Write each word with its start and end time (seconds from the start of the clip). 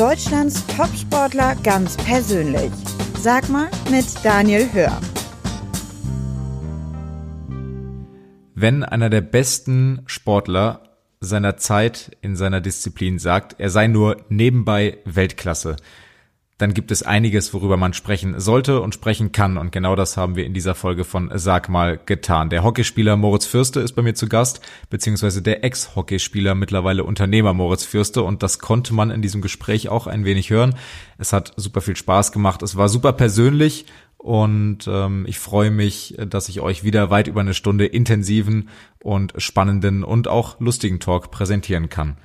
Deutschlands 0.00 0.66
Topsportler 0.66 1.56
ganz 1.56 1.98
persönlich. 1.98 2.72
Sag 3.18 3.50
mal 3.50 3.70
mit 3.90 4.06
Daniel 4.24 4.66
Hör. 4.72 4.98
Wenn 8.54 8.82
einer 8.82 9.10
der 9.10 9.20
besten 9.20 10.00
Sportler 10.06 10.84
seiner 11.20 11.58
Zeit 11.58 12.16
in 12.22 12.34
seiner 12.34 12.62
Disziplin 12.62 13.18
sagt, 13.18 13.60
er 13.60 13.68
sei 13.68 13.88
nur 13.88 14.16
nebenbei 14.30 14.96
Weltklasse, 15.04 15.76
dann 16.60 16.74
gibt 16.74 16.90
es 16.90 17.02
einiges, 17.02 17.54
worüber 17.54 17.78
man 17.78 17.94
sprechen 17.94 18.38
sollte 18.38 18.82
und 18.82 18.92
sprechen 18.92 19.32
kann. 19.32 19.56
Und 19.56 19.72
genau 19.72 19.96
das 19.96 20.18
haben 20.18 20.36
wir 20.36 20.44
in 20.44 20.52
dieser 20.52 20.74
Folge 20.74 21.04
von 21.04 21.30
Sag 21.34 21.70
mal 21.70 21.98
getan. 22.04 22.50
Der 22.50 22.62
Hockeyspieler 22.62 23.16
Moritz 23.16 23.46
Fürste 23.46 23.80
ist 23.80 23.92
bei 23.92 24.02
mir 24.02 24.14
zu 24.14 24.28
Gast, 24.28 24.60
beziehungsweise 24.90 25.40
der 25.40 25.64
Ex-Hockeyspieler, 25.64 26.54
mittlerweile 26.54 27.04
Unternehmer 27.04 27.54
Moritz 27.54 27.84
Fürste. 27.84 28.22
Und 28.22 28.42
das 28.42 28.58
konnte 28.58 28.92
man 28.92 29.10
in 29.10 29.22
diesem 29.22 29.40
Gespräch 29.40 29.88
auch 29.88 30.06
ein 30.06 30.26
wenig 30.26 30.50
hören. 30.50 30.74
Es 31.16 31.32
hat 31.32 31.54
super 31.56 31.80
viel 31.80 31.96
Spaß 31.96 32.30
gemacht. 32.30 32.60
Es 32.62 32.76
war 32.76 32.90
super 32.90 33.14
persönlich 33.14 33.86
und 34.18 34.86
ähm, 34.86 35.24
ich 35.26 35.38
freue 35.38 35.70
mich, 35.70 36.14
dass 36.18 36.50
ich 36.50 36.60
euch 36.60 36.84
wieder 36.84 37.08
weit 37.08 37.26
über 37.26 37.40
eine 37.40 37.54
Stunde 37.54 37.86
intensiven 37.86 38.68
und 39.02 39.32
spannenden 39.38 40.04
und 40.04 40.28
auch 40.28 40.60
lustigen 40.60 41.00
Talk 41.00 41.30
präsentieren 41.30 41.88
kann. 41.88 42.18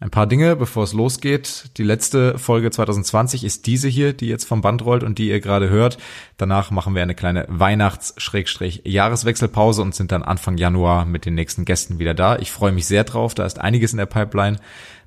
Ein 0.00 0.10
paar 0.10 0.28
Dinge, 0.28 0.54
bevor 0.54 0.84
es 0.84 0.92
losgeht. 0.92 1.76
Die 1.76 1.82
letzte 1.82 2.38
Folge 2.38 2.70
2020 2.70 3.42
ist 3.42 3.66
diese 3.66 3.88
hier, 3.88 4.12
die 4.12 4.28
jetzt 4.28 4.44
vom 4.44 4.60
Band 4.60 4.84
rollt 4.84 5.02
und 5.02 5.18
die 5.18 5.28
ihr 5.28 5.40
gerade 5.40 5.70
hört. 5.70 5.98
Danach 6.36 6.70
machen 6.70 6.94
wir 6.94 7.02
eine 7.02 7.16
kleine 7.16 7.46
Weihnachts-Jahreswechselpause 7.48 9.82
und 9.82 9.96
sind 9.96 10.12
dann 10.12 10.22
Anfang 10.22 10.56
Januar 10.56 11.04
mit 11.04 11.26
den 11.26 11.34
nächsten 11.34 11.64
Gästen 11.64 11.98
wieder 11.98 12.14
da. 12.14 12.38
Ich 12.38 12.52
freue 12.52 12.70
mich 12.70 12.86
sehr 12.86 13.02
drauf. 13.02 13.34
Da 13.34 13.44
ist 13.44 13.58
einiges 13.58 13.90
in 13.90 13.98
der 13.98 14.06
Pipeline. 14.06 14.58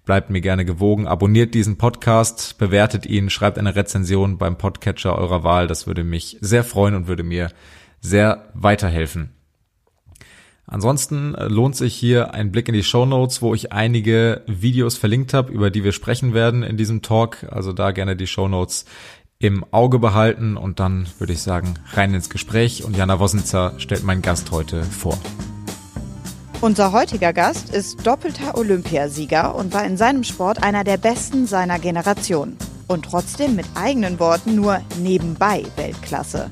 Bleibt 0.04 0.30
mir 0.30 0.42
gerne 0.42 0.66
gewogen. 0.66 1.08
Abonniert 1.08 1.54
diesen 1.54 1.78
Podcast, 1.78 2.58
bewertet 2.58 3.06
ihn, 3.06 3.30
schreibt 3.30 3.58
eine 3.58 3.78
Rezension 3.78 4.38
beim 4.38 4.58
Podcatcher 4.58 5.18
eurer 5.18 5.46
Wahl. 5.46 5.68
Das 5.68 5.88
würde 5.88 6.04
mich 6.04 6.38
sehr 6.42 6.66
freuen 6.66 6.96
und 6.96 7.08
würde 7.08 7.24
mir 7.24 7.50
sehr 8.02 8.50
weiterhelfen. 8.56 9.30
Ansonsten 10.72 11.36
äh, 11.36 11.48
lohnt 11.48 11.76
sich 11.76 11.94
hier 11.94 12.34
ein 12.34 12.50
Blick 12.54 12.70
in 12.70 12.74
die 12.74 12.84
Show 12.84 13.06
Notes, 13.06 13.42
wo 13.42 13.54
ich 13.54 13.74
einige 13.74 14.42
Videos 14.48 14.98
verlinkt 14.98 15.34
habe, 15.34 15.52
über 15.52 15.70
die 15.70 15.84
wir 15.84 15.92
sprechen 15.92 16.34
werden 16.34 16.64
in 16.64 16.78
diesem 16.78 17.02
Talk. 17.02 17.46
Also 17.52 17.74
da 17.74 17.92
gerne 17.92 18.16
die 18.16 18.26
Show 18.26 18.48
Notes 18.48 18.86
im 19.38 19.66
Auge 19.72 20.00
behalten 20.00 20.56
und 20.56 20.80
dann 20.80 21.08
würde 21.20 21.34
ich 21.34 21.42
sagen, 21.42 21.74
rein 21.92 22.14
ins 22.14 22.30
Gespräch 22.30 22.86
und 22.86 22.96
Jana 22.96 23.20
Wosnitzer 23.20 23.74
stellt 23.80 24.06
meinen 24.06 24.22
Gast 24.22 24.52
heute 24.52 24.84
vor. 24.84 25.20
Unser 26.62 26.94
heutiger 26.94 27.34
Gast 27.34 27.74
ist 27.74 28.08
doppelter 28.08 28.58
Olympiasieger 28.58 29.54
und 29.56 29.74
war 29.74 29.84
in 29.84 29.98
seinem 29.98 30.24
Sport 30.24 30.64
einer 30.64 30.86
der 30.86 30.98
besten 30.98 31.48
seiner 31.48 31.80
Generation. 31.80 32.56
Und 32.88 33.06
trotzdem 33.06 33.56
mit 33.56 33.66
eigenen 33.76 34.20
Worten 34.20 34.56
nur 34.56 34.82
nebenbei 35.00 35.64
Weltklasse. 35.76 36.50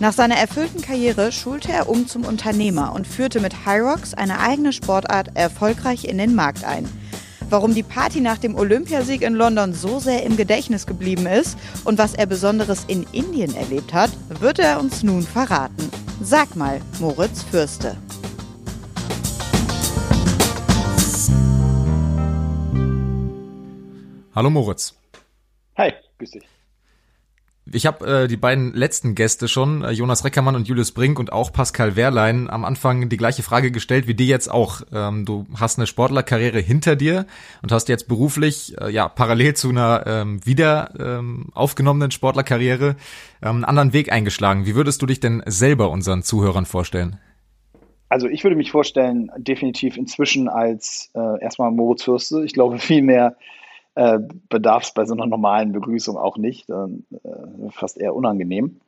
Nach 0.00 0.12
seiner 0.12 0.36
erfüllten 0.36 0.80
Karriere 0.80 1.30
schulte 1.30 1.70
er 1.72 1.88
um 1.88 2.06
zum 2.06 2.24
Unternehmer 2.24 2.94
und 2.94 3.06
führte 3.06 3.40
mit 3.40 3.66
Hyrox 3.66 4.14
eine 4.14 4.40
eigene 4.40 4.72
Sportart 4.72 5.36
erfolgreich 5.36 6.04
in 6.04 6.16
den 6.16 6.34
Markt 6.34 6.64
ein. 6.64 6.88
Warum 7.50 7.74
die 7.74 7.82
Party 7.82 8.20
nach 8.20 8.38
dem 8.38 8.54
Olympiasieg 8.54 9.22
in 9.22 9.34
London 9.34 9.74
so 9.74 9.98
sehr 9.98 10.22
im 10.22 10.36
Gedächtnis 10.36 10.86
geblieben 10.86 11.26
ist 11.26 11.58
und 11.84 11.98
was 11.98 12.14
er 12.14 12.26
Besonderes 12.26 12.84
in 12.86 13.04
Indien 13.12 13.54
erlebt 13.56 13.92
hat, 13.92 14.10
wird 14.38 14.60
er 14.60 14.78
uns 14.78 15.02
nun 15.02 15.22
verraten. 15.22 15.90
Sag 16.22 16.54
mal, 16.54 16.80
Moritz 17.00 17.42
Fürste. 17.42 17.96
Hallo 24.32 24.48
Moritz. 24.48 24.99
Hi, 25.80 25.94
grüß 26.18 26.32
dich. 26.32 26.42
Ich 27.72 27.86
habe 27.86 28.24
äh, 28.24 28.28
die 28.28 28.36
beiden 28.36 28.74
letzten 28.74 29.14
Gäste 29.14 29.48
schon, 29.48 29.82
äh, 29.82 29.92
Jonas 29.92 30.26
Reckermann 30.26 30.54
und 30.54 30.68
Julius 30.68 30.92
Brink 30.92 31.18
und 31.18 31.32
auch 31.32 31.54
Pascal 31.54 31.96
Wehrlein, 31.96 32.50
am 32.50 32.66
Anfang 32.66 33.08
die 33.08 33.16
gleiche 33.16 33.42
Frage 33.42 33.70
gestellt 33.70 34.06
wie 34.06 34.12
dir 34.12 34.26
jetzt 34.26 34.50
auch. 34.50 34.82
Ähm, 34.92 35.24
du 35.24 35.46
hast 35.58 35.78
eine 35.78 35.86
Sportlerkarriere 35.86 36.58
hinter 36.58 36.96
dir 36.96 37.24
und 37.62 37.72
hast 37.72 37.88
jetzt 37.88 38.08
beruflich, 38.08 38.76
äh, 38.78 38.90
ja, 38.90 39.08
parallel 39.08 39.54
zu 39.54 39.70
einer 39.70 40.04
ähm, 40.06 40.44
wieder 40.44 40.92
ähm, 40.98 41.46
aufgenommenen 41.54 42.10
Sportlerkarriere 42.10 42.96
ähm, 43.40 43.48
einen 43.48 43.64
anderen 43.64 43.94
Weg 43.94 44.12
eingeschlagen. 44.12 44.66
Wie 44.66 44.74
würdest 44.74 45.00
du 45.00 45.06
dich 45.06 45.20
denn 45.20 45.42
selber 45.46 45.88
unseren 45.88 46.22
Zuhörern 46.22 46.66
vorstellen? 46.66 47.18
Also 48.10 48.28
ich 48.28 48.44
würde 48.44 48.56
mich 48.56 48.70
vorstellen, 48.70 49.30
definitiv 49.38 49.96
inzwischen 49.96 50.50
als 50.50 51.10
äh, 51.14 51.40
erstmal 51.40 51.70
Moritz 51.70 52.02
Fürste. 52.02 52.44
Ich 52.44 52.52
glaube, 52.52 52.78
viel 52.78 53.00
mehr 53.00 53.36
äh, 54.00 54.18
bedarf 54.48 54.84
es 54.84 54.92
bei 54.94 55.04
so 55.04 55.12
einer 55.12 55.26
normalen 55.26 55.72
Begrüßung 55.72 56.16
auch 56.16 56.38
nicht. 56.38 56.70
Äh, 56.70 56.86
fast 57.70 57.98
eher 57.98 58.14
unangenehm. 58.14 58.80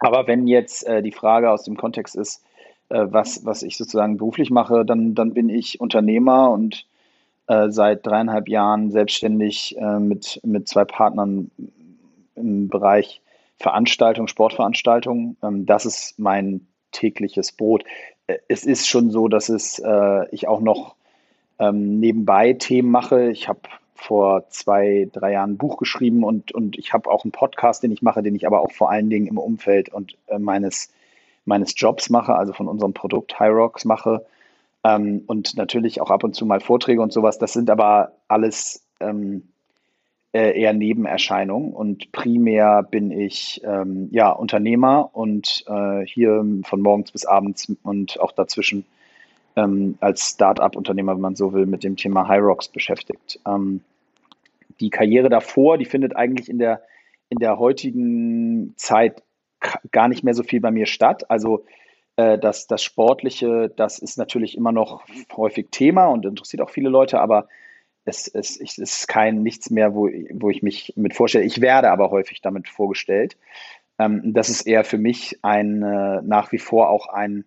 Aber 0.00 0.26
wenn 0.26 0.48
jetzt 0.48 0.84
äh, 0.84 1.00
die 1.00 1.12
Frage 1.12 1.48
aus 1.48 1.62
dem 1.62 1.76
Kontext 1.76 2.16
ist, 2.16 2.42
äh, 2.88 3.06
was, 3.08 3.46
was 3.46 3.62
ich 3.62 3.76
sozusagen 3.76 4.16
beruflich 4.16 4.50
mache, 4.50 4.84
dann, 4.84 5.14
dann 5.14 5.32
bin 5.32 5.48
ich 5.48 5.80
Unternehmer 5.80 6.50
und 6.50 6.88
äh, 7.46 7.70
seit 7.70 8.04
dreieinhalb 8.04 8.48
Jahren 8.48 8.90
selbstständig 8.90 9.76
äh, 9.78 10.00
mit, 10.00 10.40
mit 10.42 10.66
zwei 10.66 10.86
Partnern 10.86 11.52
im 12.34 12.68
Bereich 12.68 13.20
Veranstaltung, 13.58 14.26
Sportveranstaltung. 14.26 15.36
Ähm, 15.44 15.66
das 15.66 15.86
ist 15.86 16.18
mein 16.18 16.66
tägliches 16.90 17.52
Brot. 17.52 17.84
Es 18.48 18.64
ist 18.64 18.88
schon 18.88 19.10
so, 19.10 19.28
dass 19.28 19.48
es, 19.48 19.82
ich 20.30 20.46
auch 20.46 20.60
noch 20.60 20.94
ähm, 21.58 21.98
nebenbei 21.98 22.52
Themen 22.52 22.90
mache. 22.90 23.30
Ich 23.30 23.48
habe 23.48 23.60
vor 24.02 24.48
zwei, 24.48 25.08
drei 25.12 25.32
Jahren 25.32 25.52
ein 25.52 25.58
Buch 25.58 25.76
geschrieben 25.76 26.24
und, 26.24 26.52
und 26.52 26.78
ich 26.78 26.92
habe 26.92 27.10
auch 27.10 27.24
einen 27.24 27.32
Podcast, 27.32 27.82
den 27.82 27.92
ich 27.92 28.02
mache, 28.02 28.22
den 28.22 28.34
ich 28.34 28.46
aber 28.46 28.60
auch 28.60 28.72
vor 28.72 28.90
allen 28.90 29.08
Dingen 29.10 29.26
im 29.26 29.38
Umfeld 29.38 29.88
und 29.88 30.16
äh, 30.26 30.38
meines, 30.38 30.92
meines 31.44 31.74
Jobs 31.76 32.10
mache, 32.10 32.34
also 32.34 32.52
von 32.52 32.68
unserem 32.68 32.92
Produkt 32.92 33.38
Hyrox 33.38 33.84
mache. 33.84 34.26
Ähm, 34.84 35.22
und 35.26 35.56
natürlich 35.56 36.00
auch 36.00 36.10
ab 36.10 36.24
und 36.24 36.34
zu 36.34 36.44
mal 36.44 36.60
Vorträge 36.60 37.00
und 37.00 37.12
sowas. 37.12 37.38
Das 37.38 37.52
sind 37.52 37.70
aber 37.70 38.12
alles 38.26 38.84
ähm, 38.98 39.48
äh, 40.32 40.58
eher 40.60 40.72
Nebenerscheinungen 40.72 41.72
und 41.72 42.10
primär 42.10 42.82
bin 42.82 43.10
ich 43.10 43.60
ähm, 43.64 44.08
ja 44.10 44.30
Unternehmer 44.30 45.10
und 45.12 45.64
äh, 45.68 46.04
hier 46.06 46.44
von 46.64 46.80
morgens 46.80 47.12
bis 47.12 47.26
abends 47.26 47.72
und 47.82 48.18
auch 48.18 48.32
dazwischen 48.32 48.84
ähm, 49.56 49.96
als 50.00 50.30
Start-up-Unternehmer, 50.30 51.14
wenn 51.14 51.20
man 51.20 51.36
so 51.36 51.52
will, 51.52 51.66
mit 51.66 51.84
dem 51.84 51.96
Thema 51.96 52.28
Hyrox 52.28 52.68
beschäftigt. 52.68 53.38
Ähm, 53.46 53.82
die 54.80 54.90
Karriere 54.90 55.28
davor, 55.28 55.78
die 55.78 55.84
findet 55.84 56.16
eigentlich 56.16 56.48
in 56.48 56.58
der, 56.58 56.82
in 57.28 57.38
der 57.38 57.58
heutigen 57.58 58.74
Zeit 58.76 59.22
gar 59.90 60.08
nicht 60.08 60.24
mehr 60.24 60.34
so 60.34 60.42
viel 60.42 60.60
bei 60.60 60.70
mir 60.70 60.86
statt. 60.86 61.30
Also 61.30 61.64
äh, 62.16 62.38
das, 62.38 62.66
das 62.66 62.82
Sportliche, 62.82 63.72
das 63.74 63.98
ist 63.98 64.18
natürlich 64.18 64.56
immer 64.56 64.72
noch 64.72 65.04
häufig 65.36 65.68
Thema 65.70 66.06
und 66.06 66.26
interessiert 66.26 66.62
auch 66.62 66.70
viele 66.70 66.88
Leute, 66.88 67.20
aber 67.20 67.48
es, 68.04 68.26
es, 68.26 68.60
es 68.60 68.78
ist 68.78 69.08
kein 69.08 69.42
nichts 69.42 69.70
mehr, 69.70 69.94
wo, 69.94 70.08
wo 70.32 70.50
ich 70.50 70.62
mich 70.62 70.92
mit 70.96 71.14
vorstelle. 71.14 71.44
Ich 71.44 71.60
werde 71.60 71.90
aber 71.90 72.10
häufig 72.10 72.40
damit 72.40 72.68
vorgestellt. 72.68 73.36
Ähm, 73.98 74.32
das 74.34 74.48
ist 74.48 74.66
eher 74.66 74.84
für 74.84 74.98
mich 74.98 75.38
ein 75.42 75.82
äh, 75.82 76.22
nach 76.22 76.52
wie 76.52 76.58
vor 76.58 76.90
auch 76.90 77.06
ein, 77.06 77.44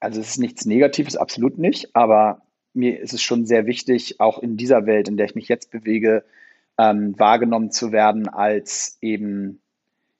also 0.00 0.20
es 0.20 0.30
ist 0.30 0.38
nichts 0.38 0.66
Negatives, 0.66 1.16
absolut 1.16 1.58
nicht, 1.58 1.94
aber 1.94 2.42
mir 2.76 3.00
ist 3.00 3.14
es 3.14 3.22
schon 3.22 3.46
sehr 3.46 3.66
wichtig, 3.66 4.20
auch 4.20 4.38
in 4.38 4.56
dieser 4.56 4.86
Welt, 4.86 5.08
in 5.08 5.16
der 5.16 5.26
ich 5.26 5.34
mich 5.34 5.48
jetzt 5.48 5.70
bewege, 5.70 6.24
ähm, 6.78 7.18
wahrgenommen 7.18 7.70
zu 7.70 7.90
werden 7.90 8.28
als 8.28 8.98
eben 9.00 9.60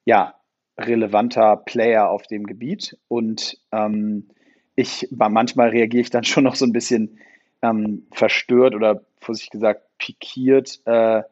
ja 0.05 0.35
relevanter 0.79 1.57
Player 1.57 2.11
auf 2.11 2.27
dem 2.27 2.47
Gebiet. 2.47 2.97
Und 3.09 3.59
ähm, 3.73 4.29
ich 4.75 5.09
manchmal 5.11 5.71
reagiere 5.71 6.03
ich 6.03 6.11
dann 6.11 6.25
schon 6.25 6.45
noch 6.45 6.55
so 6.55 6.65
ein 6.65 6.73
bisschen 6.73 7.19
ähm, 7.63 8.07
verstört 8.13 8.75
oder 8.75 9.03
vorsichtig 9.21 9.51
gesagt 9.51 9.83
pikiert, 9.99 10.81
äh, 10.85 11.23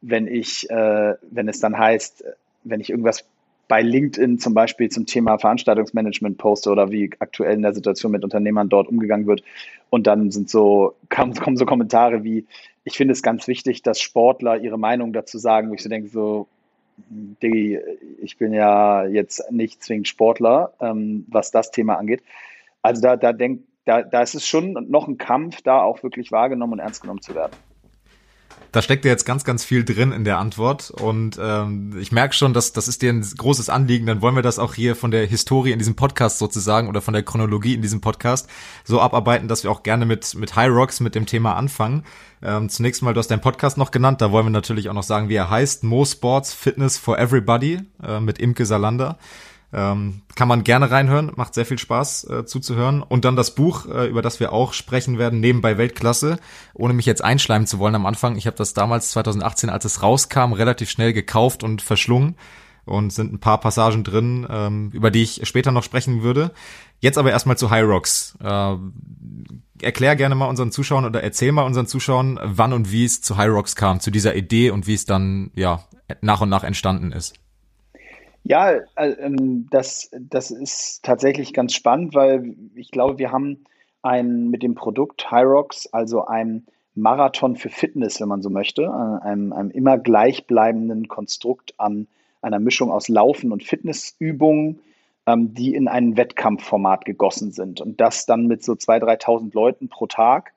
wenn 0.00 0.26
ich, 0.26 0.68
äh, 0.70 1.14
wenn 1.22 1.48
es 1.48 1.60
dann 1.60 1.78
heißt, 1.78 2.24
wenn 2.62 2.80
ich 2.80 2.90
irgendwas 2.90 3.24
bei 3.68 3.82
LinkedIn 3.82 4.38
zum 4.38 4.54
Beispiel 4.54 4.88
zum 4.90 5.06
Thema 5.06 5.38
Veranstaltungsmanagement 5.38 6.38
poste 6.38 6.70
oder 6.70 6.90
wie 6.90 7.10
aktuell 7.18 7.54
in 7.54 7.62
der 7.62 7.74
Situation 7.74 8.12
mit 8.12 8.24
Unternehmern 8.24 8.68
dort 8.68 8.88
umgegangen 8.88 9.26
wird. 9.26 9.42
Und 9.90 10.06
dann 10.06 10.30
sind 10.30 10.50
so, 10.50 10.94
kommen 11.08 11.56
so 11.56 11.64
Kommentare 11.64 12.24
wie, 12.24 12.46
ich 12.84 12.96
finde 12.96 13.12
es 13.12 13.22
ganz 13.22 13.48
wichtig, 13.48 13.82
dass 13.82 14.00
Sportler 14.00 14.58
ihre 14.58 14.78
Meinung 14.78 15.12
dazu 15.12 15.38
sagen, 15.38 15.70
wo 15.70 15.74
ich 15.74 15.82
so 15.82 15.88
denke, 15.88 16.08
so, 16.08 16.46
Diggi, 16.96 17.80
ich 18.22 18.36
bin 18.36 18.52
ja 18.52 19.04
jetzt 19.06 19.50
nicht 19.50 19.82
zwingend 19.82 20.08
Sportler, 20.08 20.72
ähm, 20.80 21.24
was 21.28 21.50
das 21.50 21.70
Thema 21.70 21.96
angeht. 21.96 22.22
Also 22.82 23.02
da, 23.02 23.16
da 23.16 23.32
denkt, 23.32 23.64
da, 23.84 24.02
da 24.02 24.22
ist 24.22 24.34
es 24.34 24.46
schon 24.46 24.72
noch 24.88 25.08
ein 25.08 25.18
Kampf, 25.18 25.62
da 25.62 25.82
auch 25.82 26.02
wirklich 26.02 26.32
wahrgenommen 26.32 26.74
und 26.74 26.78
ernst 26.78 27.02
genommen 27.02 27.20
zu 27.20 27.34
werden. 27.34 27.52
Da 28.72 28.82
steckt 28.82 29.04
ja 29.04 29.12
jetzt 29.12 29.24
ganz, 29.24 29.44
ganz 29.44 29.64
viel 29.64 29.84
drin 29.84 30.10
in 30.10 30.24
der 30.24 30.38
Antwort 30.38 30.90
und 30.90 31.38
ähm, 31.40 31.96
ich 32.00 32.10
merke 32.10 32.34
schon, 32.34 32.52
dass 32.52 32.72
das 32.72 32.88
ist 32.88 33.02
dir 33.02 33.12
ein 33.12 33.20
großes 33.20 33.68
Anliegen. 33.68 34.04
Dann 34.06 34.20
wollen 34.20 34.34
wir 34.34 34.42
das 34.42 34.58
auch 34.58 34.74
hier 34.74 34.96
von 34.96 35.12
der 35.12 35.26
Historie 35.26 35.70
in 35.70 35.78
diesem 35.78 35.94
Podcast 35.94 36.38
sozusagen 36.38 36.88
oder 36.88 37.00
von 37.00 37.14
der 37.14 37.22
Chronologie 37.22 37.74
in 37.74 37.82
diesem 37.82 38.00
Podcast 38.00 38.48
so 38.82 39.00
abarbeiten, 39.00 39.46
dass 39.46 39.62
wir 39.62 39.70
auch 39.70 39.84
gerne 39.84 40.06
mit 40.06 40.34
mit 40.34 40.56
High 40.56 40.72
Rocks 40.72 40.98
mit 40.98 41.14
dem 41.14 41.24
Thema 41.24 41.54
anfangen. 41.54 42.02
Ähm, 42.42 42.68
zunächst 42.68 43.00
mal, 43.02 43.14
du 43.14 43.20
hast 43.20 43.30
deinen 43.30 43.40
Podcast 43.40 43.78
noch 43.78 43.92
genannt. 43.92 44.20
Da 44.20 44.32
wollen 44.32 44.46
wir 44.46 44.50
natürlich 44.50 44.88
auch 44.88 44.94
noch 44.94 45.04
sagen, 45.04 45.28
wie 45.28 45.36
er 45.36 45.50
heißt: 45.50 45.84
Mo 45.84 46.04
Sports 46.04 46.52
Fitness 46.52 46.98
for 46.98 47.16
Everybody 47.16 47.80
äh, 48.02 48.18
mit 48.18 48.40
Imke 48.40 48.66
Salander. 48.66 49.18
Ähm, 49.74 50.22
kann 50.36 50.46
man 50.46 50.62
gerne 50.62 50.90
reinhören, 50.90 51.32
macht 51.34 51.54
sehr 51.54 51.66
viel 51.66 51.78
Spaß 51.78 52.24
äh, 52.30 52.46
zuzuhören. 52.46 53.02
Und 53.02 53.24
dann 53.24 53.34
das 53.34 53.56
Buch, 53.56 53.86
äh, 53.86 54.06
über 54.06 54.22
das 54.22 54.38
wir 54.38 54.52
auch 54.52 54.72
sprechen 54.72 55.18
werden, 55.18 55.40
nebenbei 55.40 55.76
Weltklasse, 55.78 56.38
ohne 56.74 56.94
mich 56.94 57.06
jetzt 57.06 57.24
einschleimen 57.24 57.66
zu 57.66 57.80
wollen 57.80 57.96
am 57.96 58.06
Anfang. 58.06 58.36
Ich 58.36 58.46
habe 58.46 58.56
das 58.56 58.72
damals 58.72 59.10
2018, 59.10 59.70
als 59.70 59.84
es 59.84 60.02
rauskam, 60.02 60.52
relativ 60.52 60.90
schnell 60.90 61.12
gekauft 61.12 61.64
und 61.64 61.82
verschlungen 61.82 62.36
und 62.84 63.12
sind 63.12 63.32
ein 63.32 63.40
paar 63.40 63.58
Passagen 63.58 64.04
drin, 64.04 64.46
ähm, 64.48 64.90
über 64.92 65.10
die 65.10 65.22
ich 65.22 65.40
später 65.44 65.72
noch 65.72 65.82
sprechen 65.82 66.22
würde. 66.22 66.52
Jetzt 67.00 67.18
aber 67.18 67.30
erstmal 67.30 67.58
zu 67.58 67.70
High 67.70 67.84
Rocks. 67.84 68.38
Äh, 68.40 68.76
erklär 69.82 70.14
gerne 70.14 70.36
mal 70.36 70.46
unseren 70.46 70.70
Zuschauern 70.70 71.04
oder 71.04 71.22
erzähl 71.22 71.50
mal 71.50 71.62
unseren 71.62 71.86
Zuschauern, 71.86 72.38
wann 72.42 72.72
und 72.72 72.92
wie 72.92 73.04
es 73.04 73.22
zu 73.22 73.36
High 73.36 73.50
Rocks 73.50 73.74
kam, 73.74 73.98
zu 73.98 74.12
dieser 74.12 74.36
Idee 74.36 74.70
und 74.70 74.86
wie 74.86 74.94
es 74.94 75.04
dann 75.04 75.50
ja 75.54 75.84
nach 76.20 76.40
und 76.40 76.48
nach 76.48 76.62
entstanden 76.64 77.10
ist. 77.10 77.34
Ja, 78.44 78.72
äh, 78.96 79.10
ähm, 79.18 79.68
das, 79.70 80.10
das 80.12 80.50
ist 80.50 81.02
tatsächlich 81.02 81.54
ganz 81.54 81.72
spannend, 81.74 82.14
weil 82.14 82.54
ich 82.74 82.90
glaube, 82.90 83.18
wir 83.18 83.32
haben 83.32 83.64
ein 84.02 84.50
mit 84.50 84.62
dem 84.62 84.74
Produkt 84.74 85.30
Hyrox, 85.30 85.86
also 85.92 86.26
ein 86.26 86.66
Marathon 86.94 87.56
für 87.56 87.70
Fitness, 87.70 88.20
wenn 88.20 88.28
man 88.28 88.42
so 88.42 88.50
möchte, 88.50 88.82
äh, 88.82 89.24
einem, 89.24 89.54
einem 89.54 89.70
immer 89.70 89.96
gleichbleibenden 89.96 91.08
Konstrukt 91.08 91.74
an 91.78 92.06
einer 92.42 92.58
Mischung 92.58 92.92
aus 92.92 93.08
Laufen 93.08 93.50
und 93.50 93.64
Fitnessübungen, 93.64 94.80
ähm, 95.26 95.54
die 95.54 95.74
in 95.74 95.88
ein 95.88 96.18
Wettkampfformat 96.18 97.06
gegossen 97.06 97.50
sind. 97.50 97.80
Und 97.80 97.98
das 97.98 98.26
dann 98.26 98.46
mit 98.46 98.62
so 98.62 98.72
2.000, 98.72 99.22
3.000 99.22 99.54
Leuten 99.54 99.88
pro 99.88 100.06
Tag, 100.06 100.52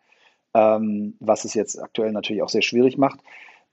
ähm, 0.53 1.15
was 1.21 1.45
es 1.45 1.53
jetzt 1.53 1.81
aktuell 1.81 2.11
natürlich 2.11 2.41
auch 2.43 2.49
sehr 2.49 2.61
schwierig 2.61 2.97
macht. 2.97 3.21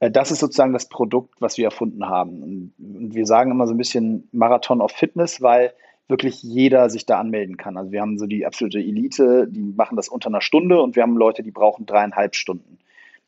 Äh, 0.01 0.11
das 0.11 0.31
ist 0.31 0.41
sozusagen 0.41 0.73
das 0.73 0.89
Produkt, 0.89 1.41
was 1.41 1.59
wir 1.59 1.65
erfunden 1.65 2.07
haben. 2.07 2.73
Und 2.79 3.15
wir 3.15 3.27
sagen 3.27 3.51
immer 3.51 3.67
so 3.67 3.75
ein 3.75 3.79
bisschen 3.79 4.29
Marathon 4.33 4.81
of 4.81 4.93
Fitness, 4.93 5.43
weil 5.43 5.73
wirklich 6.09 6.43
jeder 6.43 6.91
sich 6.91 7.07
da 7.07 7.19
anmelden 7.19 7.57
kann. 7.57 7.77
Also 7.77 7.91
wir 7.91 8.01
haben 8.01 8.19
so 8.19 8.27
die 8.27 8.45
absolute 8.45 8.79
Elite, 8.79 9.49
die 9.49 9.63
machen 9.63 9.97
das 9.97 10.09
unter 10.09 10.29
einer 10.29 10.43
Stunde 10.43 10.83
und 10.83 10.97
wir 10.97 11.03
haben 11.03 11.17
Leute, 11.17 11.43
die 11.43 11.51
brauchen 11.51 11.87
dreieinhalb 11.87 12.35
Stunden. 12.35 12.79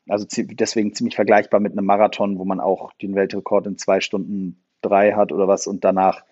Also 0.07 0.25
deswegen 0.29 0.93
ziemlich 0.93 1.15
vergleichbar 1.15 1.59
mit 1.59 1.73
einem 1.73 1.85
Marathon, 1.85 2.37
wo 2.37 2.45
man 2.45 2.59
auch 2.59 2.93
den 2.93 3.15
Weltrekord 3.15 3.67
in 3.67 3.77
zwei 3.77 3.99
Stunden 3.99 4.61
drei 4.81 5.13
hat 5.13 5.31
oder 5.31 5.47
was 5.47 5.67
und 5.67 5.83
danach 5.83 6.23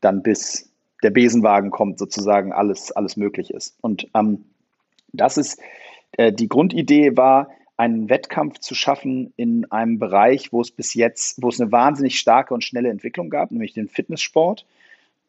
dann 0.00 0.22
bis 0.22 0.72
der 1.02 1.10
Besenwagen 1.10 1.70
kommt 1.70 1.98
sozusagen 1.98 2.52
alles, 2.52 2.92
alles 2.92 3.16
möglich 3.16 3.52
ist. 3.52 3.76
Und 3.80 4.08
ähm, 4.14 4.44
das 5.12 5.36
ist, 5.36 5.60
äh, 6.12 6.32
die 6.32 6.48
Grundidee 6.48 7.16
war, 7.16 7.50
einen 7.78 8.10
Wettkampf 8.10 8.58
zu 8.58 8.74
schaffen 8.74 9.32
in 9.36 9.70
einem 9.70 9.98
Bereich, 9.98 10.52
wo 10.52 10.60
es 10.60 10.72
bis 10.72 10.94
jetzt, 10.94 11.40
wo 11.40 11.48
es 11.48 11.60
eine 11.60 11.70
wahnsinnig 11.70 12.18
starke 12.18 12.52
und 12.52 12.64
schnelle 12.64 12.90
Entwicklung 12.90 13.30
gab, 13.30 13.52
nämlich 13.52 13.72
den 13.72 13.88
Fitnesssport. 13.88 14.66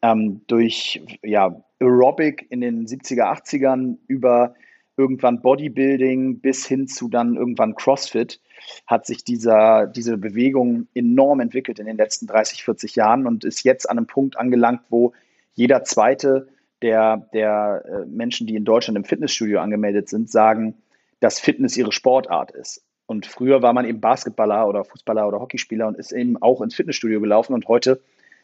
Ähm, 0.02 0.40
durch 0.48 1.00
ja, 1.22 1.62
Aerobic 1.78 2.46
in 2.50 2.60
den 2.60 2.86
70er, 2.86 3.22
80ern 3.22 3.98
über 4.08 4.54
irgendwann 4.96 5.40
Bodybuilding 5.40 6.40
bis 6.40 6.66
hin 6.66 6.88
zu 6.88 7.08
dann 7.08 7.36
irgendwann 7.36 7.76
CrossFit 7.76 8.40
hat 8.86 9.06
sich 9.06 9.22
dieser, 9.22 9.86
diese 9.86 10.18
Bewegung 10.18 10.88
enorm 10.92 11.40
entwickelt 11.40 11.78
in 11.78 11.86
den 11.86 11.96
letzten 11.96 12.26
30, 12.26 12.64
40 12.64 12.96
Jahren 12.96 13.26
und 13.26 13.44
ist 13.44 13.62
jetzt 13.62 13.88
an 13.88 13.96
einem 13.96 14.06
Punkt 14.08 14.36
angelangt, 14.36 14.82
wo 14.90 15.12
jeder 15.54 15.84
zweite 15.84 16.48
der, 16.82 17.28
der 17.32 17.84
äh, 17.86 18.06
Menschen, 18.06 18.46
die 18.48 18.56
in 18.56 18.64
Deutschland 18.64 18.96
im 18.96 19.04
Fitnessstudio 19.04 19.60
angemeldet 19.60 20.08
sind, 20.08 20.30
sagen, 20.30 20.74
dass 21.20 21.40
Fitness 21.40 21.76
ihre 21.76 21.92
Sportart 21.92 22.50
ist. 22.50 22.82
Und 23.06 23.26
früher 23.26 23.62
war 23.62 23.72
man 23.72 23.86
eben 23.86 24.00
Basketballer 24.00 24.68
oder 24.68 24.84
Fußballer 24.84 25.26
oder 25.26 25.40
Hockeyspieler 25.40 25.88
und 25.88 25.98
ist 25.98 26.12
eben 26.12 26.40
auch 26.40 26.60
ins 26.60 26.74
Fitnessstudio 26.74 27.20
gelaufen. 27.20 27.54
Und 27.54 27.68
heute 27.68 28.00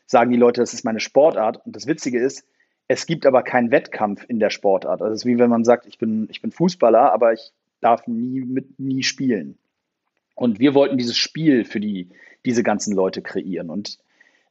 sagen 0.06 0.30
die 0.30 0.38
Leute, 0.38 0.60
das 0.60 0.74
ist 0.74 0.84
meine 0.84 1.00
Sportart. 1.00 1.64
Und 1.64 1.76
das 1.76 1.86
Witzige 1.86 2.18
ist, 2.18 2.44
es 2.88 3.06
gibt 3.06 3.26
aber 3.26 3.42
keinen 3.42 3.70
Wettkampf 3.70 4.24
in 4.28 4.38
der 4.38 4.50
Sportart. 4.50 5.02
Also 5.02 5.14
es 5.14 5.20
ist 5.20 5.26
wie 5.26 5.38
wenn 5.38 5.50
man 5.50 5.64
sagt, 5.64 5.86
ich 5.86 5.98
bin, 5.98 6.28
ich 6.30 6.42
bin 6.42 6.52
Fußballer, 6.52 7.12
aber 7.12 7.32
ich 7.32 7.52
darf 7.80 8.06
nie 8.06 8.40
mit 8.40 8.78
nie 8.78 9.02
spielen. 9.02 9.58
Und 10.34 10.58
wir 10.58 10.74
wollten 10.74 10.98
dieses 10.98 11.16
Spiel 11.16 11.64
für 11.64 11.80
die, 11.80 12.08
diese 12.44 12.62
ganzen 12.62 12.94
Leute 12.94 13.22
kreieren. 13.22 13.70
Und 13.70 13.98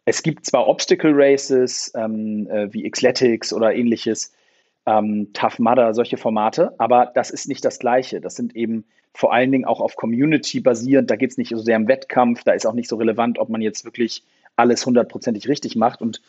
es 0.06 0.24
gibt 0.24 0.46
zwar 0.46 0.68
Obstacle 0.68 1.12
Races 1.14 1.92
ähm, 1.96 2.48
äh, 2.50 2.72
wie 2.74 2.90
Xletics 2.90 3.54
oder 3.54 3.74
ähnliches, 3.74 4.34
ähm, 4.86 5.32
Tough 5.34 5.60
Mudder, 5.60 5.94
solche 5.94 6.18
Formate. 6.18 6.74
Aber 6.78 7.12
das 7.14 7.32
ist 7.32 7.48
nicht 7.48 7.66
das 7.66 7.80
Gleiche. 7.80 8.22
Das 8.22 8.36
sind 8.36 8.56
eben 8.56 8.86
vor 9.14 9.34
allen 9.34 9.52
Dingen 9.52 9.66
auch 9.66 9.80
auf 9.80 9.96
Community 9.96 10.60
basierend. 10.60 11.10
Da 11.10 11.16
geht 11.16 11.32
es 11.32 11.38
nicht 11.38 11.50
so 11.50 11.58
sehr 11.58 11.76
im 11.76 11.88
Wettkampf. 11.88 12.44
Da 12.44 12.52
ist 12.52 12.66
auch 12.66 12.74
nicht 12.74 12.90
so 12.90 12.98
relevant, 12.98 13.40
ob 13.40 13.50
man 13.50 13.62
jetzt 13.62 13.86
wirklich 13.86 14.24
alles 14.56 14.86
hundertprozentig 14.86 15.48
richtig 15.48 15.76
macht. 15.76 16.02
Und 16.02 16.22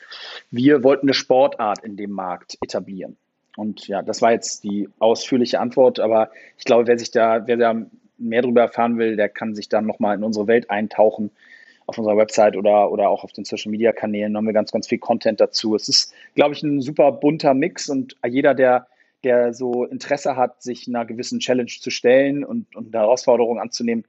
wir 0.50 0.82
wollten 0.82 1.06
eine 1.06 1.14
Sportart 1.14 1.85
in 1.85 1.97
dem 1.97 2.12
Markt 2.12 2.58
etablieren. 2.62 3.17
Und 3.56 3.88
ja, 3.88 4.03
das 4.03 4.23
war 4.23 4.32
jetzt 4.32 4.64
die 4.64 4.88
ausführliche 4.99 5.61
Antwort. 5.61 6.00
Aber 6.00 6.31
ich 6.59 6.64
glaube, 6.64 6.87
wer 6.87 6.99
sich 6.99 7.11
da, 7.11 7.47
wer 7.47 7.56
da 7.56 7.75
mehr 8.19 8.43
darüber 8.43 8.62
erfahren 8.62 8.99
will, 8.99 9.17
der 9.17 9.29
kann 9.29 9.55
sich 9.55 9.69
dann 9.69 9.87
nochmal 9.87 10.17
in 10.17 10.25
unsere 10.25 10.47
Welt 10.47 10.70
eintauchen 10.70 11.31
auf 11.87 11.99
unserer 11.99 12.17
Website 12.17 12.56
oder, 12.56 12.91
oder 12.91 13.09
auch 13.09 13.25
auf 13.25 13.33
den 13.33 13.44
Social 13.44 13.71
Media 13.71 13.93
Kanälen 13.93 14.37
haben 14.37 14.47
wir 14.47 14.53
ganz, 14.53 14.73
ganz 14.73 14.88
viel 14.88 14.99
Content 14.99 15.41
dazu. 15.41 15.75
Es 15.75 15.88
ist, 15.88 16.12
glaube 16.35 16.55
ich, 16.55 16.62
ein 16.62 16.81
super 16.81 17.12
bunter 17.12 17.55
Mix 17.55 17.88
und 17.88 18.17
jeder, 18.29 18.55
der, 18.55 18.88
der 19.25 19.55
so 19.55 19.85
Interesse 19.85 20.37
hat, 20.37 20.62
sich 20.62 20.88
einer 20.88 21.05
gewissen 21.05 21.38
Challenge 21.38 21.71
zu 21.71 21.91
stellen 21.91 22.44
und, 22.44 22.75
und 22.75 22.94
eine 22.94 23.05
Herausforderung 23.05 23.61
anzunehmen, 23.61 24.05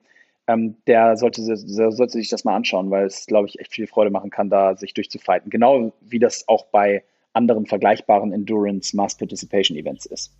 ähm, 0.47 0.77
der 0.87 1.17
sollte, 1.17 1.43
der 1.45 1.91
sollte 1.91 2.13
sich 2.13 2.29
das 2.29 2.45
mal 2.45 2.55
anschauen, 2.55 2.89
weil 2.89 3.05
es, 3.05 3.25
glaube 3.25 3.47
ich, 3.47 3.59
echt 3.59 3.73
viel 3.73 3.85
Freude 3.85 4.09
machen 4.09 4.29
kann, 4.29 4.49
da 4.49 4.75
sich 4.75 4.93
durchzufighten. 4.93 5.49
Genau 5.51 5.93
wie 6.01 6.19
das 6.19 6.47
auch 6.47 6.65
bei 6.67 7.03
anderen 7.33 7.65
vergleichbaren 7.67 8.33
Endurance 8.33 8.95
Mass 8.95 9.15
Participation 9.15 9.77
Events 9.77 10.05
ist. 10.05 10.33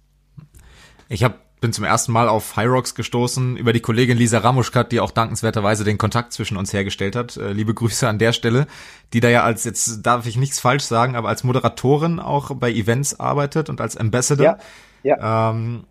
Ich 1.09 1.23
habe 1.23 1.35
bin 1.59 1.73
zum 1.73 1.83
ersten 1.83 2.11
Mal 2.11 2.29
auf 2.29 2.55
Hyrox 2.55 2.93
gestoßen 2.93 3.57
über 3.57 3.73
die 3.73 3.79
Kollegin 3.79 4.17
Lisa 4.17 4.39
Ramuschkat, 4.39 4.91
die 4.91 4.99
auch 4.99 5.11
dankenswerterweise 5.11 5.83
den 5.83 5.97
Kontakt 5.97 6.33
zwischen 6.33 6.57
uns 6.57 6.71
hergestellt 6.71 7.15
hat. 7.15 7.37
Äh, 7.37 7.53
liebe 7.53 7.73
Grüße 7.73 8.07
an 8.07 8.19
der 8.19 8.33
Stelle, 8.33 8.67
die 9.13 9.19
da 9.19 9.29
ja 9.29 9.43
als, 9.43 9.63
jetzt 9.63 10.05
darf 10.05 10.27
ich 10.27 10.37
nichts 10.37 10.59
falsch 10.59 10.83
sagen, 10.83 11.15
aber 11.15 11.29
als 11.29 11.43
Moderatorin 11.43 12.19
auch 12.19 12.51
bei 12.55 12.71
Events 12.71 13.19
arbeitet 13.19 13.69
und 13.69 13.81
als 13.81 13.97
Ambassador. 13.97 14.45
Ja, 14.45 14.57
ja. 15.03 15.51
Ähm, 15.51 15.85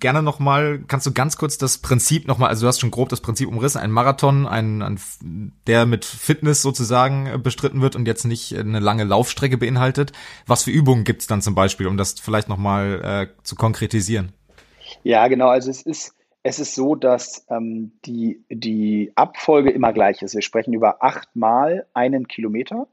gerne 0.00 0.22
nochmal, 0.22 0.80
kannst 0.88 1.06
du 1.06 1.12
ganz 1.12 1.36
kurz 1.36 1.58
das 1.58 1.78
Prinzip 1.78 2.26
nochmal, 2.26 2.48
also 2.48 2.62
du 2.62 2.68
hast 2.68 2.80
schon 2.80 2.90
grob 2.90 3.10
das 3.10 3.20
Prinzip 3.20 3.48
umrissen, 3.48 3.80
ein 3.80 3.92
Marathon, 3.92 4.46
ein, 4.46 4.82
ein, 4.82 5.52
der 5.66 5.86
mit 5.86 6.04
Fitness 6.04 6.62
sozusagen 6.62 7.42
bestritten 7.42 7.80
wird 7.80 7.96
und 7.96 8.06
jetzt 8.06 8.24
nicht 8.24 8.56
eine 8.56 8.80
lange 8.80 9.04
Laufstrecke 9.04 9.58
beinhaltet. 9.58 10.12
Was 10.46 10.64
für 10.64 10.70
Übungen 10.70 11.04
gibt's 11.04 11.26
dann 11.26 11.42
zum 11.42 11.54
Beispiel, 11.54 11.86
um 11.86 11.96
das 11.96 12.14
vielleicht 12.18 12.48
nochmal 12.48 13.28
äh, 13.30 13.42
zu 13.44 13.54
konkretisieren? 13.54 14.32
Ja, 15.02 15.28
genau. 15.28 15.48
Also 15.48 15.70
es 15.70 15.82
ist, 15.82 16.14
es 16.42 16.58
ist 16.58 16.74
so, 16.74 16.94
dass 16.94 17.46
ähm, 17.50 17.92
die, 18.04 18.44
die 18.50 19.12
Abfolge 19.14 19.70
immer 19.70 19.92
gleich 19.92 20.22
ist. 20.22 20.34
Wir 20.34 20.42
sprechen 20.42 20.74
über 20.74 21.02
achtmal 21.02 21.86
einen 21.94 22.28
Kilometer 22.28 22.86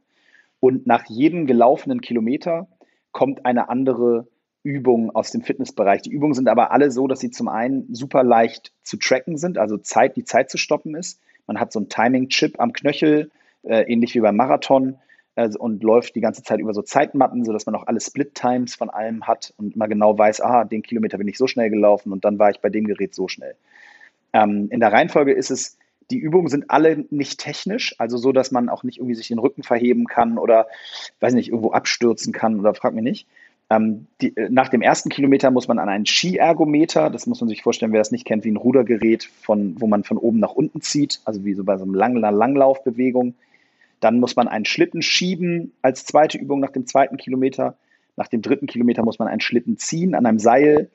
und 0.59 0.87
nach 0.87 1.05
jedem 1.05 1.45
gelaufenen 1.45 2.01
Kilometer 2.01 2.67
kommt 3.11 3.45
eine 3.45 3.69
andere 3.69 4.27
Übung 4.63 5.13
aus 5.13 5.31
dem 5.31 5.41
Fitnessbereich. 5.41 6.01
Die 6.03 6.11
Übungen 6.11 6.33
sind 6.33 6.47
aber 6.47 6.71
alle 6.71 6.89
so, 6.89 7.07
dass 7.07 7.19
sie 7.19 7.31
zum 7.31 7.49
einen 7.49 7.93
super 7.93 8.23
leicht 8.23 8.71
zu 8.81 8.97
tracken 8.97 9.37
sind, 9.37 9.57
also 9.57 9.77
Zeit, 9.77 10.15
die 10.15 10.23
Zeit 10.23 10.49
zu 10.49 10.57
stoppen 10.57 10.95
ist. 10.95 11.19
Man 11.47 11.59
hat 11.59 11.73
so 11.73 11.79
einen 11.79 11.89
Timing-Chip 11.89 12.59
am 12.59 12.71
Knöchel, 12.71 13.29
äh, 13.63 13.81
ähnlich 13.91 14.15
wie 14.15 14.21
beim 14.21 14.37
Marathon 14.37 14.97
also, 15.35 15.59
und 15.59 15.83
läuft 15.83 16.15
die 16.15 16.21
ganze 16.21 16.43
Zeit 16.43 16.59
über 16.59 16.73
so 16.73 16.81
Zeitmatten, 16.81 17.43
sodass 17.43 17.65
man 17.65 17.75
auch 17.75 17.87
alle 17.87 17.99
Split-Times 17.99 18.75
von 18.75 18.89
allem 18.89 19.27
hat 19.27 19.53
und 19.57 19.75
immer 19.75 19.87
genau 19.87 20.17
weiß, 20.17 20.41
ah, 20.41 20.63
den 20.63 20.83
Kilometer 20.83 21.17
bin 21.17 21.27
ich 21.27 21.37
so 21.37 21.47
schnell 21.47 21.69
gelaufen 21.69 22.11
und 22.11 22.23
dann 22.23 22.39
war 22.39 22.51
ich 22.51 22.59
bei 22.59 22.69
dem 22.69 22.85
Gerät 22.85 23.15
so 23.15 23.27
schnell. 23.27 23.55
Ähm, 24.33 24.67
in 24.71 24.79
der 24.79 24.91
Reihenfolge 24.91 25.33
ist 25.33 25.51
es, 25.51 25.77
die 26.11 26.17
Übungen 26.17 26.49
sind 26.49 26.69
alle 26.69 27.05
nicht 27.09 27.39
technisch, 27.39 27.95
also 27.97 28.17
so, 28.17 28.31
dass 28.31 28.51
man 28.51 28.69
auch 28.69 28.83
nicht 28.83 28.97
irgendwie 28.97 29.15
sich 29.15 29.29
den 29.29 29.39
Rücken 29.39 29.63
verheben 29.63 30.05
kann 30.05 30.37
oder, 30.37 30.67
weiß 31.19 31.33
nicht, 31.33 31.49
irgendwo 31.49 31.71
abstürzen 31.71 32.33
kann 32.33 32.59
oder 32.59 32.73
frag 32.73 32.93
mich 32.93 33.03
nicht. 33.03 33.27
Ähm, 33.69 34.07
die, 34.21 34.35
äh, 34.35 34.49
nach 34.49 34.69
dem 34.69 34.81
ersten 34.81 35.09
Kilometer 35.09 35.49
muss 35.49 35.67
man 35.67 35.79
an 35.79 35.89
einen 35.89 36.05
Skiergometer, 36.05 37.09
das 37.09 37.25
muss 37.25 37.41
man 37.41 37.47
sich 37.47 37.63
vorstellen, 37.63 37.93
wer 37.93 38.01
das 38.01 38.11
nicht 38.11 38.25
kennt, 38.25 38.43
wie 38.43 38.51
ein 38.51 38.57
Rudergerät, 38.57 39.23
von, 39.41 39.79
wo 39.79 39.87
man 39.87 40.03
von 40.03 40.17
oben 40.17 40.39
nach 40.39 40.51
unten 40.51 40.81
zieht, 40.81 41.21
also 41.25 41.45
wie 41.45 41.53
so 41.53 41.63
bei 41.63 41.77
so 41.77 41.83
einem 41.83 41.95
Lang 41.95 42.15
Langlaufbewegung. 42.15 43.35
Dann 44.03 44.19
muss 44.19 44.35
man 44.35 44.49
einen 44.49 44.65
Schlitten 44.65 45.01
schieben 45.01 45.71
als 45.81 46.05
zweite 46.05 46.37
Übung 46.37 46.59
nach 46.59 46.71
dem 46.71 46.85
zweiten 46.85 47.15
Kilometer. 47.15 47.77
Nach 48.17 48.27
dem 48.27 48.41
dritten 48.41 48.67
Kilometer 48.67 49.01
muss 49.01 49.17
man 49.17 49.29
einen 49.29 49.39
Schlitten 49.39 49.77
ziehen 49.77 50.13
an 50.13 50.25
einem 50.25 50.39
Seil. 50.39 50.89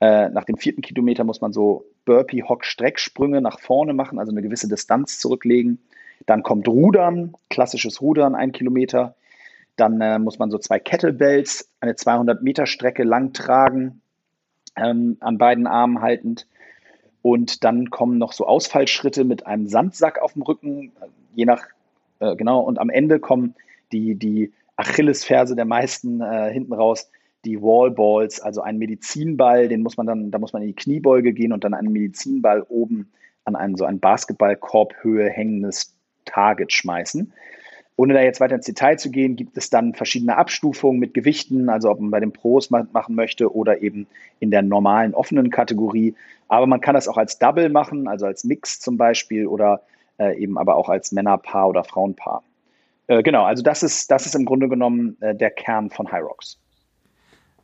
Äh, 0.00 0.28
nach 0.30 0.42
dem 0.42 0.56
vierten 0.56 0.82
Kilometer 0.82 1.22
muss 1.22 1.40
man 1.40 1.52
so 1.52 1.84
Burpee-Hock-Strecksprünge 2.04 3.40
nach 3.40 3.60
vorne 3.60 3.92
machen, 3.92 4.18
also 4.18 4.32
eine 4.32 4.42
gewisse 4.42 4.68
Distanz 4.68 5.20
zurücklegen. 5.20 5.78
Dann 6.26 6.42
kommt 6.42 6.66
Rudern, 6.66 7.36
klassisches 7.48 8.02
Rudern, 8.02 8.34
ein 8.34 8.50
Kilometer. 8.50 9.14
Dann 9.76 10.00
äh, 10.00 10.18
muss 10.18 10.40
man 10.40 10.50
so 10.50 10.58
zwei 10.58 10.80
Kettlebells, 10.80 11.70
eine 11.78 11.94
200 11.94 12.42
Meter 12.42 12.66
Strecke 12.66 13.04
lang 13.04 13.32
tragen, 13.34 14.00
ähm, 14.74 15.16
an 15.20 15.38
beiden 15.38 15.68
Armen 15.68 16.00
haltend. 16.00 16.48
Und 17.22 17.62
dann 17.62 17.90
kommen 17.90 18.18
noch 18.18 18.32
so 18.32 18.46
Ausfallschritte 18.48 19.22
mit 19.22 19.46
einem 19.46 19.68
Sandsack 19.68 20.18
auf 20.20 20.32
dem 20.32 20.42
Rücken, 20.42 20.90
je 21.36 21.44
nach, 21.44 21.62
äh, 22.20 22.36
genau. 22.36 22.60
Und 22.60 22.78
am 22.78 22.90
Ende 22.90 23.20
kommen 23.20 23.54
die, 23.92 24.14
die 24.14 24.52
Achillesferse 24.76 25.56
der 25.56 25.64
meisten 25.64 26.20
äh, 26.20 26.52
hinten 26.52 26.72
raus, 26.72 27.10
die 27.44 27.60
Wallballs, 27.60 28.40
also 28.40 28.62
ein 28.62 28.78
Medizinball, 28.78 29.68
den 29.68 29.82
muss 29.82 29.96
man 29.96 30.06
dann, 30.06 30.30
da 30.30 30.38
muss 30.38 30.52
man 30.52 30.62
in 30.62 30.68
die 30.68 30.74
Kniebeuge 30.74 31.32
gehen 31.32 31.52
und 31.52 31.64
dann 31.64 31.74
einen 31.74 31.92
Medizinball 31.92 32.62
oben 32.68 33.10
an 33.44 33.56
einen 33.56 33.76
so 33.76 33.84
ein 33.84 34.00
Basketballkorbhöhe 34.00 35.30
hängendes 35.30 35.96
Target 36.24 36.72
schmeißen. 36.72 37.32
Ohne 37.96 38.14
da 38.14 38.20
jetzt 38.20 38.38
weiter 38.38 38.54
ins 38.54 38.66
Detail 38.66 38.96
zu 38.96 39.10
gehen, 39.10 39.34
gibt 39.34 39.56
es 39.56 39.70
dann 39.70 39.94
verschiedene 39.94 40.36
Abstufungen 40.36 41.00
mit 41.00 41.14
Gewichten, 41.14 41.68
also 41.68 41.90
ob 41.90 41.98
man 41.98 42.12
bei 42.12 42.20
den 42.20 42.32
Pros 42.32 42.70
machen 42.70 43.14
möchte 43.16 43.52
oder 43.52 43.82
eben 43.82 44.06
in 44.38 44.52
der 44.52 44.62
normalen 44.62 45.14
offenen 45.14 45.50
Kategorie. 45.50 46.14
Aber 46.46 46.66
man 46.68 46.80
kann 46.80 46.94
das 46.94 47.08
auch 47.08 47.16
als 47.16 47.40
Double 47.40 47.70
machen, 47.70 48.06
also 48.06 48.26
als 48.26 48.44
Mix 48.44 48.78
zum 48.78 48.98
Beispiel 48.98 49.48
oder 49.48 49.82
äh, 50.18 50.36
eben 50.38 50.58
aber 50.58 50.76
auch 50.76 50.88
als 50.88 51.12
Männerpaar 51.12 51.68
oder 51.68 51.84
Frauenpaar. 51.84 52.42
Äh, 53.06 53.22
genau, 53.22 53.44
also 53.44 53.62
das 53.62 53.82
ist, 53.82 54.10
das 54.10 54.26
ist 54.26 54.34
im 54.34 54.44
Grunde 54.44 54.68
genommen 54.68 55.16
äh, 55.20 55.34
der 55.34 55.50
Kern 55.50 55.90
von 55.90 56.10
High 56.12 56.22
Rocks. 56.22 56.58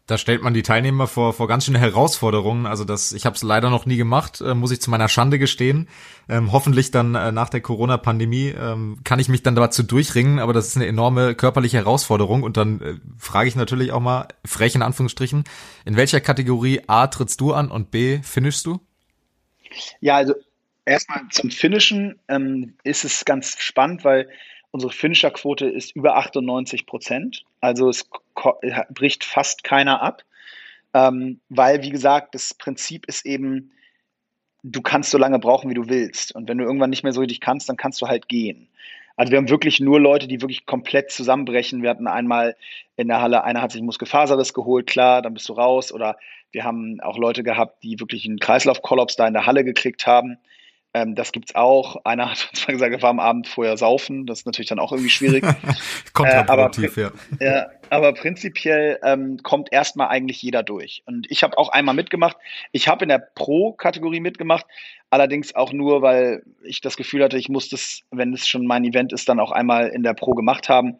Da 0.06 0.18
stellt 0.18 0.42
man 0.42 0.52
die 0.52 0.62
Teilnehmer 0.62 1.06
vor, 1.06 1.32
vor 1.32 1.49
ganz 1.49 1.64
schöne 1.64 1.78
Herausforderungen. 1.78 2.66
Also 2.66 2.84
das, 2.84 3.12
ich 3.12 3.25
habe 3.25 3.37
es 3.37 3.42
leider 3.42 3.70
noch 3.70 3.87
nie 3.87 3.96
gemacht, 3.96 4.42
äh, 4.42 4.54
muss 4.54 4.70
ich 4.70 4.82
zu 4.82 4.90
meiner 4.90 5.08
Schande 5.08 5.38
gestehen. 5.38 5.88
Ähm, 6.28 6.52
hoffentlich 6.52 6.90
dann 6.90 7.14
äh, 7.14 7.32
nach 7.32 7.49
der 7.49 7.62
Corona-Pandemie 7.62 8.49
ähm, 8.49 8.99
kann 9.04 9.18
ich 9.18 9.30
mich 9.30 9.42
dann 9.42 9.54
dazu 9.54 9.82
durchringen, 9.82 10.40
aber 10.40 10.52
das 10.52 10.66
ist 10.66 10.76
eine 10.76 10.87
enorme 10.87 11.34
körperliche 11.34 11.78
Herausforderung. 11.78 12.42
Und 12.42 12.58
dann 12.58 12.80
äh, 12.82 12.94
frage 13.16 13.49
ich 13.49 13.56
natürlich 13.56 13.92
auch 13.92 14.00
mal, 14.00 14.28
frech 14.44 14.75
in 14.75 14.82
Anführungsstrichen, 14.82 15.44
in 15.87 15.96
welcher 15.96 16.20
Kategorie 16.20 16.82
A 16.87 17.06
trittst 17.06 17.40
du 17.40 17.54
an 17.54 17.70
und 17.70 17.90
B 17.90 18.20
finishst 18.23 18.66
du? 18.66 18.80
Ja, 20.00 20.16
also 20.16 20.34
erstmal 20.87 21.23
zum 21.31 21.50
Finishen 21.50 22.19
ähm, 22.29 22.75
ist 22.85 23.05
es 23.05 23.25
ganz 23.25 23.57
spannend, 23.61 24.05
weil 24.05 24.29
Unsere 24.75 24.93
Finisher-Quote 24.93 25.67
ist 25.69 25.95
über 25.95 26.17
98 26.17 26.85
Prozent. 26.85 27.45
Also 27.61 27.88
es 27.88 28.11
bricht 28.91 29.23
fast 29.23 29.62
keiner 29.62 30.03
ab. 30.03 30.25
Ähm, 30.93 31.38
weil, 31.49 31.85
wie 31.85 31.91
gesagt, 31.91 32.35
das 32.35 32.55
Prinzip 32.55 33.07
ist 33.07 33.25
eben, 33.25 33.71
du 34.64 34.83
kannst 34.83 35.12
so 35.12 35.19
lange 35.19 35.38
brauchen, 35.38 35.71
wie 35.71 35.75
du 35.75 35.88
willst. 35.88 36.35
Und 36.35 36.49
wenn 36.49 36.59
du 36.59 36.64
irgendwann 36.64 36.91
nicht 36.91 37.05
mehr 37.05 37.12
so 37.12 37.21
richtig 37.21 37.41
kannst, 37.41 37.69
dann 37.69 37.76
kannst 37.76 38.03
du 38.03 38.09
halt 38.09 38.26
gehen. 38.26 38.67
Also 39.14 39.31
wir 39.31 39.38
haben 39.38 39.49
wirklich 39.49 39.79
nur 39.79 40.00
Leute, 40.00 40.26
die 40.26 40.41
wirklich 40.41 40.67
komplett 40.67 41.12
zusammenbrechen. 41.12 41.85
Wir 41.85 41.91
hatten 41.91 42.09
einmal 42.09 42.57
in 42.97 43.07
der 43.07 43.21
Halle, 43.21 43.45
einer 43.45 43.62
hat 43.62 43.71
sich 43.71 43.81
Muskelfaserriss 43.81 44.55
geholt, 44.55 44.88
klar, 44.88 45.23
dann 45.23 45.35
bist 45.35 45.49
du 45.49 45.53
raus. 45.53 45.93
Oder 45.93 46.17
wir 46.50 46.64
haben 46.64 46.99
auch 47.00 47.17
Leute 47.17 47.45
gehabt, 47.45 47.85
die 47.85 48.00
wirklich 48.00 48.26
einen 48.26 48.41
Kreislaufkollaps 48.41 49.14
da 49.14 49.29
in 49.29 49.35
der 49.35 49.47
Halle 49.47 49.62
gekriegt 49.62 50.05
haben. 50.09 50.38
Ähm, 50.95 51.17
das 51.17 51.33
gibt's 51.33 51.57
auch. 51.57 52.05
Einer 52.05 52.31
hat 52.31 52.49
uns 52.51 52.67
mal 52.67 52.73
gesagt, 52.73 52.93
er 52.93 53.03
war 53.03 53.11
am 53.11 53.19
Abend 53.19 53.49
vorher 53.49 53.77
saufen. 53.77 54.27
Das 54.27 54.41
ist 54.41 54.47
natürlich 54.47 54.69
dann 54.69 54.79
auch 54.79 54.93
irgendwie 54.93 55.11
schwierig. 55.11 55.45
Kontraproduktiv, 56.13 56.97
äh, 56.97 57.05
aber, 57.05 57.13
ja. 57.41 57.55
ja. 57.57 57.67
Aber 57.91 58.15
prinzipiell 58.15 59.01
ähm, 59.03 59.39
kommt 59.43 59.73
erstmal 59.73 60.09
eigentlich 60.09 60.41
jeder 60.41 60.63
durch. 60.63 61.03
Und 61.07 61.31
ich 61.31 61.43
habe 61.43 61.59
auch 61.59 61.69
einmal 61.69 61.95
mitgemacht. 61.95 62.37
Ich 62.71 62.87
habe 62.87 63.05
in 63.05 63.09
der 63.09 63.19
Pro-Kategorie 63.19 64.21
mitgemacht. 64.21 64.67
Allerdings 65.11 65.55
auch 65.55 65.73
nur, 65.73 66.01
weil 66.01 66.45
ich 66.63 66.81
das 66.81 66.97
Gefühl 66.97 67.25
hatte, 67.25 67.39
ich 67.39 67.49
muss 67.49 67.69
das, 67.69 68.01
wenn 68.11 68.33
es 68.33 68.47
schon 68.47 68.67
mein 68.67 68.85
Event 68.85 69.13
ist, 69.13 69.29
dann 69.29 69.41
auch 69.41 69.51
einmal 69.51 69.89
in 69.89 70.05
der 70.05 70.15
Pro 70.15 70.33
gemacht 70.33 70.69
haben 70.69 70.99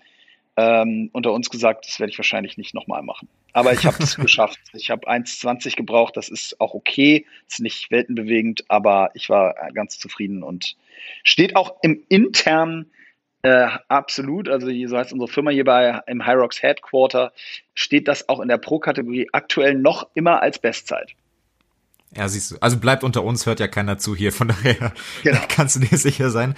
ähm, 0.57 1.11
unter 1.13 1.33
uns 1.33 1.51
gesagt, 1.51 1.87
das 1.87 1.99
werde 1.99 2.11
ich 2.11 2.19
wahrscheinlich 2.19 2.57
nicht 2.57 2.75
nochmal 2.75 3.03
machen. 3.03 3.29
Aber 3.53 3.73
ich 3.73 3.85
habe 3.85 4.03
es 4.03 4.17
geschafft. 4.17 4.59
Ich 4.73 4.91
habe 4.91 5.09
1,20 5.09 5.77
gebraucht, 5.77 6.17
das 6.17 6.29
ist 6.29 6.61
auch 6.61 6.75
okay, 6.75 7.27
ist 7.49 7.61
nicht 7.61 7.91
weltenbewegend, 7.91 8.65
aber 8.69 9.11
ich 9.15 9.29
war 9.29 9.55
ganz 9.73 9.99
zufrieden 9.99 10.43
und 10.43 10.77
steht 11.23 11.57
auch 11.57 11.77
im 11.83 12.03
internen 12.09 12.91
äh, 13.43 13.69
absolut, 13.89 14.49
also 14.49 14.69
so 14.87 14.97
heißt 14.97 15.13
unsere 15.13 15.31
Firma 15.31 15.51
hier 15.51 15.65
bei 15.65 16.01
im 16.07 16.27
Hyrox 16.27 16.63
Headquarter, 16.63 17.33
steht 17.75 18.09
das 18.09 18.29
auch 18.29 18.41
in 18.41 18.49
der 18.49 18.57
Pro-Kategorie 18.57 19.29
aktuell 19.33 19.75
noch 19.75 20.09
immer 20.15 20.41
als 20.41 20.59
Bestzeit. 20.59 21.13
Ja, 22.17 22.29
siehst 22.29 22.53
du. 22.53 22.57
Also 22.61 22.79
bleibt 22.79 23.05
unter 23.05 23.23
uns, 23.23 23.45
hört 23.45 23.61
ja 23.61 23.69
keiner 23.69 23.99
zu 23.99 24.17
hier, 24.17 24.33
von 24.33 24.49
daher 24.49 24.93
genau. 25.23 25.41
kannst 25.49 25.77
du 25.77 25.81
dir 25.81 25.99
sicher 25.99 26.31
sein. 26.31 26.55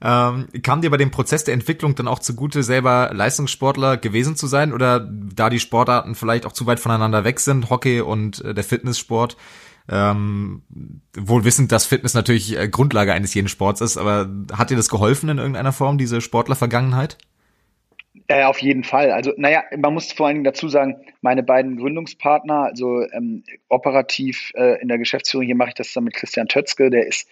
Ähm, 0.00 0.46
kam 0.62 0.80
dir 0.80 0.90
bei 0.90 0.96
dem 0.96 1.10
Prozess 1.10 1.44
der 1.44 1.54
Entwicklung 1.54 1.94
dann 1.94 2.06
auch 2.06 2.20
zugute, 2.20 2.62
selber 2.62 3.10
Leistungssportler 3.12 3.96
gewesen 3.96 4.36
zu 4.36 4.46
sein 4.46 4.72
oder 4.72 5.00
da 5.00 5.50
die 5.50 5.58
Sportarten 5.58 6.14
vielleicht 6.14 6.46
auch 6.46 6.52
zu 6.52 6.66
weit 6.66 6.78
voneinander 6.78 7.24
weg 7.24 7.40
sind, 7.40 7.68
Hockey 7.68 8.00
und 8.00 8.44
äh, 8.44 8.54
der 8.54 8.64
Fitnesssport? 8.64 9.36
Ähm, 9.90 10.62
wohl 11.16 11.44
wissend, 11.44 11.72
dass 11.72 11.86
Fitness 11.86 12.14
natürlich 12.14 12.56
äh, 12.56 12.68
Grundlage 12.68 13.12
eines 13.12 13.32
jeden 13.34 13.48
Sports 13.48 13.80
ist, 13.80 13.96
aber 13.96 14.28
hat 14.52 14.70
dir 14.70 14.76
das 14.76 14.90
geholfen 14.90 15.30
in 15.30 15.38
irgendeiner 15.38 15.72
Form, 15.72 15.96
diese 15.98 16.20
Sportlervergangenheit? 16.20 17.16
Ja, 18.30 18.48
auf 18.48 18.58
jeden 18.58 18.84
Fall. 18.84 19.10
Also, 19.10 19.32
naja, 19.36 19.62
man 19.76 19.94
muss 19.94 20.12
vor 20.12 20.26
allen 20.26 20.36
Dingen 20.36 20.44
dazu 20.44 20.68
sagen, 20.68 20.96
meine 21.22 21.42
beiden 21.42 21.78
Gründungspartner, 21.78 22.64
also 22.64 23.02
ähm, 23.12 23.42
operativ 23.68 24.52
äh, 24.54 24.80
in 24.82 24.88
der 24.88 24.98
Geschäftsführung, 24.98 25.46
hier 25.46 25.56
mache 25.56 25.70
ich 25.70 25.74
das 25.74 25.92
dann 25.94 26.04
mit 26.04 26.14
Christian 26.14 26.48
Tötzke, 26.48 26.90
der 26.90 27.06
ist 27.06 27.28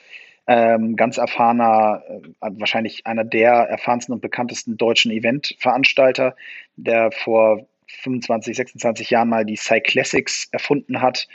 ähm, 0.47 0.97
ganz 0.97 1.19
erfahrener, 1.19 2.03
äh, 2.09 2.51
wahrscheinlich 2.59 3.07
einer 3.07 3.25
der 3.25 3.53
erfahrensten 3.53 4.15
und 4.15 4.21
bekanntesten 4.21 4.77
deutschen 4.77 5.11
Eventveranstalter, 5.11 6.37
der 6.77 7.11
vor 7.11 7.67
25, 8.03 8.57
26 8.57 9.11
Jahren 9.11 9.29
mal 9.29 9.45
die 9.45 9.57
Cyclassics 9.57 10.49
erfunden 10.53 11.01
hat. 11.03 11.27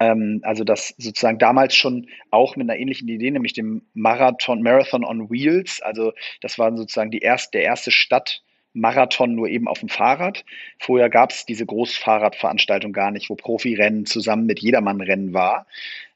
Ähm, 0.00 0.40
also 0.42 0.64
das 0.64 0.94
sozusagen 0.98 1.38
damals 1.38 1.74
schon 1.74 2.08
auch 2.30 2.56
mit 2.56 2.68
einer 2.68 2.78
ähnlichen 2.78 3.08
Idee, 3.08 3.30
nämlich 3.30 3.52
dem 3.52 3.82
Marathon, 3.94 4.62
Marathon 4.62 5.04
on 5.04 5.30
Wheels. 5.30 5.80
Also 5.80 6.12
das 6.40 6.58
war 6.58 6.74
sozusagen 6.76 7.10
die 7.10 7.20
erste, 7.20 7.58
der 7.58 7.64
erste 7.64 7.90
Stadtmarathon 7.90 9.34
nur 9.34 9.48
eben 9.48 9.66
auf 9.66 9.80
dem 9.80 9.88
Fahrrad. 9.88 10.44
Vorher 10.78 11.08
gab 11.08 11.30
es 11.30 11.46
diese 11.46 11.66
Großfahrradveranstaltung 11.66 12.92
gar 12.92 13.10
nicht, 13.10 13.30
wo 13.30 13.34
Profirennen 13.34 14.06
zusammen 14.06 14.46
mit 14.46 14.60
Jedermannrennen 14.60 15.32
war. 15.32 15.66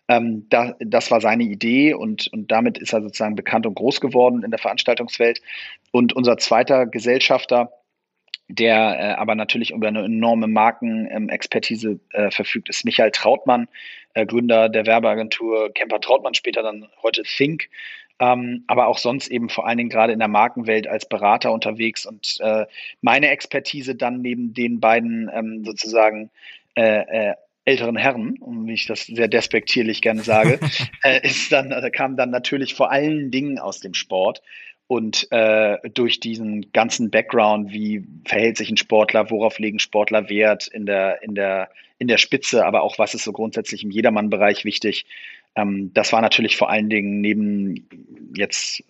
Ähm, 0.09 0.47
da, 0.49 0.75
das 0.81 1.11
war 1.11 1.21
seine 1.21 1.45
Idee 1.45 1.95
und, 1.95 2.29
und 2.33 2.51
damit 2.51 2.79
ist 2.79 2.93
er 2.93 3.03
sozusagen 3.03 3.37
bekannt 3.37 3.67
und 3.67 3.75
groß 3.75 4.01
geworden 4.01 4.43
in 4.43 4.51
der 4.51 4.59
Veranstaltungswelt. 4.59 5.41
Und 5.91 6.13
unser 6.13 6.39
zweiter 6.39 6.87
Gesellschafter, 6.87 7.71
der 8.49 8.99
äh, 8.99 9.13
aber 9.15 9.35
natürlich 9.35 9.71
über 9.71 9.89
eine 9.89 10.05
enorme 10.05 10.49
Markenexpertise 10.49 12.01
äh, 12.11 12.31
verfügt, 12.31 12.69
ist 12.69 12.85
Michael 12.85 13.13
Trautmann, 13.13 13.69
äh, 14.15 14.27
Gründer 14.27 14.69
der 14.69 14.87
Werbeagentur 14.87 15.73
Kemper 15.73 16.01
Trautmann, 16.01 16.35
später 16.35 16.63
dann 16.63 16.89
heute 17.03 17.23
Think, 17.23 17.69
ähm, 18.19 18.65
aber 18.67 18.89
auch 18.89 18.99
sonst 18.99 19.29
eben 19.29 19.49
vor 19.49 19.67
allen 19.67 19.79
Dingen 19.79 19.91
gerade 19.91 20.13
in 20.13 20.19
der 20.19 20.29
Markenwelt 20.29 20.87
als 20.87 21.09
Berater 21.09 21.53
unterwegs 21.53 22.07
und 22.07 22.39
äh, 22.41 22.67
meine 23.01 23.29
Expertise 23.31 23.95
dann 23.95 24.21
neben 24.21 24.53
den 24.55 24.81
beiden 24.81 25.31
ähm, 25.33 25.65
sozusagen 25.65 26.31
äh, 26.75 27.31
äh, 27.31 27.35
älteren 27.65 27.97
Herren, 27.97 28.39
wie 28.67 28.75
ich 28.75 28.87
das 28.87 29.07
sehr 29.07 29.29
despektierlich 29.29 30.03
gerne 30.03 30.23
sage, 30.23 30.59
äh, 31.05 31.27
ist 31.27 31.53
dann, 31.53 31.71
äh, 31.71 31.91
kam 31.91 32.17
dann 32.17 32.31
natürlich 32.31 32.75
vor 32.75 32.91
allen 32.91 33.31
Dingen 33.31 33.59
aus 33.59 33.81
dem 33.81 33.95
Sport. 33.95 34.43
Und 34.89 35.29
äh, 35.31 35.79
durch 35.95 36.21
diesen 36.21 36.71
ganzen 36.73 37.11
Background, 37.11 37.73
wie 37.73 38.05
verhält 38.27 38.59
sich 38.59 38.69
ein 38.69 38.77
Sportler, 38.77 39.31
worauf 39.31 39.59
legen 39.59 39.79
Sportler 39.79 40.29
Wert 40.29 40.67
in 40.67 40.85
der, 40.85 41.23
in 41.23 41.35
der, 41.35 41.71
in 41.99 42.09
der 42.09 42.19
Spitze, 42.19 42.67
aber 42.67 42.83
auch 42.83 42.99
was 42.99 43.15
ist 43.15 43.25
so 43.25 43.33
grundsätzlich 43.33 43.85
im 43.85 43.91
Jedermann-Bereich 43.91 44.67
wichtig. 44.67 45.07
Ähm, 45.55 45.93
das 45.95 46.13
war 46.13 46.21
natürlich 46.21 46.57
vor 46.57 46.69
allen 46.69 46.91
Dingen 46.91 47.23
neben 47.23 47.89
jetzt, 48.37 48.85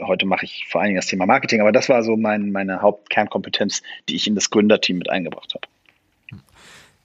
heute 0.00 0.26
mache 0.26 0.44
ich 0.44 0.66
vor 0.68 0.80
allen 0.80 0.88
Dingen 0.88 1.00
das 1.00 1.06
Thema 1.06 1.26
Marketing, 1.26 1.60
aber 1.60 1.72
das 1.72 1.88
war 1.88 2.04
so 2.04 2.16
mein, 2.16 2.52
meine 2.52 2.80
Hauptkernkompetenz, 2.80 3.82
die 4.08 4.14
ich 4.14 4.28
in 4.28 4.36
das 4.36 4.50
Gründerteam 4.50 4.98
mit 4.98 5.10
eingebracht 5.10 5.54
habe. 5.54 5.66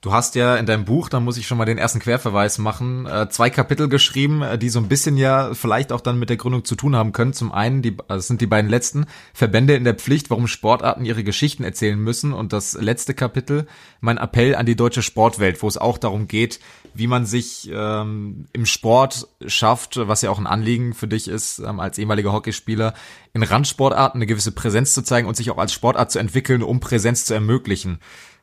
Du 0.04 0.12
hast 0.12 0.34
ja 0.34 0.56
in 0.56 0.66
deinem 0.66 0.84
Buch, 0.84 1.08
da 1.08 1.18
muss 1.18 1.38
ich 1.38 1.46
schon 1.46 1.56
mal 1.56 1.64
den 1.64 1.78
ersten 1.78 1.98
Querverweis 1.98 2.58
machen, 2.58 3.06
äh, 3.06 3.30
zwei 3.30 3.48
Kapitel 3.48 3.88
geschrieben, 3.88 4.42
äh, 4.42 4.58
die 4.58 4.68
so 4.68 4.78
ein 4.78 4.86
bisschen 4.86 5.16
ja 5.16 5.54
vielleicht 5.54 5.92
auch 5.92 6.02
dann 6.02 6.18
mit 6.18 6.28
der 6.28 6.36
Gründung 6.36 6.62
zu 6.62 6.74
tun 6.74 6.94
haben 6.94 7.12
können. 7.12 7.32
Zum 7.32 7.52
einen, 7.52 7.80
die, 7.80 7.96
das 7.96 8.06
also 8.06 8.26
sind 8.26 8.42
die 8.42 8.46
beiden 8.46 8.68
letzten, 8.68 9.06
Verbände 9.32 9.74
in 9.74 9.84
der 9.84 9.94
Pflicht, 9.94 10.28
warum 10.28 10.46
Sportarten 10.46 11.06
ihre 11.06 11.24
Geschichten 11.24 11.64
erzählen 11.64 11.98
müssen. 11.98 12.34
Und 12.34 12.52
das 12.52 12.74
letzte 12.74 13.14
Kapitel, 13.14 13.66
mein 14.02 14.18
Appell 14.18 14.54
an 14.56 14.66
die 14.66 14.76
deutsche 14.76 15.00
Sportwelt, 15.00 15.62
wo 15.62 15.68
es 15.68 15.78
auch 15.78 15.96
darum 15.96 16.28
geht, 16.28 16.60
wie 16.92 17.06
man 17.06 17.24
sich 17.24 17.70
ähm, 17.72 18.44
im 18.52 18.66
Sport 18.66 19.26
schafft, 19.46 19.96
was 19.96 20.20
ja 20.20 20.28
auch 20.28 20.38
ein 20.38 20.46
Anliegen 20.46 20.92
für 20.92 21.08
dich 21.08 21.28
ist, 21.28 21.60
ähm, 21.60 21.80
als 21.80 21.96
ehemaliger 21.96 22.34
Hockeyspieler, 22.34 22.92
in 23.32 23.42
Randsportarten 23.42 24.18
eine 24.18 24.26
gewisse 24.26 24.52
Präsenz 24.52 24.92
zu 24.92 25.00
zeigen 25.00 25.26
und 25.26 25.34
sich 25.34 25.50
auch 25.50 25.56
als 25.56 25.72
Sportart 25.72 26.10
zu 26.10 26.18
entwickeln, 26.18 26.62
um 26.62 26.78
Präsenz 26.78 27.24
zu 27.24 27.32
ermöglichen. 27.32 28.00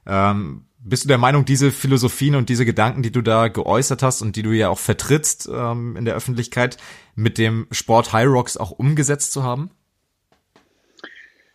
Ähm, 0.07 0.65
Bist 0.83 1.03
du 1.03 1.07
der 1.07 1.19
Meinung, 1.19 1.45
diese 1.45 1.71
Philosophien 1.71 2.35
und 2.35 2.49
diese 2.49 2.65
Gedanken, 2.65 3.03
die 3.03 3.11
du 3.11 3.21
da 3.21 3.49
geäußert 3.49 4.01
hast 4.01 4.23
und 4.23 4.35
die 4.35 4.41
du 4.41 4.51
ja 4.51 4.69
auch 4.69 4.79
vertrittst 4.79 5.47
ähm, 5.53 5.95
in 5.95 6.05
der 6.05 6.15
Öffentlichkeit, 6.15 6.77
mit 7.15 7.37
dem 7.37 7.67
Sport 7.71 8.13
High 8.13 8.27
Rocks 8.27 8.57
auch 8.57 8.71
umgesetzt 8.71 9.31
zu 9.31 9.43
haben? 9.43 9.69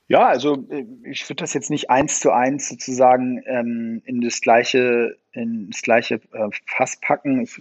Ja, 0.08 0.26
also 0.28 0.64
äh, 0.70 0.84
ich 1.04 1.28
würde 1.28 1.42
das 1.42 1.54
jetzt 1.54 1.70
nicht 1.70 1.90
eins 1.90 2.20
zu 2.20 2.30
eins 2.30 2.68
sozusagen 2.68 3.42
ähm, 3.46 4.02
in 4.04 4.20
das 4.20 4.40
gleiche, 4.40 5.16
in 5.32 5.70
das 5.70 5.82
gleiche 5.82 6.20
äh, 6.32 6.48
Fass 6.66 7.00
packen. 7.00 7.42
Ich, 7.42 7.60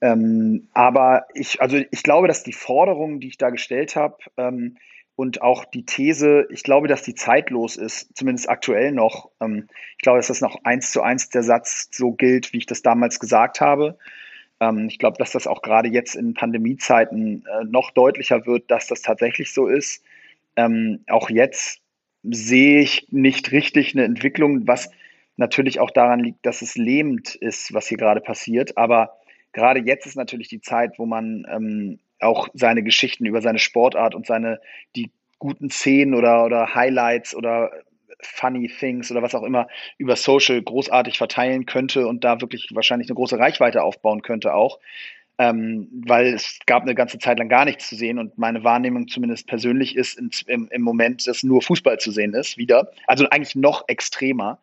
ähm, 0.00 0.68
aber 0.72 1.26
ich, 1.34 1.60
also 1.60 1.78
ich 1.90 2.02
glaube, 2.04 2.28
dass 2.28 2.44
die 2.44 2.52
Forderungen, 2.52 3.18
die 3.18 3.28
ich 3.28 3.38
da 3.38 3.50
gestellt 3.50 3.96
habe, 3.96 4.18
ähm, 4.36 4.76
und 5.14 5.42
auch 5.42 5.64
die 5.64 5.84
These, 5.84 6.46
ich 6.50 6.62
glaube, 6.62 6.88
dass 6.88 7.02
die 7.02 7.14
zeitlos 7.14 7.76
ist, 7.76 8.16
zumindest 8.16 8.48
aktuell 8.48 8.92
noch. 8.92 9.30
Ähm, 9.40 9.68
ich 9.96 10.02
glaube, 10.02 10.18
dass 10.18 10.28
das 10.28 10.40
noch 10.40 10.64
eins 10.64 10.90
zu 10.90 11.02
eins 11.02 11.28
der 11.28 11.42
Satz 11.42 11.88
so 11.92 12.12
gilt, 12.12 12.52
wie 12.52 12.58
ich 12.58 12.66
das 12.66 12.82
damals 12.82 13.20
gesagt 13.20 13.60
habe. 13.60 13.98
Ähm, 14.60 14.88
ich 14.88 14.98
glaube, 14.98 15.18
dass 15.18 15.32
das 15.32 15.46
auch 15.46 15.62
gerade 15.62 15.88
jetzt 15.88 16.14
in 16.14 16.34
Pandemiezeiten 16.34 17.44
äh, 17.46 17.64
noch 17.64 17.90
deutlicher 17.90 18.46
wird, 18.46 18.70
dass 18.70 18.86
das 18.86 19.02
tatsächlich 19.02 19.52
so 19.52 19.66
ist. 19.66 20.02
Ähm, 20.56 21.04
auch 21.08 21.28
jetzt 21.28 21.80
sehe 22.22 22.80
ich 22.80 23.08
nicht 23.10 23.52
richtig 23.52 23.94
eine 23.94 24.04
Entwicklung, 24.04 24.66
was 24.66 24.90
natürlich 25.36 25.80
auch 25.80 25.90
daran 25.90 26.20
liegt, 26.20 26.46
dass 26.46 26.62
es 26.62 26.76
lähmend 26.76 27.34
ist, 27.34 27.74
was 27.74 27.88
hier 27.88 27.98
gerade 27.98 28.20
passiert. 28.20 28.78
Aber 28.78 29.18
gerade 29.52 29.80
jetzt 29.80 30.06
ist 30.06 30.16
natürlich 30.16 30.48
die 30.48 30.60
Zeit, 30.60 30.98
wo 30.98 31.06
man 31.06 31.98
auch 32.22 32.48
seine 32.54 32.82
Geschichten 32.82 33.26
über 33.26 33.42
seine 33.42 33.58
Sportart 33.58 34.14
und 34.14 34.26
seine 34.26 34.60
die 34.96 35.10
guten 35.38 35.70
Szenen 35.70 36.14
oder, 36.14 36.44
oder 36.44 36.74
Highlights 36.74 37.34
oder 37.34 37.72
funny 38.22 38.68
things 38.68 39.10
oder 39.10 39.22
was 39.22 39.34
auch 39.34 39.42
immer 39.42 39.68
über 39.98 40.16
Social 40.16 40.62
großartig 40.62 41.18
verteilen 41.18 41.66
könnte 41.66 42.06
und 42.06 42.24
da 42.24 42.40
wirklich 42.40 42.68
wahrscheinlich 42.72 43.08
eine 43.08 43.16
große 43.16 43.38
Reichweite 43.38 43.82
aufbauen 43.82 44.22
könnte 44.22 44.54
auch. 44.54 44.78
Ähm, 45.38 45.88
weil 46.06 46.34
es 46.34 46.58
gab 46.66 46.82
eine 46.82 46.94
ganze 46.94 47.18
Zeit 47.18 47.38
lang 47.38 47.48
gar 47.48 47.64
nichts 47.64 47.88
zu 47.88 47.96
sehen 47.96 48.18
und 48.18 48.36
meine 48.38 48.64
Wahrnehmung 48.64 49.08
zumindest 49.08 49.46
persönlich 49.46 49.96
ist 49.96 50.18
in, 50.18 50.30
im, 50.46 50.68
im 50.70 50.82
Moment, 50.82 51.26
dass 51.26 51.42
nur 51.42 51.62
Fußball 51.62 51.98
zu 51.98 52.12
sehen 52.12 52.34
ist, 52.34 52.58
wieder. 52.58 52.92
Also 53.06 53.28
eigentlich 53.30 53.56
noch 53.56 53.84
extremer. 53.88 54.60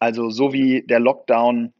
Also 0.00 0.30
so 0.30 0.52
wie 0.52 0.82
der 0.82 0.98
Lockdown 0.98 1.72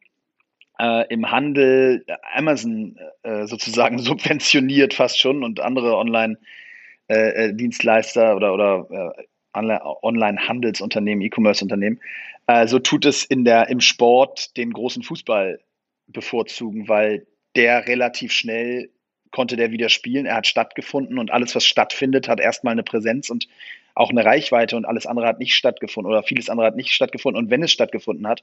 äh, 0.78 1.06
im 1.12 1.30
Handel 1.30 2.06
Amazon 2.34 2.98
äh, 3.22 3.46
sozusagen 3.46 3.98
subventioniert 3.98 4.94
fast 4.94 5.20
schon 5.20 5.44
und 5.44 5.60
andere 5.60 5.96
Online-Dienstleister 5.96 8.30
äh, 8.30 8.34
oder, 8.34 8.54
oder 8.54 8.86
äh, 8.90 9.10
Online-Handelsunternehmen, 9.54 11.22
E-Commerce-Unternehmen. 11.22 12.00
Äh, 12.46 12.66
so 12.66 12.78
tut 12.78 13.06
es 13.06 13.24
in 13.24 13.44
der, 13.44 13.68
im 13.68 13.80
Sport 13.80 14.56
den 14.56 14.72
großen 14.72 15.02
Fußball 15.02 15.60
bevorzugen, 16.06 16.88
weil 16.88 17.26
der 17.56 17.86
relativ 17.86 18.32
schnell 18.32 18.90
konnte 19.30 19.56
der 19.56 19.72
wieder 19.72 19.88
spielen. 19.88 20.26
Er 20.26 20.36
hat 20.36 20.46
stattgefunden 20.46 21.18
und 21.18 21.30
alles, 21.30 21.54
was 21.54 21.64
stattfindet, 21.64 22.28
hat 22.28 22.40
erstmal 22.40 22.72
eine 22.72 22.82
Präsenz 22.82 23.30
und 23.30 23.48
auch 23.94 24.10
eine 24.10 24.24
Reichweite 24.24 24.76
und 24.76 24.84
alles 24.84 25.06
andere 25.06 25.26
hat 25.26 25.40
nicht 25.40 25.54
stattgefunden 25.54 26.10
oder 26.10 26.22
vieles 26.22 26.48
andere 26.48 26.68
hat 26.68 26.76
nicht 26.76 26.92
stattgefunden. 26.92 27.42
Und 27.42 27.50
wenn 27.50 27.62
es 27.62 27.72
stattgefunden 27.72 28.28
hat, 28.28 28.42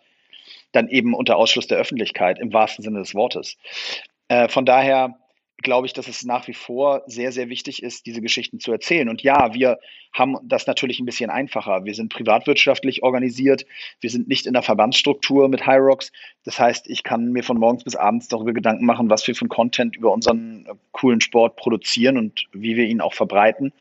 dann 0.75 0.87
eben 0.89 1.13
unter 1.13 1.37
Ausschluss 1.37 1.67
der 1.67 1.77
Öffentlichkeit 1.77 2.39
im 2.39 2.53
wahrsten 2.53 2.83
Sinne 2.83 2.99
des 2.99 3.15
Wortes. 3.15 3.57
Äh, 4.27 4.47
von 4.49 4.65
daher 4.65 5.17
glaube 5.61 5.87
ich, 5.87 5.93
dass 5.93 6.07
es 6.07 6.23
nach 6.23 6.47
wie 6.47 6.53
vor 6.53 7.03
sehr, 7.07 7.31
sehr 7.31 7.49
wichtig 7.49 7.81
ist, 7.81 8.05
diese 8.05 8.21
Geschichten 8.21 8.59
zu 8.59 8.71
erzählen. 8.71 9.09
Und 9.09 9.23
ja, 9.23 9.53
wir 9.53 9.79
haben 10.13 10.37
das 10.43 10.67
natürlich 10.67 10.99
ein 10.99 11.05
bisschen 11.05 11.29
einfacher. 11.29 11.85
Wir 11.85 11.93
sind 11.93 12.13
privatwirtschaftlich 12.13 13.03
organisiert. 13.03 13.65
Wir 14.01 14.09
sind 14.09 14.27
nicht 14.27 14.45
in 14.45 14.53
der 14.53 14.63
Verbandsstruktur 14.63 15.47
mit 15.47 15.65
Rocks. 15.67 16.11
Das 16.43 16.59
heißt, 16.59 16.89
ich 16.89 17.03
kann 17.03 17.31
mir 17.31 17.43
von 17.43 17.57
morgens 17.57 17.83
bis 17.83 17.95
abends 17.95 18.27
darüber 18.27 18.53
Gedanken 18.53 18.85
machen, 18.85 19.09
was 19.09 19.25
wir 19.27 19.35
für 19.35 19.47
Content 19.47 19.95
über 19.95 20.11
unseren 20.13 20.65
äh, 20.65 20.73
coolen 20.91 21.21
Sport 21.21 21.55
produzieren 21.55 22.17
und 22.17 22.45
wie 22.51 22.75
wir 22.75 22.85
ihn 22.85 23.01
auch 23.01 23.13
verbreiten. 23.13 23.71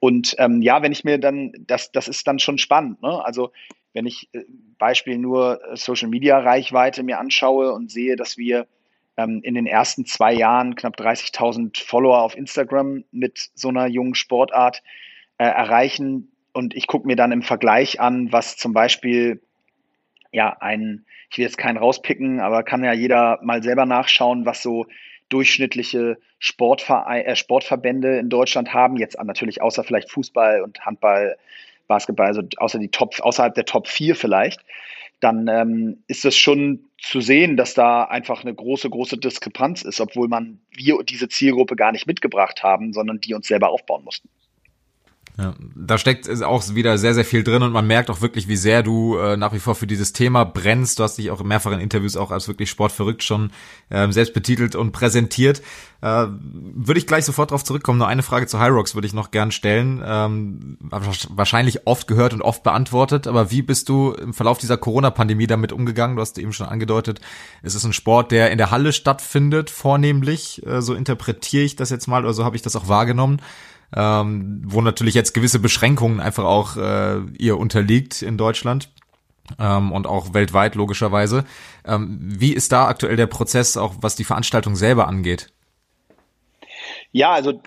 Und 0.00 0.36
ähm, 0.38 0.62
ja, 0.62 0.82
wenn 0.82 0.92
ich 0.92 1.04
mir 1.04 1.18
dann, 1.18 1.52
das, 1.66 1.90
das 1.90 2.06
ist 2.06 2.26
dann 2.26 2.38
schon 2.38 2.58
spannend. 2.58 3.02
Ne? 3.02 3.24
Also 3.24 3.50
wenn 3.92 4.06
ich 4.06 4.28
äh, 4.32 4.44
Beispiel 4.78 5.18
nur 5.18 5.60
äh, 5.64 5.76
Social 5.76 6.08
Media 6.08 6.38
Reichweite 6.38 7.02
mir 7.02 7.18
anschaue 7.18 7.72
und 7.72 7.90
sehe, 7.90 8.16
dass 8.16 8.36
wir 8.36 8.66
ähm, 9.16 9.40
in 9.42 9.54
den 9.54 9.66
ersten 9.66 10.06
zwei 10.06 10.32
Jahren 10.32 10.74
knapp 10.74 10.98
30.000 10.98 11.84
Follower 11.84 12.22
auf 12.22 12.36
Instagram 12.36 13.04
mit 13.10 13.50
so 13.54 13.68
einer 13.68 13.86
jungen 13.86 14.14
Sportart 14.14 14.82
äh, 15.38 15.44
erreichen 15.44 16.30
und 16.52 16.74
ich 16.74 16.86
gucke 16.86 17.06
mir 17.06 17.16
dann 17.16 17.32
im 17.32 17.42
Vergleich 17.42 18.00
an, 18.00 18.32
was 18.32 18.56
zum 18.56 18.72
Beispiel 18.72 19.40
ja 20.32 20.56
ein, 20.60 21.04
ich 21.30 21.38
will 21.38 21.44
jetzt 21.44 21.58
keinen 21.58 21.76
rauspicken, 21.76 22.40
aber 22.40 22.62
kann 22.62 22.82
ja 22.84 22.92
jeder 22.92 23.38
mal 23.42 23.62
selber 23.62 23.86
nachschauen, 23.86 24.44
was 24.44 24.62
so 24.62 24.86
durchschnittliche 25.28 26.18
Sportverein, 26.38 27.24
äh, 27.24 27.36
Sportverbände 27.36 28.18
in 28.18 28.28
Deutschland 28.28 28.72
haben, 28.74 28.96
jetzt 28.96 29.22
natürlich 29.22 29.62
außer 29.62 29.84
vielleicht 29.84 30.10
Fußball 30.10 30.62
und 30.62 30.80
Handball, 30.84 31.36
Basketball, 31.88 32.28
also 32.28 32.42
außer 32.58 32.78
die 32.78 32.90
Top, 32.90 33.18
außerhalb 33.20 33.54
der 33.54 33.64
Top 33.64 33.88
4 33.88 34.14
vielleicht, 34.14 34.60
dann 35.20 35.48
ähm, 35.48 36.04
ist 36.06 36.24
es 36.24 36.36
schon 36.36 36.84
zu 37.00 37.20
sehen, 37.20 37.56
dass 37.56 37.74
da 37.74 38.04
einfach 38.04 38.42
eine 38.42 38.54
große, 38.54 38.88
große 38.88 39.18
Diskrepanz 39.18 39.82
ist, 39.82 40.00
obwohl 40.00 40.28
man 40.28 40.60
wir 40.70 41.02
diese 41.02 41.28
Zielgruppe 41.28 41.74
gar 41.74 41.90
nicht 41.90 42.06
mitgebracht 42.06 42.62
haben, 42.62 42.92
sondern 42.92 43.20
die 43.20 43.34
uns 43.34 43.48
selber 43.48 43.70
aufbauen 43.70 44.04
mussten. 44.04 44.28
Ja, 45.40 45.54
da 45.76 45.98
steckt 45.98 46.28
auch 46.42 46.74
wieder 46.74 46.98
sehr, 46.98 47.14
sehr 47.14 47.24
viel 47.24 47.44
drin 47.44 47.62
und 47.62 47.70
man 47.70 47.86
merkt 47.86 48.10
auch 48.10 48.20
wirklich, 48.20 48.48
wie 48.48 48.56
sehr 48.56 48.82
du 48.82 49.16
äh, 49.18 49.36
nach 49.36 49.52
wie 49.52 49.60
vor 49.60 49.76
für 49.76 49.86
dieses 49.86 50.12
Thema 50.12 50.42
brennst. 50.42 50.98
Du 50.98 51.04
hast 51.04 51.16
dich 51.16 51.30
auch 51.30 51.40
in 51.40 51.46
mehrfachen 51.46 51.78
Interviews 51.78 52.16
auch 52.16 52.32
als 52.32 52.48
wirklich 52.48 52.68
sportverrückt 52.68 53.22
schon 53.22 53.52
äh, 53.88 54.10
selbst 54.10 54.34
betitelt 54.34 54.74
und 54.74 54.90
präsentiert. 54.90 55.62
Äh, 56.00 56.26
würde 56.50 56.98
ich 56.98 57.06
gleich 57.06 57.24
sofort 57.24 57.52
darauf 57.52 57.62
zurückkommen. 57.62 58.00
Nur 58.00 58.08
eine 58.08 58.24
Frage 58.24 58.48
zu 58.48 58.56
Rocks 58.56 58.96
würde 58.96 59.06
ich 59.06 59.14
noch 59.14 59.30
gern 59.30 59.52
stellen. 59.52 60.02
Ähm, 60.04 60.76
wahrscheinlich 60.80 61.86
oft 61.86 62.08
gehört 62.08 62.34
und 62.34 62.42
oft 62.42 62.64
beantwortet, 62.64 63.28
aber 63.28 63.52
wie 63.52 63.62
bist 63.62 63.88
du 63.88 64.14
im 64.14 64.34
Verlauf 64.34 64.58
dieser 64.58 64.76
Corona-Pandemie 64.76 65.46
damit 65.46 65.72
umgegangen? 65.72 66.16
Du 66.16 66.22
hast 66.22 66.36
eben 66.38 66.52
schon 66.52 66.66
angedeutet, 66.66 67.20
es 67.62 67.76
ist 67.76 67.84
ein 67.84 67.92
Sport, 67.92 68.32
der 68.32 68.50
in 68.50 68.58
der 68.58 68.72
Halle 68.72 68.92
stattfindet, 68.92 69.70
vornehmlich. 69.70 70.66
Äh, 70.66 70.82
so 70.82 70.94
interpretiere 70.94 71.62
ich 71.62 71.76
das 71.76 71.90
jetzt 71.90 72.08
mal 72.08 72.24
oder 72.24 72.34
so 72.34 72.44
habe 72.44 72.56
ich 72.56 72.62
das 72.62 72.74
auch 72.74 72.88
wahrgenommen 72.88 73.40
ähm, 73.96 74.62
wo 74.66 74.80
natürlich 74.80 75.14
jetzt 75.14 75.32
gewisse 75.32 75.58
Beschränkungen 75.58 76.20
einfach 76.20 76.44
auch 76.44 76.76
äh, 76.76 77.20
ihr 77.38 77.58
unterliegt 77.58 78.22
in 78.22 78.36
Deutschland 78.36 78.90
ähm, 79.58 79.92
und 79.92 80.06
auch 80.06 80.34
weltweit 80.34 80.74
logischerweise. 80.74 81.44
Ähm, 81.86 82.18
wie 82.20 82.52
ist 82.52 82.72
da 82.72 82.86
aktuell 82.86 83.16
der 83.16 83.26
Prozess, 83.26 83.76
auch 83.76 83.94
was 84.00 84.16
die 84.16 84.24
Veranstaltung 84.24 84.76
selber 84.76 85.08
angeht? 85.08 85.52
Ja, 87.12 87.32
also 87.32 87.62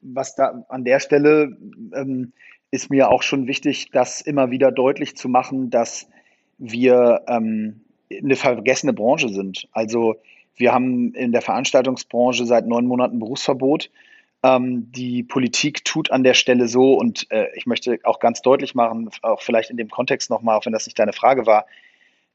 was 0.00 0.34
da 0.34 0.64
an 0.68 0.84
der 0.84 0.98
Stelle 0.98 1.56
ähm, 1.94 2.32
ist 2.70 2.90
mir 2.90 3.10
auch 3.10 3.22
schon 3.22 3.46
wichtig, 3.46 3.90
das 3.92 4.20
immer 4.20 4.50
wieder 4.50 4.72
deutlich 4.72 5.16
zu 5.16 5.28
machen, 5.28 5.70
dass 5.70 6.08
wir 6.58 7.22
ähm, 7.28 7.82
eine 8.10 8.36
vergessene 8.36 8.92
Branche 8.92 9.28
sind. 9.28 9.68
Also 9.72 10.16
wir 10.56 10.72
haben 10.72 11.14
in 11.14 11.32
der 11.32 11.42
Veranstaltungsbranche 11.42 12.46
seit 12.46 12.66
neun 12.66 12.86
Monaten 12.86 13.18
Berufsverbot. 13.18 13.90
Ähm, 14.42 14.90
die 14.90 15.22
Politik 15.22 15.84
tut 15.84 16.10
an 16.10 16.24
der 16.24 16.34
Stelle 16.34 16.68
so, 16.68 16.94
und 16.94 17.30
äh, 17.30 17.48
ich 17.54 17.66
möchte 17.66 17.98
auch 18.04 18.18
ganz 18.18 18.42
deutlich 18.42 18.74
machen, 18.74 19.08
auch 19.22 19.40
vielleicht 19.40 19.70
in 19.70 19.76
dem 19.76 19.88
Kontext 19.88 20.30
nochmal, 20.30 20.56
auch 20.56 20.66
wenn 20.66 20.72
das 20.72 20.86
nicht 20.86 20.98
deine 20.98 21.12
Frage 21.12 21.46
war, 21.46 21.66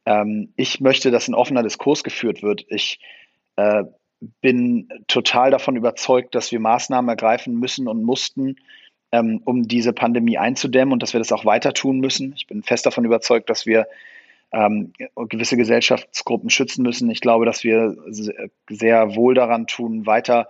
ähm, 0.06 0.54
ich 0.56 0.80
möchte, 0.80 1.12
dass 1.12 1.28
ein 1.28 1.36
offener 1.36 1.64
Diskurs 1.64 2.04
geführt 2.04 2.42
wird. 2.42 2.66
Ich 2.70 3.00
äh, 3.58 3.84
bin 4.42 4.88
total 5.08 5.52
davon 5.52 5.76
überzeugt, 5.76 6.34
dass 6.34 6.52
wir 6.52 6.60
Maßnahmen 6.60 7.10
ergreifen 7.10 7.60
müssen 7.60 7.88
und 7.88 8.04
mussten, 8.04 8.56
ähm, 9.12 9.42
um 9.44 9.68
diese 9.68 9.92
Pandemie 9.92 10.38
einzudämmen 10.38 10.94
und 10.94 11.04
dass 11.04 11.14
wir 11.14 11.20
das 11.20 11.34
auch 11.34 11.46
weiter 11.46 11.74
tun 11.74 12.00
müssen. 12.00 12.34
Ich 12.38 12.48
bin 12.48 12.64
fest 12.64 12.86
davon 12.86 13.06
überzeugt, 13.06 13.50
dass 13.50 13.66
wir 13.66 13.88
ähm, 14.54 14.94
gewisse 15.16 15.58
Gesellschaftsgruppen 15.58 16.50
schützen 16.50 16.84
müssen. 16.84 17.10
Ich 17.10 17.20
glaube, 17.20 17.46
dass 17.46 17.66
wir 17.66 17.98
sehr 18.70 19.16
wohl 19.16 19.34
daran 19.34 19.68
tun, 19.68 20.06
weiter 20.06 20.48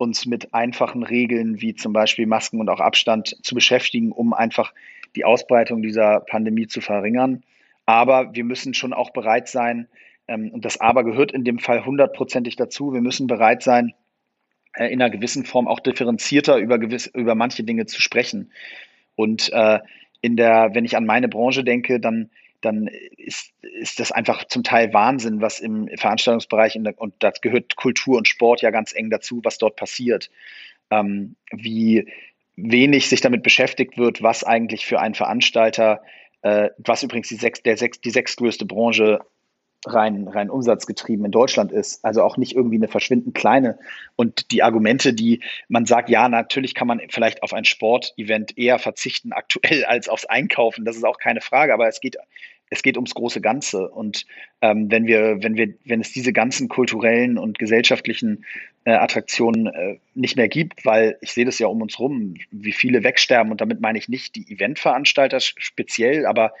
uns 0.00 0.24
mit 0.24 0.54
einfachen 0.54 1.02
Regeln 1.02 1.60
wie 1.60 1.74
zum 1.74 1.92
Beispiel 1.92 2.26
Masken 2.26 2.58
und 2.58 2.70
auch 2.70 2.80
Abstand 2.80 3.36
zu 3.42 3.54
beschäftigen, 3.54 4.12
um 4.12 4.32
einfach 4.32 4.72
die 5.14 5.26
Ausbreitung 5.26 5.82
dieser 5.82 6.20
Pandemie 6.20 6.66
zu 6.66 6.80
verringern. 6.80 7.42
Aber 7.84 8.34
wir 8.34 8.44
müssen 8.44 8.72
schon 8.72 8.94
auch 8.94 9.10
bereit 9.10 9.48
sein, 9.48 9.88
ähm, 10.26 10.50
und 10.52 10.64
das 10.64 10.80
Aber 10.80 11.04
gehört 11.04 11.32
in 11.32 11.44
dem 11.44 11.58
Fall 11.58 11.84
hundertprozentig 11.84 12.56
dazu, 12.56 12.94
wir 12.94 13.02
müssen 13.02 13.26
bereit 13.26 13.62
sein, 13.62 13.92
äh, 14.74 14.86
in 14.86 15.02
einer 15.02 15.10
gewissen 15.10 15.44
Form 15.44 15.68
auch 15.68 15.80
differenzierter 15.80 16.56
über, 16.56 16.78
gewiss, 16.78 17.06
über 17.06 17.34
manche 17.34 17.62
Dinge 17.62 17.84
zu 17.84 18.00
sprechen. 18.00 18.52
Und 19.16 19.52
äh, 19.52 19.80
in 20.22 20.36
der, 20.36 20.70
wenn 20.72 20.86
ich 20.86 20.96
an 20.96 21.04
meine 21.04 21.28
Branche 21.28 21.62
denke, 21.62 22.00
dann 22.00 22.30
dann 22.60 22.88
ist, 23.16 23.52
ist 23.62 24.00
das 24.00 24.12
einfach 24.12 24.44
zum 24.44 24.62
Teil 24.62 24.92
Wahnsinn, 24.92 25.40
was 25.40 25.60
im 25.60 25.88
Veranstaltungsbereich, 25.96 26.78
der, 26.78 26.98
und 27.00 27.14
das 27.20 27.40
gehört 27.40 27.76
Kultur 27.76 28.18
und 28.18 28.28
Sport 28.28 28.62
ja 28.62 28.70
ganz 28.70 28.94
eng 28.94 29.10
dazu, 29.10 29.40
was 29.42 29.58
dort 29.58 29.76
passiert. 29.76 30.30
Ähm, 30.90 31.36
wie 31.52 32.06
wenig 32.56 33.08
sich 33.08 33.20
damit 33.20 33.42
beschäftigt 33.42 33.96
wird, 33.96 34.22
was 34.22 34.44
eigentlich 34.44 34.84
für 34.84 35.00
einen 35.00 35.14
Veranstalter, 35.14 36.02
äh, 36.42 36.70
was 36.78 37.02
übrigens 37.02 37.28
die, 37.28 37.36
sechs, 37.36 37.62
der 37.62 37.76
sechs, 37.76 38.00
die 38.00 38.10
sechstgrößte 38.10 38.66
Branche 38.66 39.20
rein, 39.86 40.28
rein 40.28 40.50
umsatzgetrieben 40.50 41.24
in 41.24 41.30
Deutschland 41.30 41.72
ist, 41.72 42.04
also 42.04 42.22
auch 42.22 42.36
nicht 42.36 42.54
irgendwie 42.54 42.76
eine 42.76 42.88
verschwindend 42.88 43.34
kleine. 43.34 43.78
Und 44.16 44.50
die 44.50 44.62
Argumente, 44.62 45.14
die 45.14 45.40
man 45.68 45.86
sagt, 45.86 46.10
ja, 46.10 46.28
natürlich 46.28 46.74
kann 46.74 46.86
man 46.86 47.00
vielleicht 47.08 47.42
auf 47.42 47.52
ein 47.52 47.64
Sportevent 47.64 48.58
eher 48.58 48.78
verzichten 48.78 49.32
aktuell 49.32 49.84
als 49.86 50.08
aufs 50.08 50.26
Einkaufen, 50.26 50.84
das 50.84 50.96
ist 50.96 51.04
auch 51.04 51.18
keine 51.18 51.40
Frage, 51.40 51.72
aber 51.72 51.88
es 51.88 52.00
geht, 52.00 52.16
es 52.68 52.82
geht 52.82 52.96
ums 52.96 53.14
große 53.14 53.40
Ganze. 53.40 53.88
Und 53.88 54.26
ähm, 54.60 54.90
wenn 54.90 55.06
wir, 55.06 55.42
wenn 55.42 55.56
wir, 55.56 55.74
wenn 55.84 56.00
es 56.00 56.12
diese 56.12 56.32
ganzen 56.32 56.68
kulturellen 56.68 57.38
und 57.38 57.58
gesellschaftlichen 57.58 58.44
äh, 58.84 58.92
Attraktionen 58.92 59.66
äh, 59.66 59.98
nicht 60.14 60.36
mehr 60.36 60.48
gibt, 60.48 60.84
weil 60.84 61.16
ich 61.20 61.32
sehe 61.32 61.44
das 61.44 61.58
ja 61.58 61.66
um 61.66 61.82
uns 61.82 61.98
rum, 61.98 62.34
wie 62.50 62.72
viele 62.72 63.02
wegsterben 63.02 63.50
und 63.50 63.60
damit 63.60 63.80
meine 63.80 63.98
ich 63.98 64.08
nicht 64.08 64.36
die 64.36 64.52
Eventveranstalter 64.52 65.40
speziell, 65.40 66.26
aber 66.26 66.52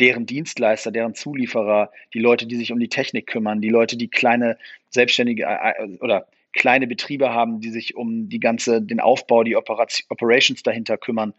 deren 0.00 0.26
Dienstleister, 0.26 0.90
deren 0.90 1.14
Zulieferer, 1.14 1.90
die 2.12 2.18
Leute, 2.18 2.46
die 2.46 2.56
sich 2.56 2.72
um 2.72 2.78
die 2.78 2.88
Technik 2.88 3.26
kümmern, 3.26 3.60
die 3.60 3.70
Leute, 3.70 3.96
die 3.96 4.08
kleine 4.08 4.58
selbstständige 4.90 5.44
äh, 5.44 5.84
äh, 5.84 5.98
oder 6.00 6.26
kleine 6.52 6.86
Betriebe 6.86 7.32
haben, 7.32 7.60
die 7.60 7.70
sich 7.70 7.96
um 7.96 8.28
die 8.28 8.40
ganze, 8.40 8.82
den 8.82 9.00
Aufbau, 9.00 9.44
die 9.44 9.56
Operation, 9.56 10.06
Operations 10.08 10.62
dahinter 10.62 10.96
kümmern. 10.96 11.34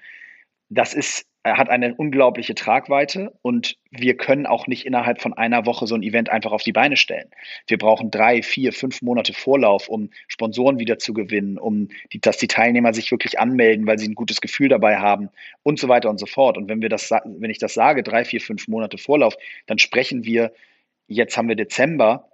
Das 0.70 0.94
ist 0.94 1.28
hat 1.56 1.70
eine 1.70 1.96
unglaubliche 1.96 2.56
Tragweite 2.56 3.34
und 3.42 3.78
wir 3.92 4.18
können 4.18 4.46
auch 4.46 4.68
nicht 4.68 4.86
innerhalb 4.86 5.22
von 5.22 5.34
einer 5.34 5.66
Woche 5.66 5.88
so 5.88 5.96
ein 5.96 6.04
Event 6.04 6.30
einfach 6.30 6.52
auf 6.52 6.64
die 6.64 6.72
Beine 6.72 6.98
stellen. 6.98 7.30
Wir 7.68 7.78
brauchen 7.78 8.12
drei, 8.12 8.42
vier, 8.42 8.74
fünf 8.74 9.02
Monate 9.02 9.34
Vorlauf, 9.34 9.88
um 9.88 10.10
Sponsoren 10.28 10.80
wieder 10.80 11.00
zu 11.00 11.14
gewinnen, 11.14 11.58
um 11.58 11.90
die, 12.12 12.20
dass 12.20 12.38
die 12.38 12.48
Teilnehmer 12.48 12.94
sich 12.94 13.12
wirklich 13.12 13.40
anmelden, 13.40 13.88
weil 13.88 14.00
sie 14.00 14.08
ein 14.08 14.16
gutes 14.16 14.42
Gefühl 14.42 14.70
dabei 14.70 14.98
haben 14.98 15.30
und 15.64 15.80
so 15.80 15.88
weiter 15.88 16.10
und 16.10 16.20
so 16.20 16.26
fort. 16.26 16.58
Und 16.58 16.68
wenn 16.68 16.82
wir 16.82 16.90
das, 16.90 17.12
wenn 17.12 17.52
ich 17.52 17.60
das 17.60 17.74
sage, 17.74 18.04
drei, 18.04 18.26
vier, 18.26 18.42
fünf 18.42 18.68
Monate 18.68 18.98
Vorlauf, 18.98 19.36
dann 19.68 19.80
sprechen 19.80 20.26
wir, 20.26 20.52
jetzt 21.08 21.38
haben 21.38 21.48
wir 21.48 21.56
Dezember, 21.56 22.30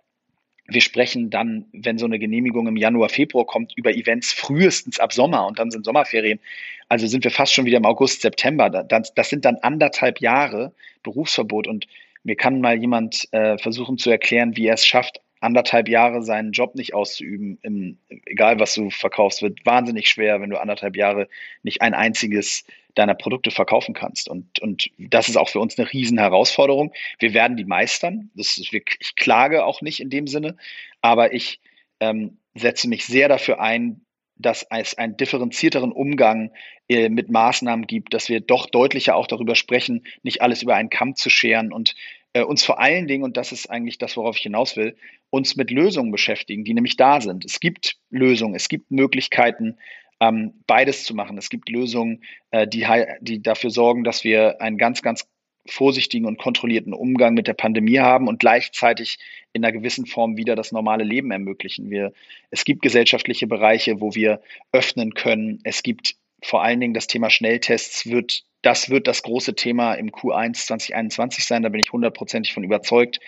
wir 0.67 0.81
sprechen 0.81 1.29
dann, 1.29 1.65
wenn 1.73 1.97
so 1.97 2.05
eine 2.05 2.19
Genehmigung 2.19 2.67
im 2.67 2.77
Januar, 2.77 3.09
Februar 3.09 3.45
kommt, 3.45 3.73
über 3.75 3.93
Events 3.93 4.31
frühestens 4.31 4.99
ab 4.99 5.11
Sommer 5.11 5.45
und 5.45 5.59
dann 5.59 5.71
sind 5.71 5.85
Sommerferien. 5.85 6.39
Also 6.87 7.07
sind 7.07 7.23
wir 7.23 7.31
fast 7.31 7.53
schon 7.53 7.65
wieder 7.65 7.77
im 7.77 7.85
August, 7.85 8.21
September. 8.21 8.69
Das, 8.69 9.13
das 9.13 9.29
sind 9.29 9.45
dann 9.45 9.57
anderthalb 9.57 10.21
Jahre 10.21 10.73
Berufsverbot 11.03 11.67
und 11.67 11.87
mir 12.23 12.35
kann 12.35 12.61
mal 12.61 12.79
jemand 12.79 13.27
äh, 13.31 13.57
versuchen 13.57 13.97
zu 13.97 14.09
erklären, 14.09 14.55
wie 14.55 14.67
er 14.67 14.75
es 14.75 14.85
schafft, 14.85 15.19
anderthalb 15.41 15.89
Jahre 15.89 16.23
seinen 16.23 16.53
Job 16.53 16.75
nicht 16.75 16.93
auszuüben, 16.93 17.59
im, 17.61 17.97
egal 18.25 18.59
was 18.59 18.73
du 18.75 18.89
verkaufst, 18.89 19.41
wird 19.41 19.65
wahnsinnig 19.65 20.07
schwer, 20.07 20.39
wenn 20.39 20.49
du 20.49 20.59
anderthalb 20.59 20.95
Jahre 20.95 21.27
nicht 21.63 21.81
ein 21.81 21.93
einziges 21.93 22.63
deiner 22.95 23.15
Produkte 23.15 23.51
verkaufen 23.51 23.93
kannst. 23.93 24.29
Und, 24.29 24.59
und 24.59 24.89
das 24.97 25.29
ist 25.29 25.37
auch 25.37 25.49
für 25.49 25.59
uns 25.59 25.77
eine 25.77 25.91
riesen 25.91 26.17
Herausforderung. 26.17 26.93
Wir 27.19 27.33
werden 27.33 27.57
die 27.57 27.65
meistern. 27.65 28.29
Das 28.35 28.57
ist, 28.57 28.71
ich 28.73 29.15
klage 29.15 29.65
auch 29.65 29.81
nicht 29.81 29.99
in 29.99 30.09
dem 30.09 30.27
Sinne, 30.27 30.57
aber 31.01 31.33
ich 31.33 31.59
ähm, 31.99 32.37
setze 32.55 32.87
mich 32.87 33.05
sehr 33.05 33.29
dafür 33.29 33.59
ein, 33.59 34.01
dass 34.35 34.65
es 34.69 34.97
einen 34.97 35.17
differenzierteren 35.17 35.91
Umgang 35.91 36.51
äh, 36.89 37.09
mit 37.09 37.29
Maßnahmen 37.29 37.87
gibt, 37.87 38.13
dass 38.13 38.29
wir 38.29 38.41
doch 38.41 38.67
deutlicher 38.67 39.15
auch 39.15 39.27
darüber 39.27 39.55
sprechen, 39.55 40.03
nicht 40.23 40.41
alles 40.41 40.63
über 40.63 40.75
einen 40.75 40.89
Kamm 40.89 41.15
zu 41.15 41.29
scheren 41.29 41.71
und 41.71 41.95
äh, 42.33 42.41
uns 42.41 42.63
vor 42.63 42.79
allen 42.79 43.07
Dingen, 43.07 43.23
und 43.23 43.37
das 43.37 43.51
ist 43.51 43.69
eigentlich 43.69 43.99
das, 43.99 44.17
worauf 44.17 44.37
ich 44.37 44.43
hinaus 44.43 44.75
will, 44.75 44.97
uns 45.29 45.55
mit 45.55 45.71
Lösungen 45.71 46.11
beschäftigen, 46.11 46.63
die 46.63 46.73
nämlich 46.73 46.97
da 46.97 47.21
sind. 47.21 47.45
Es 47.45 47.59
gibt 47.59 47.97
Lösungen, 48.09 48.55
es 48.55 48.69
gibt 48.69 48.91
Möglichkeiten, 48.91 49.77
ähm, 50.23 50.53
beides 50.67 51.03
zu 51.03 51.13
machen. 51.13 51.37
Es 51.37 51.49
gibt 51.49 51.69
Lösungen, 51.69 52.23
äh, 52.51 52.67
die, 52.67 52.85
die 53.21 53.41
dafür 53.41 53.69
sorgen, 53.69 54.03
dass 54.03 54.23
wir 54.23 54.61
einen 54.61 54.77
ganz, 54.77 55.01
ganz 55.01 55.27
vorsichtigen 55.65 56.25
und 56.25 56.37
kontrollierten 56.37 56.93
Umgang 56.93 57.33
mit 57.33 57.47
der 57.47 57.53
Pandemie 57.53 57.99
haben 57.99 58.27
und 58.27 58.39
gleichzeitig 58.39 59.17
in 59.53 59.63
einer 59.63 59.71
gewissen 59.71 60.05
Form 60.05 60.35
wieder 60.35 60.55
das 60.55 60.71
normale 60.71 61.03
Leben 61.03 61.31
ermöglichen. 61.31 61.89
Wir, 61.89 62.11
es 62.51 62.65
gibt 62.65 62.81
gesellschaftliche 62.81 63.47
Bereiche, 63.47 64.01
wo 64.01 64.13
wir 64.13 64.41
öffnen 64.71 65.13
können. 65.13 65.59
Es 65.63 65.83
gibt 65.83 66.15
vor 66.41 66.63
allen 66.63 66.81
Dingen 66.81 66.93
das 66.93 67.07
Thema 67.07 67.29
Schnelltests 67.29 68.05
wird, 68.05 68.43
das 68.61 68.89
wird 68.89 69.07
das 69.07 69.23
große 69.23 69.55
Thema 69.55 69.93
im 69.93 70.09
Q1 70.09 70.65
2021 70.65 71.45
sein. 71.45 71.63
Da 71.63 71.69
bin 71.69 71.79
ich 71.79 71.93
hundertprozentig 71.93 72.53
von 72.53 72.63
überzeugt 72.63 73.19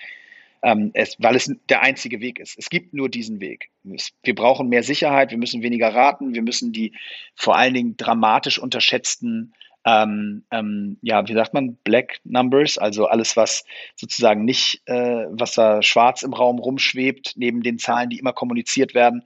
ähm, 0.61 0.91
es, 0.93 1.15
weil 1.19 1.35
es 1.35 1.51
der 1.69 1.81
einzige 1.81 2.19
Weg 2.21 2.39
ist. 2.39 2.57
Es 2.57 2.69
gibt 2.69 2.93
nur 2.93 3.09
diesen 3.09 3.39
Weg. 3.39 3.69
Wir 3.83 4.35
brauchen 4.35 4.69
mehr 4.69 4.83
Sicherheit, 4.83 5.31
wir 5.31 5.37
müssen 5.37 5.61
weniger 5.61 5.93
raten, 5.93 6.33
wir 6.33 6.41
müssen 6.41 6.71
die 6.71 6.93
vor 7.35 7.55
allen 7.55 7.73
Dingen 7.73 7.97
dramatisch 7.97 8.59
unterschätzten 8.59 9.53
ähm, 9.85 10.43
ähm, 10.49 10.97
ja, 11.01 11.27
wie 11.27 11.33
sagt 11.33 11.53
man, 11.53 11.75
Black 11.83 12.17
Numbers, 12.23 12.79
also 12.79 13.05
alles, 13.05 13.37
was 13.37 13.65
sozusagen 13.95 14.43
nicht, 14.43 14.81
äh, 14.87 15.25
was 15.29 15.53
da 15.53 15.83
schwarz 15.83 16.23
im 16.23 16.33
Raum 16.33 16.57
rumschwebt, 16.57 17.33
neben 17.35 17.61
den 17.61 17.77
Zahlen, 17.77 18.09
die 18.09 18.17
immer 18.17 18.33
kommuniziert 18.33 18.95
werden, 18.95 19.23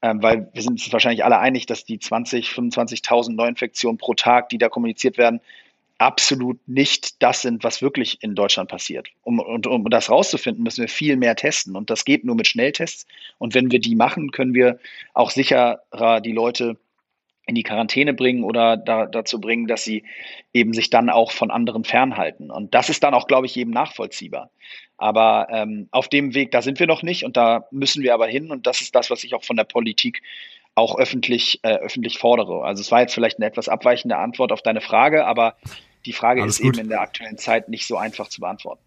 ähm, 0.00 0.22
weil 0.22 0.48
wir 0.54 0.62
sind 0.62 0.72
uns 0.72 0.92
wahrscheinlich 0.92 1.24
alle 1.24 1.38
einig, 1.38 1.66
dass 1.66 1.84
die 1.84 1.98
20, 1.98 2.48
25.000 2.48 3.34
Neuinfektionen 3.34 3.98
pro 3.98 4.14
Tag, 4.14 4.48
die 4.48 4.56
da 4.56 4.70
kommuniziert 4.70 5.18
werden, 5.18 5.40
absolut 5.98 6.60
nicht 6.66 7.22
das 7.22 7.42
sind, 7.42 7.64
was 7.64 7.82
wirklich 7.82 8.22
in 8.22 8.34
Deutschland 8.34 8.70
passiert. 8.70 9.08
Um, 9.22 9.40
und, 9.40 9.66
um 9.66 9.84
das 9.90 10.10
rauszufinden, 10.10 10.62
müssen 10.62 10.82
wir 10.82 10.88
viel 10.88 11.16
mehr 11.16 11.34
testen. 11.36 11.76
Und 11.76 11.90
das 11.90 12.04
geht 12.04 12.24
nur 12.24 12.36
mit 12.36 12.46
Schnelltests. 12.46 13.06
Und 13.38 13.54
wenn 13.54 13.70
wir 13.70 13.80
die 13.80 13.96
machen, 13.96 14.30
können 14.30 14.54
wir 14.54 14.78
auch 15.12 15.30
sicherer 15.30 16.20
die 16.20 16.32
Leute 16.32 16.76
in 17.46 17.54
die 17.54 17.62
Quarantäne 17.62 18.12
bringen 18.12 18.44
oder 18.44 18.76
da, 18.76 19.06
dazu 19.06 19.40
bringen, 19.40 19.66
dass 19.66 19.82
sie 19.82 20.04
eben 20.52 20.74
sich 20.74 20.90
dann 20.90 21.08
auch 21.08 21.32
von 21.32 21.50
anderen 21.50 21.82
fernhalten. 21.82 22.50
Und 22.50 22.74
das 22.74 22.90
ist 22.90 23.02
dann 23.02 23.14
auch, 23.14 23.26
glaube 23.26 23.46
ich, 23.46 23.54
jedem 23.54 23.72
nachvollziehbar. 23.72 24.50
Aber 24.98 25.48
ähm, 25.50 25.88
auf 25.90 26.08
dem 26.08 26.34
Weg, 26.34 26.50
da 26.50 26.60
sind 26.60 26.78
wir 26.78 26.86
noch 26.86 27.02
nicht 27.02 27.24
und 27.24 27.36
da 27.36 27.66
müssen 27.70 28.02
wir 28.02 28.12
aber 28.12 28.26
hin. 28.26 28.50
Und 28.50 28.66
das 28.66 28.82
ist 28.82 28.94
das, 28.94 29.10
was 29.10 29.24
ich 29.24 29.34
auch 29.34 29.44
von 29.44 29.56
der 29.56 29.64
Politik 29.64 30.22
auch 30.78 30.98
öffentlich, 30.98 31.60
äh, 31.62 31.74
öffentlich 31.74 32.18
fordere. 32.18 32.64
Also 32.64 32.80
es 32.80 32.90
war 32.90 33.00
jetzt 33.00 33.14
vielleicht 33.14 33.38
eine 33.38 33.46
etwas 33.46 33.68
abweichende 33.68 34.16
Antwort 34.16 34.52
auf 34.52 34.62
deine 34.62 34.80
Frage, 34.80 35.26
aber 35.26 35.56
die 36.06 36.12
Frage 36.12 36.42
Alles 36.42 36.58
ist 36.58 36.62
gut. 36.62 36.76
eben 36.76 36.84
in 36.84 36.88
der 36.88 37.00
aktuellen 37.00 37.36
Zeit 37.36 37.68
nicht 37.68 37.86
so 37.86 37.96
einfach 37.96 38.28
zu 38.28 38.40
beantworten. 38.40 38.82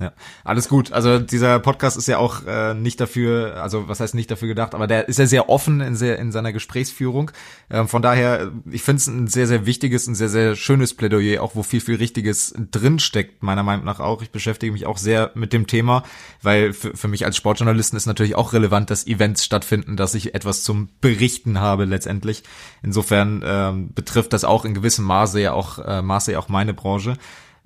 Ja, 0.00 0.12
alles 0.44 0.70
gut. 0.70 0.92
Also 0.92 1.18
dieser 1.18 1.58
Podcast 1.58 1.98
ist 1.98 2.08
ja 2.08 2.16
auch 2.16 2.46
äh, 2.46 2.72
nicht 2.72 2.98
dafür, 3.02 3.62
also 3.62 3.86
was 3.86 4.00
heißt 4.00 4.14
nicht 4.14 4.30
dafür 4.30 4.48
gedacht, 4.48 4.74
aber 4.74 4.86
der 4.86 5.08
ist 5.08 5.18
ja 5.18 5.26
sehr 5.26 5.50
offen 5.50 5.82
in, 5.82 5.94
sehr, 5.94 6.18
in 6.18 6.32
seiner 6.32 6.54
Gesprächsführung. 6.54 7.30
Ähm, 7.68 7.86
von 7.86 8.00
daher, 8.00 8.50
ich 8.70 8.80
finde 8.80 9.00
es 9.00 9.06
ein 9.08 9.26
sehr, 9.26 9.46
sehr 9.46 9.66
wichtiges, 9.66 10.06
ein 10.06 10.14
sehr, 10.14 10.30
sehr 10.30 10.56
schönes 10.56 10.94
Plädoyer, 10.94 11.42
auch 11.42 11.54
wo 11.54 11.62
viel, 11.62 11.82
viel 11.82 11.96
Richtiges 11.96 12.54
drinsteckt, 12.70 13.42
meiner 13.42 13.62
Meinung 13.62 13.84
nach 13.84 14.00
auch. 14.00 14.22
Ich 14.22 14.30
beschäftige 14.30 14.72
mich 14.72 14.86
auch 14.86 14.96
sehr 14.96 15.32
mit 15.34 15.52
dem 15.52 15.66
Thema, 15.66 16.02
weil 16.40 16.72
für, 16.72 17.08
mich 17.08 17.26
als 17.26 17.36
Sportjournalisten 17.36 17.98
ist 17.98 18.06
natürlich 18.06 18.36
auch 18.36 18.54
relevant, 18.54 18.88
dass 18.88 19.06
Events 19.06 19.44
stattfinden, 19.44 19.98
dass 19.98 20.14
ich 20.14 20.34
etwas 20.34 20.62
zum 20.62 20.88
Berichten 21.02 21.60
habe 21.60 21.84
letztendlich. 21.84 22.42
Insofern 22.82 23.42
ähm, 23.44 23.90
betrifft 23.94 24.32
das 24.32 24.44
auch 24.44 24.64
in 24.64 24.72
gewissem 24.72 25.04
Maße 25.04 25.42
ja 25.42 25.52
auch, 25.52 25.78
äh, 25.78 26.00
Maße 26.00 26.32
ja 26.32 26.38
auch 26.38 26.48
meine 26.48 26.72
Branche. 26.72 27.18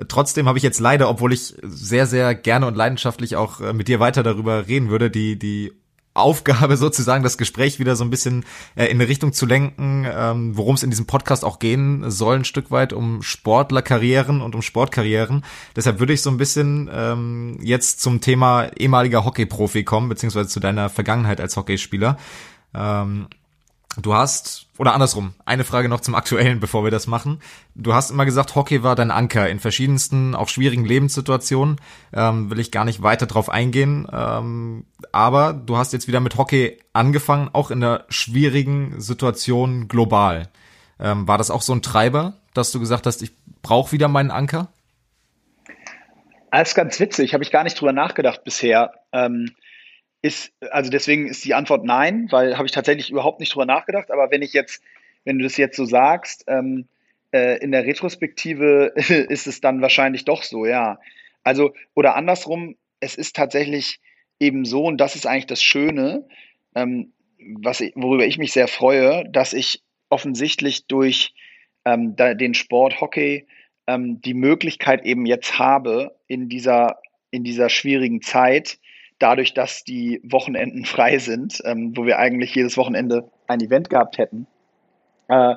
Trotzdem 0.08 0.48
habe 0.48 0.58
ich 0.58 0.64
jetzt 0.64 0.80
leider, 0.80 1.08
obwohl 1.08 1.32
ich 1.32 1.54
sehr, 1.62 2.06
sehr 2.06 2.34
gerne 2.34 2.66
und 2.66 2.76
leidenschaftlich 2.76 3.36
auch 3.36 3.60
äh, 3.60 3.72
mit 3.72 3.88
dir 3.88 4.00
weiter 4.00 4.22
darüber 4.22 4.66
reden 4.66 4.90
würde, 4.90 5.10
die, 5.10 5.38
die 5.38 5.72
Aufgabe 6.14 6.76
sozusagen, 6.78 7.22
das 7.22 7.38
Gespräch 7.38 7.78
wieder 7.78 7.94
so 7.94 8.04
ein 8.04 8.10
bisschen 8.10 8.44
äh, 8.74 8.86
in 8.86 9.00
eine 9.00 9.08
Richtung 9.08 9.32
zu 9.32 9.46
lenken, 9.46 10.06
ähm, 10.10 10.56
worum 10.56 10.74
es 10.74 10.82
in 10.82 10.90
diesem 10.90 11.06
Podcast 11.06 11.44
auch 11.44 11.60
gehen 11.60 12.10
soll, 12.10 12.36
ein 12.36 12.44
Stück 12.44 12.70
weit 12.70 12.92
um 12.92 13.22
Sportlerkarrieren 13.22 14.40
und 14.40 14.54
um 14.54 14.62
Sportkarrieren. 14.62 15.44
Deshalb 15.76 16.00
würde 16.00 16.12
ich 16.12 16.22
so 16.22 16.30
ein 16.30 16.38
bisschen 16.38 16.90
ähm, 16.92 17.58
jetzt 17.62 18.00
zum 18.00 18.20
Thema 18.20 18.70
ehemaliger 18.76 19.24
Hockeyprofi 19.24 19.84
kommen, 19.84 20.08
beziehungsweise 20.08 20.48
zu 20.48 20.60
deiner 20.60 20.88
Vergangenheit 20.88 21.40
als 21.40 21.56
Hockeyspieler. 21.56 22.16
Ähm, 22.74 23.28
Du 24.00 24.14
hast, 24.14 24.66
oder 24.76 24.92
andersrum, 24.92 25.34
eine 25.44 25.62
Frage 25.62 25.88
noch 25.88 26.00
zum 26.00 26.14
Aktuellen, 26.14 26.58
bevor 26.58 26.82
wir 26.82 26.90
das 26.90 27.06
machen. 27.06 27.40
Du 27.74 27.94
hast 27.94 28.10
immer 28.10 28.24
gesagt, 28.24 28.54
Hockey 28.54 28.82
war 28.82 28.96
dein 28.96 29.12
Anker 29.12 29.48
in 29.48 29.60
verschiedensten, 29.60 30.34
auch 30.34 30.48
schwierigen 30.48 30.84
Lebenssituationen. 30.84 31.80
Ähm, 32.12 32.50
will 32.50 32.58
ich 32.58 32.72
gar 32.72 32.84
nicht 32.84 33.02
weiter 33.02 33.26
drauf 33.26 33.48
eingehen. 33.48 34.08
Ähm, 34.12 34.84
aber 35.12 35.52
du 35.52 35.76
hast 35.76 35.92
jetzt 35.92 36.08
wieder 36.08 36.20
mit 36.20 36.36
Hockey 36.36 36.78
angefangen, 36.92 37.50
auch 37.52 37.70
in 37.70 37.80
der 37.80 38.04
schwierigen 38.08 39.00
Situation 39.00 39.86
global. 39.86 40.48
Ähm, 40.98 41.28
war 41.28 41.38
das 41.38 41.50
auch 41.50 41.62
so 41.62 41.72
ein 41.72 41.82
Treiber, 41.82 42.34
dass 42.52 42.72
du 42.72 42.80
gesagt 42.80 43.06
hast, 43.06 43.22
ich 43.22 43.32
brauche 43.62 43.92
wieder 43.92 44.08
meinen 44.08 44.30
Anker? 44.30 44.68
Das 46.50 46.70
ist 46.70 46.74
ganz 46.74 46.98
witzig, 47.00 47.34
habe 47.34 47.42
ich 47.42 47.50
gar 47.50 47.64
nicht 47.64 47.80
drüber 47.80 47.92
nachgedacht 47.92 48.44
bisher. 48.44 48.92
Ähm, 49.12 49.50
ist, 50.24 50.54
also 50.70 50.90
deswegen 50.90 51.26
ist 51.28 51.44
die 51.44 51.52
Antwort 51.52 51.84
nein, 51.84 52.28
weil 52.30 52.56
habe 52.56 52.64
ich 52.64 52.72
tatsächlich 52.72 53.10
überhaupt 53.10 53.40
nicht 53.40 53.52
drüber 53.52 53.66
nachgedacht. 53.66 54.10
Aber 54.10 54.30
wenn 54.30 54.40
ich 54.40 54.54
jetzt, 54.54 54.82
wenn 55.24 55.36
du 55.38 55.44
das 55.44 55.58
jetzt 55.58 55.76
so 55.76 55.84
sagst, 55.84 56.44
ähm, 56.46 56.88
äh, 57.30 57.58
in 57.58 57.72
der 57.72 57.84
Retrospektive 57.84 58.94
ist 59.28 59.46
es 59.46 59.60
dann 59.60 59.82
wahrscheinlich 59.82 60.24
doch 60.24 60.42
so, 60.42 60.64
ja. 60.64 60.98
Also, 61.42 61.74
oder 61.92 62.16
andersrum, 62.16 62.74
es 63.00 63.16
ist 63.16 63.36
tatsächlich 63.36 64.00
eben 64.40 64.64
so, 64.64 64.86
und 64.86 64.96
das 64.96 65.14
ist 65.14 65.26
eigentlich 65.26 65.44
das 65.44 65.62
Schöne, 65.62 66.26
ähm, 66.74 67.12
was 67.38 67.82
worüber 67.94 68.24
ich 68.24 68.38
mich 68.38 68.52
sehr 68.52 68.66
freue, 68.66 69.28
dass 69.28 69.52
ich 69.52 69.82
offensichtlich 70.08 70.86
durch 70.86 71.34
ähm, 71.84 72.16
den 72.16 72.54
Sport 72.54 73.02
Hockey 73.02 73.46
ähm, 73.86 74.22
die 74.22 74.32
Möglichkeit 74.32 75.04
eben 75.04 75.26
jetzt 75.26 75.58
habe, 75.58 76.16
in 76.28 76.48
dieser, 76.48 76.98
in 77.30 77.44
dieser 77.44 77.68
schwierigen 77.68 78.22
Zeit 78.22 78.78
dadurch, 79.24 79.54
dass 79.54 79.84
die 79.84 80.20
Wochenenden 80.22 80.84
frei 80.84 81.16
sind, 81.18 81.62
ähm, 81.64 81.96
wo 81.96 82.04
wir 82.04 82.18
eigentlich 82.18 82.54
jedes 82.54 82.76
Wochenende 82.76 83.30
ein 83.46 83.62
Event 83.62 83.88
gehabt 83.88 84.18
hätten, 84.18 84.46
äh, 85.28 85.54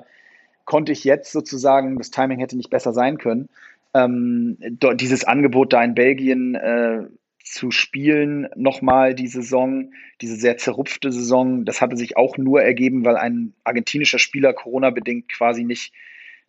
konnte 0.63 0.93
ich 0.93 1.03
jetzt 1.03 1.33
sozusagen, 1.33 1.97
das 1.97 2.09
Timing 2.09 2.39
hätte 2.39 2.55
nicht 2.55 2.69
besser 2.69 2.93
sein 2.93 3.17
können, 3.17 3.49
ähm, 3.93 4.57
dieses 4.95 5.25
Angebot 5.25 5.73
da 5.73 5.83
in 5.83 5.95
Belgien 5.95 6.55
äh, 6.55 7.07
zu 7.43 7.71
spielen, 7.71 8.47
nochmal 8.55 9.13
die 9.13 9.27
Saison, 9.27 9.91
diese 10.21 10.37
sehr 10.37 10.55
zerrupfte 10.55 11.11
Saison, 11.11 11.65
das 11.65 11.81
hatte 11.81 11.97
sich 11.97 12.15
auch 12.15 12.37
nur 12.37 12.61
ergeben, 12.61 13.03
weil 13.03 13.17
ein 13.17 13.53
argentinischer 13.65 14.19
Spieler 14.19 14.53
Corona-bedingt 14.53 15.27
quasi 15.27 15.65
nicht 15.65 15.93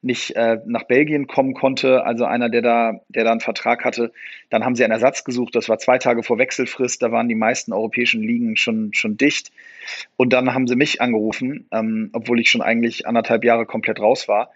nicht 0.00 0.37
äh, 0.37 0.58
nach 0.64 0.84
Belgien 0.84 1.26
kommen 1.26 1.54
konnte, 1.54 2.04
also 2.04 2.24
einer, 2.24 2.48
der 2.48 2.62
da, 2.62 3.00
der 3.08 3.24
da 3.24 3.32
einen 3.32 3.40
Vertrag 3.40 3.84
hatte. 3.84 4.12
Dann 4.48 4.64
haben 4.64 4.76
sie 4.76 4.84
einen 4.84 4.92
Ersatz 4.92 5.24
gesucht. 5.24 5.56
Das 5.56 5.68
war 5.68 5.78
zwei 5.78 5.98
Tage 5.98 6.22
vor 6.22 6.38
Wechselfrist. 6.38 7.02
Da 7.02 7.11
waren 7.11 7.28
die 7.28 7.34
meisten 7.34 7.72
europäischen 7.72 8.22
Ligen 8.22 8.56
schon, 8.56 8.94
schon 8.94 9.16
dicht. 9.16 9.50
Und 10.16 10.32
dann 10.32 10.54
haben 10.54 10.68
sie 10.68 10.76
mich 10.76 11.00
angerufen, 11.00 11.66
ähm, 11.72 12.11
obwohl 12.12 12.38
ich 12.38 12.50
schon 12.50 12.62
eigentlich 12.62 13.06
anderthalb 13.06 13.44
Jahre 13.44 13.66
komplett 13.66 13.98
raus 13.98 14.28
war. 14.28 14.50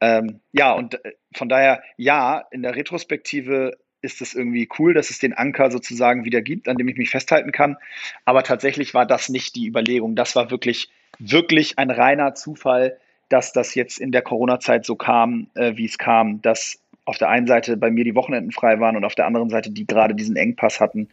Ähm, 0.00 0.40
ja, 0.52 0.72
und 0.72 1.04
äh, 1.04 1.12
von 1.34 1.48
daher, 1.48 1.82
ja, 1.96 2.44
in 2.50 2.62
der 2.62 2.76
Retrospektive 2.76 3.76
ist 4.02 4.20
es 4.20 4.34
irgendwie 4.34 4.68
cool, 4.78 4.94
dass 4.94 5.10
es 5.10 5.18
den 5.18 5.32
Anker 5.32 5.70
sozusagen 5.70 6.24
wieder 6.24 6.42
gibt, 6.42 6.68
an 6.68 6.76
dem 6.76 6.86
ich 6.86 6.96
mich 6.96 7.10
festhalten 7.10 7.50
kann. 7.50 7.76
Aber 8.24 8.44
tatsächlich 8.44 8.94
war 8.94 9.06
das 9.06 9.28
nicht 9.30 9.56
die 9.56 9.66
Überlegung. 9.66 10.14
Das 10.14 10.36
war 10.36 10.50
wirklich, 10.50 10.90
wirklich 11.18 11.78
ein 11.78 11.90
reiner 11.90 12.34
Zufall, 12.34 12.98
dass 13.28 13.52
das 13.52 13.74
jetzt 13.74 13.98
in 13.98 14.12
der 14.12 14.22
Corona-Zeit 14.22 14.84
so 14.84 14.96
kam, 14.96 15.48
äh, 15.54 15.76
wie 15.76 15.86
es 15.86 15.98
kam, 15.98 16.40
dass 16.42 16.78
auf 17.04 17.18
der 17.18 17.28
einen 17.28 17.46
Seite 17.46 17.76
bei 17.76 17.90
mir 17.90 18.04
die 18.04 18.14
Wochenenden 18.14 18.52
frei 18.52 18.80
waren 18.80 18.96
und 18.96 19.04
auf 19.04 19.14
der 19.14 19.26
anderen 19.26 19.50
Seite 19.50 19.70
die 19.70 19.86
gerade 19.86 20.14
diesen 20.14 20.36
Engpass 20.36 20.80
hatten 20.80 21.08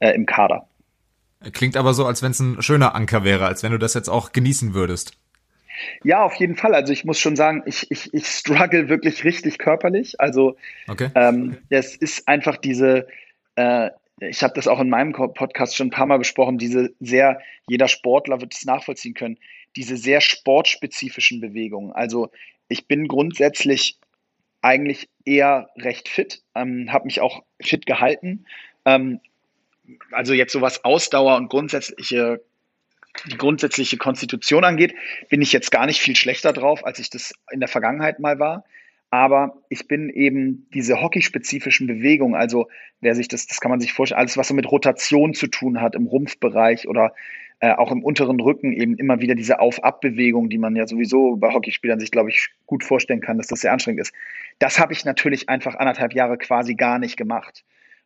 äh, 0.00 0.10
im 0.10 0.26
Kader. 0.26 0.66
Klingt 1.52 1.76
aber 1.76 1.94
so, 1.94 2.04
als 2.04 2.22
wenn 2.22 2.32
es 2.32 2.40
ein 2.40 2.60
schöner 2.62 2.94
Anker 2.94 3.22
wäre, 3.22 3.46
als 3.46 3.62
wenn 3.62 3.70
du 3.70 3.78
das 3.78 3.94
jetzt 3.94 4.08
auch 4.08 4.32
genießen 4.32 4.74
würdest. 4.74 5.12
Ja, 6.02 6.24
auf 6.24 6.34
jeden 6.34 6.56
Fall. 6.56 6.74
Also 6.74 6.92
ich 6.92 7.04
muss 7.04 7.20
schon 7.20 7.36
sagen, 7.36 7.62
ich, 7.66 7.88
ich, 7.90 8.12
ich 8.12 8.26
struggle 8.26 8.88
wirklich 8.88 9.22
richtig 9.22 9.58
körperlich. 9.58 10.20
Also 10.20 10.56
okay. 10.88 11.10
ähm, 11.14 11.58
es 11.68 11.94
ist 11.94 12.26
einfach 12.26 12.56
diese, 12.56 13.06
äh, 13.54 13.90
ich 14.20 14.42
habe 14.42 14.54
das 14.54 14.66
auch 14.66 14.80
in 14.80 14.90
meinem 14.90 15.12
Podcast 15.12 15.76
schon 15.76 15.88
ein 15.88 15.92
paar 15.92 16.06
Mal 16.06 16.18
besprochen, 16.18 16.58
diese 16.58 16.92
sehr, 16.98 17.40
jeder 17.68 17.86
Sportler 17.86 18.40
wird 18.40 18.54
es 18.54 18.64
nachvollziehen 18.64 19.14
können, 19.14 19.38
diese 19.78 19.96
sehr 19.96 20.20
sportspezifischen 20.20 21.40
Bewegungen. 21.40 21.92
Also 21.92 22.32
ich 22.66 22.88
bin 22.88 23.06
grundsätzlich 23.06 23.96
eigentlich 24.60 25.08
eher 25.24 25.70
recht 25.76 26.08
fit, 26.08 26.42
ähm, 26.56 26.92
habe 26.92 27.06
mich 27.06 27.20
auch 27.20 27.44
fit 27.60 27.86
gehalten. 27.86 28.44
Ähm, 28.84 29.20
also 30.10 30.34
jetzt 30.34 30.52
so 30.52 30.60
was 30.60 30.84
Ausdauer 30.84 31.36
und 31.36 31.48
grundsätzliche, 31.48 32.42
die 33.30 33.36
grundsätzliche 33.36 33.98
Konstitution 33.98 34.64
angeht, 34.64 34.96
bin 35.28 35.42
ich 35.42 35.52
jetzt 35.52 35.70
gar 35.70 35.86
nicht 35.86 36.00
viel 36.00 36.16
schlechter 36.16 36.52
drauf, 36.52 36.84
als 36.84 36.98
ich 36.98 37.08
das 37.08 37.32
in 37.52 37.60
der 37.60 37.68
Vergangenheit 37.68 38.18
mal 38.18 38.40
war. 38.40 38.64
Aber 39.10 39.62
ich 39.70 39.88
bin 39.88 40.10
eben 40.10 40.68
diese 40.74 41.00
hockeyspezifischen 41.00 41.86
Bewegungen, 41.86 42.34
also 42.34 42.68
wer 43.00 43.14
sich 43.14 43.28
das, 43.28 43.46
das 43.46 43.60
kann 43.60 43.70
man 43.70 43.80
sich 43.80 43.92
vorstellen, 43.92 44.20
alles, 44.20 44.36
was 44.36 44.48
so 44.48 44.54
mit 44.54 44.70
Rotation 44.70 45.32
zu 45.32 45.46
tun 45.46 45.80
hat 45.80 45.94
im 45.94 46.06
Rumpfbereich 46.06 46.88
oder 46.88 47.14
äh, 47.60 47.72
auch 47.72 47.90
im 47.90 48.04
unteren 48.04 48.38
Rücken 48.38 48.72
eben 48.72 48.96
immer 48.96 49.20
wieder 49.20 49.34
diese 49.34 49.60
Auf-Ab-Bewegung, 49.60 50.50
die 50.50 50.58
man 50.58 50.76
ja 50.76 50.86
sowieso 50.86 51.36
bei 51.36 51.52
Hockeyspielern 51.52 51.98
sich, 51.98 52.10
glaube 52.10 52.30
ich, 52.30 52.50
gut 52.66 52.84
vorstellen 52.84 53.20
kann, 53.20 53.38
dass 53.38 53.46
das 53.46 53.60
sehr 53.60 53.72
anstrengend 53.72 54.02
ist. 54.02 54.14
Das 54.58 54.78
habe 54.78 54.92
ich 54.92 55.04
natürlich 55.04 55.48
einfach 55.48 55.74
anderthalb 55.74 56.12
Jahre 56.12 56.36
quasi 56.36 56.74
gar 56.74 56.98
nicht 56.98 57.16
gemacht. 57.16 57.64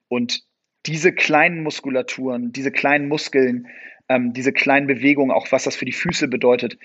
Und 0.09 0.45
diese 0.87 1.13
kleinen 1.13 1.63
Muskulaturen, 1.63 2.53
diese 2.53 2.71
kleinen 2.71 3.09
Muskeln, 3.09 3.69
ähm, 4.09 4.33
diese 4.33 4.53
kleinen 4.53 4.87
Bewegungen, 4.87 5.31
auch 5.31 5.51
was 5.51 5.65
das 5.65 5.77
für 5.77 5.85
die 5.85 5.93
Füße 5.93 6.29
bedeutet, 6.29 6.79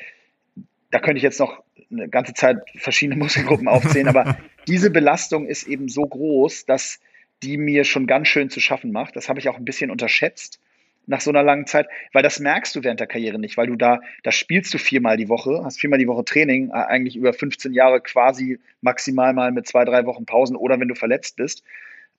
da 0.92 1.00
könnte 1.00 1.18
ich 1.18 1.24
jetzt 1.24 1.40
noch 1.40 1.64
eine 1.92 2.10
ganze 2.10 2.34
Zeit 2.34 2.58
verschiedene 2.76 3.18
Muskelgruppen 3.24 3.68
aufzählen, 3.68 4.08
aber 4.08 4.38
diese 4.68 4.90
Belastung 4.90 5.48
ist 5.48 5.68
eben 5.68 5.90
so 5.90 6.02
groß, 6.02 6.66
dass 6.66 7.00
die 7.44 7.58
mir 7.58 7.84
schon 7.84 8.08
ganz 8.08 8.28
schön 8.28 8.50
zu 8.50 8.60
schaffen 8.60 8.92
macht. 8.92 9.16
Das 9.16 9.30
habe 9.30 9.40
ich 9.40 9.48
auch 9.50 9.58
ein 9.58 9.66
bisschen 9.66 9.92
unterschätzt 9.92 10.60
nach 11.08 11.22
so 11.22 11.32
einer 11.32 11.44
langen 11.44 11.66
Zeit, 11.66 11.88
weil 12.12 12.22
das 12.22 12.40
merkst 12.40 12.76
du 12.76 12.84
während 12.84 13.00
der 13.00 13.08
Karriere 13.08 13.40
nicht, 13.40 13.58
weil 13.58 13.68
du 13.68 13.76
da, 13.76 14.02
da 14.24 14.32
spielst 14.32 14.74
du 14.74 14.78
viermal 14.78 15.16
die 15.16 15.30
Woche, 15.30 15.62
hast 15.64 15.80
viermal 15.80 16.00
die 16.00 16.08
Woche 16.08 16.26
Training, 16.26 16.70
äh, 16.70 16.74
eigentlich 16.74 17.16
über 17.16 17.34
15 17.34 17.74
Jahre 17.74 18.02
quasi 18.02 18.60
maximal 18.82 19.34
mal 19.34 19.52
mit 19.52 19.68
zwei, 19.68 19.86
drei 19.86 20.06
Wochen 20.06 20.26
Pausen 20.26 20.58
oder 20.58 20.80
wenn 20.80 20.90
du 20.90 20.96
verletzt 20.96 21.38
bist, 21.38 21.64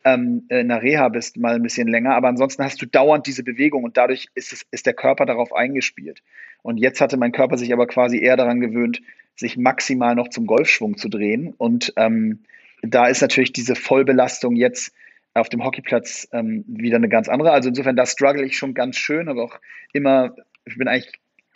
ähm, 0.04 0.44
in 0.48 0.68
der 0.68 0.82
Reha 0.82 1.08
bist, 1.08 1.36
mal 1.36 1.54
ein 1.54 1.62
bisschen 1.62 1.88
länger, 1.88 2.14
aber 2.14 2.28
ansonsten 2.28 2.64
hast 2.64 2.80
du 2.80 2.86
dauernd 2.86 3.26
diese 3.26 3.42
Bewegung 3.42 3.84
und 3.84 3.96
dadurch 3.96 4.28
ist, 4.34 4.52
es, 4.52 4.66
ist 4.70 4.86
der 4.86 4.94
Körper 4.94 5.26
darauf 5.26 5.52
eingespielt. 5.52 6.22
Und 6.62 6.78
jetzt 6.78 7.00
hatte 7.00 7.16
mein 7.16 7.32
Körper 7.32 7.56
sich 7.56 7.72
aber 7.72 7.86
quasi 7.86 8.18
eher 8.18 8.36
daran 8.36 8.60
gewöhnt, 8.60 9.00
sich 9.36 9.56
maximal 9.56 10.14
noch 10.14 10.28
zum 10.28 10.46
Golfschwung 10.46 10.96
zu 10.96 11.08
drehen 11.08 11.54
und 11.56 11.92
ähm, 11.96 12.40
da 12.82 13.06
ist 13.06 13.22
natürlich 13.22 13.52
diese 13.52 13.74
Vollbelastung 13.74 14.54
jetzt 14.54 14.92
auf 15.34 15.48
dem 15.48 15.64
Hockeyplatz 15.64 16.28
ähm, 16.32 16.64
wieder 16.66 16.96
eine 16.96 17.08
ganz 17.08 17.28
andere. 17.28 17.52
Also 17.52 17.68
insofern, 17.68 17.96
da 17.96 18.06
struggle 18.06 18.44
ich 18.44 18.56
schon 18.56 18.74
ganz 18.74 18.96
schön, 18.96 19.28
aber 19.28 19.44
auch 19.44 19.60
immer, 19.92 20.34
ich 20.64 20.76
bin 20.76 20.88
eigentlich 20.88 21.12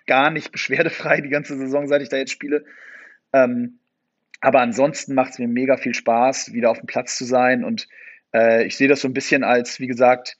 gar 0.06 0.30
nicht 0.30 0.52
beschwerdefrei 0.52 1.20
die 1.20 1.28
ganze 1.28 1.56
Saison, 1.56 1.86
seit 1.86 2.02
ich 2.02 2.08
da 2.08 2.16
jetzt 2.16 2.32
spiele. 2.32 2.64
Ähm, 3.32 3.78
aber 4.40 4.60
ansonsten 4.60 5.14
macht 5.14 5.32
es 5.32 5.38
mir 5.38 5.48
mega 5.48 5.76
viel 5.76 5.94
Spaß, 5.94 6.52
wieder 6.52 6.70
auf 6.70 6.78
dem 6.78 6.86
Platz 6.86 7.16
zu 7.16 7.24
sein. 7.24 7.64
Und 7.64 7.88
äh, 8.34 8.64
ich 8.64 8.76
sehe 8.76 8.88
das 8.88 9.00
so 9.00 9.08
ein 9.08 9.14
bisschen 9.14 9.44
als, 9.44 9.80
wie 9.80 9.86
gesagt, 9.86 10.36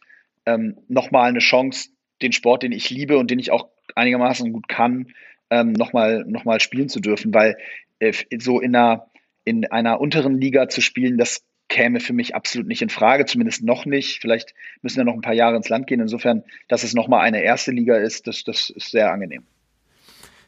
ähm, 0.47 0.79
nochmal 0.89 1.29
eine 1.29 1.39
Chance, 1.39 1.91
den 2.21 2.33
Sport, 2.33 2.63
den 2.63 2.73
ich 2.73 2.91
liebe 2.91 3.19
und 3.19 3.31
den 3.31 3.39
ich 3.39 3.51
auch 3.51 3.69
einigermaßen 3.95 4.53
gut 4.53 4.69
kann, 4.69 5.13
ähm, 5.51 5.73
nochmal 5.73 6.25
noch 6.27 6.45
mal 6.45 6.61
spielen 6.61 6.89
zu 6.89 7.01
dürfen. 7.01 7.35
Weil 7.35 7.57
äh, 7.99 8.13
so 8.39 8.61
in 8.61 8.75
einer, 8.75 9.11
in 9.45 9.67
einer 9.71 10.01
unteren 10.01 10.41
Liga 10.41 10.69
zu 10.69 10.81
spielen, 10.81 11.19
das 11.19 11.45
käme 11.69 12.01
für 12.01 12.13
mich 12.13 12.35
absolut 12.35 12.69
nicht 12.69 12.83
in 12.83 12.91
Frage, 12.91 13.25
zumindest 13.25 13.63
noch 13.63 13.87
nicht. 13.87 14.21
Vielleicht 14.21 14.55
müssen 14.83 14.99
ja 14.99 15.05
noch 15.05 15.15
ein 15.15 15.23
paar 15.23 15.33
Jahre 15.33 15.57
ins 15.57 15.69
Land 15.69 15.87
gehen. 15.87 16.01
Insofern, 16.01 16.45
dass 16.69 16.83
es 16.85 16.93
nochmal 16.93 17.21
eine 17.21 17.43
erste 17.43 17.71
Liga 17.71 17.97
ist, 17.97 18.27
das, 18.27 18.45
das 18.45 18.69
ist 18.69 18.91
sehr 18.91 19.11
angenehm. 19.11 19.47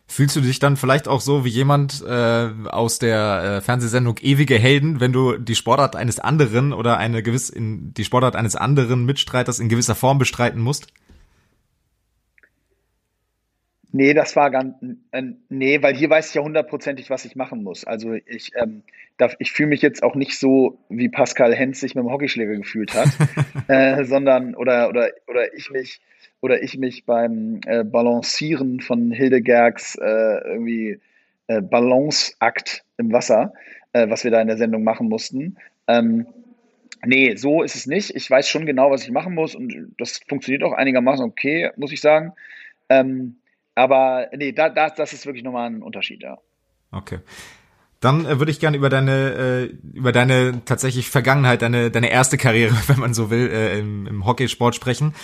Fühlst 0.07 0.37
du 0.37 0.41
dich 0.43 0.59
dann 0.59 0.77
vielleicht 0.77 1.09
auch 1.09 1.21
so 1.21 1.45
wie 1.45 1.51
jemand 1.51 2.05
äh, 2.07 2.51
aus 2.69 2.99
der 2.99 3.43
äh, 3.43 3.61
Fernsehsendung 3.63 4.19
Ewige 4.21 4.59
Helden, 4.59 5.01
wenn 5.01 5.13
du 5.13 5.39
die 5.39 5.55
Sportart 5.55 5.97
eines 5.97 6.21
anderen 6.21 6.73
oder 6.73 6.99
eine 6.99 7.23
gewiss 7.23 7.49
in 7.49 7.95
die 7.95 8.05
Sportart 8.05 8.37
eines 8.37 8.55
anderen 8.55 9.07
Mitstreiters 9.07 9.61
in 9.61 9.69
gewisser 9.69 9.95
Form 9.95 10.19
bestreiten 10.19 10.61
musst? 10.61 10.93
Nee, 13.97 14.13
das 14.13 14.35
war 14.35 14.51
ganz, 14.51 14.75
äh, 15.13 15.23
nee, 15.49 15.81
weil 15.81 15.95
hier 15.95 16.11
weiß 16.11 16.29
ich 16.29 16.35
ja 16.35 16.43
hundertprozentig, 16.43 17.11
was 17.11 17.25
ich 17.25 17.37
machen 17.37 17.63
muss. 17.63 17.85
Also 17.85 18.13
ich, 18.13 18.51
ähm, 18.57 18.83
darf, 19.19 19.37
ich 19.39 19.53
fühle 19.53 19.69
mich 19.69 19.83
jetzt 19.83 20.03
auch 20.03 20.17
nicht 20.17 20.37
so, 20.37 20.81
wie 20.89 21.09
Pascal 21.09 21.55
Hens 21.55 21.79
sich 21.79 21.95
mit 21.95 22.03
dem 22.03 22.11
Hockeyschläger 22.11 22.57
gefühlt 22.57 22.93
hat, 22.93 23.09
äh, 23.69 24.05
sondern, 24.05 24.57
oder, 24.57 24.89
oder, 24.89 25.11
oder 25.29 25.55
ich 25.55 25.71
mich, 25.71 26.01
oder 26.45 26.63
ich 26.63 26.77
mich 26.77 27.07
beim 27.07 27.61
äh, 27.65 27.85
Balancieren 27.85 28.81
von 28.81 29.11
Hildegergs 29.11 29.95
äh, 29.95 30.05
irgendwie 30.45 31.01
äh, 31.47 31.63
Balanceakt 31.63 32.85
im 32.99 33.11
Wasser, 33.13 33.55
äh, 33.95 34.11
was 34.11 34.25
wir 34.25 34.31
da 34.31 34.43
in 34.43 34.49
der 34.49 34.59
Sendung 34.59 34.85
machen 34.85 35.09
mussten. 35.09 35.57
Ähm, 35.89 36.27
nee, 37.03 37.35
so 37.37 37.63
ist 37.63 37.77
es 37.77 37.87
nicht. 37.87 38.15
Ich 38.15 38.31
weiß 38.31 38.47
schon 38.47 38.67
genau, 38.67 38.91
was 38.91 39.05
ich 39.05 39.11
machen 39.11 39.35
muss 39.35 39.55
und 39.55 39.95
das 39.97 40.21
funktioniert 40.29 40.63
auch 40.65 40.75
einigermaßen 40.75 41.25
okay, 41.25 41.71
muss 41.77 41.93
ich 41.93 42.03
sagen. 42.03 42.35
Ähm, 42.91 43.37
aber 43.75 44.29
nee, 44.37 44.53
da, 44.53 44.69
da, 44.69 44.91
das 44.91 45.15
ist 45.15 45.25
wirklich 45.25 45.45
nochmal 45.45 45.71
ein 45.71 45.83
Unterschied, 45.83 46.23
ja. 46.23 46.37
Okay. 46.93 47.21
Dann 48.05 48.27
äh, 48.27 48.39
würde 48.39 48.53
ich 48.53 48.61
gerne 48.61 48.77
über 48.77 48.91
deine 48.91 49.33
äh, 49.33 49.65
über 49.95 50.13
deine 50.13 50.63
tatsächlich 50.67 51.09
Vergangenheit, 51.09 51.63
deine 51.63 51.91
deine 51.91 52.11
erste 52.11 52.37
Karriere, 52.37 52.75
wenn 52.87 52.99
man 52.99 53.15
so 53.15 53.31
will, 53.31 53.49
äh, 53.51 53.79
im, 53.79 54.07
im 54.07 54.27
Hockeysport 54.27 54.75
sprechen. 54.75 55.15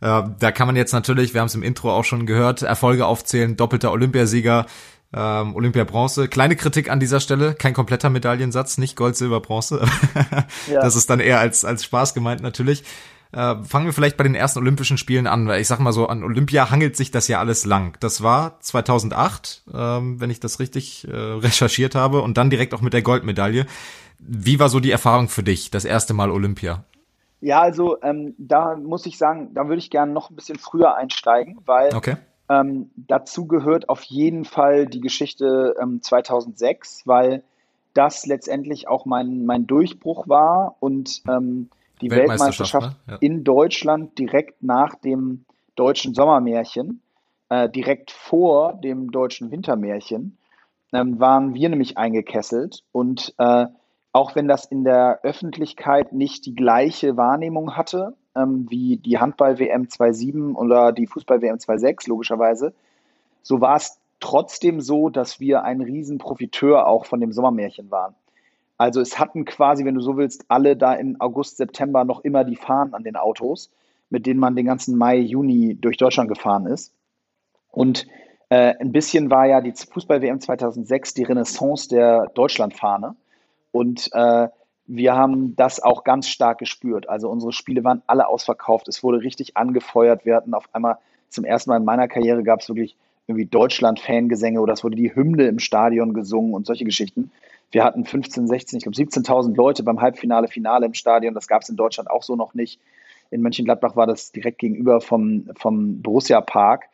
Äh, 0.00 0.22
da 0.38 0.50
kann 0.50 0.66
man 0.66 0.76
jetzt 0.76 0.92
natürlich, 0.92 1.34
wir 1.34 1.42
haben 1.42 1.48
es 1.48 1.54
im 1.54 1.62
Intro 1.62 1.92
auch 1.92 2.04
schon 2.04 2.24
gehört, 2.24 2.62
Erfolge 2.62 3.04
aufzählen, 3.04 3.58
doppelter 3.58 3.92
Olympiasieger, 3.92 4.64
ähm, 5.12 5.54
Olympia 5.54 5.84
Bronze. 5.84 6.28
Kleine 6.28 6.56
Kritik 6.56 6.90
an 6.90 6.98
dieser 6.98 7.20
Stelle, 7.20 7.52
kein 7.54 7.74
kompletter 7.74 8.08
Medaillensatz, 8.08 8.78
nicht 8.78 8.96
Gold, 8.96 9.16
Silber, 9.16 9.40
Bronze. 9.40 9.84
ja. 10.72 10.80
Das 10.80 10.96
ist 10.96 11.10
dann 11.10 11.20
eher 11.20 11.40
als 11.40 11.66
als 11.66 11.84
Spaß 11.84 12.14
gemeint 12.14 12.40
natürlich. 12.40 12.84
Äh, 13.32 13.62
fangen 13.62 13.86
wir 13.86 13.92
vielleicht 13.92 14.16
bei 14.16 14.24
den 14.24 14.34
ersten 14.34 14.58
Olympischen 14.58 14.98
Spielen 14.98 15.26
an, 15.26 15.46
weil 15.46 15.60
ich 15.60 15.68
sag 15.68 15.78
mal 15.78 15.92
so, 15.92 16.06
an 16.06 16.24
Olympia 16.24 16.70
hangelt 16.70 16.96
sich 16.96 17.12
das 17.12 17.28
ja 17.28 17.38
alles 17.38 17.64
lang. 17.64 17.96
Das 18.00 18.22
war 18.22 18.58
2008, 18.60 19.64
ähm, 19.72 20.20
wenn 20.20 20.30
ich 20.30 20.40
das 20.40 20.58
richtig 20.58 21.06
äh, 21.06 21.14
recherchiert 21.14 21.94
habe, 21.94 22.22
und 22.22 22.36
dann 22.36 22.50
direkt 22.50 22.74
auch 22.74 22.80
mit 22.80 22.92
der 22.92 23.02
Goldmedaille. 23.02 23.66
Wie 24.18 24.58
war 24.58 24.68
so 24.68 24.80
die 24.80 24.90
Erfahrung 24.90 25.28
für 25.28 25.42
dich, 25.42 25.70
das 25.70 25.84
erste 25.84 26.12
Mal 26.12 26.30
Olympia? 26.30 26.84
Ja, 27.40 27.60
also 27.60 28.02
ähm, 28.02 28.34
da 28.36 28.76
muss 28.76 29.06
ich 29.06 29.16
sagen, 29.16 29.54
da 29.54 29.66
würde 29.66 29.78
ich 29.78 29.90
gerne 29.90 30.12
noch 30.12 30.30
ein 30.30 30.36
bisschen 30.36 30.58
früher 30.58 30.96
einsteigen, 30.96 31.58
weil 31.64 31.94
okay. 31.94 32.16
ähm, 32.48 32.90
dazu 32.96 33.46
gehört 33.46 33.88
auf 33.88 34.02
jeden 34.02 34.44
Fall 34.44 34.86
die 34.86 35.00
Geschichte 35.00 35.74
ähm, 35.80 36.02
2006, 36.02 37.06
weil 37.06 37.42
das 37.94 38.26
letztendlich 38.26 38.88
auch 38.88 39.06
mein, 39.06 39.46
mein 39.46 39.66
Durchbruch 39.66 40.28
war 40.28 40.76
und 40.80 41.22
ähm, 41.28 41.70
die 42.00 42.10
Weltmeisterschaft, 42.10 42.96
ne? 43.06 43.14
ja. 43.14 43.18
in 43.20 43.44
Deutschland 43.44 44.18
direkt 44.18 44.62
nach 44.62 44.94
dem 44.94 45.44
deutschen 45.76 46.14
Sommermärchen, 46.14 47.02
äh, 47.48 47.68
direkt 47.68 48.10
vor 48.10 48.74
dem 48.74 49.10
deutschen 49.10 49.50
Wintermärchen, 49.50 50.38
ähm, 50.92 51.20
waren 51.20 51.54
wir 51.54 51.68
nämlich 51.68 51.98
eingekesselt. 51.98 52.82
Und 52.92 53.34
äh, 53.38 53.66
auch 54.12 54.34
wenn 54.34 54.48
das 54.48 54.64
in 54.64 54.84
der 54.84 55.20
Öffentlichkeit 55.22 56.12
nicht 56.12 56.46
die 56.46 56.54
gleiche 56.54 57.16
Wahrnehmung 57.16 57.76
hatte, 57.76 58.14
ähm, 58.34 58.66
wie 58.68 58.96
die 58.96 59.18
Handball-WM 59.18 59.84
2.7 59.84 60.54
oder 60.54 60.92
die 60.92 61.06
Fußball-WM 61.06 61.56
2.6, 61.56 62.08
logischerweise, 62.08 62.72
so 63.42 63.60
war 63.60 63.76
es 63.76 63.98
trotzdem 64.20 64.80
so, 64.80 65.08
dass 65.08 65.40
wir 65.40 65.62
ein 65.64 65.80
Riesenprofiteur 65.80 66.86
auch 66.86 67.06
von 67.06 67.20
dem 67.20 67.32
Sommermärchen 67.32 67.90
waren. 67.90 68.14
Also 68.80 69.02
es 69.02 69.18
hatten 69.18 69.44
quasi, 69.44 69.84
wenn 69.84 69.94
du 69.94 70.00
so 70.00 70.16
willst, 70.16 70.46
alle 70.48 70.74
da 70.74 70.94
im 70.94 71.20
August, 71.20 71.58
September 71.58 72.06
noch 72.06 72.20
immer 72.24 72.44
die 72.44 72.56
Fahnen 72.56 72.94
an 72.94 73.04
den 73.04 73.14
Autos, 73.14 73.70
mit 74.08 74.24
denen 74.24 74.40
man 74.40 74.56
den 74.56 74.64
ganzen 74.64 74.96
Mai, 74.96 75.18
Juni 75.18 75.76
durch 75.78 75.98
Deutschland 75.98 76.30
gefahren 76.30 76.64
ist. 76.64 76.94
Und 77.70 78.06
äh, 78.48 78.74
ein 78.80 78.90
bisschen 78.90 79.30
war 79.30 79.44
ja 79.44 79.60
die 79.60 79.72
Fußball-WM 79.72 80.40
2006 80.40 81.12
die 81.12 81.24
Renaissance 81.24 81.90
der 81.90 82.28
Deutschlandfahne. 82.34 83.16
Und 83.70 84.08
äh, 84.14 84.48
wir 84.86 85.14
haben 85.14 85.56
das 85.56 85.82
auch 85.82 86.02
ganz 86.02 86.28
stark 86.28 86.56
gespürt. 86.56 87.06
Also 87.06 87.28
unsere 87.28 87.52
Spiele 87.52 87.84
waren 87.84 88.00
alle 88.06 88.28
ausverkauft. 88.28 88.88
Es 88.88 89.02
wurde 89.02 89.20
richtig 89.20 89.58
angefeuert. 89.58 90.24
Wir 90.24 90.36
hatten 90.36 90.54
auf 90.54 90.74
einmal 90.74 90.96
zum 91.28 91.44
ersten 91.44 91.68
Mal 91.68 91.76
in 91.76 91.84
meiner 91.84 92.08
Karriere 92.08 92.42
gab 92.44 92.60
es 92.60 92.68
wirklich 92.70 92.96
irgendwie 93.26 93.44
Deutschland-Fangesänge 93.44 94.58
oder 94.58 94.72
es 94.72 94.82
wurde 94.82 94.96
die 94.96 95.14
Hymne 95.14 95.48
im 95.48 95.58
Stadion 95.58 96.14
gesungen 96.14 96.54
und 96.54 96.64
solche 96.64 96.86
Geschichten. 96.86 97.30
Wir 97.70 97.84
hatten 97.84 98.04
15, 98.04 98.48
16, 98.48 98.78
ich 98.78 98.82
glaube 98.84 98.96
17.000 98.96 99.54
Leute 99.54 99.82
beim 99.82 100.00
Halbfinale, 100.00 100.48
Finale 100.48 100.86
im 100.86 100.94
Stadion. 100.94 101.34
Das 101.34 101.46
gab 101.46 101.62
es 101.62 101.68
in 101.68 101.76
Deutschland 101.76 102.10
auch 102.10 102.22
so 102.22 102.36
noch 102.36 102.54
nicht. 102.54 102.80
In 103.30 103.42
Mönchengladbach 103.42 103.94
war 103.94 104.06
das 104.06 104.32
direkt 104.32 104.58
gegenüber 104.58 105.00
vom, 105.00 105.48
vom 105.56 106.02
Borussia 106.02 106.40
Park. 106.40 106.84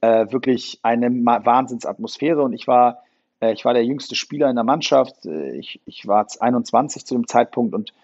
Äh, 0.00 0.32
wirklich 0.32 0.80
eine 0.82 1.08
Wahnsinnsatmosphäre 1.10 2.42
und 2.42 2.52
ich 2.52 2.66
war, 2.66 3.04
äh, 3.40 3.52
ich 3.52 3.64
war 3.64 3.74
der 3.74 3.84
jüngste 3.84 4.16
Spieler 4.16 4.50
in 4.50 4.56
der 4.56 4.64
Mannschaft. 4.64 5.24
Äh, 5.24 5.52
ich, 5.52 5.80
ich 5.86 6.06
war 6.06 6.26
21 6.40 7.06
zu 7.06 7.14
dem 7.14 7.28
Zeitpunkt 7.28 7.74
und 7.74 7.94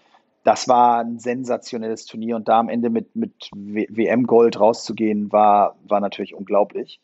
das 0.44 0.68
war 0.68 1.00
ein 1.00 1.18
sensationelles 1.18 2.06
Turnier 2.06 2.36
und 2.36 2.48
da 2.48 2.60
am 2.60 2.68
Ende 2.68 2.88
mit, 2.88 3.14
mit 3.14 3.50
WM-Gold 3.52 4.58
rauszugehen, 4.58 5.30
war, 5.32 5.76
war 5.86 6.00
natürlich 6.00 6.34
unglaublich. 6.34 7.00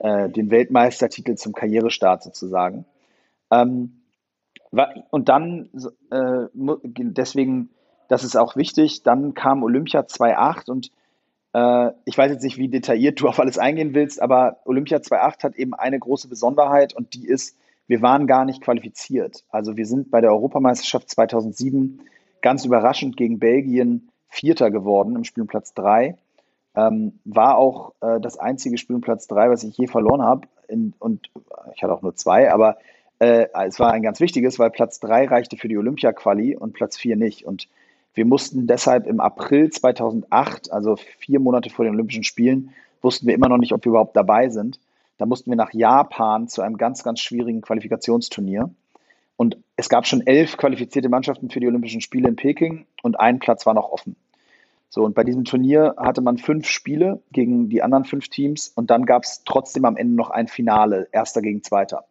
Äh, 0.00 0.30
den 0.30 0.50
Weltmeistertitel 0.50 1.34
zum 1.36 1.52
Karrierestart 1.52 2.22
sozusagen. 2.22 2.86
Ähm, 3.52 3.99
und 5.10 5.28
dann, 5.28 5.68
äh, 6.10 6.46
deswegen, 6.54 7.70
das 8.08 8.24
ist 8.24 8.36
auch 8.36 8.56
wichtig, 8.56 9.02
dann 9.02 9.34
kam 9.34 9.62
Olympia 9.62 10.00
2.8 10.00 10.70
und 10.70 10.90
äh, 11.52 11.92
ich 12.04 12.16
weiß 12.16 12.30
jetzt 12.30 12.44
nicht, 12.44 12.58
wie 12.58 12.68
detailliert 12.68 13.20
du 13.20 13.28
auf 13.28 13.40
alles 13.40 13.58
eingehen 13.58 13.94
willst, 13.94 14.22
aber 14.22 14.58
Olympia 14.64 14.98
2.8 14.98 15.42
hat 15.42 15.56
eben 15.56 15.74
eine 15.74 15.98
große 15.98 16.28
Besonderheit 16.28 16.94
und 16.94 17.14
die 17.14 17.26
ist, 17.26 17.56
wir 17.88 18.02
waren 18.02 18.26
gar 18.28 18.44
nicht 18.44 18.62
qualifiziert. 18.62 19.44
Also 19.50 19.76
wir 19.76 19.86
sind 19.86 20.10
bei 20.10 20.20
der 20.20 20.30
Europameisterschaft 20.30 21.10
2007 21.10 22.02
ganz 22.40 22.64
überraschend 22.64 23.16
gegen 23.16 23.38
Belgien 23.38 24.10
Vierter 24.28 24.70
geworden 24.70 25.16
im 25.16 25.24
Spiel 25.24 25.42
um 25.42 25.48
Platz 25.48 25.74
3. 25.74 26.16
Ähm, 26.76 27.18
war 27.24 27.58
auch 27.58 27.94
äh, 28.00 28.20
das 28.20 28.38
einzige 28.38 28.78
Spiel 28.78 28.94
um 28.94 29.02
Platz 29.02 29.26
3, 29.26 29.50
was 29.50 29.64
ich 29.64 29.76
je 29.76 29.88
verloren 29.88 30.22
habe. 30.22 30.46
Und 31.00 31.30
ich 31.74 31.82
hatte 31.82 31.92
auch 31.92 32.02
nur 32.02 32.14
zwei, 32.14 32.52
aber 32.52 32.78
äh, 33.20 33.48
es 33.66 33.78
war 33.78 33.92
ein 33.92 34.02
ganz 34.02 34.18
wichtiges, 34.18 34.58
weil 34.58 34.70
Platz 34.70 34.98
3 35.00 35.26
reichte 35.26 35.56
für 35.56 35.68
die 35.68 35.78
Olympia-Quali 35.78 36.56
und 36.56 36.72
Platz 36.72 36.98
4 36.98 37.16
nicht. 37.16 37.44
Und 37.44 37.68
wir 38.14 38.24
mussten 38.24 38.66
deshalb 38.66 39.06
im 39.06 39.20
April 39.20 39.70
2008, 39.70 40.72
also 40.72 40.96
vier 40.96 41.38
Monate 41.38 41.70
vor 41.70 41.84
den 41.84 41.94
Olympischen 41.94 42.24
Spielen, 42.24 42.70
wussten 43.02 43.26
wir 43.26 43.34
immer 43.34 43.48
noch 43.48 43.58
nicht, 43.58 43.72
ob 43.72 43.84
wir 43.84 43.90
überhaupt 43.90 44.16
dabei 44.16 44.48
sind. 44.48 44.80
Da 45.18 45.26
mussten 45.26 45.50
wir 45.50 45.56
nach 45.56 45.72
Japan 45.72 46.48
zu 46.48 46.62
einem 46.62 46.76
ganz, 46.76 47.04
ganz 47.04 47.20
schwierigen 47.20 47.60
Qualifikationsturnier. 47.60 48.70
Und 49.36 49.58
es 49.76 49.88
gab 49.88 50.06
schon 50.06 50.26
elf 50.26 50.56
qualifizierte 50.56 51.08
Mannschaften 51.08 51.50
für 51.50 51.60
die 51.60 51.68
Olympischen 51.68 52.00
Spiele 52.00 52.28
in 52.28 52.36
Peking 52.36 52.86
und 53.02 53.20
ein 53.20 53.38
Platz 53.38 53.64
war 53.64 53.74
noch 53.74 53.90
offen. 53.90 54.16
So, 54.88 55.04
und 55.04 55.14
bei 55.14 55.24
diesem 55.24 55.44
Turnier 55.44 55.94
hatte 55.98 56.20
man 56.20 56.36
fünf 56.36 56.66
Spiele 56.66 57.22
gegen 57.32 57.68
die 57.68 57.82
anderen 57.82 58.04
fünf 58.04 58.28
Teams 58.28 58.72
und 58.74 58.90
dann 58.90 59.06
gab 59.06 59.22
es 59.22 59.42
trotzdem 59.44 59.84
am 59.84 59.96
Ende 59.96 60.14
noch 60.16 60.30
ein 60.30 60.48
Finale, 60.48 61.08
erster 61.12 61.42
gegen 61.42 61.62
zweiter. 61.62 62.04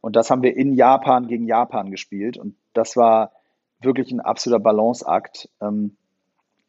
Und 0.00 0.16
das 0.16 0.30
haben 0.30 0.42
wir 0.42 0.56
in 0.56 0.74
Japan 0.74 1.26
gegen 1.26 1.46
Japan 1.46 1.90
gespielt 1.90 2.38
und 2.38 2.54
das 2.72 2.96
war 2.96 3.32
wirklich 3.80 4.12
ein 4.12 4.20
absoluter 4.20 4.62
Balanceakt. 4.62 5.48
Ähm, 5.60 5.96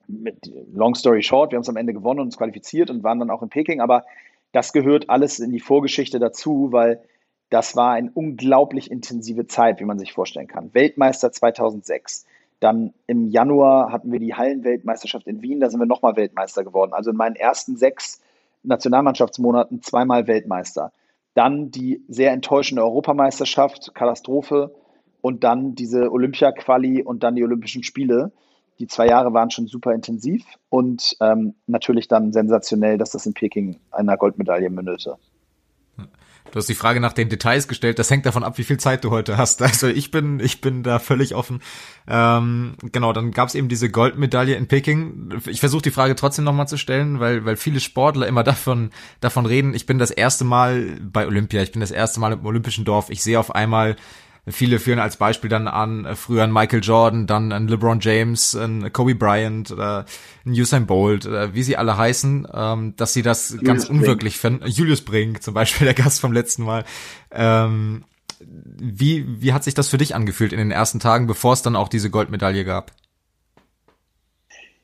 mit, 0.08 0.52
long 0.74 0.96
story 0.96 1.22
short, 1.22 1.52
wir 1.52 1.58
haben 1.58 1.62
es 1.62 1.70
am 1.70 1.78
Ende 1.78 1.94
gewonnen 1.94 2.22
und 2.22 2.28
uns 2.28 2.38
qualifiziert 2.38 2.90
und 2.90 3.04
waren 3.04 3.20
dann 3.20 3.30
auch 3.30 3.44
in 3.44 3.50
Peking, 3.50 3.80
aber 3.80 4.06
das 4.52 4.74
gehört 4.74 5.10
alles 5.10 5.40
in 5.40 5.52
die 5.52 5.60
Vorgeschichte 5.60 6.18
dazu, 6.18 6.70
weil 6.72 7.02
das 7.50 7.76
war 7.76 7.94
eine 7.94 8.12
unglaublich 8.12 8.90
intensive 8.92 9.48
Zeit, 9.48 9.80
wie 9.80 9.86
man 9.86 10.00
sich 10.00 10.14
vorstellen 10.14 10.48
kann. 10.48 10.74
Weltmeister 10.74 11.32
2006. 11.32 12.26
Dann 12.60 12.94
im 13.08 13.28
Januar 13.28 13.92
hatten 13.92 14.12
wir 14.12 14.20
die 14.20 14.36
Hallenweltmeisterschaft 14.36 15.28
in 15.28 15.42
Wien, 15.42 15.60
da 15.60 15.70
sind 15.70 15.80
wir 15.80 15.86
nochmal 15.86 16.16
Weltmeister 16.16 16.64
geworden. 16.64 16.94
Also 16.94 17.12
in 17.12 17.18
meinen 17.18 17.36
ersten 17.36 17.78
sechs 17.78 18.22
Nationalmannschaftsmonaten 18.64 19.82
zweimal 19.82 20.28
Weltmeister. 20.28 20.92
Dann 21.34 21.72
die 21.72 22.04
sehr 22.08 22.32
enttäuschende 22.32 22.84
Europameisterschaft, 22.84 23.94
Katastrophe. 23.94 24.76
Und 25.22 25.44
dann 25.44 25.76
diese 25.76 26.12
Olympia-Quali 26.12 27.04
und 27.04 27.24
dann 27.24 27.36
die 27.36 27.44
Olympischen 27.44 27.84
Spiele. 27.84 28.32
Die 28.80 28.88
zwei 28.88 29.08
Jahre 29.08 29.34
waren 29.34 29.52
schon 29.52 29.68
super 29.68 29.94
intensiv 29.94 30.46
und 30.70 31.18
ähm, 31.20 31.56
natürlich 31.68 32.08
dann 32.08 32.32
sensationell, 32.32 32.98
dass 32.98 33.12
das 33.12 33.26
in 33.26 33.34
Peking 33.34 33.78
einer 33.92 34.16
Goldmedaille 34.16 34.70
mündete. 34.70 35.18
Du 36.52 36.56
hast 36.56 36.68
die 36.68 36.76
Frage 36.76 37.00
nach 37.00 37.14
den 37.14 37.30
Details 37.30 37.68
gestellt. 37.68 38.00
Das 38.00 38.10
hängt 38.10 38.26
davon 38.26 38.44
ab, 38.44 38.58
wie 38.58 38.64
viel 38.64 38.78
Zeit 38.78 39.04
du 39.04 39.12
heute 39.12 39.38
hast. 39.38 39.62
Also 39.70 39.88
ich 39.88 40.10
bin, 40.10 40.40
ich 40.40 40.62
bin 40.62 40.82
da 40.82 40.98
völlig 40.98 41.36
offen. 41.36 41.62
Ähm, 42.08 42.76
genau, 42.92 43.14
dann 43.14 43.32
gab 43.32 43.50
es 43.50 43.56
eben 43.56 43.70
diese 43.70 43.90
Goldmedaille 43.90 44.56
in 44.56 44.68
Peking. 44.68 45.30
Ich 45.46 45.60
versuche 45.60 45.84
die 45.84 45.92
Frage 45.92 46.16
trotzdem 46.16 46.44
nochmal 46.44 46.68
zu 46.68 46.78
stellen, 46.78 47.20
weil, 47.20 47.46
weil 47.46 47.56
viele 47.56 47.80
Sportler 47.80 48.28
immer 48.28 48.44
davon, 48.44 48.90
davon 49.22 49.46
reden. 49.46 49.76
Ich 49.76 49.86
bin 49.86 50.00
das 50.00 50.10
erste 50.10 50.44
Mal 50.44 50.98
bei 51.02 51.28
Olympia. 51.28 51.62
Ich 51.62 51.72
bin 51.72 51.82
das 51.82 51.92
erste 51.92 52.20
Mal 52.20 52.34
im 52.34 52.46
Olympischen 52.46 52.84
Dorf. 52.84 53.10
Ich 53.10 53.22
sehe 53.22 53.40
auf 53.40 53.54
einmal 53.54 53.96
Viele 54.52 54.80
führen 54.80 55.00
als 55.00 55.18
Beispiel 55.18 55.50
dann 55.50 55.68
an, 55.68 56.06
äh, 56.06 56.16
früher 56.16 56.44
an 56.44 56.52
Michael 56.52 56.82
Jordan, 56.82 57.28
dann 57.28 57.52
an 57.52 57.68
LeBron 57.68 58.00
James, 58.00 58.56
an 58.56 58.92
Kobe 58.94 59.16
Bryant 59.16 59.72
oder 59.72 60.06
an 60.46 60.52
Usain 60.52 60.86
Bolt, 60.86 61.26
oder 61.26 61.54
wie 61.54 61.64
sie 61.64 61.78
alle 61.78 61.98
heißen, 61.98 62.48
ähm, 62.54 62.96
dass 62.96 63.14
sie 63.14 63.22
das 63.22 63.50
Julius 63.52 63.66
ganz 63.66 63.90
unwirklich 63.90 64.38
finden. 64.38 64.68
Julius 64.68 65.02
Brink, 65.02 65.44
zum 65.44 65.54
Beispiel 65.54 65.86
der 65.92 65.94
Gast 65.94 66.22
vom 66.22 66.32
letzten 66.32 66.64
Mal. 66.64 66.86
Ähm, 67.32 68.04
wie, 68.40 69.42
wie 69.42 69.54
hat 69.54 69.64
sich 69.64 69.74
das 69.74 69.90
für 69.90 69.98
dich 69.98 70.16
angefühlt 70.16 70.54
in 70.54 70.60
den 70.60 70.72
ersten 70.72 71.00
Tagen, 71.00 71.28
bevor 71.28 71.54
es 71.54 71.62
dann 71.62 71.76
auch 71.76 71.90
diese 71.90 72.10
Goldmedaille 72.10 72.64
gab? 72.64 72.92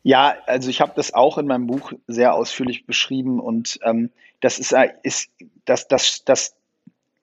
Ja, 0.04 0.36
also 0.46 0.70
ich 0.70 0.82
habe 0.82 0.94
das 0.96 1.14
auch 1.14 1.38
in 1.38 1.48
meinem 1.48 1.66
Buch 1.66 1.92
sehr 2.06 2.36
ausführlich 2.36 2.86
beschrieben 2.86 3.40
und 3.40 3.80
ähm, 3.84 4.12
das 4.40 4.60
ist, 4.60 4.72
äh, 4.72 4.90
ist 5.02 5.32
das, 5.66 5.88
das, 5.88 6.24
das, 6.24 6.56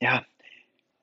ja, 0.00 0.24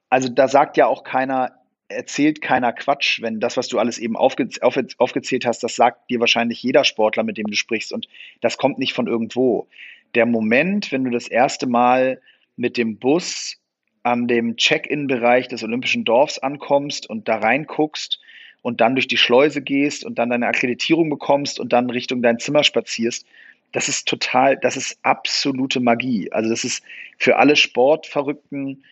also 0.10 0.30
da 0.30 0.48
sagt 0.48 0.78
ja 0.78 0.88
auch 0.88 1.04
keiner, 1.04 1.54
erzählt 1.88 2.42
keiner 2.42 2.72
Quatsch, 2.74 3.22
wenn 3.22 3.40
das, 3.40 3.58
was 3.58 3.68
du 3.68 3.80
alles 3.80 3.98
eben 3.98 4.16
aufge, 4.16 4.50
auf, 4.62 4.80
aufgezählt 4.98 5.46
hast, 5.46 5.64
das 5.64 5.76
sagt 5.76 6.10
dir 6.10 6.20
wahrscheinlich 6.20 6.62
jeder 6.62 6.84
Sportler, 6.84 7.24
mit 7.24 7.38
dem 7.38 7.48
du 7.48 7.56
sprichst 7.56 7.92
und 7.92 8.08
das 8.42 8.58
kommt 8.58 8.80
nicht 8.80 8.94
von 8.94 9.08
irgendwo. 9.08 9.68
Der 10.16 10.26
Moment, 10.26 10.92
wenn 10.92 11.04
du 11.04 11.12
das 11.12 11.28
erste 11.28 11.68
Mal 11.68 12.22
mit 12.56 12.78
dem 12.78 12.98
Bus 12.98 13.58
an 14.04 14.28
dem 14.28 14.56
Check-in-Bereich 14.56 15.48
des 15.48 15.64
Olympischen 15.64 16.06
Dorfs 16.06 16.40
ankommst 16.40 17.10
und 17.10 17.28
da 17.28 17.38
reinguckst 17.38 18.20
und 18.62 18.82
dann 18.82 18.96
durch 18.96 19.08
die 19.08 19.18
Schleuse 19.18 19.62
gehst 19.62 20.04
und 20.06 20.20
dann 20.20 20.30
deine 20.30 20.48
Akkreditierung 20.48 21.10
bekommst 21.10 21.60
und 21.60 21.74
dann 21.74 21.90
Richtung 21.90 22.22
dein 22.22 22.40
Zimmer 22.40 22.64
spazierst, 22.64 23.26
das 23.72 23.88
ist 23.88 24.08
total, 24.08 24.58
das 24.58 24.78
ist 24.78 24.98
absolute 25.04 25.80
Magie. 25.80 26.32
Also 26.32 26.50
das 26.50 26.64
ist 26.64 26.84
für 27.18 27.38
alle 27.38 27.56
Sportverrückten 27.56 28.84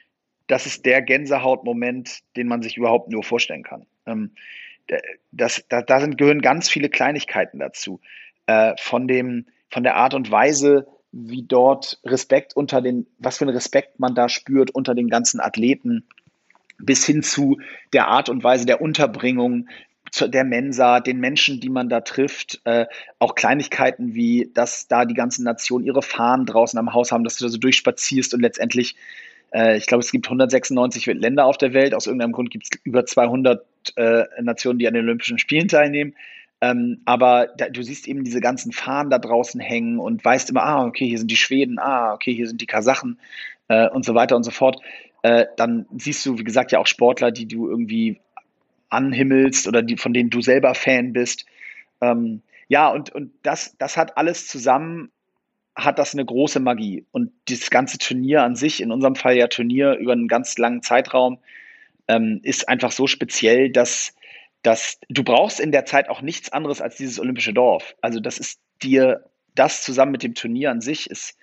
das 0.47 0.65
ist 0.65 0.85
der 0.85 1.01
Gänsehautmoment, 1.01 2.19
den 2.35 2.47
man 2.47 2.61
sich 2.61 2.77
überhaupt 2.77 3.09
nur 3.09 3.23
vorstellen 3.23 3.63
kann. 3.63 3.85
Ähm, 4.05 4.31
das, 5.31 5.65
da, 5.69 5.81
da 5.81 5.99
sind, 5.99 6.17
gehören 6.17 6.41
ganz 6.41 6.69
viele 6.69 6.89
Kleinigkeiten 6.89 7.59
dazu. 7.59 7.99
Äh, 8.45 8.73
von, 8.79 9.07
dem, 9.07 9.45
von 9.69 9.83
der 9.83 9.95
Art 9.95 10.13
und 10.13 10.31
Weise, 10.31 10.87
wie 11.11 11.43
dort 11.43 11.99
Respekt 12.05 12.55
unter 12.55 12.81
den, 12.81 13.07
was 13.17 13.37
für 13.37 13.45
ein 13.45 13.49
Respekt 13.49 13.99
man 13.99 14.15
da 14.15 14.29
spürt 14.29 14.71
unter 14.71 14.95
den 14.95 15.09
ganzen 15.09 15.39
Athleten, 15.39 16.07
bis 16.79 17.05
hin 17.05 17.23
zu 17.23 17.59
der 17.91 18.07
Art 18.07 18.29
und 18.29 18.43
Weise 18.43 18.65
der 18.65 18.81
Unterbringung, 18.81 19.67
der 20.21 20.45
Mensa, 20.45 21.01
den 21.01 21.19
Menschen, 21.19 21.59
die 21.59 21.69
man 21.69 21.89
da 21.89 22.01
trifft, 22.01 22.61
äh, 22.63 22.85
auch 23.19 23.35
Kleinigkeiten 23.35 24.13
wie, 24.13 24.49
dass 24.53 24.87
da 24.87 25.03
die 25.03 25.13
ganzen 25.13 25.43
Nationen 25.43 25.85
ihre 25.85 26.01
Fahnen 26.01 26.45
draußen 26.45 26.79
am 26.79 26.93
Haus 26.93 27.11
haben, 27.11 27.25
dass 27.25 27.37
du 27.37 27.45
da 27.45 27.49
so 27.49 27.57
durchspazierst 27.57 28.33
und 28.33 28.39
letztendlich 28.39 28.95
ich 29.53 29.85
glaube, 29.85 30.03
es 30.03 30.11
gibt 30.11 30.27
196 30.27 31.05
Länder 31.05 31.45
auf 31.45 31.57
der 31.57 31.73
Welt. 31.73 31.93
Aus 31.93 32.05
irgendeinem 32.05 32.33
Grund 32.33 32.51
gibt 32.51 32.65
es 32.65 32.79
über 32.83 33.05
200 33.05 33.65
äh, 33.95 34.23
Nationen, 34.41 34.77
die 34.77 34.87
an 34.87 34.93
den 34.93 35.05
Olympischen 35.05 35.39
Spielen 35.39 35.67
teilnehmen. 35.67 36.13
Ähm, 36.59 37.01
aber 37.05 37.47
da, 37.57 37.69
du 37.69 37.83
siehst 37.83 38.07
eben 38.07 38.23
diese 38.23 38.41
ganzen 38.41 38.71
Fahnen 38.71 39.11
da 39.11 39.19
draußen 39.19 39.61
hängen 39.61 39.99
und 39.99 40.23
weißt 40.25 40.49
immer, 40.49 40.63
ah, 40.63 40.85
okay, 40.85 41.07
hier 41.07 41.19
sind 41.19 41.29
die 41.29 41.35
Schweden, 41.35 41.77
ah, 41.79 42.13
okay, 42.13 42.33
hier 42.33 42.47
sind 42.47 42.61
die 42.61 42.65
Kasachen 42.65 43.19
äh, 43.67 43.87
und 43.89 44.05
so 44.05 44.15
weiter 44.15 44.35
und 44.35 44.43
so 44.43 44.51
fort. 44.51 44.81
Äh, 45.21 45.45
dann 45.55 45.85
siehst 45.97 46.25
du, 46.25 46.39
wie 46.39 46.43
gesagt, 46.43 46.71
ja 46.71 46.79
auch 46.79 46.87
Sportler, 46.87 47.31
die 47.31 47.47
du 47.47 47.69
irgendwie 47.69 48.19
anhimmelst 48.89 49.67
oder 49.67 49.83
die, 49.83 49.97
von 49.97 50.13
denen 50.13 50.29
du 50.29 50.41
selber 50.41 50.73
Fan 50.73 51.13
bist. 51.13 51.45
Ähm, 52.01 52.41
ja, 52.69 52.89
und, 52.89 53.13
und 53.13 53.31
das, 53.43 53.75
das 53.77 53.95
hat 53.95 54.17
alles 54.17 54.47
zusammen, 54.47 55.11
hat 55.77 55.99
das 55.99 56.13
eine 56.13 56.25
große 56.25 56.59
Magie. 56.59 57.05
Und 57.11 57.31
dieses 57.47 57.69
ganze 57.69 57.99
Turnier 57.99 58.41
an 58.43 58.55
sich, 58.55 58.81
in 58.81 58.91
unserem 58.91 59.15
Fall 59.15 59.37
ja 59.37 59.47
Turnier 59.47 59.93
über 59.93 60.11
einen 60.11 60.27
ganz 60.27 60.57
langen 60.57 60.81
Zeitraum, 60.81 61.37
ähm, 62.07 62.39
ist 62.41 62.67
einfach 62.67 62.91
so 62.91 63.05
speziell, 63.05 63.69
dass, 63.69 64.15
dass 64.63 64.99
du 65.07 65.23
brauchst 65.23 65.59
in 65.59 65.71
der 65.71 65.85
Zeit 65.85 66.09
auch 66.09 66.21
nichts 66.21 66.51
anderes 66.51 66.81
als 66.81 66.97
dieses 66.97 67.19
olympische 67.19 67.53
Dorf. 67.53 67.95
Also 68.01 68.19
das 68.19 68.39
ist 68.39 68.59
dir, 68.81 69.23
das 69.53 69.83
zusammen 69.83 70.11
mit 70.11 70.23
dem 70.23 70.33
Turnier 70.33 70.71
an 70.71 70.81
sich 70.81 71.09
ist 71.09 71.37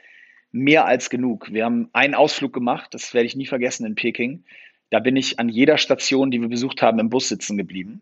mehr 0.50 0.84
als 0.84 1.10
genug. 1.10 1.52
Wir 1.52 1.64
haben 1.64 1.88
einen 1.92 2.14
Ausflug 2.14 2.52
gemacht, 2.52 2.92
das 2.92 3.14
werde 3.14 3.26
ich 3.26 3.36
nie 3.36 3.46
vergessen 3.46 3.86
in 3.86 3.94
Peking. 3.94 4.44
Da 4.90 4.98
bin 4.98 5.16
ich 5.16 5.38
an 5.38 5.48
jeder 5.48 5.78
Station, 5.78 6.30
die 6.30 6.40
wir 6.40 6.48
besucht 6.48 6.82
haben, 6.82 6.98
im 6.98 7.08
Bus 7.10 7.28
sitzen 7.28 7.56
geblieben, 7.56 8.00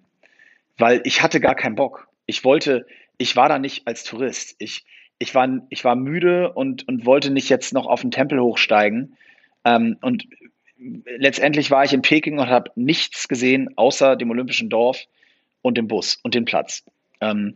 weil 0.78 1.00
ich 1.04 1.22
hatte 1.22 1.40
gar 1.40 1.54
keinen 1.54 1.76
Bock. 1.76 2.08
Ich 2.26 2.44
wollte, 2.44 2.86
ich 3.18 3.36
war 3.36 3.48
da 3.48 3.58
nicht 3.58 3.86
als 3.86 4.04
Tourist. 4.04 4.56
Ich, 4.58 4.84
ich, 5.22 5.36
war, 5.36 5.48
ich 5.68 5.84
war 5.84 5.94
müde 5.94 6.52
und, 6.52 6.88
und 6.88 7.06
wollte 7.06 7.30
nicht 7.30 7.48
jetzt 7.48 7.72
noch 7.72 7.86
auf 7.86 8.00
den 8.00 8.10
Tempel 8.10 8.40
hochsteigen. 8.40 9.16
Ähm, 9.64 9.96
und 10.00 10.26
letztendlich 11.16 11.70
war 11.70 11.84
ich 11.84 11.92
in 11.92 12.02
Peking 12.02 12.40
und 12.40 12.48
habe 12.48 12.72
nichts 12.74 13.28
gesehen 13.28 13.70
außer 13.76 14.16
dem 14.16 14.30
Olympischen 14.30 14.68
Dorf 14.68 15.04
und 15.62 15.78
dem 15.78 15.86
Bus 15.86 16.18
und 16.24 16.34
dem 16.34 16.44
Platz. 16.44 16.84
Ähm, 17.20 17.54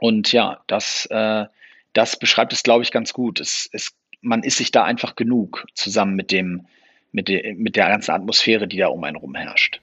und 0.00 0.30
ja, 0.30 0.62
das, 0.68 1.06
äh, 1.06 1.46
das 1.94 2.16
beschreibt 2.16 2.52
es, 2.52 2.62
glaube 2.62 2.84
ich, 2.84 2.92
ganz 2.92 3.12
gut. 3.12 3.40
Es, 3.40 3.68
es, 3.72 3.92
man 4.20 4.44
ist 4.44 4.58
sich 4.58 4.70
da 4.70 4.84
einfach 4.84 5.16
genug 5.16 5.66
zusammen 5.74 6.14
mit 6.14 6.30
dem, 6.30 6.66
mit, 7.10 7.26
de, 7.26 7.54
mit 7.54 7.74
der 7.74 7.88
ganzen 7.88 8.12
Atmosphäre, 8.12 8.68
die 8.68 8.76
da 8.76 8.86
um 8.86 9.02
einen 9.02 9.16
rum 9.16 9.34
herrscht. 9.34 9.80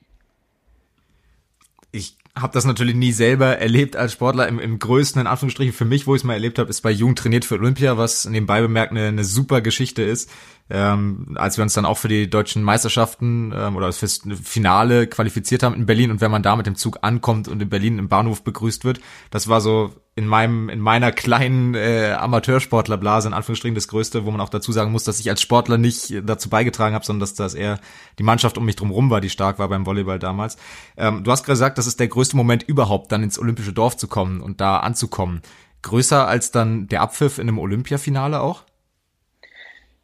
Ich 1.92 2.16
habe 2.36 2.54
das 2.54 2.66
natürlich 2.66 2.96
nie 2.96 3.12
selber 3.12 3.58
erlebt 3.58 3.96
als 3.96 4.14
Sportler. 4.14 4.48
Im, 4.48 4.60
im 4.60 4.80
größten, 4.80 5.22
in 5.22 5.28
Anführungsstrichen, 5.28 5.74
für 5.74 5.86
mich, 5.86 6.08
wo 6.08 6.16
ich 6.16 6.22
es 6.22 6.24
mal 6.24 6.34
erlebt 6.34 6.60
habe, 6.60 6.70
ist 6.70 6.82
bei 6.82 6.92
Jugend 6.92 7.20
trainiert 7.20 7.46
für 7.46 7.56
Olympia, 7.56 7.98
was 7.98 8.26
nebenbei 8.26 8.62
bemerkt 8.62 8.92
eine, 8.92 9.08
eine 9.08 9.24
super 9.24 9.62
Geschichte 9.62 10.02
ist 10.02 10.30
ähm, 10.72 11.36
als 11.36 11.58
wir 11.58 11.64
uns 11.64 11.74
dann 11.74 11.86
auch 11.86 11.98
für 11.98 12.08
die 12.08 12.30
deutschen 12.30 12.64
Meisterschaften 12.64 13.54
ähm, 13.56 13.76
oder 13.76 13.92
fürs 13.92 14.22
Finale 14.44 15.08
qualifiziert 15.08 15.64
haben 15.64 15.76
in 15.76 15.86
Berlin 15.86 16.12
und 16.12 16.22
wenn 16.22 16.32
man 16.32 16.44
da 16.44 16.56
mit 16.56 16.66
dem 16.66 16.76
Zug 16.76 17.00
ankommt 17.02 17.48
und 17.48 17.62
in 17.62 17.70
Berlin 17.70 18.00
im 18.00 18.08
Bahnhof 18.08 18.44
begrüßt 18.44 18.86
wird, 18.86 19.02
das 19.30 19.48
war 19.48 19.62
so 19.62 19.94
in 20.16 20.28
meinem 20.28 20.70
in 20.70 20.80
meiner 20.80 21.12
kleinen 21.12 21.74
äh, 21.74 22.16
Amateursportlerblase 22.18 23.28
in 23.28 23.34
Anführungsstrichen 23.34 23.76
das 23.76 23.88
Größte, 23.88 24.26
wo 24.26 24.32
man 24.32 24.42
auch 24.42 24.50
dazu 24.50 24.72
sagen 24.72 24.92
muss, 24.92 25.04
dass 25.04 25.20
ich 25.20 25.30
als 25.30 25.42
Sportler 25.42 25.78
nicht 25.78 26.14
dazu 26.26 26.50
beigetragen 26.50 26.96
habe, 26.96 27.06
sondern 27.06 27.22
dass 27.22 27.34
das 27.34 27.54
eher 27.54 27.80
die 28.20 28.24
Mannschaft 28.24 28.58
um 28.58 28.66
mich 28.66 28.76
drum 28.76 28.92
rum 28.92 29.10
war, 29.10 29.22
die 29.22 29.30
stark 29.30 29.60
war 29.60 29.70
beim 29.70 29.86
Volleyball 29.86 30.20
damals. 30.20 30.58
Ähm, 30.98 31.24
du 31.24 31.32
hast 31.32 31.44
gesagt, 31.44 31.78
das 31.78 31.88
ist 31.88 32.00
der 32.00 32.08
größte 32.08 32.36
Moment 32.36 32.64
überhaupt, 32.64 33.12
dann 33.12 33.24
ins 33.24 33.40
olympische 33.40 33.74
Dorf 33.74 33.98
zu 33.98 34.08
kommen 34.08 34.42
und 34.42 34.62
da 34.62 34.78
anzukommen. 34.78 35.42
Größer 35.82 36.28
als 36.28 36.52
dann 36.52 36.88
der 36.88 37.02
Abpfiff 37.02 37.38
in 37.38 37.48
einem 37.48 37.58
Olympiafinale 37.58 38.42
auch? 38.42 38.64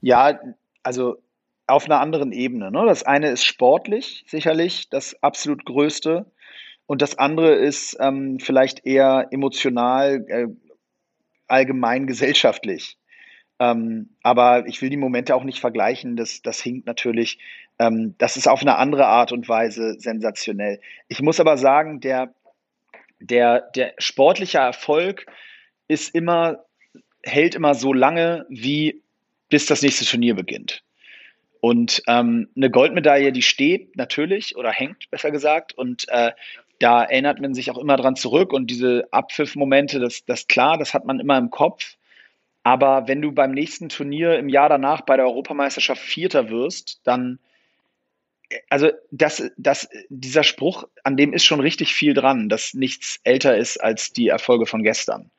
Ja, 0.02 0.40
also 0.88 1.18
auf 1.68 1.86
einer 1.86 2.00
anderen 2.00 2.32
Ebene. 2.32 2.72
Ne? 2.72 2.86
Das 2.86 3.04
eine 3.04 3.30
ist 3.30 3.44
sportlich, 3.44 4.24
sicherlich 4.26 4.90
das 4.90 5.22
absolut 5.22 5.66
Größte. 5.66 6.32
Und 6.86 7.02
das 7.02 7.18
andere 7.18 7.54
ist 7.56 7.98
ähm, 8.00 8.40
vielleicht 8.40 8.86
eher 8.86 9.28
emotional, 9.32 10.26
äh, 10.30 10.48
allgemein 11.50 12.08
gesellschaftlich. 12.08 12.98
Ähm, 13.60 14.16
aber 14.24 14.66
ich 14.68 14.82
will 14.82 14.90
die 14.90 14.96
Momente 14.96 15.36
auch 15.36 15.44
nicht 15.44 15.60
vergleichen. 15.60 16.16
Das, 16.16 16.42
das 16.42 16.62
hinkt 16.62 16.88
natürlich. 16.88 17.40
Ähm, 17.80 18.16
das 18.18 18.38
ist 18.38 18.48
auf 18.48 18.62
eine 18.62 18.78
andere 18.78 19.08
Art 19.08 19.34
und 19.34 19.50
Weise 19.50 20.00
sensationell. 20.00 20.80
Ich 21.10 21.22
muss 21.22 21.42
aber 21.42 21.58
sagen, 21.58 22.00
der, 22.00 22.34
der, 23.20 23.60
der 23.76 23.94
sportliche 23.98 24.60
Erfolg 24.60 25.26
ist 25.90 26.16
immer, 26.16 26.64
hält 27.24 27.56
immer 27.56 27.76
so 27.76 27.92
lange, 27.92 28.46
wie 28.48 29.04
bis 29.50 29.66
das 29.66 29.82
nächste 29.82 30.06
Turnier 30.06 30.36
beginnt. 30.36 30.84
Und 31.60 32.02
ähm, 32.08 32.50
eine 32.56 32.70
Goldmedaille, 32.70 33.32
die 33.32 33.42
steht 33.42 33.96
natürlich 33.98 34.56
oder 34.56 34.72
hängt, 34.72 35.10
besser 35.10 35.32
gesagt. 35.32 35.74
Und 35.74 36.08
äh, 36.10 36.32
da 36.80 37.04
erinnert 37.04 37.40
man 37.40 37.54
sich 37.54 37.72
auch 37.72 37.78
immer 37.78 37.98
dran 37.98 38.16
zurück. 38.16 38.54
Und 38.54 38.70
diese 38.70 39.08
Abpfiff-Momente, 39.12 40.00
das, 40.00 40.24
das 40.26 40.48
klar, 40.48 40.78
das 40.78 40.94
hat 40.94 41.06
man 41.06 41.20
immer 41.20 41.38
im 41.38 41.50
Kopf. 41.50 41.96
Aber 42.64 43.08
wenn 43.08 43.22
du 43.22 43.32
beim 43.32 43.52
nächsten 43.52 43.90
Turnier 43.90 44.38
im 44.38 44.50
Jahr 44.50 44.70
danach 44.70 45.02
bei 45.02 45.16
der 45.16 45.26
Europameisterschaft 45.26 46.02
Vierter 46.02 46.50
wirst, 46.50 47.00
dann, 47.06 47.40
also 48.70 48.92
das, 49.10 49.50
das, 49.58 49.88
dieser 50.10 50.44
Spruch, 50.44 50.84
an 51.04 51.18
dem 51.18 51.34
ist 51.34 51.46
schon 51.46 51.62
richtig 51.62 51.94
viel 51.94 52.14
dran, 52.14 52.50
dass 52.50 52.74
nichts 52.74 53.20
älter 53.24 53.58
ist 53.58 53.78
als 53.78 54.12
die 54.12 54.28
Erfolge 54.28 54.66
von 54.66 54.84
gestern. 54.84 55.32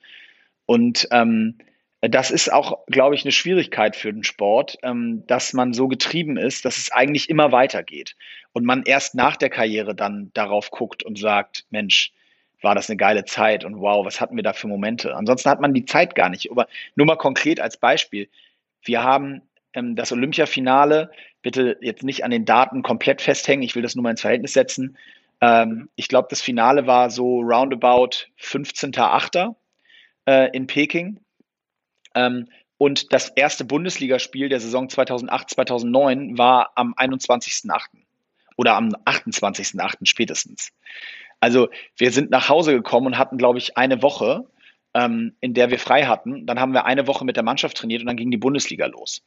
Und 0.64 1.06
ähm, 1.10 1.58
das 2.00 2.30
ist 2.30 2.52
auch, 2.52 2.86
glaube 2.86 3.16
ich, 3.16 3.24
eine 3.24 3.32
Schwierigkeit 3.32 3.96
für 3.96 4.12
den 4.12 4.22
Sport, 4.22 4.78
ähm, 4.82 5.24
dass 5.26 5.52
man 5.52 5.72
so 5.72 5.88
getrieben 5.88 6.36
ist, 6.36 6.64
dass 6.64 6.78
es 6.78 6.92
eigentlich 6.92 7.28
immer 7.28 7.50
weitergeht 7.50 8.14
und 8.52 8.64
man 8.64 8.84
erst 8.84 9.14
nach 9.14 9.36
der 9.36 9.50
Karriere 9.50 9.94
dann 9.94 10.30
darauf 10.34 10.70
guckt 10.70 11.02
und 11.02 11.18
sagt, 11.18 11.64
Mensch, 11.70 12.12
war 12.60 12.74
das 12.74 12.88
eine 12.88 12.96
geile 12.96 13.24
Zeit 13.24 13.64
und 13.64 13.80
wow, 13.80 14.04
was 14.04 14.20
hatten 14.20 14.36
wir 14.36 14.42
da 14.42 14.52
für 14.52 14.68
Momente? 14.68 15.14
Ansonsten 15.14 15.50
hat 15.50 15.60
man 15.60 15.74
die 15.74 15.84
Zeit 15.84 16.14
gar 16.14 16.28
nicht. 16.28 16.50
Aber 16.50 16.66
nur 16.96 17.06
mal 17.06 17.16
konkret 17.16 17.60
als 17.60 17.76
Beispiel. 17.76 18.28
Wir 18.82 19.02
haben 19.02 19.42
ähm, 19.74 19.96
das 19.96 20.12
Olympiafinale, 20.12 21.10
bitte 21.42 21.78
jetzt 21.80 22.02
nicht 22.02 22.24
an 22.24 22.30
den 22.30 22.44
Daten 22.44 22.82
komplett 22.82 23.22
festhängen, 23.22 23.62
ich 23.62 23.74
will 23.74 23.82
das 23.82 23.94
nur 23.94 24.02
mal 24.02 24.10
ins 24.10 24.20
Verhältnis 24.20 24.52
setzen. 24.52 24.96
Ähm, 25.40 25.88
ich 25.94 26.08
glaube, 26.08 26.28
das 26.30 26.42
Finale 26.42 26.86
war 26.86 27.10
so 27.10 27.40
roundabout 27.40 28.26
15.8. 28.40 29.54
Äh, 30.26 30.50
in 30.56 30.66
Peking 30.66 31.20
ähm, 32.18 32.48
und 32.78 33.12
das 33.12 33.28
erste 33.28 33.64
Bundesligaspiel 33.64 34.48
der 34.48 34.60
Saison 34.60 34.88
2008, 34.88 35.50
2009 35.50 36.38
war 36.38 36.72
am 36.74 36.94
21.8. 36.94 37.80
oder 38.56 38.74
am 38.74 38.90
28.8. 39.04 40.04
spätestens. 40.04 40.70
Also 41.40 41.68
wir 41.96 42.10
sind 42.10 42.30
nach 42.30 42.48
Hause 42.48 42.72
gekommen 42.72 43.08
und 43.08 43.18
hatten, 43.18 43.38
glaube 43.38 43.58
ich, 43.58 43.76
eine 43.76 44.02
Woche, 44.02 44.44
ähm, 44.94 45.36
in 45.40 45.54
der 45.54 45.70
wir 45.70 45.78
frei 45.78 46.06
hatten. 46.06 46.46
Dann 46.46 46.60
haben 46.60 46.72
wir 46.72 46.84
eine 46.84 47.06
Woche 47.06 47.24
mit 47.24 47.36
der 47.36 47.44
Mannschaft 47.44 47.76
trainiert 47.76 48.02
und 48.02 48.06
dann 48.06 48.16
ging 48.16 48.30
die 48.30 48.36
Bundesliga 48.36 48.86
los. 48.86 49.22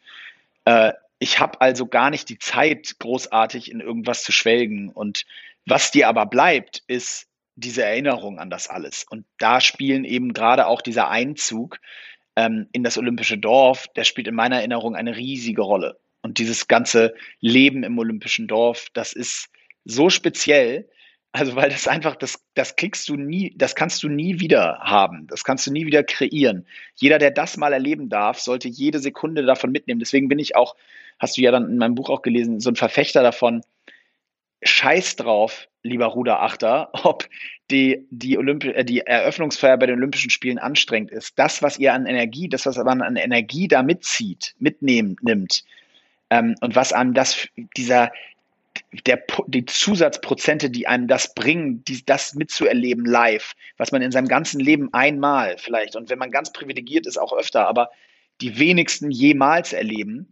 Äh, 0.65 0.93
ich 1.19 1.39
habe 1.39 1.61
also 1.61 1.85
gar 1.85 2.09
nicht 2.09 2.29
die 2.29 2.39
Zeit, 2.39 2.95
großartig 2.99 3.71
in 3.71 3.79
irgendwas 3.79 4.23
zu 4.23 4.31
schwelgen. 4.31 4.89
Und 4.89 5.25
was 5.65 5.91
dir 5.91 6.07
aber 6.07 6.25
bleibt, 6.25 6.83
ist 6.87 7.27
diese 7.55 7.83
Erinnerung 7.83 8.39
an 8.39 8.49
das 8.49 8.69
alles. 8.69 9.05
Und 9.09 9.25
da 9.37 9.61
spielen 9.61 10.05
eben 10.05 10.33
gerade 10.33 10.67
auch 10.67 10.81
dieser 10.81 11.09
Einzug 11.09 11.79
ähm, 12.35 12.67
in 12.71 12.83
das 12.83 12.97
olympische 12.97 13.37
Dorf, 13.37 13.87
der 13.95 14.03
spielt 14.03 14.27
in 14.27 14.35
meiner 14.35 14.57
Erinnerung 14.57 14.95
eine 14.95 15.15
riesige 15.15 15.61
Rolle. 15.61 15.99
Und 16.21 16.37
dieses 16.37 16.67
ganze 16.67 17.13
Leben 17.39 17.83
im 17.83 17.97
olympischen 17.97 18.47
Dorf, 18.47 18.87
das 18.93 19.13
ist 19.13 19.49
so 19.85 20.09
speziell, 20.09 20.87
also 21.31 21.55
weil 21.55 21.69
das 21.69 21.87
einfach, 21.87 22.15
das, 22.15 22.43
das 22.53 22.75
kriegst 22.75 23.07
du 23.07 23.15
nie, 23.15 23.53
das 23.57 23.75
kannst 23.75 24.03
du 24.03 24.09
nie 24.09 24.39
wieder 24.39 24.79
haben. 24.81 25.27
Das 25.27 25.43
kannst 25.43 25.65
du 25.65 25.71
nie 25.71 25.85
wieder 25.85 26.03
kreieren. 26.03 26.67
Jeder, 26.95 27.17
der 27.19 27.31
das 27.31 27.57
mal 27.57 27.73
erleben 27.73 28.09
darf, 28.09 28.39
sollte 28.39 28.67
jede 28.67 28.99
Sekunde 28.99 29.43
davon 29.43 29.71
mitnehmen. 29.71 29.99
Deswegen 29.99 30.27
bin 30.27 30.39
ich 30.39 30.55
auch, 30.55 30.75
hast 31.19 31.37
du 31.37 31.41
ja 31.41 31.51
dann 31.51 31.69
in 31.69 31.77
meinem 31.77 31.95
Buch 31.95 32.09
auch 32.09 32.21
gelesen, 32.21 32.59
so 32.59 32.69
ein 32.69 32.75
Verfechter 32.75 33.23
davon, 33.23 33.61
scheiß 34.61 35.15
drauf, 35.15 35.67
lieber 35.83 36.07
Ruderachter, 36.07 36.89
ob 37.03 37.27
die, 37.69 38.05
die, 38.09 38.37
Olympi 38.37 38.69
äh, 38.69 38.85
die 38.85 39.01
Eröffnungsfeier 39.01 39.77
bei 39.77 39.85
den 39.85 39.97
Olympischen 39.97 40.29
Spielen 40.29 40.59
anstrengend 40.59 41.11
ist. 41.11 41.37
Das, 41.37 41.61
was 41.61 41.79
ihr 41.79 41.93
an 41.93 42.05
Energie, 42.05 42.49
das, 42.49 42.65
was 42.65 42.77
man 42.77 43.01
an 43.01 43.15
Energie 43.15 43.67
da 43.67 43.83
mitzieht, 43.83 44.55
mitnehmen, 44.59 45.15
nimmt, 45.21 45.63
ähm, 46.31 46.55
und 46.61 46.75
was 46.75 46.93
einem 46.93 47.13
das, 47.13 47.47
dieser, 47.77 48.11
der, 49.05 49.21
die 49.47 49.65
Zusatzprozente, 49.65 50.69
die 50.69 50.87
einem 50.87 51.07
das 51.07 51.33
bringen, 51.35 51.83
die, 51.85 52.03
das 52.05 52.33
mitzuerleben 52.33 53.05
live, 53.05 53.53
was 53.77 53.91
man 53.91 54.01
in 54.01 54.11
seinem 54.11 54.27
ganzen 54.27 54.59
Leben 54.59 54.89
einmal 54.93 55.57
vielleicht, 55.57 55.95
und 55.95 56.09
wenn 56.09 56.19
man 56.19 56.31
ganz 56.31 56.51
privilegiert 56.51 57.05
ist, 57.05 57.17
auch 57.17 57.33
öfter, 57.33 57.67
aber 57.67 57.91
die 58.39 58.57
wenigsten 58.57 59.11
jemals 59.11 59.73
erleben, 59.73 60.31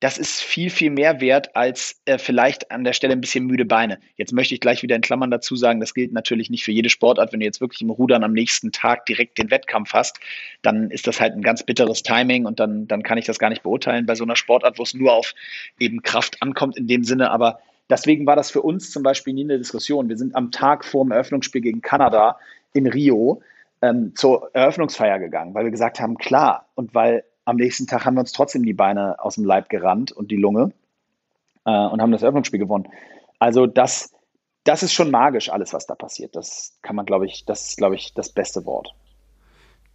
das 0.00 0.16
ist 0.16 0.40
viel, 0.40 0.70
viel 0.70 0.90
mehr 0.90 1.20
wert 1.20 1.54
als 1.54 2.00
äh, 2.06 2.16
vielleicht 2.16 2.70
an 2.70 2.84
der 2.84 2.94
Stelle 2.94 3.12
ein 3.12 3.20
bisschen 3.20 3.44
müde 3.44 3.66
Beine. 3.66 4.00
Jetzt 4.16 4.32
möchte 4.32 4.54
ich 4.54 4.60
gleich 4.60 4.82
wieder 4.82 4.96
in 4.96 5.02
Klammern 5.02 5.30
dazu 5.30 5.56
sagen, 5.56 5.78
das 5.78 5.92
gilt 5.92 6.12
natürlich 6.12 6.48
nicht 6.48 6.64
für 6.64 6.72
jede 6.72 6.88
Sportart. 6.88 7.32
Wenn 7.32 7.40
du 7.40 7.46
jetzt 7.46 7.60
wirklich 7.60 7.82
im 7.82 7.90
Rudern 7.90 8.24
am 8.24 8.32
nächsten 8.32 8.72
Tag 8.72 9.04
direkt 9.04 9.36
den 9.36 9.50
Wettkampf 9.50 9.92
hast, 9.92 10.18
dann 10.62 10.90
ist 10.90 11.06
das 11.06 11.20
halt 11.20 11.34
ein 11.34 11.42
ganz 11.42 11.62
bitteres 11.62 12.02
Timing 12.02 12.46
und 12.46 12.60
dann, 12.60 12.88
dann 12.88 13.02
kann 13.02 13.18
ich 13.18 13.26
das 13.26 13.38
gar 13.38 13.50
nicht 13.50 13.62
beurteilen 13.62 14.06
bei 14.06 14.14
so 14.14 14.24
einer 14.24 14.36
Sportart, 14.36 14.78
wo 14.78 14.84
es 14.84 14.94
nur 14.94 15.12
auf 15.12 15.34
eben 15.78 16.02
Kraft 16.02 16.42
ankommt 16.42 16.78
in 16.78 16.86
dem 16.86 17.04
Sinne. 17.04 17.30
Aber 17.30 17.60
deswegen 17.90 18.24
war 18.24 18.36
das 18.36 18.50
für 18.50 18.62
uns 18.62 18.90
zum 18.90 19.02
Beispiel 19.02 19.34
nie 19.34 19.44
eine 19.44 19.58
Diskussion. 19.58 20.08
Wir 20.08 20.16
sind 20.16 20.34
am 20.34 20.50
Tag 20.50 20.86
vor 20.86 21.04
dem 21.04 21.12
Eröffnungsspiel 21.12 21.60
gegen 21.60 21.82
Kanada 21.82 22.38
in 22.72 22.86
Rio 22.86 23.42
ähm, 23.82 24.12
zur 24.14 24.50
Eröffnungsfeier 24.54 25.18
gegangen, 25.18 25.52
weil 25.54 25.64
wir 25.64 25.70
gesagt 25.70 26.00
haben, 26.00 26.16
klar, 26.16 26.68
und 26.74 26.94
weil 26.94 27.24
am 27.50 27.56
nächsten 27.56 27.86
Tag 27.86 28.04
haben 28.04 28.14
wir 28.14 28.20
uns 28.20 28.32
trotzdem 28.32 28.64
die 28.64 28.72
Beine 28.72 29.22
aus 29.22 29.34
dem 29.34 29.44
Leib 29.44 29.68
gerannt 29.68 30.12
und 30.12 30.30
die 30.30 30.36
Lunge 30.36 30.72
äh, 31.66 31.70
und 31.70 32.00
haben 32.00 32.12
das 32.12 32.22
Eröffnungsspiel 32.22 32.60
gewonnen. 32.60 32.88
Also 33.40 33.66
das, 33.66 34.14
das 34.64 34.84
ist 34.84 34.92
schon 34.92 35.10
magisch, 35.10 35.50
alles, 35.50 35.72
was 35.72 35.86
da 35.86 35.96
passiert. 35.96 36.36
Das 36.36 36.78
kann 36.82 36.94
man, 36.94 37.06
glaube 37.06 37.26
ich, 37.26 37.44
das 37.44 37.70
ist, 37.70 37.76
glaube 37.76 37.96
ich, 37.96 38.14
das 38.14 38.30
beste 38.30 38.64
Wort. 38.66 38.94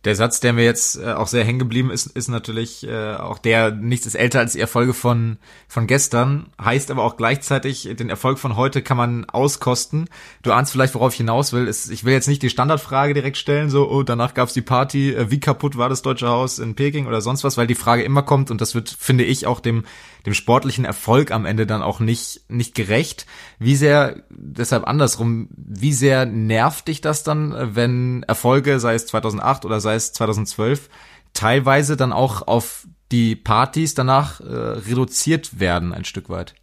Der 0.05 0.15
Satz, 0.15 0.39
der 0.39 0.53
mir 0.53 0.63
jetzt 0.63 0.97
äh, 0.97 1.13
auch 1.13 1.27
sehr 1.27 1.43
hängen 1.43 1.57
geblieben 1.57 1.89
ist, 1.89 2.05
ist 2.05 2.27
natürlich 2.27 2.87
äh, 2.87 3.15
auch 3.15 3.39
der, 3.39 3.71
nichts 3.71 4.05
ist 4.05 4.13
älter 4.13 4.39
als 4.39 4.53
die 4.53 4.59
Erfolge 4.59 4.93
von, 4.93 5.37
von 5.67 5.87
gestern, 5.87 6.51
heißt 6.63 6.91
aber 6.91 7.03
auch 7.03 7.17
gleichzeitig, 7.17 7.89
den 7.97 8.09
Erfolg 8.09 8.37
von 8.37 8.55
heute 8.55 8.83
kann 8.83 8.97
man 8.97 9.25
auskosten. 9.25 10.07
Du 10.43 10.51
ahnst 10.51 10.71
vielleicht, 10.71 10.93
worauf 10.93 11.13
ich 11.13 11.17
hinaus 11.17 11.53
will. 11.53 11.67
Ist, 11.67 11.89
ich 11.89 12.03
will 12.03 12.13
jetzt 12.13 12.27
nicht 12.27 12.43
die 12.43 12.51
Standardfrage 12.51 13.15
direkt 13.15 13.37
stellen, 13.37 13.71
so, 13.71 13.89
oh, 13.89 14.03
danach 14.03 14.35
gab's 14.35 14.53
die 14.53 14.61
Party, 14.61 15.11
äh, 15.11 15.31
wie 15.31 15.39
kaputt 15.39 15.75
war 15.75 15.89
das 15.89 16.03
Deutsche 16.03 16.27
Haus 16.27 16.59
in 16.59 16.75
Peking 16.75 17.07
oder 17.07 17.21
sonst 17.21 17.43
was, 17.43 17.57
weil 17.57 17.67
die 17.67 17.73
Frage 17.73 18.03
immer 18.03 18.21
kommt 18.21 18.51
und 18.51 18.61
das 18.61 18.75
wird, 18.75 18.95
finde 18.97 19.23
ich, 19.23 19.47
auch 19.47 19.59
dem 19.59 19.85
dem 20.25 20.33
sportlichen 20.33 20.85
Erfolg 20.85 21.31
am 21.31 21.45
Ende 21.45 21.65
dann 21.67 21.81
auch 21.81 21.99
nicht, 21.99 22.49
nicht 22.49 22.75
gerecht. 22.75 23.25
Wie 23.59 23.75
sehr, 23.75 24.23
deshalb 24.29 24.87
andersrum, 24.87 25.49
wie 25.55 25.93
sehr 25.93 26.25
nervt 26.25 26.87
dich 26.87 27.01
das 27.01 27.23
dann, 27.23 27.75
wenn 27.75 28.23
Erfolge, 28.23 28.79
sei 28.79 28.95
es 28.95 29.05
2008 29.07 29.65
oder 29.65 29.79
sei 29.79 29.95
es 29.95 30.13
2012, 30.13 30.89
teilweise 31.33 31.95
dann 31.97 32.13
auch 32.13 32.47
auf 32.47 32.87
die 33.11 33.35
Partys 33.35 33.93
danach 33.93 34.41
äh, 34.41 34.45
reduziert 34.45 35.59
werden 35.59 35.93
ein 35.93 36.05
Stück 36.05 36.29
weit? 36.29 36.55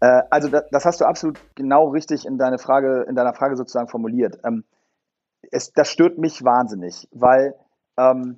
Äh, 0.00 0.22
also 0.30 0.48
das, 0.48 0.84
hast 0.84 1.00
du 1.00 1.04
absolut 1.06 1.38
genau 1.54 1.88
richtig 1.88 2.24
in 2.24 2.38
deine 2.38 2.58
Frage, 2.58 3.04
in 3.08 3.16
deiner 3.16 3.34
Frage 3.34 3.56
sozusagen 3.56 3.88
formuliert. 3.88 4.38
Ähm, 4.44 4.64
es, 5.50 5.72
das 5.72 5.90
stört 5.90 6.18
mich 6.18 6.44
wahnsinnig, 6.44 7.08
weil 7.10 7.54
ähm, 7.96 8.36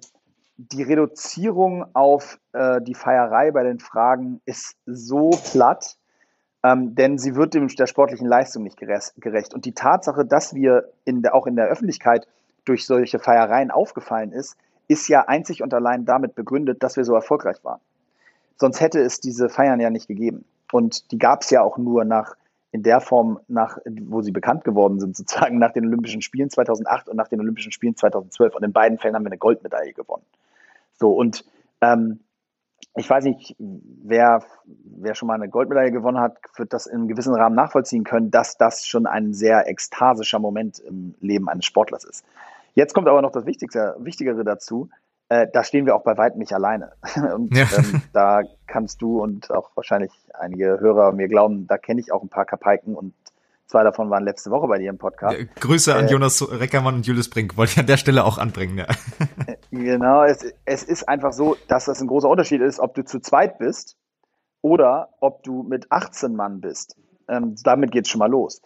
die 0.69 0.83
Reduzierung 0.83 1.87
auf 1.95 2.39
äh, 2.53 2.83
die 2.83 2.95
Feierei 2.95 3.51
bei 3.51 3.63
den 3.63 3.79
Fragen 3.79 4.43
ist 4.45 4.77
so 4.85 5.31
platt, 5.31 5.97
ähm, 6.63 6.95
denn 6.95 7.17
sie 7.17 7.35
wird 7.35 7.55
dem, 7.55 7.67
der 7.69 7.87
sportlichen 7.87 8.27
Leistung 8.27 8.65
nicht 8.65 8.77
gerecht. 8.77 9.55
Und 9.55 9.65
die 9.65 9.73
Tatsache, 9.73 10.27
dass 10.27 10.55
wir 10.55 10.93
in 11.05 11.23
der, 11.23 11.35
auch 11.35 11.47
in 11.47 11.57
der 11.57 11.69
Öffentlichkeit 11.69 12.29
durch 12.67 12.85
solche 12.85 13.19
Feiereien 13.19 13.71
aufgefallen 13.71 14.33
ist, 14.33 14.59
ist 14.87 15.09
ja 15.09 15.23
einzig 15.23 15.63
und 15.63 15.73
allein 15.73 16.05
damit 16.05 16.35
begründet, 16.35 16.83
dass 16.83 16.97
wir 16.97 17.05
so 17.05 17.15
erfolgreich 17.15 17.65
waren. 17.65 17.81
Sonst 18.57 18.81
hätte 18.81 19.01
es 19.01 19.21
diese 19.21 19.49
Feiern 19.49 19.81
ja 19.81 19.89
nicht 19.89 20.09
gegeben. 20.09 20.45
Und 20.73 21.11
die 21.11 21.19
gab 21.19 21.41
es 21.43 21.51
ja 21.51 21.63
auch 21.63 21.79
nur 21.79 22.05
nach 22.05 22.37
in 22.73 22.83
der 22.83 23.01
Form, 23.01 23.41
nach, 23.49 23.79
wo 24.03 24.21
sie 24.21 24.31
bekannt 24.31 24.65
geworden 24.65 25.01
sind, 25.01 25.17
sozusagen 25.17 25.59
nach 25.59 25.73
den 25.73 25.87
Olympischen 25.87 26.21
Spielen 26.21 26.51
2008 26.51 27.09
und 27.09 27.17
nach 27.17 27.29
den 27.29 27.41
Olympischen 27.41 27.73
Spielen 27.73 27.97
2012. 27.97 28.55
Und 28.55 28.63
in 28.63 28.73
beiden 28.73 28.99
Fällen 28.99 29.15
haben 29.15 29.25
wir 29.25 29.31
eine 29.31 29.39
Goldmedaille 29.39 29.95
gewonnen. 29.95 30.25
So, 31.01 31.13
und 31.13 31.45
ähm, 31.81 32.21
ich 32.97 33.09
weiß 33.09 33.25
nicht, 33.25 33.57
wer, 33.59 34.43
wer 34.67 35.15
schon 35.15 35.29
mal 35.29 35.35
eine 35.35 35.49
Goldmedaille 35.49 35.93
gewonnen 35.93 36.21
hat, 36.21 36.37
wird 36.57 36.73
das 36.73 36.87
in 36.87 36.99
einem 36.99 37.09
gewissen 37.09 37.35
Rahmen 37.35 37.57
nachvollziehen 37.57 38.05
können, 38.05 38.31
dass 38.31 38.59
das 38.59 38.87
schon 38.87 39.07
ein 39.07 39.33
sehr 39.33 39.67
ekstasischer 39.67 40.39
Moment 40.39 40.79
im 40.79 41.15
Leben 41.21 41.49
eines 41.49 41.65
Sportlers 41.65 42.05
ist. 42.05 42.25
Jetzt 42.75 42.95
kommt 42.95 43.09
aber 43.09 43.23
noch 43.23 43.33
das 43.33 43.47
Wichtigste, 43.47 43.97
Wichtigere 43.99 44.45
dazu. 44.45 44.91
Äh, 45.29 45.47
da 45.53 45.65
stehen 45.65 45.87
wir 45.87 45.97
auch 45.97 46.03
bei 46.03 46.19
weitem 46.19 46.39
nicht 46.39 46.53
alleine. 46.53 46.93
Und 47.35 47.57
ja. 47.57 47.67
ähm, 47.77 48.03
da 48.13 48.43
kannst 48.67 49.01
du 49.01 49.23
und 49.23 49.51
auch 49.51 49.71
wahrscheinlich 49.75 50.13
einige 50.35 50.81
Hörer 50.81 51.13
mir 51.13 51.29
glauben, 51.29 51.67
da 51.67 51.79
kenne 51.79 52.01
ich 52.01 52.13
auch 52.13 52.23
ein 52.23 52.29
paar 52.29 52.45
Kapaiken 52.45 52.95
und 52.95 53.15
Zwei 53.71 53.85
davon 53.85 54.11
waren 54.11 54.25
letzte 54.25 54.51
Woche 54.51 54.67
bei 54.67 54.79
dir 54.79 54.91
im 54.91 54.99
Podcast. 54.99 55.39
Ja, 55.39 55.45
Grüße 55.61 55.95
an 55.95 56.09
äh, 56.09 56.11
Jonas 56.11 56.43
Reckermann 56.51 56.97
und 56.97 57.07
Julius 57.07 57.31
Brink. 57.31 57.57
Wollte 57.57 57.75
ich 57.75 57.79
an 57.79 57.87
der 57.87 57.99
Stelle 57.99 58.25
auch 58.25 58.37
anbringen. 58.37 58.79
Ja. 58.79 58.87
Genau, 59.71 60.25
es, 60.25 60.45
es 60.65 60.83
ist 60.83 61.09
einfach 61.09 61.33
so, 61.33 61.57
dass 61.69 61.85
das 61.85 62.01
ein 62.01 62.09
großer 62.09 62.29
Unterschied 62.29 62.61
ist, 62.61 62.81
ob 62.81 62.97
du 62.97 63.05
zu 63.05 63.21
zweit 63.21 63.59
bist 63.59 63.97
oder 64.61 65.11
ob 65.21 65.45
du 65.45 65.63
mit 65.63 65.93
18 65.93 66.35
Mann 66.35 66.61
bist. 66.61 66.97
Ähm, 67.29 67.55
damit 67.63 67.95
es 67.95 68.09
schon 68.09 68.19
mal 68.19 68.29
los. 68.29 68.61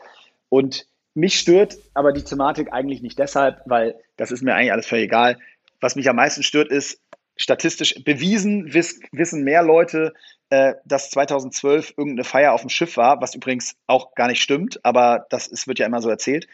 Und 0.49 0.89
mich 1.13 1.39
stört 1.39 1.77
aber 1.93 2.13
die 2.13 2.25
Thematik 2.25 2.73
eigentlich 2.73 3.03
nicht 3.03 3.19
deshalb, 3.19 3.61
weil 3.67 3.97
das 4.17 4.31
ist 4.31 4.43
mir 4.43 4.55
eigentlich 4.55 4.73
alles 4.73 4.87
völlig 4.87 5.05
egal. 5.05 5.37
Was 5.83 5.97
mich 5.97 6.09
am 6.09 6.17
meisten 6.17 6.43
stört, 6.43 6.71
ist, 6.71 6.99
statistisch 7.37 8.03
bewiesen 8.05 8.73
wiss, 8.73 9.01
wissen 9.13 9.45
mehr 9.45 9.63
Leute, 9.63 10.15
äh, 10.55 10.75
dass 10.85 11.11
2012 11.11 11.95
irgendeine 11.97 12.23
Feier 12.23 12.53
auf 12.53 12.61
dem 12.61 12.71
Schiff 12.71 12.97
war, 12.97 13.21
was 13.21 13.35
übrigens 13.35 13.77
auch 13.89 14.15
gar 14.15 14.29
nicht 14.29 14.41
stimmt, 14.41 14.79
aber 14.85 15.27
das 15.31 15.49
ist, 15.49 15.67
wird 15.67 15.81
ja 15.81 15.87
immer 15.87 16.01
so 16.01 16.09
erzählt. 16.09 16.47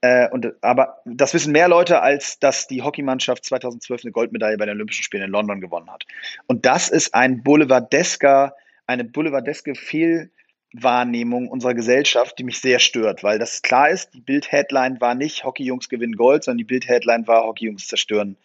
Äh, 0.00 0.28
und, 0.30 0.52
aber 0.60 0.98
das 1.04 1.34
wissen 1.34 1.50
mehr 1.50 1.66
Leute, 1.66 2.00
als 2.00 2.38
dass 2.38 2.68
die 2.68 2.82
Hockeymannschaft 2.82 3.44
2012 3.44 4.04
eine 4.04 4.12
Goldmedaille 4.12 4.56
bei 4.56 4.66
den 4.66 4.76
Olympischen 4.76 5.02
Spielen 5.02 5.24
in 5.24 5.30
London 5.30 5.60
gewonnen 5.60 5.90
hat. 5.90 6.04
Und 6.46 6.66
das 6.66 6.88
ist 6.88 7.14
ein 7.14 7.42
boulevardesker, 7.42 8.54
eine 8.86 9.02
boulevardeske 9.02 9.74
Fehlwahrnehmung 9.74 11.48
unserer 11.48 11.74
Gesellschaft, 11.74 12.38
die 12.38 12.44
mich 12.44 12.60
sehr 12.60 12.78
stört, 12.78 13.24
weil 13.24 13.40
das 13.40 13.62
klar 13.62 13.90
ist, 13.90 14.14
die 14.14 14.20
Bild-Headline 14.20 15.00
war 15.00 15.16
nicht 15.16 15.42
Hockeyjungs 15.42 15.88
gewinnen 15.88 16.14
Gold, 16.14 16.44
sondern 16.44 16.58
die 16.58 16.64
Bild-Headline 16.64 17.26
war 17.26 17.42
Hockeyjungs 17.42 17.88
zerstören 17.88 18.36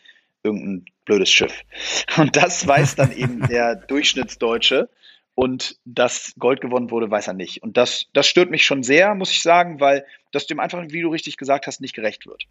irgendein 0.43 0.85
blödes 1.05 1.31
Schiff. 1.31 1.61
Und 2.17 2.35
das 2.35 2.67
weiß 2.67 2.95
dann 2.95 3.15
eben 3.15 3.47
der 3.47 3.75
Durchschnittsdeutsche. 3.87 4.89
Und 5.35 5.77
dass 5.83 6.33
Gold 6.37 6.61
gewonnen 6.61 6.91
wurde, 6.91 7.09
weiß 7.09 7.27
er 7.27 7.33
nicht. 7.33 7.63
Und 7.63 7.75
das, 7.77 8.05
das 8.13 8.27
stört 8.27 8.51
mich 8.51 8.65
schon 8.65 8.83
sehr, 8.83 9.15
muss 9.15 9.31
ich 9.31 9.41
sagen, 9.41 9.79
weil 9.79 10.05
das 10.31 10.45
dem 10.45 10.59
einfach, 10.59 10.83
wie 10.89 11.01
du 11.01 11.09
richtig 11.09 11.37
gesagt 11.37 11.65
hast, 11.65 11.81
nicht 11.81 11.95
gerecht 11.95 12.27
wird. 12.27 12.43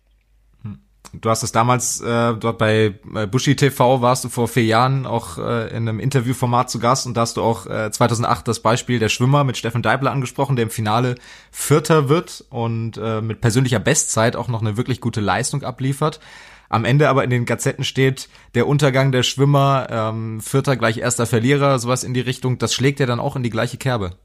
Hm. 0.63 0.81
Du 1.13 1.31
hast 1.31 1.43
es 1.43 1.53
damals 1.53 2.01
äh, 2.01 2.35
dort 2.35 2.59
bei 2.59 2.95
Bushi 3.31 3.55
TV 3.55 4.01
warst 4.01 4.25
du 4.25 4.29
vor 4.29 4.49
vier 4.49 4.65
Jahren 4.65 5.05
auch 5.05 5.37
äh, 5.37 5.69
in 5.69 5.89
einem 5.89 6.01
Interviewformat 6.01 6.71
zu 6.71 6.79
Gast 6.79 7.07
und 7.07 7.17
da 7.17 7.23
hast 7.23 7.37
du 7.37 7.43
auch 7.43 7.67
äh, 7.67 7.91
2008 7.91 8.49
das 8.49 8.61
Beispiel 8.61 8.99
der 8.99 9.11
Schwimmer 9.11 9.45
mit 9.45 9.57
Steffen 9.57 9.83
Deibler 9.83 10.11
angesprochen, 10.11 10.57
der 10.57 10.65
im 10.65 10.71
Finale 10.71 11.17
Vierter 11.51 12.09
wird 12.09 12.45
und 12.51 12.97
äh, 12.97 13.21
mit 13.21 13.41
persönlicher 13.41 13.81
Bestzeit 13.81 14.37
auch 14.37 14.49
noch 14.49 14.63
eine 14.63 14.77
wirklich 14.77 15.01
gute 15.01 15.21
Leistung 15.21 15.65
abliefert. 15.65 16.19
Am 16.73 16.87
Ende 16.87 17.11
aber 17.11 17.23
in 17.23 17.29
den 17.29 17.45
Gazetten 17.45 17.85
steht, 17.85 18.31
der 18.55 18.67
Untergang 18.67 19.13
der 19.13 19.25
Schwimmer, 19.25 19.89
ähm, 19.91 20.41
Vierter 20.41 20.79
gleich 20.79 20.97
erster 20.97 21.27
Verlierer, 21.27 21.79
sowas 21.79 22.03
in 22.03 22.15
die 22.15 22.21
Richtung. 22.21 22.57
Das 22.57 22.73
schlägt 22.73 22.99
ja 22.99 23.05
dann 23.05 23.21
auch 23.21 23.37
in 23.37 23.43
die 23.43 23.51
gleiche 23.51 23.77
Kerbe. 23.77 24.17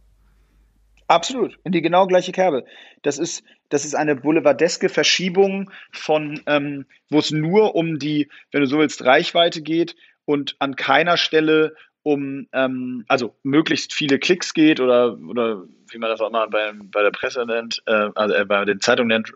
Absolut, 1.08 1.60
in 1.66 1.74
die 1.74 1.82
genau 1.82 2.08
gleiche 2.08 2.32
Kerbe. 2.32 2.64
Das 3.02 3.18
ist, 3.18 3.44
das 3.68 3.84
ist 3.84 3.96
eine 3.96 4.16
boulevardeske 4.16 4.88
Verschiebung 4.88 5.72
von, 5.92 6.40
ähm, 6.46 6.86
wo 7.10 7.20
es 7.20 7.32
nur 7.32 7.76
um 7.76 8.00
die, 8.00 8.30
wenn 8.52 8.62
du 8.62 8.68
so 8.68 8.80
willst, 8.80 9.04
Reichweite 9.04 9.62
geht 9.62 9.98
und 10.24 10.56
an 10.60 10.78
keiner 10.78 11.18
Stelle 11.18 11.76
um, 12.04 12.48
ähm, 12.54 13.04
also 13.10 13.36
möglichst 13.44 13.94
viele 13.94 14.20
Klicks 14.20 14.54
geht 14.54 14.80
oder, 14.80 15.18
oder 15.28 15.64
wie 15.90 15.98
man 15.98 16.10
das 16.10 16.22
auch 16.22 16.32
mal 16.32 16.48
bei, 16.48 16.72
bei 16.94 17.04
der 17.04 17.12
Presse 17.12 17.46
nennt, 17.46 17.84
äh, 17.88 18.10
also 18.16 18.34
äh, 18.34 18.46
bei 18.46 18.64
den 18.64 18.80
Zeitungen 18.80 19.10
nennt, 19.10 19.34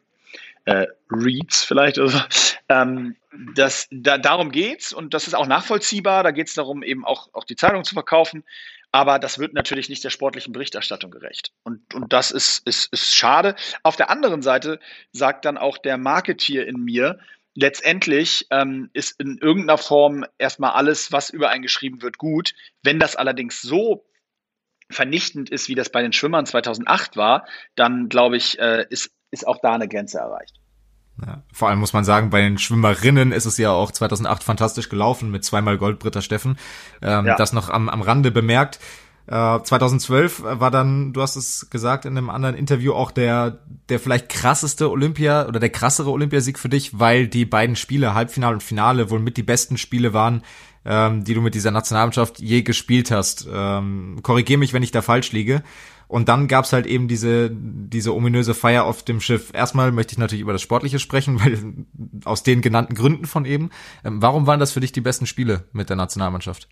äh, 0.66 0.88
Reads 1.10 1.64
vielleicht 1.64 1.98
oder 1.98 2.10
so. 2.10 2.20
Ähm, 2.70 3.16
das, 3.56 3.88
da, 3.92 4.18
darum 4.18 4.52
geht's 4.52 4.94
und 4.94 5.14
das 5.14 5.28
ist 5.28 5.34
auch 5.34 5.48
nachvollziehbar. 5.48 6.24
Da 6.24 6.32
geht 6.32 6.48
es 6.48 6.54
darum, 6.54 6.84
eben 6.84 7.06
auch, 7.06 7.30
auch 7.34 7.44
die 7.44 7.56
Zeitung 7.56 7.84
zu 7.84 7.94
verkaufen. 7.94 8.44
Aber 8.92 9.20
das 9.20 9.40
wird 9.40 9.54
natürlich 9.54 9.90
nicht 9.90 10.04
der 10.04 10.10
sportlichen 10.10 10.52
Berichterstattung 10.52 11.12
gerecht. 11.12 11.54
Und, 11.64 11.94
und 11.94 12.12
das 12.12 12.32
ist, 12.32 12.68
ist, 12.68 12.92
ist 12.92 13.16
schade. 13.16 13.56
Auf 13.84 13.96
der 13.96 14.10
anderen 14.10 14.42
Seite 14.42 14.80
sagt 15.12 15.46
dann 15.46 15.58
auch 15.58 15.78
der 15.78 15.98
Marketier 15.98 16.68
in 16.68 16.84
mir, 16.84 17.20
letztendlich 17.56 18.48
ähm, 18.50 18.90
ist 18.94 19.20
in 19.20 19.38
irgendeiner 19.38 19.78
Form 19.78 20.26
erstmal 20.38 20.72
alles, 20.72 21.12
was 21.12 21.30
über 21.30 21.50
einen 21.50 21.64
geschrieben 21.64 22.02
wird, 22.02 22.18
gut. 22.18 22.54
Wenn 22.84 23.00
das 23.00 23.16
allerdings 23.16 23.62
so 23.62 24.06
vernichtend 24.90 25.50
ist, 25.50 25.70
wie 25.70 25.76
das 25.76 25.90
bei 25.90 26.02
den 26.02 26.14
Schwimmern 26.14 26.46
2008 26.46 27.16
war, 27.16 27.48
dann 27.76 28.10
glaube 28.10 28.36
ich, 28.36 28.60
äh, 28.60 28.86
ist 28.90 29.12
ist 29.32 29.48
auch 29.48 29.58
da 29.62 29.74
eine 29.74 29.88
Grenze 29.88 30.20
erreicht. 30.20 30.62
Ja, 31.26 31.44
vor 31.54 31.70
allem 31.70 31.80
muss 31.80 31.94
man 31.94 32.04
sagen, 32.04 32.30
bei 32.30 32.42
den 32.42 32.58
Schwimmerinnen 32.58 33.32
ist 33.32 33.46
es 33.46 33.58
ja 33.58 33.72
auch 33.72 33.92
2008 33.92 34.44
fantastisch 34.44 34.90
gelaufen 34.90 35.30
mit 35.30 35.46
zweimal 35.46 35.78
Gold 35.78 36.00
Britta 36.00 36.22
Steffen. 36.22 36.58
Ähm, 37.02 37.26
ja. 37.26 37.36
Das 37.36 37.54
noch 37.54 37.70
am, 37.70 37.90
am 37.90 38.02
Rande 38.02 38.32
bemerkt. 38.32 38.80
Äh, 39.28 39.62
2012 39.62 40.42
war 40.44 40.72
dann, 40.72 41.14
du 41.14 41.22
hast 41.22 41.36
es 41.36 41.70
gesagt 41.70 42.06
in 42.06 42.18
einem 42.18 42.30
anderen 42.30 42.56
Interview, 42.56 42.94
auch 42.94 43.12
der, 43.12 43.60
der 43.90 44.00
vielleicht 44.00 44.30
krasseste 44.30 44.90
Olympia 44.90 45.48
oder 45.48 45.60
der 45.60 45.70
krassere 45.70 46.10
Olympiasieg 46.10 46.58
für 46.58 46.70
dich, 46.70 47.00
weil 47.00 47.28
die 47.28 47.46
beiden 47.46 47.76
Spiele, 47.76 48.16
Halbfinale 48.16 48.56
und 48.56 48.64
Finale, 48.64 49.12
wohl 49.12 49.20
mit 49.20 49.38
die 49.38 49.44
besten 49.44 49.78
Spiele 49.78 50.14
waren, 50.14 50.42
ähm, 50.86 51.24
die 51.24 51.34
du 51.34 51.42
mit 51.42 51.56
dieser 51.56 51.72
Nationalmannschaft 51.72 52.40
je 52.40 52.62
gespielt 52.62 53.12
hast. 53.12 53.48
Ähm, 53.52 54.20
Korrigier 54.24 54.58
mich, 54.58 54.74
wenn 54.74 54.84
ich 54.84 54.92
da 54.92 55.02
falsch 55.02 55.32
liege. 55.32 55.64
Und 56.08 56.28
dann 56.28 56.50
gab's 56.50 56.74
halt 56.74 56.88
eben 56.88 57.08
diese, 57.08 57.50
diese 57.54 58.14
ominöse 58.14 58.54
Feier 58.54 58.84
auf 58.84 59.04
dem 59.04 59.22
Schiff. 59.22 59.52
Erstmal 59.54 59.94
möchte 59.94 60.12
ich 60.12 60.18
natürlich 60.18 60.42
über 60.42 60.52
das 60.52 60.62
Sportliche 60.62 61.00
sprechen, 61.00 61.40
weil 61.44 61.86
aus 62.26 62.44
den 62.44 62.62
genannten 62.62 62.96
Gründen 62.96 63.26
von 63.26 63.46
eben. 63.46 63.70
Ähm, 64.04 64.22
warum 64.22 64.46
waren 64.46 64.60
das 64.60 64.74
für 64.74 64.82
dich 64.82 64.92
die 64.92 65.02
besten 65.02 65.26
Spiele 65.26 65.66
mit 65.72 65.90
der 65.90 65.96
Nationalmannschaft? 65.96 66.68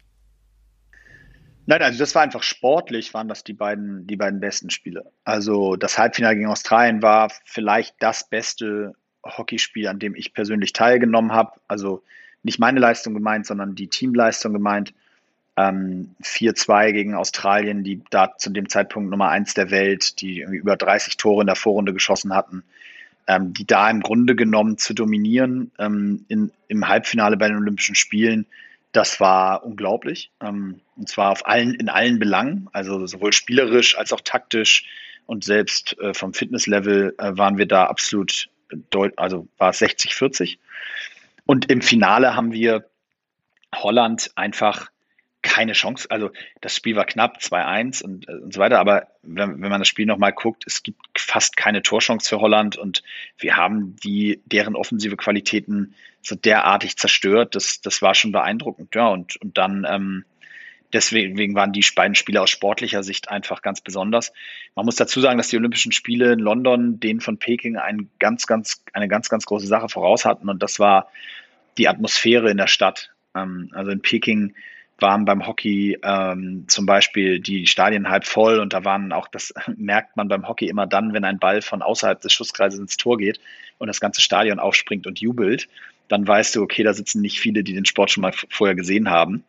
Nein, 1.68 1.84
also 1.84 1.99
das 1.99 2.16
war 2.16 2.24
einfach 2.24 2.41
sportlich, 2.41 3.14
waren 3.14 3.28
das 3.28 3.43
die 3.43 3.53
beiden, 3.53 4.07
die 4.07 4.16
beiden 4.16 4.39
besten 4.39 4.72
Spiele. 4.72 5.12
Also 5.24 5.76
das 5.76 5.99
Halbfinale 5.99 6.36
gegen 6.36 6.49
Australien 6.49 7.03
war 7.03 7.32
vielleicht 7.45 7.95
das 7.99 8.28
beste 8.28 8.93
Hockeyspiel, 9.24 9.88
an 9.88 9.99
dem 9.99 10.16
ich 10.16 10.34
persönlich 10.34 10.74
teilgenommen 10.74 11.32
habe. 11.32 11.51
Also 11.68 12.03
nicht 12.44 12.60
meine 12.60 12.80
Leistung 12.80 13.14
gemeint, 13.14 13.46
sondern 13.46 13.76
die 13.76 13.88
Teamleistung 13.88 14.54
gemeint. 14.54 14.94
Ähm, 15.58 16.16
4-2 16.24 16.94
gegen 16.94 17.16
Australien, 17.16 17.84
die 17.84 18.02
da 18.10 18.38
zu 18.38 18.50
dem 18.50 18.70
Zeitpunkt 18.70 19.10
Nummer 19.10 19.30
1 19.30 19.56
der 19.56 19.72
Welt, 19.72 20.22
die 20.22 20.42
über 20.42 20.78
30 20.78 21.18
Tore 21.18 21.42
in 21.42 21.48
der 21.48 21.56
Vorrunde 21.56 21.94
geschossen 21.94 22.34
hatten, 22.34 22.64
ähm, 23.28 23.54
die 23.54 23.68
da 23.68 23.90
im 23.90 24.02
Grunde 24.02 24.36
genommen 24.36 24.78
zu 24.78 24.94
dominieren 24.94 25.72
ähm, 25.78 26.26
in, 26.30 26.52
im 26.70 26.88
Halbfinale 26.88 27.36
bei 27.36 27.50
den 27.50 27.58
Olympischen 27.58 27.96
Spielen, 27.96 28.46
das 28.92 29.20
war 29.20 29.66
unglaublich. 29.66 30.32
Ähm, 30.42 30.80
und 30.96 31.10
zwar 31.10 31.32
auf 31.32 31.46
allen, 31.46 31.74
in 31.74 31.90
allen 31.90 32.20
Belangen, 32.20 32.70
also 32.72 33.06
sowohl 33.06 33.34
spielerisch 33.34 33.98
als 33.98 34.14
auch 34.14 34.22
taktisch 34.22 34.86
und 35.26 35.44
selbst 35.44 36.00
äh, 36.00 36.14
vom 36.14 36.34
Fitnesslevel 36.34 37.16
äh, 37.18 37.38
waren 37.38 37.58
wir 37.58 37.68
da 37.68 37.86
absolut 37.86 38.50
deut 38.92 39.18
also 39.18 39.48
war 39.58 39.72
es 39.72 39.82
60-40. 39.82 40.58
Und 41.50 41.72
im 41.72 41.82
Finale 41.82 42.36
haben 42.36 42.54
wir 42.54 42.91
Holland 43.74 44.30
einfach 44.36 44.91
keine 45.41 45.74
Chance. 45.74 46.06
Also 46.12 46.30
das 46.62 46.76
Spiel 46.76 46.95
war 46.95 47.06
knapp, 47.06 47.39
2-1 47.39 48.04
und, 48.04 48.30
äh, 48.30 48.34
und 48.34 48.54
so 48.54 48.60
weiter. 48.60 48.78
Aber 48.78 49.08
wenn, 49.24 49.60
wenn 49.60 49.72
man 49.72 49.82
das 49.82 49.88
Spiel 49.88 50.06
nochmal 50.06 50.32
guckt, 50.32 50.66
es 50.68 50.84
gibt 50.84 51.00
fast 51.18 51.58
keine 51.58 51.82
Torchance 51.82 52.30
für 52.30 52.39
Holland 52.39 52.78
und 52.78 53.02
wir 53.39 53.58
haben 53.58 53.95
die, 53.95 54.43
deren 54.45 54.76
offensive 54.76 55.18
Qualitäten 55.18 55.95
so 56.22 56.36
derartig 56.36 56.97
zerstört. 56.97 57.56
Das, 57.56 57.82
das 57.82 58.04
war 58.04 58.14
schon 58.14 58.32
beeindruckend. 58.32 58.93
Ja, 58.93 59.08
und, 59.08 59.36
und 59.38 59.58
dann 59.58 59.88
ähm, 59.89 60.26
deswegen 60.94 61.56
waren 61.56 61.72
die 61.72 61.86
beiden 61.96 62.16
Spiele 62.16 62.42
aus 62.42 62.50
sportlicher 62.50 63.04
Sicht 63.04 63.30
einfach 63.30 63.62
ganz 63.62 63.82
besonders. 63.82 64.34
Man 64.76 64.86
muss 64.86 64.96
dazu 64.96 65.20
sagen, 65.22 65.38
dass 65.38 65.50
die 65.50 65.58
Olympischen 65.58 65.92
Spiele 65.92 66.34
in 66.34 66.40
London 66.40 67.00
denen 67.00 67.22
von 67.22 67.38
Peking 67.38 67.78
ein 67.78 68.10
ganz, 68.20 68.48
ganz, 68.48 68.84
eine 68.94 69.08
ganz, 69.08 69.30
ganz 69.30 69.46
große 69.46 69.68
Sache 69.68 69.90
voraus 69.90 70.26
hatten 70.26 70.50
und 70.50 70.64
das 70.64 70.80
war 70.80 71.12
die 71.78 71.88
Atmosphäre 71.88 72.50
in 72.50 72.58
der 72.58 72.68
Stadt. 72.68 73.12
Ähm, 73.36 73.70
also 73.74 73.92
in 73.92 74.02
Peking 74.02 74.54
waren 75.02 75.26
beim 75.26 75.48
Hockey 75.48 75.98
ähm, 76.04 76.66
zum 76.68 76.86
Beispiel 76.86 77.40
die 77.40 77.68
Stadien 77.68 78.10
halb 78.10 78.26
voll 78.26 78.60
und 78.60 78.74
da 78.74 78.84
waren 78.84 79.12
auch, 79.12 79.28
das 79.28 79.54
merkt 79.78 80.18
man 80.18 80.28
beim 80.28 80.48
Hockey 80.48 80.68
immer 80.68 80.88
dann, 80.88 81.14
wenn 81.14 81.24
ein 81.24 81.40
Ball 81.40 81.62
von 81.62 81.82
außerhalb 81.82 82.20
des 82.22 82.34
Schusskreises 82.34 82.80
ins 82.80 82.98
Tor 82.98 83.18
geht 83.18 83.40
und 83.78 83.88
das 83.88 84.00
ganze 84.00 84.22
Stadion 84.22 84.60
aufspringt 84.60 85.08
und 85.08 85.20
jubelt, 85.20 85.68
dann 86.08 86.28
weißt 86.28 86.56
du, 86.56 86.62
okay, 86.62 86.84
da 86.84 86.94
sitzen 86.94 87.22
nicht 87.22 87.40
viele, 87.40 87.64
die 87.64 87.74
den 87.74 87.86
Sport 87.86 88.12
schon 88.12 88.22
mal 88.22 88.34
vorher 88.50 88.76
gesehen 88.76 89.10
haben. 89.10 89.44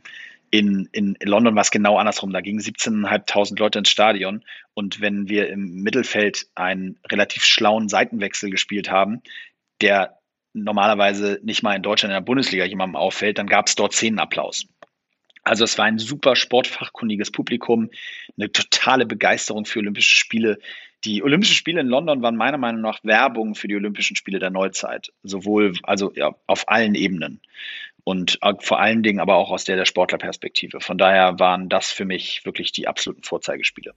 In, 0.51 0.89
in, 0.93 1.17
London 1.23 1.55
war 1.55 1.63
es 1.63 1.71
genau 1.71 1.97
andersrum. 1.97 2.33
Da 2.33 2.41
gingen 2.41 2.61
17.500 2.61 3.59
Leute 3.59 3.79
ins 3.79 3.91
Stadion. 3.91 4.45
Und 4.75 5.01
wenn 5.01 5.29
wir 5.29 5.49
im 5.49 5.83
Mittelfeld 5.83 6.47
einen 6.55 6.99
relativ 7.09 7.45
schlauen 7.45 7.89
Seitenwechsel 7.89 8.51
gespielt 8.51 8.91
haben, 8.91 9.23
der 9.81 10.19
normalerweise 10.53 11.39
nicht 11.43 11.63
mal 11.63 11.77
in 11.77 11.83
Deutschland 11.83 12.11
in 12.11 12.17
der 12.17 12.27
Bundesliga 12.27 12.65
jemandem 12.65 12.97
auffällt, 12.97 13.39
dann 13.39 13.47
gab 13.47 13.69
es 13.69 13.77
dort 13.77 13.93
Szenenapplaus. 13.93 14.67
Also 15.43 15.65
es 15.65 15.79
war 15.79 15.87
ein 15.87 15.99
super 15.99 16.37
sportfachkundiges 16.37 17.31
Publikum, 17.31 17.91
eine 18.37 18.53
totale 18.53 19.07
Begeisterung 19.07 19.65
für 19.65 19.79
Olympische 19.79 20.17
Spiele. 20.17 20.59
Die 21.05 21.23
Olympischen 21.23 21.55
Spiele 21.55 21.81
in 21.81 21.87
London 21.87 22.21
waren 22.21 22.37
meiner 22.37 22.59
Meinung 22.59 22.83
nach 22.83 23.03
Werbung 23.05 23.55
für 23.55 23.69
die 23.69 23.77
Olympischen 23.77 24.17
Spiele 24.17 24.39
der 24.39 24.51
Neuzeit, 24.51 25.13
sowohl 25.23 25.73
also 25.83 26.13
ja, 26.15 26.35
auf 26.47 26.69
allen 26.69 26.95
Ebenen 26.95 27.41
und 28.05 28.39
äh, 28.43 28.55
vor 28.61 28.81
allen 28.81 29.03
Dingen 29.03 29.21
aber 29.21 29.37
auch 29.37 29.51
aus 29.51 29.65
der 29.65 29.77
der 29.77 29.85
Sportlerperspektive. 29.85 30.81
Von 30.81 30.99
daher 30.99 31.39
waren 31.39 31.69
das 31.69 31.91
für 31.91 32.05
mich 32.05 32.45
wirklich 32.45 32.73
die 32.73 32.89
absoluten 32.89 33.23
Vorzeigespiele. 33.23 33.95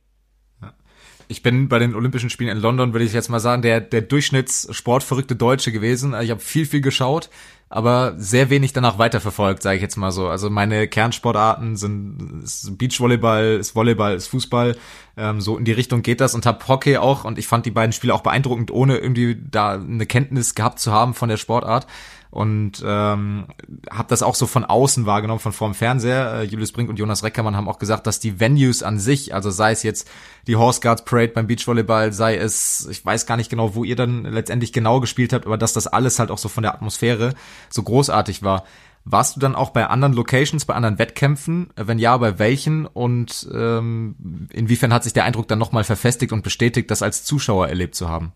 Ich 1.28 1.42
bin 1.42 1.70
bei 1.70 1.80
den 1.80 1.96
Olympischen 1.96 2.30
Spielen 2.30 2.50
in 2.50 2.62
London, 2.62 2.94
würde 2.94 3.06
ich 3.06 3.14
jetzt 3.14 3.30
mal 3.30 3.40
sagen, 3.40 3.62
der, 3.62 3.82
der 3.82 4.02
Durchschnittssportverrückte 4.02 5.36
Deutsche 5.36 5.72
gewesen. 5.72 6.14
Ich 6.22 6.30
habe 6.30 6.42
viel, 6.42 6.66
viel 6.66 6.82
geschaut, 6.82 7.30
aber 7.70 8.14
sehr 8.18 8.50
wenig 8.50 8.74
danach 8.74 8.98
weiterverfolgt, 8.98 9.64
sage 9.64 9.78
ich 9.78 9.82
jetzt 9.82 9.96
mal 9.96 10.12
so. 10.12 10.28
Also 10.28 10.50
meine 10.50 10.88
Kernsportarten 10.88 11.78
sind 11.78 12.78
Beachvolleyball, 12.78 13.58
ist 13.60 13.76
Volleyball, 13.76 14.16
ist 14.16 14.28
Fußball. 14.28 14.76
Ähm, 15.16 15.42
so 15.42 15.58
in 15.58 15.66
die 15.66 15.72
Richtung 15.72 16.02
geht 16.02 16.22
das 16.22 16.36
und 16.36 16.46
habe 16.46 16.68
Hockey 16.68 16.98
auch 16.98 17.24
und 17.24 17.40
ich 17.40 17.48
fand 17.48 17.66
die 17.66 17.72
beiden 17.72 17.94
Spiele 17.94 18.14
auch 18.14 18.22
beeindruckend, 18.22 18.72
ohne 18.72 18.98
irgendwie 18.98 19.38
da 19.50 19.74
eine 19.74 20.06
Kenntnis 20.06 20.56
gehabt 20.56 20.80
zu 20.80 20.92
haben 20.92 21.14
von 21.14 21.30
der 21.30 21.38
Sportart 21.38 21.88
und 22.34 22.84
ähm, 22.84 23.46
habe 23.92 24.10
das 24.10 24.24
auch 24.24 24.34
so 24.34 24.48
von 24.48 24.66
außen 24.66 25.06
wahrgenommen, 25.06 25.40
von 25.40 25.54
vorm 25.54 25.76
Fernseher. 25.76 26.34
Äh, 26.34 26.44
Julius 26.46 26.72
Brink 26.72 26.90
und 26.90 26.98
Jonas 26.98 27.24
Reckermann 27.24 27.56
haben 27.56 27.70
auch 27.70 27.78
gesagt, 27.78 28.08
dass 28.08 28.20
die 28.20 28.40
Venues 28.40 28.82
an 28.82 28.98
sich, 28.98 29.36
also 29.36 29.52
sei 29.52 29.72
es 29.72 29.84
jetzt 29.84 30.10
die 30.48 30.56
Horse 30.56 30.82
Guards 30.82 31.06
Parade 31.06 31.28
beim 31.28 31.46
Beachvolleyball, 31.46 32.12
sei 32.12 32.36
es, 32.36 32.88
ich 32.90 33.06
weiß 33.06 33.28
gar 33.28 33.38
nicht 33.38 33.52
genau, 33.52 33.76
wo 33.76 33.84
ihr 33.84 33.96
dann 33.96 34.24
letztendlich 34.24 34.74
genau 34.74 35.00
gespielt 35.00 35.32
habt, 35.32 35.46
aber 35.46 35.60
dass 35.60 35.74
das 35.74 35.86
alles 35.86 36.18
halt 36.18 36.32
auch 36.32 36.40
so 36.40 36.50
von 36.50 36.64
der 36.64 36.74
Atmosphäre 36.74 37.36
so 37.70 37.84
großartig 37.84 38.42
war. 38.42 38.64
Warst 39.06 39.36
du 39.36 39.40
dann 39.40 39.54
auch 39.54 39.70
bei 39.70 39.86
anderen 39.86 40.14
Locations, 40.14 40.66
bei 40.66 40.74
anderen 40.74 40.98
Wettkämpfen? 40.98 41.70
Wenn 41.76 42.00
ja, 42.00 42.18
bei 42.18 42.40
welchen? 42.40 42.88
Und 42.88 43.48
ähm, 43.54 44.48
inwiefern 44.52 44.92
hat 44.92 45.04
sich 45.04 45.14
der 45.14 45.26
Eindruck 45.26 45.48
dann 45.48 45.60
nochmal 45.60 45.84
verfestigt 45.84 46.34
und 46.34 46.42
bestätigt, 46.42 46.90
das 46.90 47.04
als 47.04 47.26
Zuschauer 47.26 47.68
erlebt 47.68 47.94
zu 47.94 48.10
haben? 48.10 48.32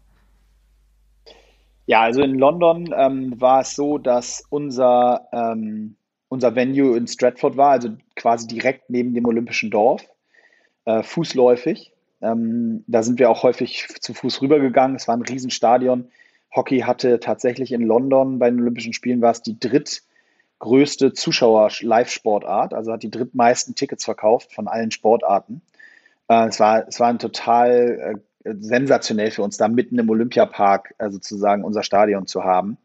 Ja, 1.88 2.02
also 2.02 2.22
in 2.22 2.36
London 2.36 2.94
ähm, 2.96 3.40
war 3.40 3.62
es 3.62 3.74
so, 3.74 3.98
dass 3.98 4.44
unser, 4.50 5.30
ähm, 5.32 5.96
unser 6.28 6.54
Venue 6.54 6.98
in 6.98 7.08
Stratford 7.08 7.56
war, 7.56 7.72
also 7.72 7.92
quasi 8.18 8.46
direkt 8.46 8.90
neben 8.90 9.14
dem 9.14 9.26
Olympischen 9.26 9.72
Dorf, 9.72 10.06
äh, 10.84 11.02
fußläufig. 11.02 11.94
Ähm, 12.22 12.84
da 12.88 13.04
sind 13.04 13.20
wir 13.20 13.30
auch 13.30 13.44
häufig 13.44 13.88
zu 14.02 14.14
Fuß 14.14 14.42
rübergegangen. 14.42 14.98
Es 14.98 15.08
war 15.08 15.16
ein 15.16 15.22
Riesenstadion. 15.22 16.10
Hockey 16.54 16.82
hatte 16.82 17.22
tatsächlich 17.22 17.72
in 17.72 17.84
London 17.84 18.38
bei 18.38 18.50
den 18.50 18.60
Olympischen 18.60 18.92
Spielen 18.92 19.22
war 19.22 19.32
es 19.32 19.42
die 19.42 19.58
drittgrößte 19.58 21.14
Zuschauer-Live-Sportart, 21.14 22.74
also 22.74 22.92
hat 22.92 23.04
die 23.04 23.12
drittmeisten 23.12 23.76
Tickets 23.76 24.04
verkauft 24.04 24.54
von 24.54 24.68
allen 24.68 24.92
Sportarten. 24.92 25.62
Äh, 26.28 26.48
es, 26.48 26.60
war, 26.60 26.86
es 26.86 27.00
war 27.00 27.08
ein 27.08 27.20
total 27.20 28.16
äh, 28.16 28.20
sensationell 28.60 29.32
für 29.32 29.44
uns, 29.44 29.58
da 29.58 29.68
mitten 29.68 30.00
im 30.00 30.10
Olympiapark 30.10 30.96
äh, 30.98 31.10
sozusagen 31.10 31.64
unser 31.64 31.84
Stadion 31.84 32.28
zu 32.28 32.44
haben. 32.44 32.78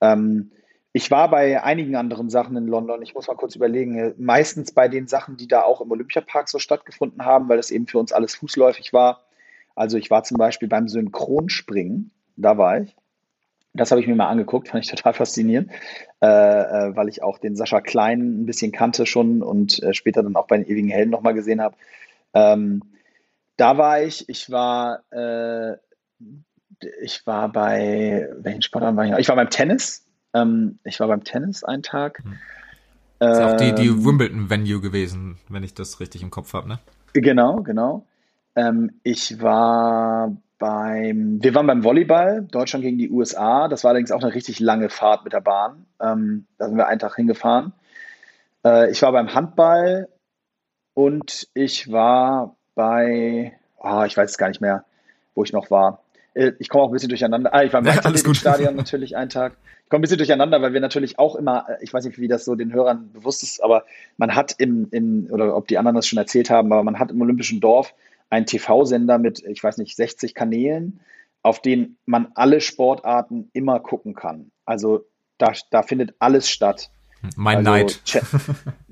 Ähm, 0.00 0.50
ich 0.92 1.10
war 1.10 1.30
bei 1.30 1.62
einigen 1.62 1.94
anderen 1.94 2.30
Sachen 2.30 2.56
in 2.56 2.66
London, 2.66 3.02
ich 3.02 3.14
muss 3.14 3.28
mal 3.28 3.36
kurz 3.36 3.54
überlegen, 3.54 3.98
äh, 3.98 4.14
meistens 4.16 4.72
bei 4.72 4.88
den 4.88 5.08
Sachen, 5.08 5.36
die 5.36 5.46
da 5.46 5.62
auch 5.62 5.80
im 5.80 5.90
Olympiapark 5.90 6.48
so 6.48 6.58
stattgefunden 6.58 7.24
haben, 7.24 7.48
weil 7.48 7.58
das 7.58 7.70
eben 7.70 7.86
für 7.86 7.98
uns 7.98 8.12
alles 8.12 8.34
fußläufig 8.34 8.92
war. 8.92 9.26
Also 9.74 9.98
ich 9.98 10.10
war 10.10 10.24
zum 10.24 10.38
Beispiel 10.38 10.68
beim 10.68 10.88
Synchronspringen, 10.88 12.12
da 12.36 12.56
war 12.56 12.80
ich. 12.80 12.96
Das 13.74 13.90
habe 13.90 14.00
ich 14.00 14.06
mir 14.06 14.14
mal 14.14 14.28
angeguckt, 14.28 14.68
fand 14.68 14.84
ich 14.84 14.90
total 14.90 15.12
faszinierend, 15.12 15.70
äh, 16.22 16.26
äh, 16.26 16.96
weil 16.96 17.10
ich 17.10 17.22
auch 17.22 17.38
den 17.38 17.56
Sascha 17.56 17.82
Klein 17.82 18.42
ein 18.42 18.46
bisschen 18.46 18.72
kannte 18.72 19.04
schon 19.04 19.42
und 19.42 19.82
äh, 19.82 19.92
später 19.92 20.22
dann 20.22 20.34
auch 20.34 20.46
bei 20.46 20.56
den 20.56 20.66
ewigen 20.66 20.88
Helden 20.88 21.10
nochmal 21.10 21.34
gesehen 21.34 21.60
habe. 21.60 21.76
Ähm, 22.32 22.82
da 23.56 23.78
war 23.78 24.02
ich, 24.02 24.28
ich 24.28 24.50
war, 24.50 25.00
äh, 25.10 25.76
ich 27.02 27.26
war 27.26 27.50
bei, 27.50 28.28
welchen 28.38 28.62
Sportarten 28.62 28.96
war 28.96 29.04
ich 29.04 29.10
noch? 29.10 29.18
Ich 29.18 29.28
war 29.28 29.36
beim 29.36 29.50
Tennis. 29.50 30.06
Ähm, 30.34 30.78
ich 30.84 31.00
war 31.00 31.08
beim 31.08 31.24
Tennis 31.24 31.64
einen 31.64 31.82
Tag. 31.82 32.22
Hm. 32.22 32.32
Ist 33.18 33.38
ähm, 33.38 33.44
auch 33.44 33.56
die, 33.56 33.74
die 33.74 33.86
ähm, 33.86 34.04
Wimbledon-Venue 34.04 34.80
gewesen, 34.80 35.38
wenn 35.48 35.62
ich 35.62 35.74
das 35.74 36.00
richtig 36.00 36.22
im 36.22 36.30
Kopf 36.30 36.52
habe, 36.52 36.68
ne? 36.68 36.78
Genau, 37.14 37.62
genau. 37.62 38.06
Ähm, 38.54 39.00
ich 39.02 39.40
war 39.40 40.36
beim, 40.58 41.42
wir 41.42 41.54
waren 41.54 41.66
beim 41.66 41.84
Volleyball, 41.84 42.46
Deutschland 42.50 42.84
gegen 42.84 42.98
die 42.98 43.10
USA. 43.10 43.68
Das 43.68 43.84
war 43.84 43.90
allerdings 43.90 44.12
auch 44.12 44.22
eine 44.22 44.34
richtig 44.34 44.60
lange 44.60 44.90
Fahrt 44.90 45.24
mit 45.24 45.32
der 45.32 45.40
Bahn. 45.40 45.86
Ähm, 46.00 46.46
da 46.58 46.68
sind 46.68 46.76
wir 46.76 46.86
einen 46.86 46.98
Tag 46.98 47.16
hingefahren. 47.16 47.72
Äh, 48.64 48.90
ich 48.90 49.00
war 49.02 49.12
beim 49.12 49.34
Handball 49.34 50.08
und 50.94 51.48
ich 51.54 51.90
war 51.90 52.56
bei, 52.76 53.58
oh, 53.78 54.04
ich 54.06 54.16
weiß 54.16 54.30
es 54.30 54.38
gar 54.38 54.48
nicht 54.48 54.60
mehr, 54.60 54.84
wo 55.34 55.42
ich 55.42 55.52
noch 55.52 55.72
war. 55.72 56.04
Äh, 56.34 56.52
ich 56.60 56.68
komme 56.68 56.84
auch 56.84 56.90
ein 56.90 56.92
bisschen 56.92 57.08
durcheinander. 57.08 57.52
Ah, 57.52 57.64
ich 57.64 57.72
war 57.72 57.80
im 57.80 57.86
ja, 57.86 58.34
Stadion 58.34 58.76
natürlich 58.76 59.16
einen 59.16 59.30
Tag. 59.30 59.56
Ich 59.82 59.90
komme 59.90 60.00
ein 60.00 60.02
bisschen 60.02 60.18
durcheinander, 60.18 60.62
weil 60.62 60.72
wir 60.72 60.80
natürlich 60.80 61.18
auch 61.18 61.34
immer, 61.34 61.66
äh, 61.68 61.78
ich 61.80 61.92
weiß 61.92 62.04
nicht, 62.04 62.20
wie 62.20 62.28
das 62.28 62.44
so 62.44 62.54
den 62.54 62.72
Hörern 62.72 63.10
bewusst 63.12 63.42
ist, 63.42 63.62
aber 63.64 63.84
man 64.18 64.36
hat 64.36 64.54
im, 64.58 64.88
im 64.92 65.28
oder 65.32 65.56
ob 65.56 65.66
die 65.66 65.78
anderen 65.78 65.96
das 65.96 66.06
schon 66.06 66.18
erzählt 66.18 66.50
haben, 66.50 66.72
aber 66.72 66.84
man 66.84 66.98
hat 66.98 67.10
im 67.10 67.20
Olympischen 67.20 67.60
Dorf 67.60 67.94
einen 68.30 68.46
TV-Sender 68.46 69.18
mit, 69.18 69.42
ich 69.44 69.62
weiß 69.62 69.78
nicht, 69.78 69.96
60 69.96 70.34
Kanälen, 70.34 71.00
auf 71.42 71.62
denen 71.62 71.96
man 72.04 72.28
alle 72.34 72.60
Sportarten 72.60 73.50
immer 73.52 73.80
gucken 73.80 74.14
kann. 74.14 74.50
Also 74.64 75.06
da, 75.38 75.52
da 75.70 75.82
findet 75.82 76.14
alles 76.18 76.50
statt. 76.50 76.90
Mein 77.36 77.58
also, 77.58 77.70
Neid. 77.70 78.00
Ch 78.04 78.18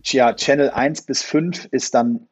ja, 0.13 0.33
Channel 0.33 0.71
1 0.71 1.03
bis 1.03 1.23
5 1.23 1.67
ist 1.71 1.95
dann 1.95 2.29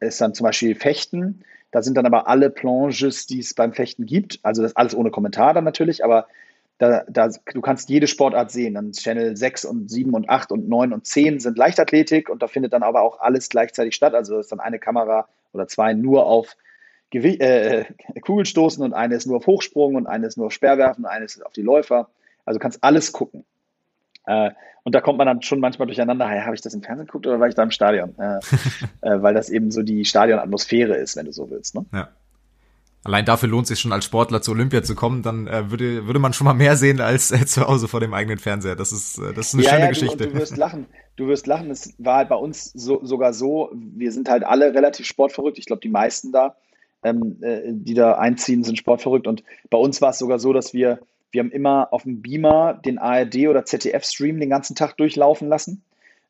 ist 0.00 0.20
dann 0.20 0.34
zum 0.34 0.44
Beispiel 0.44 0.74
Fechten. 0.74 1.44
Da 1.70 1.82
sind 1.82 1.96
dann 1.96 2.06
aber 2.06 2.28
alle 2.28 2.50
Planches, 2.50 3.26
die 3.26 3.40
es 3.40 3.54
beim 3.54 3.72
Fechten 3.72 4.06
gibt. 4.06 4.38
Also 4.42 4.62
das 4.62 4.76
alles 4.76 4.94
ohne 4.94 5.10
Kommentar 5.10 5.54
dann 5.54 5.64
natürlich, 5.64 6.04
aber 6.04 6.26
Da, 6.78 7.04
da, 7.08 7.30
du 7.54 7.62
kannst 7.62 7.88
jede 7.88 8.06
Sportart 8.06 8.50
sehen. 8.50 8.74
Dann 8.74 8.92
Channel 8.92 9.34
6 9.34 9.64
und 9.64 9.90
7 9.90 10.12
und 10.12 10.28
8 10.28 10.52
und 10.52 10.68
9 10.68 10.92
und 10.92 11.06
10 11.06 11.40
sind 11.40 11.56
Leichtathletik 11.56 12.28
und 12.28 12.42
da 12.42 12.48
findet 12.48 12.74
dann 12.74 12.82
aber 12.82 13.00
auch 13.00 13.18
alles 13.20 13.48
gleichzeitig 13.48 13.94
statt. 13.94 14.14
Also 14.14 14.38
ist 14.38 14.52
dann 14.52 14.60
eine 14.60 14.78
Kamera 14.78 15.26
oder 15.54 15.66
zwei 15.68 15.94
nur 15.94 16.26
auf 16.26 16.54
Gewicht, 17.10 17.40
äh, 17.40 17.86
Kugelstoßen 18.20 18.84
und 18.84 18.92
eine 18.92 19.14
ist 19.14 19.26
nur 19.26 19.38
auf 19.38 19.46
Hochsprung 19.46 19.94
und 19.94 20.06
eine 20.06 20.26
ist 20.26 20.36
nur 20.36 20.48
auf 20.48 20.52
Sperrwerfen 20.52 21.04
und 21.04 21.10
eine 21.10 21.24
ist 21.24 21.40
auf 21.46 21.52
die 21.52 21.62
Läufer. 21.62 22.10
Also 22.44 22.60
kannst 22.60 22.84
alles 22.84 23.12
gucken. 23.12 23.44
Äh, 24.26 24.50
und 24.84 24.94
da 24.94 25.00
kommt 25.00 25.18
man 25.18 25.26
dann 25.26 25.42
schon 25.42 25.58
manchmal 25.58 25.86
durcheinander, 25.86 26.28
hey, 26.28 26.42
habe 26.42 26.54
ich 26.54 26.60
das 26.60 26.74
im 26.74 26.82
Fernsehen 26.82 27.06
geguckt 27.06 27.26
oder 27.26 27.40
war 27.40 27.48
ich 27.48 27.54
da 27.54 27.62
im 27.62 27.72
Stadion? 27.72 28.14
Äh, 28.18 28.38
äh, 29.00 29.22
weil 29.22 29.34
das 29.34 29.50
eben 29.50 29.70
so 29.70 29.82
die 29.82 30.04
Stadionatmosphäre 30.04 30.94
ist, 30.96 31.16
wenn 31.16 31.26
du 31.26 31.32
so 31.32 31.50
willst. 31.50 31.74
Ne? 31.74 31.86
Ja. 31.92 32.08
Allein 33.06 33.24
dafür 33.24 33.48
lohnt 33.48 33.64
es 33.64 33.68
sich 33.68 33.78
schon 33.78 33.92
als 33.92 34.04
Sportler 34.04 34.42
zu 34.42 34.50
Olympia 34.50 34.82
zu 34.82 34.96
kommen, 34.96 35.22
dann 35.22 35.46
äh, 35.46 35.70
würde, 35.70 36.06
würde 36.06 36.18
man 36.18 36.32
schon 36.32 36.44
mal 36.44 36.54
mehr 36.54 36.76
sehen 36.76 37.00
als 37.00 37.30
äh, 37.30 37.46
zu 37.46 37.66
Hause 37.66 37.86
vor 37.86 38.00
dem 38.00 38.12
eigenen 38.14 38.38
Fernseher. 38.38 38.74
Das 38.74 38.90
ist, 38.90 39.18
äh, 39.18 39.32
das 39.32 39.48
ist 39.48 39.54
eine 39.54 39.62
ja, 39.62 39.70
schöne 39.70 39.82
ja, 39.82 39.88
Geschichte. 39.90 40.26
Du, 40.26 40.32
du 40.32 40.38
wirst 40.40 40.56
lachen. 40.56 40.86
Du 41.14 41.28
wirst 41.28 41.46
lachen. 41.46 41.70
Es 41.70 41.94
war 41.98 42.16
halt 42.16 42.28
bei 42.28 42.34
uns 42.34 42.72
so, 42.72 43.04
sogar 43.04 43.32
so, 43.32 43.70
wir 43.74 44.10
sind 44.10 44.28
halt 44.28 44.44
alle 44.44 44.74
relativ 44.74 45.06
sportverrückt. 45.06 45.58
Ich 45.58 45.66
glaube, 45.66 45.80
die 45.80 45.88
meisten 45.88 46.32
da, 46.32 46.56
ähm, 47.04 47.38
äh, 47.42 47.60
die 47.66 47.94
da 47.94 48.18
einziehen, 48.18 48.64
sind 48.64 48.76
sportverrückt. 48.76 49.28
Und 49.28 49.44
bei 49.70 49.78
uns 49.78 50.02
war 50.02 50.10
es 50.10 50.18
sogar 50.18 50.40
so, 50.40 50.52
dass 50.52 50.74
wir 50.74 50.98
wir 51.30 51.40
haben 51.40 51.50
immer 51.50 51.92
auf 51.92 52.04
dem 52.04 52.22
Beamer 52.22 52.74
den 52.74 52.98
ARD 52.98 53.48
oder 53.48 53.64
ZDF-Stream 53.64 54.40
den 54.40 54.50
ganzen 54.50 54.76
Tag 54.76 54.96
durchlaufen 54.96 55.48
lassen. 55.48 55.82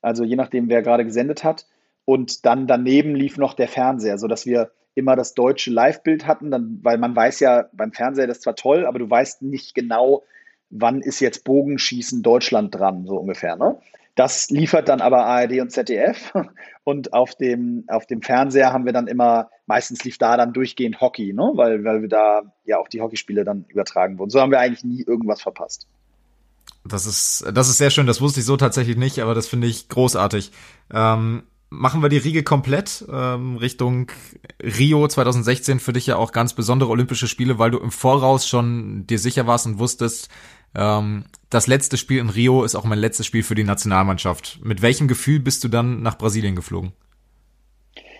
Also 0.02 0.24
je 0.24 0.36
nachdem, 0.36 0.68
wer 0.68 0.82
gerade 0.82 1.04
gesendet 1.04 1.44
hat. 1.44 1.66
Und 2.04 2.46
dann 2.46 2.66
daneben 2.66 3.14
lief 3.14 3.36
noch 3.36 3.54
der 3.54 3.68
Fernseher, 3.68 4.18
sodass 4.18 4.46
wir 4.46 4.70
immer 4.94 5.16
das 5.16 5.34
deutsche 5.34 5.70
Live-Bild 5.70 6.26
hatten, 6.26 6.50
dann, 6.50 6.80
weil 6.82 6.98
man 6.98 7.14
weiß 7.14 7.40
ja 7.40 7.68
beim 7.72 7.92
Fernseher, 7.92 8.26
das 8.26 8.38
ist 8.38 8.44
zwar 8.44 8.56
toll, 8.56 8.86
aber 8.86 8.98
du 8.98 9.08
weißt 9.08 9.42
nicht 9.42 9.74
genau, 9.74 10.22
wann 10.70 11.02
ist 11.02 11.20
jetzt 11.20 11.44
Bogenschießen 11.44 12.22
Deutschland 12.22 12.74
dran, 12.74 13.06
so 13.06 13.16
ungefähr. 13.16 13.56
Ne? 13.56 13.76
Das 14.14 14.50
liefert 14.50 14.88
dann 14.88 15.00
aber 15.00 15.26
ARD 15.26 15.60
und 15.60 15.70
ZDF 15.70 16.32
und 16.84 17.12
auf 17.12 17.34
dem, 17.34 17.84
auf 17.88 18.06
dem 18.06 18.22
Fernseher 18.22 18.72
haben 18.72 18.86
wir 18.86 18.92
dann 18.92 19.06
immer, 19.06 19.50
meistens 19.66 20.04
lief 20.04 20.18
da 20.18 20.36
dann 20.36 20.52
durchgehend 20.52 21.00
Hockey, 21.00 21.32
ne? 21.32 21.52
weil, 21.54 21.84
weil 21.84 22.02
wir 22.02 22.08
da 22.08 22.42
ja 22.64 22.78
auch 22.78 22.88
die 22.88 23.00
Hockeyspiele 23.00 23.44
dann 23.44 23.64
übertragen 23.68 24.18
wurden. 24.18 24.30
So 24.30 24.40
haben 24.40 24.50
wir 24.50 24.60
eigentlich 24.60 24.84
nie 24.84 25.02
irgendwas 25.02 25.42
verpasst. 25.42 25.86
Das 26.84 27.06
ist, 27.06 27.44
das 27.52 27.68
ist 27.68 27.78
sehr 27.78 27.90
schön, 27.90 28.06
das 28.06 28.20
wusste 28.20 28.40
ich 28.40 28.46
so 28.46 28.56
tatsächlich 28.56 28.96
nicht, 28.96 29.18
aber 29.20 29.34
das 29.34 29.48
finde 29.48 29.66
ich 29.66 29.88
großartig. 29.88 30.52
Ähm, 30.92 31.42
machen 31.68 32.02
wir 32.02 32.08
die 32.08 32.18
Riege 32.18 32.44
komplett 32.44 33.04
ähm, 33.10 33.56
Richtung 33.56 34.10
Rio 34.62 35.06
2016 35.06 35.80
für 35.80 35.92
dich 35.92 36.06
ja 36.06 36.16
auch 36.16 36.32
ganz 36.32 36.54
besondere 36.54 36.90
Olympische 36.90 37.26
Spiele, 37.26 37.58
weil 37.58 37.72
du 37.72 37.78
im 37.78 37.90
Voraus 37.90 38.46
schon 38.46 39.06
dir 39.06 39.18
sicher 39.18 39.46
warst 39.46 39.66
und 39.66 39.78
wusstest, 39.78 40.28
ähm, 40.74 41.24
das 41.50 41.66
letzte 41.66 41.96
Spiel 41.96 42.18
in 42.18 42.30
Rio 42.30 42.62
ist 42.64 42.74
auch 42.74 42.84
mein 42.84 42.98
letztes 42.98 43.26
Spiel 43.26 43.42
für 43.42 43.54
die 43.54 43.64
Nationalmannschaft. 43.64 44.60
Mit 44.62 44.82
welchem 44.82 45.08
Gefühl 45.08 45.40
bist 45.40 45.64
du 45.64 45.68
dann 45.68 46.02
nach 46.02 46.18
Brasilien 46.18 46.54
geflogen? 46.54 46.92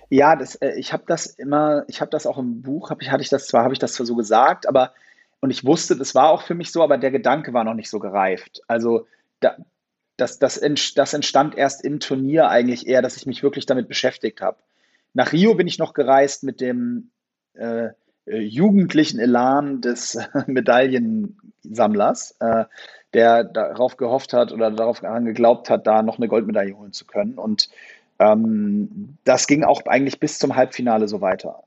Ja, 0.09 0.37
das, 0.37 0.55
äh, 0.57 0.75
ich 0.79 0.93
habe 0.93 1.05
das 1.07 1.27
immer, 1.27 1.85
ich 1.89 2.01
habe 2.01 2.11
das 2.11 2.27
auch 2.27 2.39
im 2.39 2.63
Buch, 2.63 2.91
hab 2.91 3.03
ich, 3.03 3.11
hatte 3.11 3.23
ich 3.23 3.29
das 3.29 3.47
zwar, 3.47 3.65
habe 3.65 3.75
ich 3.75 3.79
das 3.79 3.95
zwar 3.95 4.07
so 4.07 4.17
gesagt, 4.17 4.69
aber 4.69 4.93
und 5.41 5.51
ich 5.51 5.65
wusste, 5.65 5.97
das 5.97 6.15
war 6.15 6.31
auch 6.31 6.43
für 6.43 6.55
mich 6.55 6.73
so, 6.73 6.83
aber 6.83 6.99
der 6.99 7.11
Gedanke 7.11 7.53
war 7.53 7.65
noch 7.65 7.75
nicht 7.75 7.91
so 7.91 7.99
gereift. 7.99 8.63
Also 8.69 9.07
da, 9.41 9.57
das, 10.17 10.39
das, 10.39 10.61
das 10.95 11.15
entstand 11.15 11.57
erst 11.57 11.85
im 11.85 12.01
Turnier 12.01 12.49
eigentlich 12.49 12.87
eher, 12.87 13.03
dass 13.03 13.17
ich 13.17 13.27
mich 13.27 13.43
wirklich 13.43 13.67
damit 13.67 13.89
beschäftigt 13.89 14.41
habe. 14.41 14.59
Nach 15.13 15.33
Rio 15.33 15.55
bin 15.55 15.69
ich 15.69 15.79
noch 15.79 15.93
gereist 15.93 16.43
mit 16.43 16.61
dem 16.61 17.11
äh, 17.55 17.91
äh, 18.27 18.39
jugendlichen 18.39 19.21
Elan 19.21 19.81
des 19.81 20.19
Medaillensammlers, 20.47 22.37
äh, 22.41 22.65
der 23.15 23.45
darauf 23.45 23.97
gehofft 23.97 24.33
hat 24.33 24.53
oder 24.53 24.71
darauf 24.71 25.01
geglaubt 25.01 25.71
hat, 25.71 25.87
da 25.87 26.03
noch 26.03 26.19
eine 26.19 26.29
Goldmedaille 26.29 26.77
holen 26.77 26.93
zu 26.93 27.07
können. 27.07 27.39
Und 27.39 27.71
ähm, 28.19 29.17
das 29.25 29.47
ging 29.47 29.65
auch 29.65 29.85
eigentlich 29.87 30.21
bis 30.21 30.39
zum 30.39 30.57
Halbfinale 30.57 31.09
so 31.09 31.21
weiter. 31.21 31.63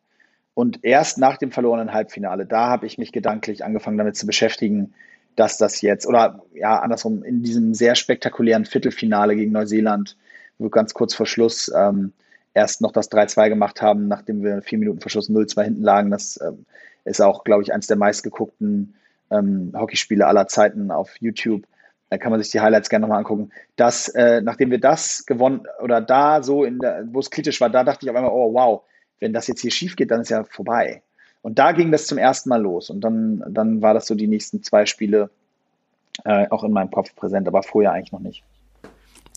Und 0.54 0.84
erst 0.84 1.18
nach 1.18 1.38
dem 1.38 1.52
verlorenen 1.52 1.94
Halbfinale, 1.94 2.46
da 2.46 2.68
habe 2.68 2.86
ich 2.86 2.98
mich 2.98 3.12
gedanklich 3.12 3.64
angefangen 3.64 3.98
damit 3.98 4.18
zu 4.18 4.26
beschäftigen, 4.26 4.94
dass 5.36 5.58
das 5.58 5.82
jetzt, 5.82 6.06
oder 6.06 6.44
ja, 6.54 6.80
andersrum, 6.80 7.24
in 7.24 7.44
diesem 7.44 7.74
sehr 7.74 7.96
spektakulären 7.96 8.66
Viertelfinale 8.66 9.36
gegen 9.36 9.54
Neuseeland, 9.54 10.18
wo 10.58 10.70
ganz 10.70 10.94
kurz 10.94 11.14
vor 11.14 11.26
Schluss 11.26 11.72
ähm, 11.74 12.12
erst 12.54 12.82
noch 12.82 12.92
das 12.92 13.10
3-2 13.10 13.48
gemacht 13.50 13.82
haben, 13.82 14.08
nachdem 14.08 14.44
wir 14.44 14.62
vier 14.62 14.80
Minuten 14.80 15.00
Verschluss 15.00 15.30
0-2 15.30 15.64
hinten 15.64 15.84
lagen. 15.84 16.12
Das 16.12 16.40
ähm, 16.46 16.66
ist 17.06 17.22
auch, 17.22 17.46
glaube 17.46 17.64
ich, 17.64 17.74
eines 17.74 17.88
der 17.88 17.96
meistgeguckten 17.96 18.96
ähm, 19.32 19.72
Hockeyspiele 19.74 20.28
aller 20.28 20.48
Zeiten 20.48 20.92
auf 20.92 21.16
YouTube. 21.22 21.64
Da 22.10 22.18
kann 22.18 22.32
man 22.32 22.42
sich 22.42 22.52
die 22.52 22.60
Highlights 22.60 22.90
gerne 22.90 23.04
nochmal 23.04 23.20
angucken. 23.20 23.52
Das, 23.76 24.10
äh, 24.10 24.42
nachdem 24.42 24.72
wir 24.72 24.80
das 24.80 25.26
gewonnen 25.26 25.68
oder 25.82 26.02
da 26.02 26.42
so 26.42 26.64
in 26.64 26.80
der, 26.80 27.04
wo 27.12 27.20
es 27.20 27.30
kritisch 27.30 27.62
war, 27.62 27.70
da 27.70 27.84
dachte 27.84 28.06
ich 28.06 28.10
auf 28.10 28.16
einmal, 28.16 28.32
oh 28.32 28.54
wow, 28.54 28.82
wenn 29.20 29.34
das 29.34 29.48
jetzt 29.48 29.62
hier 29.62 29.72
schief 29.72 29.96
geht, 29.96 30.10
dann 30.12 30.22
ist 30.22 30.30
ja 30.30 30.44
vorbei. 30.44 31.04
Und 31.42 31.60
da 31.60 31.72
ging 31.72 31.92
das 31.92 32.08
zum 32.08 32.18
ersten 32.18 32.50
Mal 32.50 32.62
los. 32.62 32.90
Und 32.90 33.02
dann, 33.02 33.44
dann 33.48 33.82
war 33.82 33.94
das 33.94 34.08
so 34.08 34.16
die 34.16 34.28
nächsten 34.28 34.64
zwei 34.64 34.86
Spiele 34.86 35.30
äh, 36.26 36.48
auch 36.50 36.64
in 36.64 36.72
meinem 36.72 36.92
Kopf 36.92 37.16
präsent, 37.16 37.48
aber 37.48 37.64
vorher 37.64 37.94
eigentlich 37.94 38.12
noch 38.12 38.20
nicht. 38.20 38.44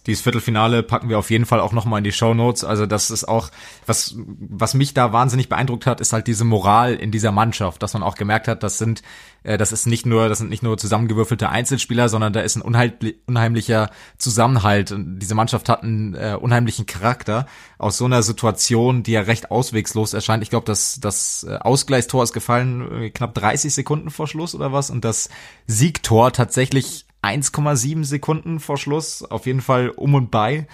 Dieses 0.07 0.23
Viertelfinale 0.23 0.83
packen 0.83 1.09
wir 1.09 1.19
auf 1.19 1.31
jeden 1.31 1.47
Fall 1.47 1.61
auch 1.61 1.73
nochmal 1.73 1.99
in 1.99 2.05
die 2.05 2.13
Show 2.13 2.35
Notes. 2.35 2.65
Also 2.65 2.87
das 2.87 3.11
ist 3.11 3.25
auch, 3.29 3.51
was, 3.87 4.17
was 4.17 4.75
mich 4.75 4.95
da 4.95 5.13
wahnsinnig 5.13 5.49
beeindruckt 5.49 5.87
hat, 5.87 6.01
ist 6.01 6.13
halt 6.13 6.27
diese 6.27 6.45
Moral 6.45 6.95
in 6.95 7.13
dieser 7.13 7.31
Mannschaft, 7.31 7.83
dass 7.83 7.95
man 7.95 8.03
auch 8.03 8.17
gemerkt 8.17 8.49
hat, 8.49 8.65
das 8.65 8.79
sind, 8.79 9.03
äh, 9.45 9.57
das 9.59 9.71
ist 9.71 9.87
nicht 9.87 10.05
nur, 10.05 10.29
das 10.29 10.39
sind 10.39 10.51
nicht 10.51 10.65
nur 10.65 10.77
zusammengewürfelte 10.77 11.49
Einzelspieler, 11.49 12.09
sondern 12.09 12.33
da 12.33 12.41
ist 12.41 12.57
ein 12.57 12.63
unheimlicher 12.63 13.91
Zusammenhalt. 14.19 14.91
Und 14.91 15.21
diese 15.21 15.37
Mannschaft 15.37 15.69
hat 15.69 15.85
einen 15.85 16.15
äh, 16.15 16.37
unheimlichen 16.41 16.87
Charakter 16.87 17.47
aus 17.79 17.97
so 17.97 18.05
einer 18.05 18.25
Situation, 18.25 19.05
die 19.05 19.13
ja 19.13 19.21
recht 19.21 19.53
auswegslos 19.53 20.15
erscheint. 20.15 20.43
Ich 20.43 20.51
glaube, 20.51 20.67
das, 20.67 20.99
das 21.01 21.47
äh, 21.49 21.59
Ausgleichstor 21.59 22.25
ist 22.25 22.33
gefallen 22.33 23.03
äh, 23.03 23.11
knapp 23.11 23.35
30 23.35 23.73
Sekunden 23.73 24.11
vor 24.11 24.27
Schluss 24.27 24.55
oder 24.57 24.73
was 24.73 24.91
und 24.91 25.05
das 25.05 25.29
Siegtor 25.69 26.33
tatsächlich 26.33 27.07
1,7 27.23 28.05
Sekunden 28.05 28.61
vor 28.61 28.77
Schluss, 28.77 29.23
auf 29.23 29.47
jeden 29.47 29.61
Fall 29.61 29.91
um 29.91 30.15
und 30.15 30.31
bei. 30.31 30.67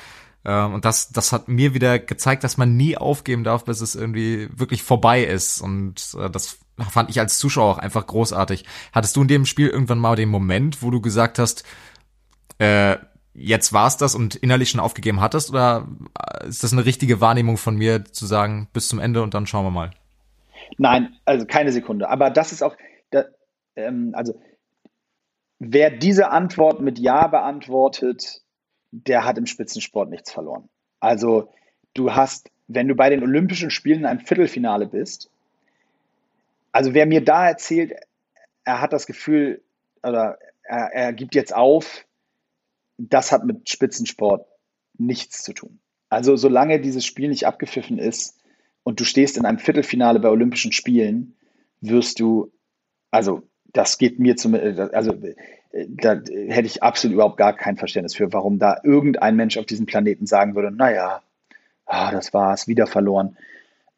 Ähm, 0.45 0.75
und 0.75 0.85
das, 0.85 1.11
das 1.11 1.33
hat 1.33 1.49
mir 1.49 1.75
wieder 1.75 1.99
gezeigt, 1.99 2.45
dass 2.45 2.57
man 2.57 2.77
nie 2.77 2.97
aufgeben 2.97 3.45
darf, 3.45 3.65
bis 3.65 3.81
es 3.81 3.95
irgendwie 3.95 4.49
wirklich 4.57 4.83
vorbei 4.83 5.23
ist. 5.25 5.61
Und 5.61 6.17
äh, 6.19 6.31
das 6.31 6.59
fand 6.91 7.11
ich 7.11 7.21
als 7.21 7.39
Zuschauer 7.39 7.75
auch 7.75 7.79
einfach 7.79 8.07
großartig. 8.07 8.65
Hattest 8.93 9.17
du 9.17 9.23
in 9.23 9.29
dem 9.29 9.47
Spiel 9.47 9.69
irgendwann 9.69 9.99
mal 9.99 10.17
den 10.17 10.29
Moment, 10.29 10.83
wo 10.83 10.91
du 10.91 11.01
gesagt 11.01 11.39
hast, 11.39 11.65
äh, 12.59 12.97
jetzt 13.35 13.73
war's 13.73 13.97
das 13.97 14.15
und 14.15 14.37
innerlich 14.37 14.71
schon 14.71 14.81
aufgegeben 14.81 15.21
hattest? 15.21 15.51
Oder 15.51 15.87
äh, 16.19 16.49
ist 16.49 16.65
das 16.65 16.73
eine 16.73 16.85
richtige 16.85 17.21
Wahrnehmung 17.21 17.57
von 17.57 17.77
mir, 17.77 18.05
zu 18.05 18.27
sagen, 18.27 18.69
bis 18.73 18.89
zum 18.89 19.01
Ende 19.01 19.23
und 19.23 19.35
dann 19.35 19.47
schauen 19.47 19.67
wir 19.67 19.71
mal? 19.71 19.91
Nein, 20.77 21.15
also 21.25 21.47
keine 21.47 21.73
Sekunde. 21.73 22.09
Aber 22.09 22.31
das 22.31 22.53
ist 22.53 22.63
auch, 22.63 22.77
da, 23.11 23.25
ähm, 23.77 24.13
also 24.15 24.39
Wer 25.59 25.91
diese 25.91 26.31
Antwort 26.31 26.81
mit 26.81 26.99
Ja 26.99 27.27
beantwortet, 27.27 28.43
der 28.91 29.25
hat 29.25 29.39
im 29.39 29.47
Spitzensport 29.47 30.09
nichts 30.09 30.33
verloren. 30.33 30.69
Also 31.01 31.53
du 31.95 32.15
hast, 32.15 32.51
wenn 32.69 32.89
du 32.89 32.95
bei 32.95 33.11
den 33.11 33.23
Olympischen 33.23 33.71
Spielen 33.71 34.01
in 34.01 34.07
einem 34.07 34.21
Viertelfinale 34.21 34.87
bist, 34.87 35.31
also 36.73 36.95
wer 36.95 37.07
mir 37.07 37.25
da 37.25 37.49
erzählt, 37.49 37.93
er 38.65 38.81
hat 38.81 38.93
das 38.93 39.07
Gefühl 39.07 39.63
oder 40.03 40.39
er, 40.63 40.93
er 40.93 41.13
gibt 41.13 41.35
jetzt 41.35 41.55
auf, 41.55 42.05
das 42.99 43.33
hat 43.33 43.45
mit 43.45 43.69
Spitzensport 43.69 44.47
nichts 44.99 45.43
zu 45.43 45.53
tun. 45.53 45.81
Also 46.09 46.37
solange 46.37 46.81
dieses 46.81 47.05
Spiel 47.05 47.29
nicht 47.29 47.47
abgepfiffen 47.47 47.99
ist 47.99 48.41
und 48.83 49.01
du 49.01 49.05
stehst 49.05 49.37
in 49.37 49.45
einem 49.45 49.59
Viertelfinale 49.59 50.21
bei 50.21 50.29
Olympischen 50.29 50.73
Spielen, 50.73 51.37
wirst 51.81 52.21
du, 52.21 52.53
also 53.11 53.43
das 53.73 53.99
geht 53.99 54.19
mir 54.19 54.37
zum, 54.37 54.55
also 54.55 55.15
da 55.73 56.15
hätte 56.15 56.67
ich 56.67 56.83
absolut 56.83 57.15
überhaupt 57.15 57.37
gar 57.37 57.55
kein 57.55 57.77
Verständnis 57.77 58.15
für, 58.15 58.33
warum 58.33 58.59
da 58.59 58.81
irgendein 58.83 59.37
Mensch 59.37 59.59
auf 59.59 59.67
diesem 59.67 59.87
Planeten 59.87 60.27
sagen 60.27 60.55
würde, 60.55 60.71
naja, 60.71 61.23
ah, 61.87 62.11
das 62.11 62.33
war's, 62.33 62.69
wieder 62.69 62.87
verloren. 62.87 63.37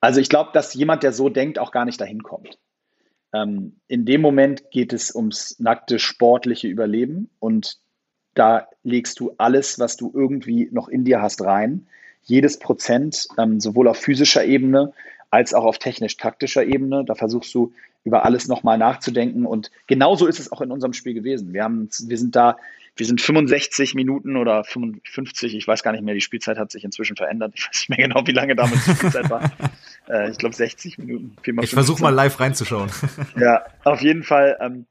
Also 0.00 0.20
ich 0.20 0.28
glaube, 0.28 0.50
dass 0.52 0.74
jemand, 0.74 1.02
der 1.02 1.12
so 1.12 1.28
denkt, 1.28 1.58
auch 1.58 1.72
gar 1.72 1.84
nicht 1.84 2.00
dahin 2.00 2.22
kommt. 2.22 2.58
Ähm, 3.32 3.76
in 3.86 4.04
dem 4.04 4.20
Moment 4.20 4.70
geht 4.70 4.92
es 4.92 5.14
ums 5.14 5.58
nackte 5.60 5.98
sportliche 5.98 6.68
Überleben 6.68 7.30
und 7.38 7.78
da 8.34 8.68
legst 8.82 9.20
du 9.20 9.34
alles, 9.38 9.78
was 9.78 9.96
du 9.96 10.10
irgendwie 10.14 10.68
noch 10.72 10.88
in 10.88 11.04
dir 11.04 11.20
hast, 11.20 11.42
rein. 11.42 11.86
Jedes 12.22 12.58
Prozent, 12.58 13.28
ähm, 13.38 13.60
sowohl 13.60 13.88
auf 13.88 13.98
physischer 13.98 14.44
Ebene 14.44 14.92
als 15.30 15.54
auch 15.54 15.64
auf 15.64 15.78
technisch-taktischer 15.78 16.64
Ebene. 16.64 17.04
Da 17.04 17.14
versuchst 17.14 17.54
du 17.54 17.72
über 18.04 18.24
alles 18.24 18.48
nochmal 18.48 18.78
nachzudenken. 18.78 19.46
Und 19.46 19.70
genauso 19.86 20.26
ist 20.26 20.40
es 20.40 20.52
auch 20.52 20.60
in 20.60 20.70
unserem 20.70 20.92
Spiel 20.92 21.14
gewesen. 21.14 21.52
Wir, 21.52 21.64
haben, 21.64 21.88
wir 22.06 22.18
sind 22.18 22.34
da, 22.34 22.56
wir 22.96 23.06
sind 23.06 23.20
65 23.20 23.94
Minuten 23.94 24.36
oder 24.36 24.64
55, 24.64 25.54
ich 25.54 25.66
weiß 25.66 25.82
gar 25.82 25.92
nicht 25.92 26.02
mehr, 26.02 26.14
die 26.14 26.20
Spielzeit 26.20 26.58
hat 26.58 26.70
sich 26.70 26.84
inzwischen 26.84 27.16
verändert. 27.16 27.52
Ich 27.56 27.66
weiß 27.66 27.76
nicht 27.76 27.88
mehr 27.90 28.08
genau, 28.08 28.26
wie 28.26 28.32
lange 28.32 28.56
damals 28.56 28.84
die 28.84 28.94
Spielzeit 28.94 29.28
war. 29.28 29.52
äh, 30.08 30.30
ich 30.30 30.38
glaube 30.38 30.54
60 30.54 30.98
Minuten. 30.98 31.36
Ich 31.62 31.70
versuche 31.70 32.02
mal 32.02 32.14
live 32.14 32.40
reinzuschauen. 32.40 32.90
ja, 33.38 33.64
auf 33.84 34.00
jeden 34.00 34.22
Fall. 34.22 34.56
Ähm, 34.60 34.86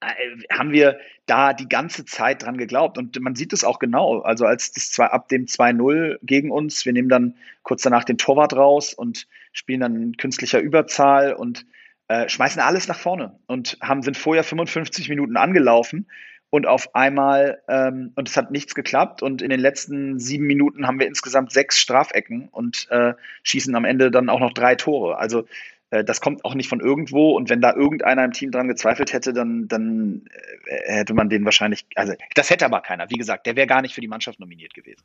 äh, 0.00 0.54
haben 0.54 0.72
wir 0.72 0.98
da 1.26 1.52
die 1.52 1.68
ganze 1.68 2.04
Zeit 2.04 2.42
dran 2.42 2.58
geglaubt. 2.58 2.98
Und 2.98 3.18
man 3.20 3.34
sieht 3.34 3.52
es 3.52 3.64
auch 3.64 3.78
genau. 3.78 4.20
Also 4.20 4.44
als 4.44 4.72
das 4.72 4.90
zwei, 4.90 5.06
ab 5.06 5.28
dem 5.28 5.46
2-0 5.46 6.18
gegen 6.22 6.50
uns, 6.50 6.84
wir 6.84 6.92
nehmen 6.92 7.08
dann 7.08 7.36
kurz 7.62 7.82
danach 7.82 8.04
den 8.04 8.18
Torwart 8.18 8.54
raus 8.54 8.92
und 8.92 9.26
spielen 9.52 9.80
dann 9.80 9.96
in 9.96 10.16
künstlicher 10.16 10.60
Überzahl 10.60 11.32
und 11.32 11.64
äh, 12.08 12.28
schmeißen 12.28 12.60
alles 12.60 12.88
nach 12.88 12.98
vorne 12.98 13.38
und 13.46 13.78
haben, 13.80 14.02
sind 14.02 14.16
vorher 14.16 14.44
55 14.44 15.08
Minuten 15.08 15.36
angelaufen 15.36 16.06
und 16.50 16.66
auf 16.66 16.94
einmal, 16.94 17.62
ähm, 17.66 18.12
und 18.14 18.28
es 18.28 18.36
hat 18.36 18.50
nichts 18.50 18.74
geklappt 18.74 19.22
und 19.22 19.42
in 19.42 19.50
den 19.50 19.58
letzten 19.58 20.20
sieben 20.20 20.46
Minuten 20.46 20.86
haben 20.86 21.00
wir 21.00 21.06
insgesamt 21.06 21.50
sechs 21.52 21.80
Strafecken 21.80 22.48
und 22.48 22.86
äh, 22.90 23.14
schießen 23.42 23.74
am 23.74 23.84
Ende 23.84 24.10
dann 24.10 24.28
auch 24.28 24.38
noch 24.38 24.52
drei 24.52 24.76
Tore. 24.76 25.18
Also 25.18 25.46
äh, 25.90 26.04
das 26.04 26.20
kommt 26.20 26.44
auch 26.44 26.54
nicht 26.54 26.68
von 26.68 26.78
irgendwo 26.78 27.32
und 27.32 27.50
wenn 27.50 27.60
da 27.60 27.74
irgendeiner 27.74 28.24
im 28.24 28.32
Team 28.32 28.50
dran 28.50 28.68
gezweifelt 28.68 29.12
hätte, 29.12 29.32
dann, 29.32 29.66
dann 29.66 30.26
äh, 30.66 30.98
hätte 30.98 31.14
man 31.14 31.28
den 31.28 31.44
wahrscheinlich, 31.44 31.86
also 31.96 32.12
das 32.34 32.50
hätte 32.50 32.66
aber 32.66 32.82
keiner. 32.82 33.10
Wie 33.10 33.18
gesagt, 33.18 33.46
der 33.46 33.56
wäre 33.56 33.66
gar 33.66 33.82
nicht 33.82 33.94
für 33.94 34.00
die 34.00 34.08
Mannschaft 34.08 34.38
nominiert 34.38 34.74
gewesen. 34.74 35.04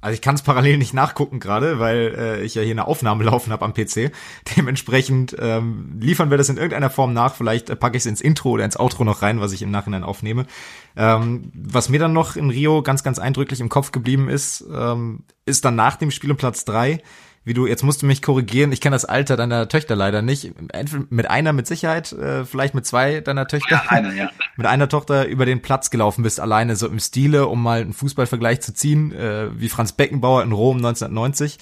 Also 0.00 0.14
ich 0.14 0.20
kann 0.20 0.34
es 0.34 0.42
parallel 0.42 0.78
nicht 0.78 0.94
nachgucken 0.94 1.40
gerade, 1.40 1.78
weil 1.78 2.14
äh, 2.18 2.42
ich 2.42 2.54
ja 2.54 2.62
hier 2.62 2.72
eine 2.72 2.86
Aufnahme 2.86 3.24
laufen 3.24 3.52
habe 3.52 3.64
am 3.64 3.74
PC. 3.74 4.12
Dementsprechend 4.56 5.36
ähm, 5.38 5.98
liefern 6.00 6.30
wir 6.30 6.38
das 6.38 6.48
in 6.48 6.56
irgendeiner 6.56 6.90
Form 6.90 7.12
nach. 7.12 7.34
Vielleicht 7.34 7.70
äh, 7.70 7.76
packe 7.76 7.96
ich 7.96 8.02
es 8.02 8.06
ins 8.06 8.20
Intro 8.20 8.50
oder 8.50 8.64
ins 8.64 8.78
Outro 8.78 9.04
noch 9.04 9.22
rein, 9.22 9.40
was 9.40 9.52
ich 9.52 9.62
im 9.62 9.70
Nachhinein 9.70 10.04
aufnehme. 10.04 10.46
Ähm, 10.96 11.50
was 11.54 11.88
mir 11.88 11.98
dann 11.98 12.12
noch 12.12 12.36
in 12.36 12.50
Rio 12.50 12.82
ganz, 12.82 13.02
ganz 13.02 13.18
eindrücklich 13.18 13.60
im 13.60 13.68
Kopf 13.68 13.92
geblieben 13.92 14.28
ist, 14.28 14.64
ähm, 14.72 15.24
ist 15.44 15.64
dann 15.64 15.76
nach 15.76 15.96
dem 15.96 16.10
Spiel 16.10 16.30
um 16.30 16.36
Platz 16.36 16.64
drei 16.64 17.02
wie 17.46 17.54
du, 17.54 17.68
jetzt 17.68 17.84
musst 17.84 18.02
du 18.02 18.06
mich 18.06 18.22
korrigieren, 18.22 18.72
ich 18.72 18.80
kenne 18.80 18.96
das 18.96 19.04
Alter 19.04 19.36
deiner 19.36 19.68
Töchter 19.68 19.94
leider 19.94 20.20
nicht. 20.20 20.52
Mit 21.10 21.30
einer 21.30 21.52
mit 21.52 21.66
Sicherheit, 21.68 22.10
äh, 22.10 22.44
vielleicht 22.44 22.74
mit 22.74 22.84
zwei 22.84 23.20
deiner 23.20 23.46
Töchter. 23.46 23.70
Ja, 23.70 23.84
eine, 23.86 24.12
ja. 24.14 24.30
Mit 24.56 24.66
einer 24.66 24.88
Tochter 24.88 25.26
über 25.28 25.46
den 25.46 25.62
Platz 25.62 25.90
gelaufen 25.90 26.24
bist, 26.24 26.40
alleine 26.40 26.74
so 26.74 26.88
im 26.88 26.98
Stile, 26.98 27.46
um 27.46 27.62
mal 27.62 27.82
einen 27.82 27.92
Fußballvergleich 27.92 28.62
zu 28.62 28.74
ziehen, 28.74 29.12
äh, 29.12 29.48
wie 29.60 29.68
Franz 29.68 29.92
Beckenbauer 29.92 30.42
in 30.42 30.50
Rom 30.50 30.78
1990. 30.78 31.58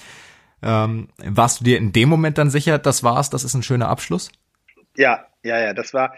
Ähm, 0.63 1.09
warst 1.17 1.59
du 1.59 1.63
dir 1.65 1.77
in 1.77 1.91
dem 1.91 2.09
Moment 2.09 2.39
dann 2.39 2.49
sicher, 2.49 2.79
das 2.79 3.03
war's, 3.03 3.29
das 3.29 3.43
ist 3.43 3.53
ein 3.53 3.61
schöner 3.61 3.87
Abschluss? 3.87 4.31
Ja, 4.95 5.27
ja, 5.43 5.59
ja, 5.59 5.73
das 5.75 5.93
war, 5.93 6.15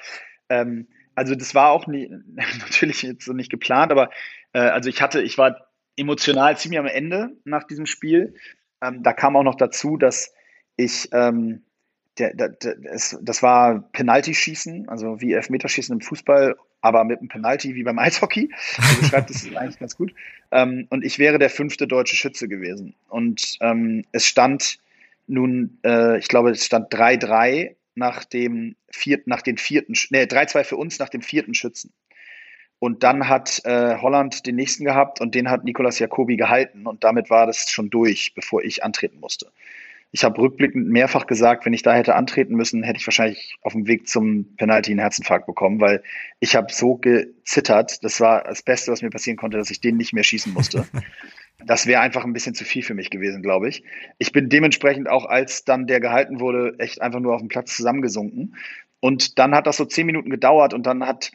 ähm, 0.48 0.88
also 1.14 1.36
das 1.36 1.54
war 1.56 1.72
auch 1.72 1.88
nie, 1.88 2.10
natürlich 2.60 3.02
jetzt 3.02 3.26
so 3.26 3.34
nicht 3.34 3.52
geplant, 3.52 3.92
aber 3.92 4.12
äh, 4.54 4.60
also 4.60 4.88
ich 4.90 5.02
hatte, 5.02 5.22
ich 5.22 5.38
war 5.38 5.68
emotional 5.98 6.58
ziemlich 6.58 6.80
am 6.80 6.86
Ende 6.86 7.32
nach 7.44 7.66
diesem 7.66 7.86
Spiel. 7.86 8.36
Ähm, 8.82 9.04
da 9.04 9.14
kam 9.14 9.36
auch 9.36 9.44
noch 9.44 9.56
dazu, 9.56 9.98
dass 9.98 10.34
ich, 10.76 11.10
ähm, 11.12 11.64
der, 12.18 12.34
der, 12.34 12.50
der, 12.50 12.76
das, 12.76 13.18
das 13.22 13.44
war 13.44 13.82
Penalty-Schießen, 13.92 14.90
also 14.90 15.22
wie 15.22 15.34
Elfmeterschießen 15.34 15.94
im 15.94 16.02
Fußball, 16.02 16.56
aber 16.82 17.04
mit 17.04 17.20
einem 17.20 17.30
Penalty 17.30 17.76
wie 17.76 17.84
beim 17.84 18.00
Eishockey. 18.00 18.52
Also 18.78 19.06
schreibt 19.06 19.30
das 19.30 19.46
eigentlich 19.56 19.80
ganz 19.80 19.96
gut. 19.96 20.14
Ähm, 20.52 20.88
und 20.90 21.04
ich 21.04 21.20
wäre 21.20 21.40
der 21.40 21.50
fünfte 21.50 21.88
deutsche 21.88 22.16
Schütze 22.16 22.48
gewesen. 22.48 22.96
Und 23.10 23.58
ähm, 23.62 24.04
es 24.12 24.26
stand 24.26 24.80
nun, 25.28 25.78
äh, 25.84 26.18
ich 26.18 26.28
glaube, 26.28 26.52
es 26.52 26.66
stand 26.66 26.94
3-3 26.94 27.76
nach 27.96 28.24
dem 28.24 28.76
vierten, 28.90 29.30
nach 29.30 29.42
den 29.42 29.58
vierten, 29.58 29.94
nee, 30.12 30.24
3-2 30.24 30.64
für 30.64 30.78
uns 30.78 31.00
nach 31.00 31.10
dem 31.10 31.22
vierten 31.22 31.54
Schützen. 31.54 31.92
Und 32.80 33.04
dann 33.04 33.28
hat 33.28 33.62
äh, 33.66 33.98
Holland 33.98 34.46
den 34.46 34.56
nächsten 34.56 34.86
gehabt 34.86 35.20
und 35.20 35.34
den 35.34 35.50
hat 35.50 35.64
Nicolas 35.64 35.98
Jacobi 35.98 36.38
gehalten 36.38 36.86
und 36.86 37.04
damit 37.04 37.30
war 37.30 37.48
das 37.48 37.72
schon 37.72 37.90
durch, 37.90 38.34
bevor 38.36 38.64
ich 38.64 38.84
antreten 38.84 39.20
musste. 39.20 39.52
Ich 40.12 40.24
habe 40.24 40.40
rückblickend 40.40 40.88
mehrfach 40.88 41.28
gesagt, 41.28 41.66
wenn 41.66 41.74
ich 41.74 41.82
da 41.82 41.94
hätte 41.94 42.16
antreten 42.16 42.56
müssen, 42.56 42.84
hätte 42.84 42.98
ich 42.98 43.08
wahrscheinlich 43.08 43.58
auf 43.62 43.74
dem 43.74 43.88
Weg 43.88 44.08
zum 44.08 44.56
Penalty 44.56 44.92
einen 44.92 45.00
Herzinfarkt 45.00 45.48
bekommen, 45.48 45.82
weil 45.82 46.02
ich 46.40 46.56
habe 46.56 46.72
so 46.72 46.96
gezittert. 46.96 48.04
Das 48.04 48.22
war 48.22 48.44
das 48.44 48.62
Beste, 48.62 48.92
was 48.92 49.02
mir 49.02 49.10
passieren 49.10 49.38
konnte, 49.38 49.58
dass 49.58 49.70
ich 49.70 49.82
den 49.82 49.98
nicht 49.98 50.14
mehr 50.14 50.24
schießen 50.24 50.54
musste. 50.54 50.88
Das 51.66 51.88
wäre 51.88 52.02
einfach 52.02 52.24
ein 52.24 52.34
bisschen 52.34 52.54
zu 52.54 52.64
viel 52.64 52.84
für 52.84 52.94
mich 52.94 53.10
gewesen, 53.10 53.42
glaube 53.42 53.68
ich. 53.68 53.84
Ich 54.20 54.32
bin 54.32 54.48
dementsprechend 54.48 55.10
auch, 55.10 55.26
als 55.26 55.66
dann 55.66 55.88
der 55.88 56.00
gehalten 56.00 56.40
wurde, 56.40 56.76
echt 56.78 57.02
einfach 57.02 57.20
nur 57.20 57.34
auf 57.34 57.42
dem 57.42 57.48
Platz 57.48 57.76
zusammengesunken. 57.76 58.56
Und 59.00 59.40
dann 59.40 59.56
hat 59.56 59.66
das 59.66 59.78
so 59.78 59.86
zehn 59.86 60.06
Minuten 60.06 60.30
gedauert 60.30 60.76
und 60.76 60.86
dann 60.86 61.08
hat 61.08 61.32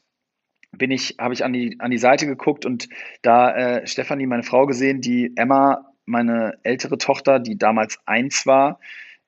bin 0.73 0.91
ich, 0.91 1.16
habe 1.18 1.35
ich 1.35 1.45
an 1.45 1.53
die, 1.53 1.79
an 1.81 1.91
die 1.91 1.99
Seite 1.99 2.27
geguckt 2.27 2.66
und 2.66 2.89
da 3.23 3.55
äh, 3.55 3.87
Stefanie, 3.87 4.27
meine 4.27 4.43
Frau, 4.43 4.66
gesehen, 4.66 5.01
die 5.01 5.33
Emma, 5.37 5.93
meine 6.07 6.59
ältere 6.62 6.99
Tochter, 6.99 7.39
die 7.39 7.59
damals 7.59 7.99
eins 8.07 8.47
war, 8.47 8.81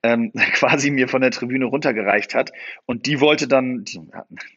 ähm, 0.03 0.33
quasi 0.53 0.91
mir 0.91 1.09
von 1.09 1.21
der 1.21 1.31
Tribüne 1.31 1.67
runtergereicht 1.67 2.35
hat. 2.35 2.53
Und 2.87 3.07
die 3.07 3.21
wollte 3.21 3.47
dann, 3.47 3.85
die, 3.85 4.01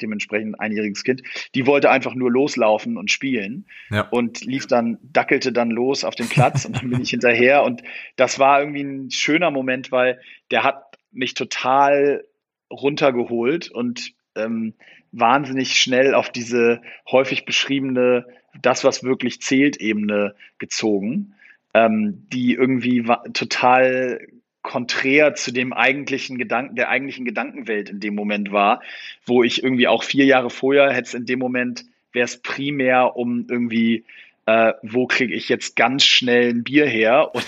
dementsprechend 0.02 0.56
ein 0.56 0.60
einjähriges 0.60 1.04
Kind, 1.04 1.24
die 1.56 1.66
wollte 1.66 1.90
einfach 1.90 2.16
nur 2.16 2.32
loslaufen 2.32 2.98
und 2.98 3.12
spielen 3.12 3.66
ja. 3.90 4.08
und 4.10 4.46
lief 4.46 4.68
dann, 4.68 4.98
dackelte 5.02 5.52
dann 5.52 5.72
los 5.72 6.04
auf 6.04 6.16
den 6.16 6.30
Platz 6.30 6.66
und 6.66 6.78
dann 6.78 6.90
bin 6.90 7.02
ich 7.02 7.10
hinterher. 7.10 7.64
Und 7.64 7.82
das 8.16 8.40
war 8.40 8.60
irgendwie 8.60 8.84
ein 8.84 9.12
schöner 9.12 9.52
Moment, 9.52 9.92
weil 9.92 10.20
der 10.52 10.64
hat 10.64 10.98
mich 11.12 11.34
total 11.34 12.26
runtergeholt 12.70 13.72
und 13.72 14.14
ähm, 14.36 14.74
wahnsinnig 15.12 15.80
schnell 15.80 16.14
auf 16.14 16.30
diese 16.30 16.82
häufig 17.10 17.46
beschriebene, 17.46 18.26
das, 18.62 18.84
was 18.84 19.04
wirklich 19.04 19.42
zählt, 19.42 19.78
Ebene 19.78 20.36
gezogen, 20.58 21.34
ähm, 21.74 22.26
die 22.32 22.54
irgendwie 22.54 23.06
total 23.34 24.28
konträr 24.62 25.34
zu 25.34 25.52
dem 25.54 25.72
eigentlichen 25.72 26.38
Gedanken, 26.38 26.76
der 26.76 26.90
eigentlichen 26.90 27.24
Gedankenwelt 27.24 27.90
in 27.90 28.00
dem 28.00 28.16
Moment 28.16 28.52
war, 28.52 28.82
wo 29.26 29.44
ich 29.44 29.64
irgendwie 29.64 29.88
auch 29.88 30.04
vier 30.04 30.26
Jahre 30.26 30.50
vorher 30.50 30.92
hätte 30.92 31.08
es 31.08 31.14
in 31.14 31.26
dem 31.26 31.40
Moment, 31.40 31.86
wäre 32.12 32.26
es 32.26 32.42
primär 32.42 33.16
um 33.16 33.48
irgendwie 33.50 34.04
äh, 34.48 34.74
wo 34.82 35.08
kriege 35.08 35.34
ich 35.34 35.50
jetzt 35.50 35.76
ganz 35.76 36.06
schnell 36.06 36.50
ein 36.50 36.64
Bier 36.64 36.88
her 36.88 37.32
und, 37.34 37.46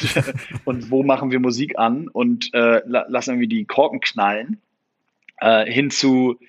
und 0.65 0.91
wo 0.91 1.03
machen 1.03 1.31
wir 1.31 1.39
Musik 1.39 1.79
an 1.79 2.07
und 2.07 2.53
äh, 2.53 2.81
lassen 2.85 3.31
irgendwie 3.31 3.47
die 3.47 3.65
Korken 3.65 4.01
knallen, 4.01 4.61
äh, 5.39 5.65
hin 5.65 5.89
zu 5.89 6.39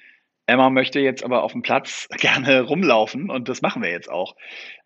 Emma 0.51 0.69
möchte 0.69 1.01
jetzt 1.01 1.25
aber 1.25 1.43
auf 1.43 1.53
dem 1.53 1.63
Platz 1.63 2.09
gerne 2.19 2.63
rumlaufen 2.63 3.31
und 3.31 3.49
das 3.49 3.63
machen 3.63 3.83
wir 3.83 3.91
jetzt 3.91 4.11
auch. 4.11 4.35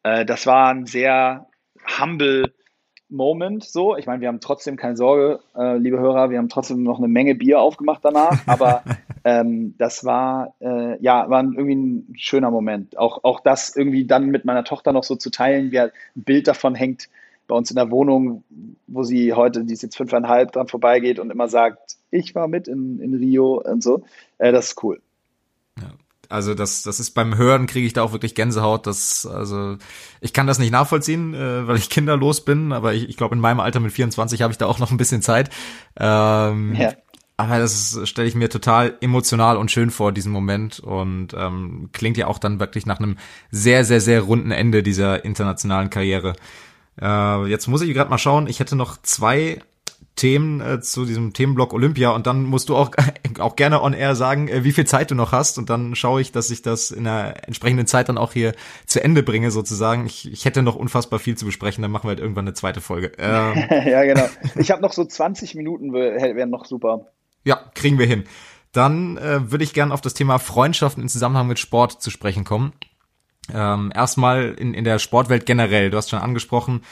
Äh, 0.03 0.25
das 0.25 0.47
war 0.47 0.69
ein 0.69 0.87
sehr 0.87 1.47
humble 1.99 2.53
Moment 3.09 3.65
so. 3.65 3.97
Ich 3.97 4.07
meine, 4.07 4.21
wir 4.21 4.29
haben 4.29 4.41
trotzdem 4.41 4.77
keine 4.77 4.97
Sorge, 4.97 5.41
äh, 5.57 5.77
liebe 5.77 5.99
Hörer, 5.99 6.31
wir 6.31 6.39
haben 6.39 6.49
trotzdem 6.49 6.83
noch 6.83 6.99
eine 6.99 7.09
Menge 7.09 7.35
Bier 7.35 7.61
aufgemacht 7.61 8.01
danach, 8.03 8.43
aber 8.47 8.83
ähm, 9.25 9.75
das 9.79 10.05
war 10.05 10.55
äh, 10.61 11.03
ja 11.03 11.29
war 11.31 11.43
irgendwie 11.43 11.75
ein 11.75 12.15
schöner 12.17 12.51
Moment. 12.51 12.99
Auch, 12.99 13.25
auch 13.25 13.41
das 13.41 13.75
irgendwie 13.77 14.07
dann 14.07 14.27
mit 14.27 14.45
meiner 14.45 14.65
Tochter 14.65 14.93
noch 14.93 15.05
so 15.05 15.17
zu 15.17 15.31
teilen, 15.31 15.71
wie 15.71 15.81
ein 15.81 15.91
Bild 16.15 16.49
davon 16.49 16.75
hängt 16.75 17.09
bei 17.47 17.55
uns 17.55 17.71
in 17.71 17.77
der 17.77 17.91
Wohnung, 17.91 18.43
wo 18.87 19.03
sie 19.03 19.33
heute, 19.35 19.65
die 19.65 19.75
ist 19.75 19.83
jetzt 19.83 19.97
fünfeinhalb, 19.97 20.53
dran 20.53 20.69
vorbeigeht 20.69 21.19
und 21.19 21.31
immer 21.31 21.49
sagt, 21.49 21.97
ich 22.11 22.35
war 22.35 22.49
mit 22.49 22.69
in, 22.69 23.01
in 23.01 23.15
Rio 23.15 23.61
und 23.61 23.83
so. 23.83 24.03
Äh, 24.39 24.53
das 24.53 24.69
ist 24.69 24.83
cool. 24.83 25.01
Also 26.29 26.55
das, 26.55 26.83
das 26.83 27.01
ist 27.01 27.13
beim 27.13 27.37
Hören 27.37 27.67
kriege 27.67 27.87
ich 27.87 27.93
da 27.93 28.03
auch 28.03 28.13
wirklich 28.13 28.35
Gänsehaut. 28.35 28.87
Das, 28.87 29.27
also 29.27 29.77
ich 30.21 30.33
kann 30.33 30.47
das 30.47 30.59
nicht 30.59 30.73
nachvollziehen, 30.73 31.35
äh, 31.35 31.67
weil 31.67 31.77
ich 31.77 31.91
kinderlos 31.91 32.45
bin, 32.45 32.73
aber 32.73 32.95
ich, 32.95 33.09
ich 33.09 33.17
glaube 33.17 33.35
in 33.35 33.41
meinem 33.41 33.61
Alter 33.61 33.81
mit 33.81 33.93
24 33.93 34.43
habe 34.43 34.53
ich 34.53 34.59
da 34.59 34.67
auch 34.67 34.79
noch 34.79 34.91
ein 34.91 34.97
bisschen 34.97 35.23
Zeit. 35.23 35.51
Ähm, 35.99 36.75
ja. 36.75 36.93
Aber 37.37 37.59
das 37.59 37.99
stelle 38.05 38.29
ich 38.29 38.37
mir 38.37 38.49
total 38.49 38.97
emotional 39.01 39.57
und 39.57 39.71
schön 39.71 39.91
vor, 39.91 40.13
diesen 40.13 40.31
Moment. 40.31 40.79
Und 40.79 41.35
ähm, 41.35 41.91
klingt 41.93 42.17
ja 42.17 42.29
auch 42.29 42.39
dann 42.39 42.61
wirklich 42.61 42.87
nach 42.87 42.99
einem 42.99 43.17
sehr, 43.51 43.85
sehr, 43.85 44.01
sehr 44.01 44.21
runden 44.21 44.53
Ende 44.53 44.85
dieser 44.85 45.25
internationalen 45.25 45.91
Karriere. 45.91 46.35
Äh, 47.01 47.47
jetzt 47.47 47.67
muss 47.67 47.83
ich 47.83 47.93
gerade 47.93 48.11
mal 48.11 48.19
schauen. 48.19 48.47
Ich 48.47 48.61
hätte 48.61 48.77
noch 48.77 49.03
zwei 49.03 49.61
Themen 50.17 50.61
äh, 50.61 50.81
zu 50.81 51.05
diesem 51.05 51.33
Themenblock 51.33 51.73
Olympia 51.73 52.11
und 52.11 52.27
dann 52.27 52.45
musst 52.45 52.69
du 52.69 52.77
auch, 52.77 52.91
auch 53.41 53.57
gerne 53.57 53.83
on 53.83 53.93
air 53.93 54.15
sagen, 54.15 54.49
äh, 54.49 54.63
wie 54.63 54.73
viel 54.73 54.87
Zeit 54.87 55.11
du 55.11 55.15
noch 55.15 55.33
hast 55.33 55.59
und 55.59 55.71
dann 55.71 55.95
schaue 55.97 56.21
ich, 56.21 56.31
dass 56.31 56.51
ich 56.51 56.63
das 56.63 56.91
in 56.91 57.05
der 57.05 57.47
entsprechenden 57.47 57.87
Zeit 57.87 58.09
dann 58.09 58.19
auch 58.19 58.33
hier 58.33 58.55
zu 58.87 59.03
Ende 59.03 59.23
bringe 59.23 59.51
sozusagen. 59.51 60.07
Ich, 60.07 60.31
ich 60.31 60.45
hätte 60.45 60.63
noch 60.63 60.77
unfassbar 60.77 61.19
viel 61.19 61.37
zu 61.37 61.45
besprechen, 61.45 61.83
dann 61.83 61.91
machen 61.91 62.05
wir 62.05 62.11
halt 62.11 62.21
irgendwann 62.21 62.47
eine 62.47 62.55
zweite 62.55 62.81
Folge. 62.81 63.13
Ähm, 63.19 63.55
ja, 63.87 64.05
genau. 64.05 64.29
Ich 64.57 64.71
habe 64.71 64.83
noch 64.83 64.93
so 64.93 65.05
20 65.05 65.57
Minuten, 65.57 65.93
wären 65.93 66.51
noch 66.51 66.65
super. 66.65 67.07
Ja, 67.45 67.61
kriegen 67.75 67.99
wir 67.99 68.07
hin. 68.07 68.25
Dann 68.73 69.17
äh, 69.19 69.51
würde 69.51 69.65
ich 69.65 69.73
gerne 69.73 69.93
auf 69.93 70.01
das 70.01 70.15
Thema 70.15 70.39
Freundschaften 70.39 71.03
im 71.03 71.09
Zusammenhang 71.09 71.47
mit 71.47 71.59
Sport 71.59 72.03
zu 72.03 72.11
sprechen 72.11 72.45
kommen. 72.45 72.73
Ähm, 73.53 73.93
erstmal 73.95 74.55
in, 74.55 74.75
in 74.75 74.85
der 74.85 74.99
Sportwelt 74.99 75.45
generell. 75.45 75.91
Du 75.91 75.97
hast 75.97 76.11
schon 76.11 76.19
angesprochen, 76.19 76.83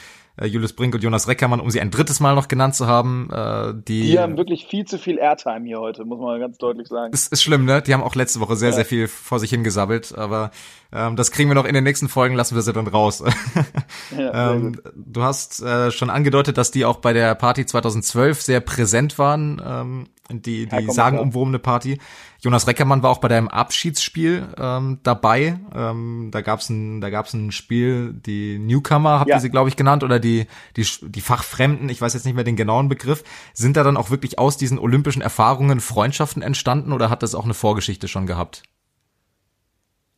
Julius 0.41 0.73
Brink 0.73 0.95
und 0.95 1.03
Jonas 1.03 1.27
Reckermann, 1.27 1.59
um 1.59 1.69
sie 1.69 1.79
ein 1.79 1.91
drittes 1.91 2.19
Mal 2.19 2.33
noch 2.33 2.47
genannt 2.47 2.73
zu 2.73 2.87
haben. 2.87 3.29
Äh, 3.31 3.73
die, 3.87 4.11
die 4.11 4.19
haben 4.19 4.35
wirklich 4.35 4.65
viel 4.65 4.85
zu 4.85 4.97
viel 4.97 5.19
Airtime 5.19 5.65
hier 5.65 5.79
heute, 5.79 6.05
muss 6.05 6.19
man 6.19 6.39
ganz 6.39 6.57
deutlich 6.57 6.87
sagen. 6.87 7.13
Ist, 7.13 7.31
ist 7.31 7.43
schlimm, 7.43 7.65
ne? 7.65 7.83
Die 7.83 7.93
haben 7.93 8.01
auch 8.01 8.15
letzte 8.15 8.39
Woche 8.39 8.55
sehr, 8.55 8.69
ja. 8.69 8.75
sehr 8.75 8.85
viel 8.85 9.07
vor 9.07 9.39
sich 9.39 9.51
hingesabbelt, 9.51 10.17
aber 10.17 10.49
ähm, 10.91 11.15
das 11.15 11.31
kriegen 11.31 11.49
wir 11.49 11.55
noch 11.55 11.65
in 11.65 11.75
den 11.75 11.83
nächsten 11.83 12.09
Folgen, 12.09 12.35
lassen 12.35 12.55
wir 12.55 12.63
sie 12.63 12.73
dann 12.73 12.87
raus. 12.87 13.23
ja, 14.17 14.53
ähm, 14.53 14.81
du 14.95 15.21
hast 15.21 15.61
äh, 15.61 15.91
schon 15.91 16.09
angedeutet, 16.09 16.57
dass 16.57 16.71
die 16.71 16.85
auch 16.85 16.97
bei 16.97 17.13
der 17.13 17.35
Party 17.35 17.67
2012 17.67 18.41
sehr 18.41 18.59
präsent 18.59 19.19
waren. 19.19 19.61
Ähm, 19.63 20.07
die, 20.41 20.65
die 20.65 20.89
sagenumwobene 20.89 21.59
Party. 21.59 21.99
Jonas 22.39 22.67
Reckermann 22.67 23.03
war 23.03 23.09
auch 23.11 23.19
bei 23.19 23.27
deinem 23.27 23.47
Abschiedsspiel 23.47 24.47
ähm, 24.57 24.99
dabei. 25.03 25.59
Ähm, 25.73 26.29
da 26.31 26.41
gab's 26.41 26.69
ein, 26.69 26.99
da 26.99 27.09
gab's 27.09 27.33
ein 27.33 27.51
Spiel, 27.51 28.13
die 28.13 28.59
Newcomer 28.59 29.19
habt 29.19 29.29
ja. 29.29 29.37
ihr 29.37 29.39
sie, 29.39 29.49
glaube 29.49 29.69
ich, 29.69 29.75
genannt, 29.75 30.03
oder 30.03 30.19
die, 30.19 30.47
die, 30.75 30.85
die 31.01 31.21
Fachfremden, 31.21 31.89
ich 31.89 32.01
weiß 32.01 32.13
jetzt 32.13 32.25
nicht 32.25 32.35
mehr 32.35 32.43
den 32.43 32.55
genauen 32.55 32.89
Begriff. 32.89 33.23
Sind 33.53 33.77
da 33.77 33.83
dann 33.83 33.97
auch 33.97 34.09
wirklich 34.09 34.39
aus 34.39 34.57
diesen 34.57 34.79
olympischen 34.79 35.21
Erfahrungen 35.21 35.79
Freundschaften 35.79 36.41
entstanden 36.41 36.91
oder 36.91 37.09
hat 37.09 37.23
das 37.23 37.35
auch 37.35 37.45
eine 37.45 37.53
Vorgeschichte 37.53 38.07
schon 38.07 38.25
gehabt? 38.25 38.63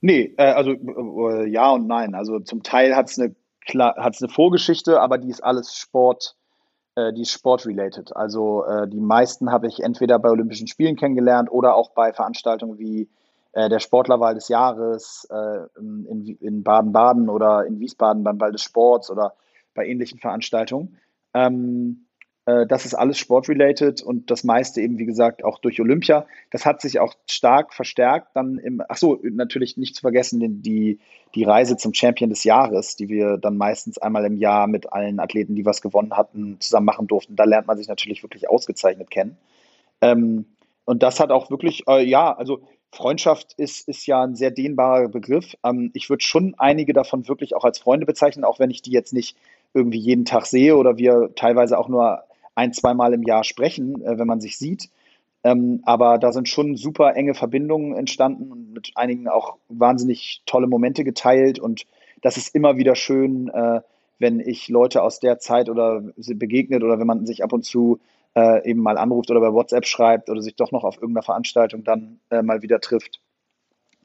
Nee, 0.02 0.34
äh, 0.38 0.52
also 0.52 0.72
äh, 0.72 1.50
ja 1.50 1.72
und 1.72 1.88
nein. 1.88 2.16
Also 2.16 2.40
zum 2.40 2.64
Teil 2.64 2.96
hat's 2.96 3.20
eine 3.20 3.36
hat's 3.74 4.22
eine 4.22 4.32
Vorgeschichte, 4.32 5.02
aber 5.02 5.18
die 5.18 5.30
ist 5.30 5.44
alles 5.44 5.76
Sport 5.76 6.36
äh, 6.96 7.14
die 7.14 7.22
ist 7.22 7.32
sportrelated. 7.32 8.16
Also 8.16 8.66
äh, 8.66 8.88
die 8.88 9.00
meisten 9.00 9.52
habe 9.52 9.68
ich 9.68 9.84
entweder 9.84 10.18
bei 10.20 10.30
Olympischen 10.30 10.68
Spielen 10.68 10.96
kennengelernt 10.96 11.52
oder 11.52 11.76
auch 11.76 11.92
bei 11.92 12.14
Veranstaltungen 12.14 12.80
wie 12.80 13.10
äh, 13.52 13.70
der 13.70 13.80
Sportlerwahl 13.80 14.36
des 14.36 14.48
Jahres 14.48 15.28
äh, 15.30 15.80
in 15.80 16.64
Baden-Baden 16.64 17.30
oder 17.30 17.66
in 17.66 17.80
Wiesbaden 17.80 18.24
beim 18.24 18.38
Ball 18.38 18.52
des 18.52 18.64
Sports 18.64 19.10
oder 19.10 19.36
bei 19.74 19.86
ähnlichen 19.86 20.20
Veranstaltungen. 20.20 20.98
Ähm, 21.34 22.05
äh, 22.05 22.05
das 22.46 22.86
ist 22.86 22.94
alles 22.94 23.18
sportrelated 23.18 24.04
und 24.04 24.30
das 24.30 24.44
meiste 24.44 24.80
eben, 24.80 25.00
wie 25.00 25.06
gesagt, 25.06 25.44
auch 25.44 25.58
durch 25.58 25.82
Olympia. 25.82 26.28
Das 26.52 26.64
hat 26.64 26.80
sich 26.80 27.00
auch 27.00 27.16
stark 27.28 27.74
verstärkt. 27.74 28.36
Dann 28.36 28.60
im, 28.60 28.84
ach 28.88 28.98
so, 28.98 29.20
natürlich 29.24 29.78
nicht 29.78 29.96
zu 29.96 30.02
vergessen, 30.02 30.62
die, 30.62 31.00
die 31.34 31.44
Reise 31.44 31.76
zum 31.76 31.96
Champion 31.96 32.30
des 32.30 32.44
Jahres, 32.44 32.96
die 32.96 33.10
wir 33.10 33.38
dann 33.38 33.58
meistens 33.58 33.98
einmal 33.98 34.26
im 34.26 34.38
Jahr 34.38 34.68
mit 34.68 34.94
allen 34.94 35.20
Athleten, 35.20 35.56
die 35.56 35.66
was 35.66 35.82
gewonnen 35.82 36.16
hatten, 36.16 36.58
zusammen 36.60 36.86
machen 36.86 37.08
durften. 37.08 37.36
Da 37.36 37.46
lernt 37.46 37.66
man 37.66 37.78
sich 37.78 37.88
natürlich 37.88 38.22
wirklich 38.22 38.48
ausgezeichnet 38.48 39.10
kennen. 39.10 39.38
Ähm, 40.02 40.46
und 40.86 41.02
das 41.02 41.20
hat 41.20 41.32
auch 41.32 41.50
wirklich, 41.50 41.88
äh, 41.88 42.04
ja, 42.04 42.32
also 42.32 42.62
Freundschaft 42.92 43.54
ist, 43.58 43.88
ist 43.88 44.06
ja 44.06 44.24
ein 44.24 44.36
sehr 44.36 44.52
dehnbarer 44.52 45.10
Begriff. 45.10 45.56
Ähm, 45.64 45.92
ich 45.94 46.10
würde 46.10 46.24
schon 46.24 46.56
einige 46.58 46.94
davon 46.94 47.28
wirklich 47.28 47.56
auch 47.56 47.66
als 47.66 47.80
Freunde 47.80 48.06
bezeichnen, 48.06 48.46
auch 48.46 48.60
wenn 48.60 48.70
ich 48.70 48.82
die 48.82 48.92
jetzt 48.92 49.14
nicht 49.14 49.36
irgendwie 49.74 50.00
jeden 50.00 50.26
Tag 50.26 50.46
sehe 50.46 50.78
oder 50.78 50.98
wir 50.98 51.32
teilweise 51.36 51.78
auch 51.78 51.90
nur 51.90 52.24
ein, 52.56 52.74
zweimal 52.74 53.14
im 53.14 53.24
Jahr 53.24 53.44
sprechen, 53.44 54.02
äh, 54.02 54.18
wenn 54.18 54.28
man 54.28 54.42
sich 54.42 54.58
sieht. 54.58 54.90
Ähm, 55.44 55.82
aber 55.84 56.18
da 56.18 56.32
sind 56.32 56.50
schon 56.50 56.76
super 56.76 57.16
enge 57.16 57.36
Verbindungen 57.36 57.96
entstanden 57.96 58.52
und 58.52 58.74
mit 58.74 58.94
einigen 58.96 59.28
auch 59.28 59.58
wahnsinnig 59.70 60.42
tolle 60.48 60.66
Momente 60.66 61.04
geteilt. 61.04 61.60
Und 61.60 61.86
das 62.22 62.38
ist 62.38 62.56
immer 62.56 62.78
wieder 62.78 62.96
schön, 62.96 63.50
äh, 63.50 63.82
wenn 64.18 64.40
ich 64.40 64.70
Leute 64.70 65.04
aus 65.04 65.20
der 65.20 65.38
Zeit 65.38 65.70
oder 65.70 66.02
begegnet 66.16 66.84
oder 66.84 67.00
wenn 67.00 67.06
man 67.06 67.26
sich 67.26 67.44
ab 67.44 67.54
und 67.54 67.64
zu 67.64 68.00
äh, 68.36 68.68
eben 68.68 68.82
mal 68.82 68.98
anruft 68.98 69.30
oder 69.30 69.40
bei 69.40 69.54
WhatsApp 69.54 69.86
schreibt 69.86 70.30
oder 70.30 70.42
sich 70.42 70.56
doch 70.56 70.72
noch 70.72 70.84
auf 70.84 70.96
irgendeiner 70.96 71.24
Veranstaltung 71.24 71.84
dann 71.84 72.20
äh, 72.30 72.42
mal 72.42 72.62
wieder 72.62 72.80
trifft. 72.80 73.20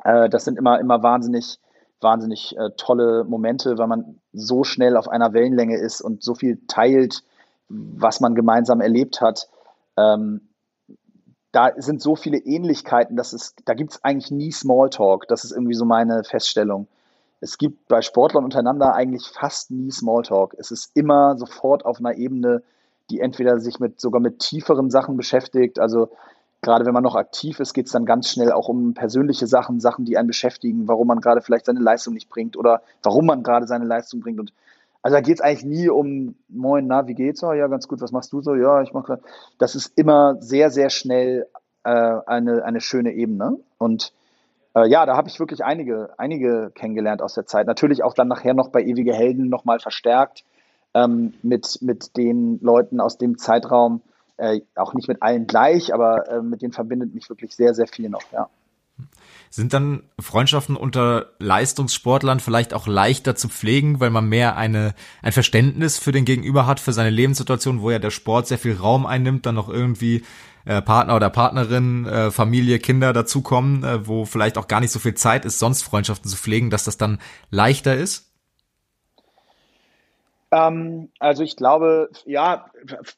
Äh, 0.05 0.29
das 0.29 0.45
sind 0.45 0.59
immer, 0.59 0.79
immer 0.79 1.03
wahnsinnig, 1.03 1.59
wahnsinnig 2.01 2.57
äh, 2.59 2.71
tolle 2.77 3.25
Momente, 3.25 3.79
weil 3.79 3.87
man 3.87 4.19
so 4.33 4.65
schnell 4.65 4.97
auf 4.97 5.09
einer 5.09 5.33
Wellenlänge 5.33 5.79
ist 5.79 6.01
und 6.01 6.23
so 6.23 6.35
viel 6.35 6.61
teilt 6.69 7.23
was 7.71 8.21
man 8.21 8.35
gemeinsam 8.35 8.81
erlebt 8.81 9.21
hat. 9.21 9.49
Ähm, 9.97 10.49
da 11.53 11.73
sind 11.77 12.01
so 12.03 12.17
viele 12.17 12.39
Ähnlichkeiten, 12.39 13.17
dass 13.17 13.33
es, 13.33 13.55
da 13.65 13.75
gibt 13.75 13.93
es 13.93 14.05
eigentlich 14.05 14.31
nie 14.31 14.53
Smalltalk. 14.53 15.27
Das 15.29 15.45
ist 15.45 15.53
irgendwie 15.53 15.75
so 15.75 15.85
meine 15.85 16.23
Feststellung. 16.25 16.87
Es 17.41 17.59
gibt 17.59 17.89
bei 17.89 18.03
Sportlern 18.03 18.45
untereinander 18.45 18.95
eigentlich 18.95 19.27
fast 19.27 19.71
nie 19.71 19.91
Smalltalk. 19.91 20.55
Es 20.59 20.71
ist 20.71 20.91
immer 20.95 21.37
sofort 21.39 21.85
auf 21.85 21.99
einer 21.99 22.15
Ebene, 22.17 22.63
die 23.09 23.21
entweder 23.21 23.59
sich 23.59 23.81
mit 23.81 24.01
sogar 24.01 24.21
mit 24.21 24.39
tieferen 24.41 24.91
Sachen 24.91 25.17
beschäftigt. 25.17 25.81
Also 25.81 26.11
gerade 26.63 26.85
wenn 26.85 26.93
man 26.93 27.03
noch 27.03 27.17
aktiv 27.17 27.59
ist, 27.59 27.73
geht 27.73 27.87
es 27.87 27.93
dann 27.93 28.05
ganz 28.05 28.29
schnell 28.29 28.53
auch 28.53 28.69
um 28.69 28.95
persönliche 28.95 29.47
Sachen, 29.47 29.81
Sachen, 29.81 30.05
die 30.05 30.19
einen 30.19 30.29
beschäftigen, 30.29 30.87
warum 30.87 31.09
man 31.09 31.21
gerade 31.21 31.41
vielleicht 31.41 31.67
seine 31.67 31.81
Leistung 31.81 32.15
nicht 32.15 32.29
bringt 32.29 32.57
oder 32.57 32.83
warum 33.03 33.27
man 33.27 33.43
gerade 33.43 33.67
seine 33.67 33.87
Leistung 33.87 34.21
bringt. 34.21 34.39
Und 34.39 34.53
also 35.03 35.17
da 35.17 35.21
geht 35.21 35.37
es 35.37 35.41
eigentlich 35.41 35.65
nie 35.65 35.89
um, 35.89 36.35
moin, 36.49 36.87
na, 36.87 37.07
wie 37.07 37.15
geht's? 37.15 37.43
Oh, 37.43 37.53
ja, 37.53 37.67
ganz 37.69 37.89
gut, 37.89 38.01
was 38.01 38.13
machst 38.13 38.33
du 38.33 38.43
so? 38.43 38.55
Ja, 38.55 38.83
ich 38.83 38.93
mache. 38.93 39.21
Das 39.59 39.75
ist 39.75 39.97
immer 39.97 40.37
sehr, 40.41 40.71
sehr 40.71 40.91
schnell 40.91 41.47
äh, 41.85 41.91
eine, 42.27 42.65
eine 42.65 42.81
schöne 42.81 43.13
Ebene. 43.13 43.59
Und 43.79 44.13
äh, 44.75 44.87
ja, 44.89 45.07
da 45.07 45.17
habe 45.17 45.29
ich 45.29 45.41
wirklich 45.41 45.65
einige, 45.65 46.11
einige 46.19 46.71
kennengelernt 46.75 47.23
aus 47.23 47.35
der 47.35 47.47
Zeit. 47.47 47.67
Natürlich 47.67 48.05
auch 48.05 48.15
dann 48.15 48.29
nachher 48.29 48.55
noch 48.55 48.69
bei 48.69 48.83
Ewige 48.83 49.15
Helden 49.15 49.49
nochmal 49.49 49.81
verstärkt 49.81 50.45
ähm, 50.95 51.35
mit, 51.43 51.79
mit 51.81 52.17
den 52.17 52.59
Leuten 52.61 53.01
aus 53.01 53.17
dem 53.17 53.39
Zeitraum. 53.39 54.03
Äh, 54.37 54.61
auch 54.75 54.95
nicht 54.95 55.09
mit 55.09 55.23
allen 55.23 55.47
gleich, 55.47 55.95
aber 55.95 56.29
äh, 56.29 56.43
mit 56.43 56.63
denen 56.63 56.73
verbindet 56.73 57.15
mich 57.15 57.29
wirklich 57.29 57.55
sehr, 57.55 57.75
sehr 57.75 57.87
viel 57.87 58.09
noch, 58.09 58.23
ja. 58.33 58.49
Sind 59.53 59.73
dann 59.73 60.05
Freundschaften 60.21 60.77
unter 60.77 61.33
Leistungssportlern 61.41 62.39
vielleicht 62.39 62.73
auch 62.73 62.87
leichter 62.87 63.35
zu 63.35 63.49
pflegen, 63.49 63.99
weil 63.99 64.11
man 64.11 64.29
mehr 64.29 64.57
eine, 64.57 64.95
ein 65.23 65.33
Verständnis 65.33 65.99
für 65.99 66.13
den 66.13 66.25
Gegenüber 66.25 66.67
hat, 66.67 66.79
für 66.79 66.93
seine 66.93 67.11
Lebenssituation, 67.11 67.81
wo 67.81 67.91
ja 67.91 67.99
der 67.99 68.11
Sport 68.11 68.47
sehr 68.47 68.59
viel 68.59 68.77
Raum 68.77 69.07
einnimmt, 69.07 69.47
dann 69.47 69.57
noch 69.57 69.69
irgendwie 69.69 70.23
äh, 70.65 70.83
Partner 70.83 71.17
oder 71.17 71.31
Partnerin, 71.31 72.07
äh, 72.07 72.31
Familie, 72.31 72.79
Kinder 72.79 73.13
dazukommen, 73.13 73.83
äh, 73.83 74.07
wo 74.07 74.25
vielleicht 74.25 74.57
auch 74.57 74.69
gar 74.69 74.81
nicht 74.81 74.93
so 74.93 74.99
viel 74.99 75.15
Zeit 75.15 75.45
ist, 75.45 75.59
sonst 75.59 75.83
Freundschaften 75.83 76.31
zu 76.31 76.37
pflegen, 76.37 76.71
dass 76.71 76.85
das 76.85 76.97
dann 76.97 77.19
leichter 77.51 77.97
ist? 77.97 78.30
Ähm, 80.53 81.11
also 81.19 81.43
ich 81.43 81.57
glaube, 81.57 82.11
ja, 82.27 82.67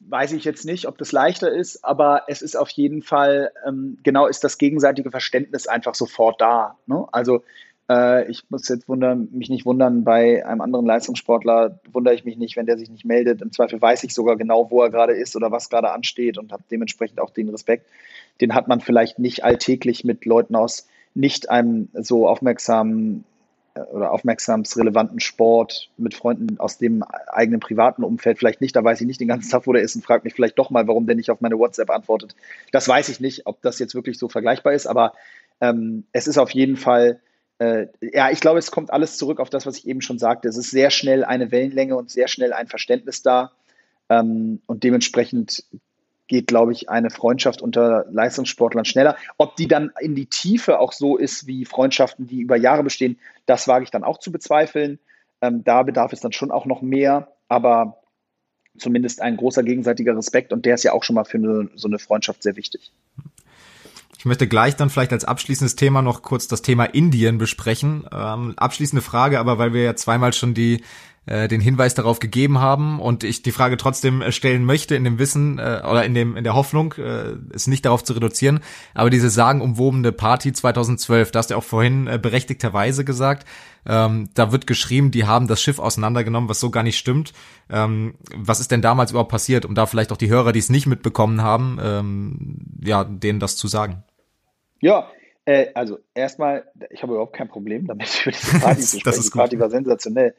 weiß 0.01 0.33
ich 0.33 0.45
jetzt 0.45 0.65
nicht, 0.65 0.87
ob 0.87 0.99
das 0.99 1.13
leichter 1.13 1.51
ist, 1.51 1.85
aber 1.85 2.25
es 2.29 2.43
ist 2.43 2.57
auf 2.57 2.69
jeden 2.71 3.03
Fall, 3.03 3.53
ähm, 3.67 3.99
genau 4.03 4.27
ist 4.27 4.45
das 4.45 4.59
gegenseitige 4.59 5.11
Verständnis 5.11 5.67
einfach 5.67 5.95
sofort 5.95 6.41
da. 6.41 6.77
Ne? 6.87 7.07
Also 7.11 7.43
äh, 7.89 8.31
ich 8.31 8.45
muss 8.51 8.69
jetzt 8.69 8.87
wundern, 8.89 9.29
mich 9.33 9.49
nicht 9.49 9.65
wundern, 9.65 10.05
bei 10.05 10.45
einem 10.45 10.61
anderen 10.61 10.85
Leistungssportler 10.85 11.81
wundere 11.93 12.15
ich 12.15 12.25
mich 12.25 12.37
nicht, 12.37 12.57
wenn 12.57 12.67
der 12.67 12.77
sich 12.77 12.91
nicht 12.91 13.07
meldet. 13.07 13.41
Im 13.41 13.53
Zweifel 13.53 13.81
weiß 13.81 14.05
ich 14.05 14.13
sogar 14.13 14.37
genau, 14.37 14.71
wo 14.71 14.83
er 14.83 14.91
gerade 14.91 15.15
ist 15.15 15.35
oder 15.35 15.51
was 15.51 15.71
gerade 15.71 15.91
ansteht 15.91 16.37
und 16.37 16.53
habe 16.53 16.65
dementsprechend 16.71 17.21
auch 17.21 17.31
den 17.31 17.49
Respekt. 17.49 17.87
Den 18.41 18.55
hat 18.55 18.69
man 18.69 18.81
vielleicht 18.81 19.19
nicht 19.19 19.43
alltäglich 19.45 20.05
mit 20.05 20.27
Leuten 20.27 20.55
aus 20.55 20.87
nicht 21.15 21.51
einem 21.51 21.89
so 21.95 22.29
aufmerksamen 22.29 23.25
oder 23.75 24.13
aufmerksamsrelevanten 24.13 25.21
Sport 25.21 25.91
mit 25.97 26.15
Freunden 26.15 26.59
aus 26.61 26.79
dem 26.79 27.03
eigenen 27.03 27.61
privaten 27.61 28.05
Umfeld 28.05 28.39
vielleicht 28.39 28.61
nicht. 28.61 28.77
Da 28.77 28.85
weiß 28.85 29.01
ich 29.01 29.07
nicht 29.07 29.21
den 29.21 29.29
ganzen 29.29 29.51
Tag, 29.51 29.67
wo 29.67 29.73
der 29.73 29.83
ist 29.83 29.97
und 29.97 30.05
fragt 30.05 30.25
mich 30.25 30.35
vielleicht 30.35 30.59
doch 30.59 30.71
mal, 30.71 30.87
warum 30.87 31.07
der 31.07 31.17
nicht 31.17 31.31
auf 31.31 31.41
meine 31.41 31.59
WhatsApp 31.59 31.91
antwortet. 31.91 32.35
Das 32.71 32.87
weiß 32.87 33.09
ich 33.09 33.21
nicht, 33.21 33.47
ob 33.47 33.63
das 33.63 33.79
jetzt 33.79 33.95
wirklich 33.95 34.19
so 34.19 34.29
vergleichbar 34.29 34.75
ist, 34.75 34.87
aber 34.87 35.15
ähm, 35.61 36.05
es 36.13 36.27
ist 36.27 36.39
auf 36.39 36.51
jeden 36.51 36.77
Fall, 36.77 37.21
äh, 37.59 37.87
ja, 38.01 38.31
ich 38.31 38.41
glaube, 38.41 38.59
es 38.59 38.71
kommt 38.71 38.93
alles 38.93 39.17
zurück 39.17 39.41
auf 39.41 39.49
das, 39.49 39.65
was 39.65 39.79
ich 39.79 39.87
eben 39.87 40.03
schon 40.03 40.19
sagte. 40.19 40.49
Es 40.49 40.57
ist 40.57 40.71
sehr 40.71 40.91
schnell 40.91 41.25
eine 41.25 41.51
Wellenlänge 41.51 41.97
und 41.97 42.11
sehr 42.11 42.29
schnell 42.29 42.53
ein 42.53 42.67
Verständnis 42.67 43.23
da. 43.23 43.53
Ähm, 44.09 44.61
und 44.67 44.85
dementsprechend 44.85 45.65
geht, 46.29 46.47
glaube 46.47 46.73
ich, 46.73 46.89
eine 46.89 47.11
Freundschaft 47.11 47.63
unter 47.63 48.07
Leistungssportlern 48.11 48.85
schneller. 48.85 49.17
Ob 49.39 49.57
die 49.57 49.69
dann 49.69 49.93
in 50.01 50.15
die 50.15 50.27
Tiefe 50.27 50.79
auch 50.79 50.93
so 50.93 51.17
ist 51.17 51.47
wie 51.47 51.65
Freundschaften, 51.65 52.27
die 52.27 52.41
über 52.41 52.57
Jahre 52.57 52.83
bestehen, 52.83 53.19
das 53.47 53.69
wage 53.69 53.85
ich 53.85 53.91
dann 53.91 54.05
auch 54.05 54.19
zu 54.19 54.33
bezweifeln. 54.33 54.99
Ähm, 55.41 55.65
da 55.65 55.83
bedarf 55.83 56.13
es 56.13 56.21
dann 56.21 56.33
schon 56.33 56.51
auch 56.51 56.67
noch 56.67 56.83
mehr, 56.83 57.33
aber 57.49 57.99
zumindest 58.79 59.21
ein 59.21 59.37
großer 59.37 59.63
gegenseitiger 59.63 60.17
Respekt 60.17 60.53
und 60.53 60.65
der 60.65 60.75
ist 60.75 60.85
ja 60.85 60.93
auch 60.93 61.05
schon 61.05 61.15
mal 61.15 61.25
für 61.25 61.39
eine, 61.39 61.69
so 61.75 61.89
eine 61.89 61.99
Freundschaft 61.99 62.43
sehr 62.43 62.57
wichtig. 62.57 62.93
Ich 64.19 64.25
möchte 64.25 64.47
gleich 64.47 64.77
dann 64.77 64.89
vielleicht 64.89 65.13
als 65.13 65.25
abschließendes 65.25 65.75
Thema 65.75 66.01
noch 66.01 66.23
kurz 66.23 66.47
das 66.47 66.63
Thema 66.63 66.85
Indien 66.85 67.39
besprechen. 67.39 68.07
Ähm, 68.13 68.55
abschließende 68.57 69.03
Frage, 69.03 69.41
aber 69.41 69.59
weil 69.59 69.75
wir 69.75 69.83
ja 69.83 69.97
zweimal 69.97 70.33
schon 70.33 70.55
die 70.55 70.83
äh, 71.27 71.49
den 71.49 71.61
Hinweis 71.61 71.95
darauf 71.95 72.19
gegeben 72.19 72.59
haben 72.59 73.01
und 73.01 73.25
ich 73.25 73.43
die 73.43 73.53
Frage 73.53 73.77
trotzdem 73.77 74.23
äh, 74.23 74.33
stellen 74.33 74.65
möchte 74.65 74.95
in 74.97 75.05
dem 75.05 75.19
Wissen 75.19 75.59
äh, 75.59 75.83
oder 75.89 76.05
in 76.05 76.15
dem 76.15 76.37
in 76.37 76.45
der 76.45 76.55
Hoffnung, 76.55 76.95
äh, 76.99 77.35
es 77.55 77.67
nicht 77.67 77.85
darauf 77.85 78.03
zu 78.03 78.13
reduzieren, 78.13 78.61
aber 78.95 79.11
diese 79.11 79.31
sagenumwobene 79.31 80.13
Party 80.13 80.53
2012, 80.53 81.31
da 81.31 81.39
hast 81.39 81.51
du 81.51 81.57
auch 81.57 81.65
vorhin 81.65 82.07
äh, 82.07 82.19
berechtigterweise 82.21 83.05
gesagt, 83.05 83.47
ähm, 83.87 84.31
da 84.35 84.53
wird 84.53 84.67
geschrieben, 84.67 85.11
die 85.11 85.25
haben 85.25 85.49
das 85.49 85.61
Schiff 85.63 85.79
auseinandergenommen, 85.79 86.49
was 86.49 86.61
so 86.61 86.71
gar 86.71 86.83
nicht 86.83 86.99
stimmt. 86.99 87.33
Ähm, 87.71 88.15
was 88.35 88.61
ist 88.61 88.71
denn 88.71 88.83
damals 88.83 89.11
überhaupt 89.11 89.31
passiert, 89.31 89.65
um 89.65 89.75
da 89.75 89.87
vielleicht 89.87 90.13
auch 90.13 90.17
die 90.17 90.29
Hörer, 90.29 90.53
die 90.53 90.61
es 90.61 90.71
nicht 90.71 90.87
mitbekommen 90.87 91.43
haben, 91.43 91.79
ähm, 91.83 92.59
ja, 92.83 93.05
denen 93.05 93.41
das 93.41 93.57
zu 93.57 93.69
sagen? 93.69 94.05
Ja, 94.81 95.09
äh, 95.45 95.69
also 95.75 95.99
erstmal, 96.15 96.65
ich 96.91 97.03
habe 97.03 97.13
überhaupt 97.13 97.35
kein 97.35 97.49
Problem 97.49 97.87
damit, 97.87 98.09
für 98.09 98.31
diese 98.31 98.59
Party 98.61 98.81
zu 98.81 99.01
sprechen. 99.01 99.23
Die 99.23 99.31
Party 99.31 99.59
war 99.59 99.71
sensationell. 99.71 100.35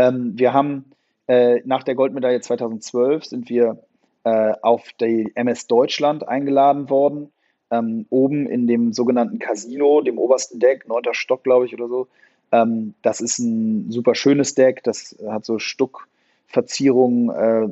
Ähm, 0.00 0.38
wir 0.38 0.54
haben 0.54 0.86
äh, 1.26 1.60
nach 1.66 1.82
der 1.82 1.94
Goldmedaille 1.94 2.40
2012 2.40 3.26
sind 3.26 3.50
wir 3.50 3.84
äh, 4.24 4.54
auf 4.62 4.92
die 4.98 5.30
MS 5.34 5.66
Deutschland 5.66 6.26
eingeladen 6.26 6.88
worden. 6.88 7.30
Ähm, 7.70 8.06
oben 8.08 8.46
in 8.46 8.66
dem 8.66 8.94
sogenannten 8.94 9.38
Casino, 9.38 10.00
dem 10.00 10.18
obersten 10.18 10.58
Deck, 10.58 10.88
neunter 10.88 11.12
Stock, 11.12 11.44
glaube 11.44 11.66
ich, 11.66 11.74
oder 11.74 11.88
so. 11.88 12.08
Ähm, 12.50 12.94
das 13.02 13.20
ist 13.20 13.38
ein 13.40 13.90
super 13.90 14.14
schönes 14.14 14.54
Deck, 14.54 14.82
das 14.84 15.16
hat 15.28 15.44
so 15.44 15.58
Stuckverzierungen, 15.58 17.28
äh, 17.28 17.68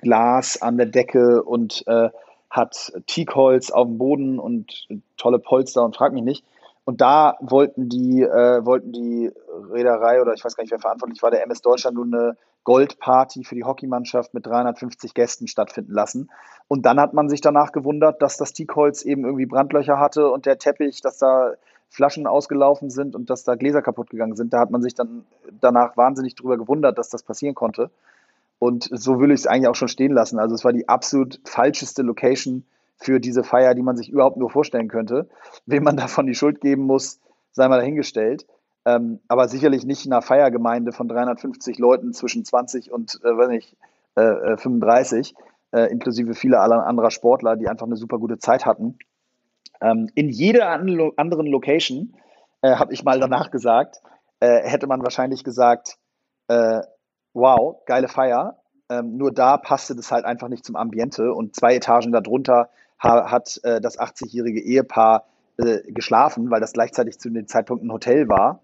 Glas 0.00 0.60
an 0.60 0.76
der 0.78 0.86
Decke 0.86 1.44
und 1.44 1.84
äh, 1.86 2.10
hat 2.50 2.92
Teakholz 3.06 3.70
auf 3.70 3.86
dem 3.86 3.98
Boden 3.98 4.38
und 4.40 4.88
tolle 5.16 5.38
Polster 5.38 5.84
und 5.84 5.94
frag 5.96 6.12
mich 6.12 6.24
nicht. 6.24 6.44
Und 6.84 7.00
da 7.00 7.36
wollten 7.40 7.88
die, 7.88 8.22
äh, 8.22 8.64
wollten 8.64 8.92
die 8.92 9.30
Reederei 9.70 10.20
oder 10.20 10.34
ich 10.34 10.44
weiß 10.44 10.56
gar 10.56 10.64
nicht, 10.64 10.72
wer 10.72 10.80
verantwortlich 10.80 11.22
war, 11.22 11.30
der 11.30 11.42
MS 11.44 11.62
Deutschland 11.62 11.96
nun 11.96 12.12
eine 12.12 12.36
Goldparty 12.64 13.44
für 13.44 13.54
die 13.54 13.64
Hockeymannschaft 13.64 14.34
mit 14.34 14.46
350 14.46 15.14
Gästen 15.14 15.46
stattfinden 15.46 15.92
lassen. 15.92 16.30
Und 16.68 16.86
dann 16.86 17.00
hat 17.00 17.12
man 17.12 17.28
sich 17.28 17.40
danach 17.40 17.72
gewundert, 17.72 18.22
dass 18.22 18.36
das 18.36 18.52
Teakholz 18.52 19.02
eben 19.02 19.24
irgendwie 19.24 19.46
Brandlöcher 19.46 19.98
hatte 19.98 20.30
und 20.30 20.46
der 20.46 20.58
Teppich, 20.58 21.00
dass 21.00 21.18
da 21.18 21.52
Flaschen 21.88 22.26
ausgelaufen 22.26 22.88
sind 22.88 23.14
und 23.14 23.30
dass 23.30 23.44
da 23.44 23.54
Gläser 23.54 23.82
kaputt 23.82 24.10
gegangen 24.10 24.34
sind. 24.34 24.52
Da 24.52 24.60
hat 24.60 24.70
man 24.70 24.82
sich 24.82 24.94
dann 24.94 25.24
danach 25.60 25.96
wahnsinnig 25.96 26.34
drüber 26.34 26.56
gewundert, 26.56 26.98
dass 26.98 27.10
das 27.10 27.22
passieren 27.22 27.54
konnte. 27.54 27.90
Und 28.58 28.88
so 28.92 29.20
will 29.20 29.30
ich 29.30 29.40
es 29.40 29.46
eigentlich 29.46 29.68
auch 29.68 29.74
schon 29.74 29.88
stehen 29.88 30.12
lassen. 30.12 30.38
Also 30.38 30.54
es 30.54 30.64
war 30.64 30.72
die 30.72 30.88
absolut 30.88 31.40
falscheste 31.44 32.02
Location 32.02 32.64
für 33.02 33.20
diese 33.20 33.42
Feier, 33.44 33.74
die 33.74 33.82
man 33.82 33.96
sich 33.96 34.08
überhaupt 34.08 34.36
nur 34.36 34.50
vorstellen 34.50 34.88
könnte. 34.88 35.28
Wem 35.66 35.84
man 35.84 35.96
davon 35.98 36.26
die 36.26 36.34
Schuld 36.34 36.60
geben 36.60 36.82
muss, 36.82 37.20
sei 37.52 37.68
mal 37.68 37.78
dahingestellt. 37.78 38.46
Ähm, 38.84 39.20
aber 39.28 39.48
sicherlich 39.48 39.84
nicht 39.84 40.06
in 40.06 40.12
einer 40.12 40.22
Feiergemeinde 40.22 40.92
von 40.92 41.08
350 41.08 41.78
Leuten 41.78 42.12
zwischen 42.12 42.44
20 42.44 42.90
und 42.90 43.20
äh, 43.22 43.36
weiß 43.36 43.48
nicht, 43.48 43.76
äh, 44.16 44.56
35, 44.56 45.34
äh, 45.72 45.84
äh, 45.84 45.90
inklusive 45.90 46.34
vieler 46.34 46.60
anderer 46.60 47.10
Sportler, 47.10 47.56
die 47.56 47.68
einfach 47.68 47.86
eine 47.86 47.96
super 47.96 48.18
gute 48.18 48.38
Zeit 48.38 48.66
hatten. 48.66 48.98
Ähm, 49.80 50.10
in 50.14 50.28
jeder 50.28 50.68
anderen 50.70 51.46
Location, 51.46 52.14
äh, 52.60 52.74
habe 52.74 52.92
ich 52.92 53.04
mal 53.04 53.20
danach 53.20 53.50
gesagt, 53.50 54.02
äh, 54.40 54.68
hätte 54.68 54.86
man 54.86 55.02
wahrscheinlich 55.02 55.44
gesagt, 55.44 55.98
wow, 57.32 57.76
geile 57.86 58.08
Feier. 58.08 58.58
Ähm, 58.90 59.16
nur 59.16 59.32
da 59.32 59.56
passte 59.56 59.96
das 59.96 60.12
halt 60.12 60.26
einfach 60.26 60.48
nicht 60.48 60.66
zum 60.66 60.76
Ambiente 60.76 61.32
und 61.32 61.56
zwei 61.56 61.76
Etagen 61.76 62.12
darunter 62.12 62.68
hat 63.02 63.60
äh, 63.64 63.80
das 63.80 63.98
80-jährige 63.98 64.60
Ehepaar 64.60 65.24
äh, 65.58 65.80
geschlafen, 65.92 66.50
weil 66.50 66.60
das 66.60 66.72
gleichzeitig 66.72 67.18
zu 67.18 67.30
dem 67.30 67.46
Zeitpunkt 67.46 67.84
ein 67.84 67.92
Hotel 67.92 68.28
war. 68.28 68.60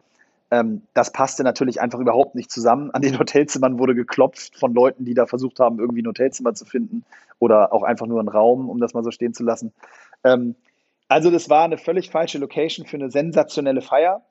Ähm, 0.51 0.83
das 0.95 1.13
passte 1.13 1.45
natürlich 1.45 1.81
einfach 1.81 1.99
überhaupt 1.99 2.35
nicht 2.35 2.51
zusammen. 2.51 2.91
An 2.93 3.03
den 3.03 3.19
Hotelzimmern 3.19 3.79
wurde 3.79 3.95
geklopft 3.95 4.57
von 4.57 4.73
Leuten, 4.73 5.05
die 5.05 5.15
da 5.15 5.27
versucht 5.27 5.61
haben, 5.61 5.79
irgendwie 5.79 6.03
ein 6.03 6.07
Hotelzimmer 6.07 6.55
zu 6.55 6.65
finden 6.65 7.05
oder 7.39 7.73
auch 7.73 7.83
einfach 7.83 8.07
nur 8.07 8.21
einen 8.21 8.29
Raum, 8.29 8.69
um 8.69 8.81
das 8.81 8.95
mal 8.95 9.05
so 9.05 9.11
stehen 9.11 9.35
zu 9.35 9.43
lassen. 9.43 9.73
Ähm, 10.25 10.55
also 11.09 11.31
das 11.31 11.49
war 11.49 11.65
eine 11.65 11.79
völlig 11.79 12.11
falsche 12.11 12.39
Location 12.39 12.87
für 12.87 12.97
eine 12.97 13.11
sensationelle 13.11 13.81
Feier. 13.81 14.23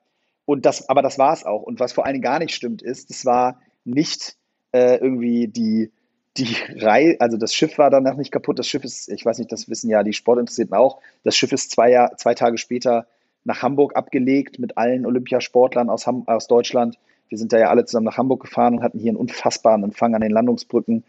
Und 0.44 0.64
das, 0.64 0.88
aber 0.88 1.02
das 1.02 1.18
war 1.18 1.32
es 1.32 1.44
auch. 1.44 1.62
Und 1.62 1.80
was 1.80 1.92
vor 1.92 2.04
Dingen 2.04 2.22
gar 2.22 2.38
nicht 2.38 2.54
stimmt, 2.54 2.80
ist, 2.80 3.10
das 3.10 3.26
war 3.26 3.60
nicht 3.84 4.36
äh, 4.72 4.96
irgendwie 4.96 5.48
die, 5.48 5.92
die 6.38 6.56
Reihe, 6.76 7.16
also 7.20 7.36
das 7.36 7.54
Schiff 7.54 7.78
war 7.78 7.90
danach 7.90 8.16
nicht 8.16 8.32
kaputt. 8.32 8.58
Das 8.58 8.66
Schiff 8.66 8.84
ist, 8.84 9.08
ich 9.08 9.24
weiß 9.24 9.38
nicht, 9.38 9.52
das 9.52 9.68
wissen 9.68 9.90
ja 9.90 10.02
die 10.02 10.12
Sportinteressierten 10.12 10.74
auch, 10.74 11.00
das 11.24 11.36
Schiff 11.36 11.52
ist 11.52 11.70
zwei, 11.70 11.90
Jahr, 11.90 12.16
zwei 12.16 12.34
Tage 12.34 12.58
später 12.58 13.06
nach 13.44 13.62
Hamburg 13.62 13.96
abgelegt 13.96 14.58
mit 14.58 14.76
allen 14.76 15.06
Olympiasportlern 15.06 15.90
aus, 15.90 16.06
Ham 16.06 16.24
aus 16.26 16.46
Deutschland. 16.46 16.98
Wir 17.28 17.38
sind 17.38 17.52
da 17.52 17.58
ja 17.58 17.70
alle 17.70 17.84
zusammen 17.84 18.06
nach 18.06 18.16
Hamburg 18.16 18.42
gefahren 18.42 18.76
und 18.76 18.82
hatten 18.82 18.98
hier 18.98 19.10
einen 19.10 19.18
unfassbaren 19.18 19.84
Empfang 19.84 20.14
an 20.14 20.20
den 20.20 20.32
Landungsbrücken. 20.32 21.04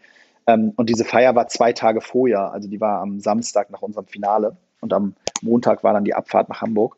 Ähm, 0.46 0.72
und 0.76 0.88
diese 0.88 1.04
Feier 1.04 1.34
war 1.34 1.48
zwei 1.48 1.72
Tage 1.72 2.00
vorher, 2.00 2.52
also 2.52 2.68
die 2.68 2.80
war 2.80 3.00
am 3.00 3.20
Samstag 3.20 3.70
nach 3.70 3.82
unserem 3.82 4.06
Finale 4.06 4.56
und 4.80 4.92
am 4.92 5.14
Montag 5.42 5.84
war 5.84 5.92
dann 5.92 6.04
die 6.04 6.14
Abfahrt 6.14 6.48
nach 6.48 6.62
Hamburg. 6.62 6.96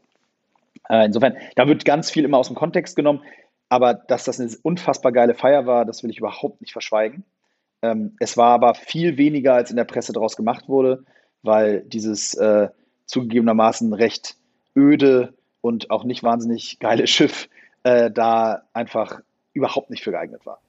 Äh, 0.88 1.06
insofern, 1.06 1.36
da 1.56 1.66
wird 1.66 1.84
ganz 1.84 2.10
viel 2.10 2.24
immer 2.24 2.38
aus 2.38 2.48
dem 2.48 2.56
Kontext 2.56 2.96
genommen. 2.96 3.22
Aber 3.68 3.94
dass 3.94 4.24
das 4.24 4.38
eine 4.38 4.50
unfassbar 4.62 5.12
geile 5.12 5.34
Feier 5.34 5.64
war, 5.64 5.86
das 5.86 6.02
will 6.02 6.10
ich 6.10 6.18
überhaupt 6.18 6.60
nicht 6.60 6.72
verschweigen. 6.72 7.24
Ähm, 7.82 8.16
es 8.20 8.36
war 8.36 8.50
aber 8.50 8.74
viel 8.74 9.18
weniger, 9.18 9.54
als 9.54 9.70
in 9.70 9.76
der 9.76 9.84
Presse 9.84 10.12
daraus 10.12 10.36
gemacht 10.36 10.68
wurde, 10.68 11.04
weil 11.42 11.82
dieses 11.82 12.34
äh, 12.34 12.68
zugegebenermaßen 13.06 13.92
recht 13.92 14.36
öde 14.76 15.34
und 15.60 15.90
auch 15.90 16.04
nicht 16.04 16.22
wahnsinnig 16.22 16.78
geile 16.78 17.06
Schiff 17.08 17.48
äh, 17.82 18.10
da 18.10 18.62
einfach 18.72 19.20
überhaupt 19.52 19.90
nicht 19.90 20.02
für 20.02 20.12
geeignet 20.12 20.46
war. 20.46 20.60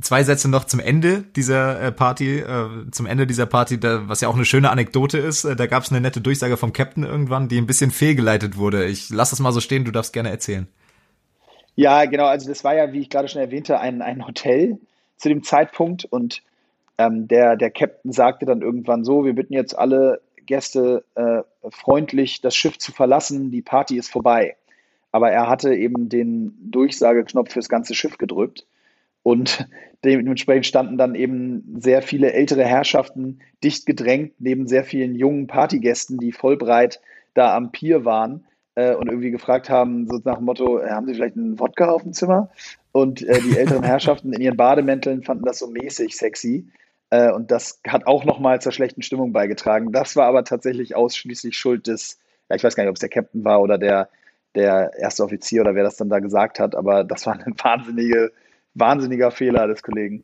Zwei 0.00 0.24
Sätze 0.24 0.50
noch 0.50 0.64
zum 0.64 0.80
Ende 0.80 1.22
dieser 1.22 1.80
äh, 1.80 1.92
Party, 1.92 2.40
äh, 2.40 2.90
zum 2.90 3.06
Ende 3.06 3.28
dieser 3.28 3.46
Party, 3.46 3.78
da, 3.78 4.08
was 4.08 4.20
ja 4.20 4.28
auch 4.28 4.34
eine 4.34 4.44
schöne 4.44 4.70
Anekdote 4.70 5.18
ist. 5.18 5.44
Äh, 5.44 5.54
da 5.54 5.66
gab 5.66 5.84
es 5.84 5.90
eine 5.90 6.00
nette 6.00 6.20
Durchsage 6.20 6.56
vom 6.56 6.72
Captain 6.72 7.04
irgendwann, 7.04 7.48
die 7.48 7.58
ein 7.58 7.66
bisschen 7.66 7.92
fehlgeleitet 7.92 8.56
wurde. 8.56 8.86
Ich 8.86 9.10
lasse 9.10 9.36
es 9.36 9.38
mal 9.38 9.52
so 9.52 9.60
stehen, 9.60 9.84
du 9.84 9.92
darfst 9.92 10.12
gerne 10.12 10.30
erzählen. 10.30 10.66
Ja, 11.76 12.04
genau. 12.06 12.26
Also 12.26 12.48
das 12.48 12.64
war 12.64 12.74
ja, 12.74 12.92
wie 12.92 13.00
ich 13.00 13.10
gerade 13.10 13.28
schon 13.28 13.40
erwähnte, 13.40 13.78
ein, 13.78 14.02
ein 14.02 14.26
Hotel 14.26 14.78
zu 15.16 15.28
dem 15.28 15.42
Zeitpunkt 15.42 16.04
und 16.04 16.42
ähm, 16.98 17.28
der, 17.28 17.56
der 17.56 17.70
Captain 17.70 18.12
sagte 18.12 18.46
dann 18.46 18.62
irgendwann 18.62 19.04
so, 19.04 19.24
wir 19.24 19.34
bitten 19.34 19.54
jetzt 19.54 19.76
alle 19.76 20.20
Gäste 20.46 21.04
äh, 21.14 21.42
freundlich 21.70 22.40
das 22.40 22.54
Schiff 22.54 22.78
zu 22.78 22.92
verlassen, 22.92 23.50
die 23.50 23.62
Party 23.62 23.96
ist 23.96 24.10
vorbei. 24.10 24.56
Aber 25.10 25.30
er 25.30 25.48
hatte 25.48 25.74
eben 25.74 26.08
den 26.08 26.54
Durchsageknopf 26.70 27.52
fürs 27.52 27.68
ganze 27.68 27.94
Schiff 27.94 28.18
gedrückt 28.18 28.66
und 29.22 29.66
dementsprechend 30.04 30.66
standen 30.66 30.98
dann 30.98 31.14
eben 31.14 31.76
sehr 31.80 32.02
viele 32.02 32.32
ältere 32.32 32.64
Herrschaften 32.64 33.40
dicht 33.62 33.86
gedrängt 33.86 34.34
neben 34.38 34.66
sehr 34.66 34.84
vielen 34.84 35.14
jungen 35.14 35.46
Partygästen, 35.46 36.18
die 36.18 36.32
vollbreit 36.32 37.00
da 37.32 37.56
am 37.56 37.72
Pier 37.72 38.04
waren 38.04 38.44
äh, 38.74 38.94
und 38.94 39.08
irgendwie 39.08 39.30
gefragt 39.30 39.70
haben, 39.70 40.06
so 40.06 40.20
nach 40.24 40.36
dem 40.36 40.44
Motto, 40.44 40.80
haben 40.82 41.06
Sie 41.06 41.14
vielleicht 41.14 41.36
einen 41.36 41.58
Wodka 41.58 41.90
auf 41.90 42.02
dem 42.02 42.12
Zimmer? 42.12 42.50
Und 42.94 43.22
äh, 43.22 43.40
die 43.40 43.58
älteren 43.58 43.82
Herrschaften 43.82 44.32
in 44.32 44.40
ihren 44.40 44.56
Bademänteln 44.56 45.24
fanden 45.24 45.44
das 45.44 45.58
so 45.58 45.66
mäßig 45.66 46.16
sexy. 46.16 46.68
Äh, 47.10 47.32
und 47.32 47.50
das 47.50 47.80
hat 47.88 48.06
auch 48.06 48.24
nochmal 48.24 48.60
zur 48.60 48.70
schlechten 48.70 49.02
Stimmung 49.02 49.32
beigetragen. 49.32 49.90
Das 49.90 50.14
war 50.14 50.26
aber 50.26 50.44
tatsächlich 50.44 50.94
ausschließlich 50.94 51.58
Schuld 51.58 51.88
des, 51.88 52.20
ja, 52.48 52.54
ich 52.54 52.62
weiß 52.62 52.76
gar 52.76 52.84
nicht, 52.84 52.90
ob 52.90 52.94
es 52.94 53.00
der 53.00 53.08
Captain 53.08 53.44
war 53.44 53.60
oder 53.60 53.78
der, 53.78 54.10
der 54.54 54.92
erste 54.96 55.24
Offizier 55.24 55.62
oder 55.62 55.74
wer 55.74 55.82
das 55.82 55.96
dann 55.96 56.08
da 56.08 56.20
gesagt 56.20 56.60
hat, 56.60 56.76
aber 56.76 57.02
das 57.02 57.26
war 57.26 57.34
ein 57.34 57.54
wahnsinnige, 57.60 58.30
wahnsinniger 58.74 59.32
Fehler 59.32 59.66
des 59.66 59.82
Kollegen. 59.82 60.22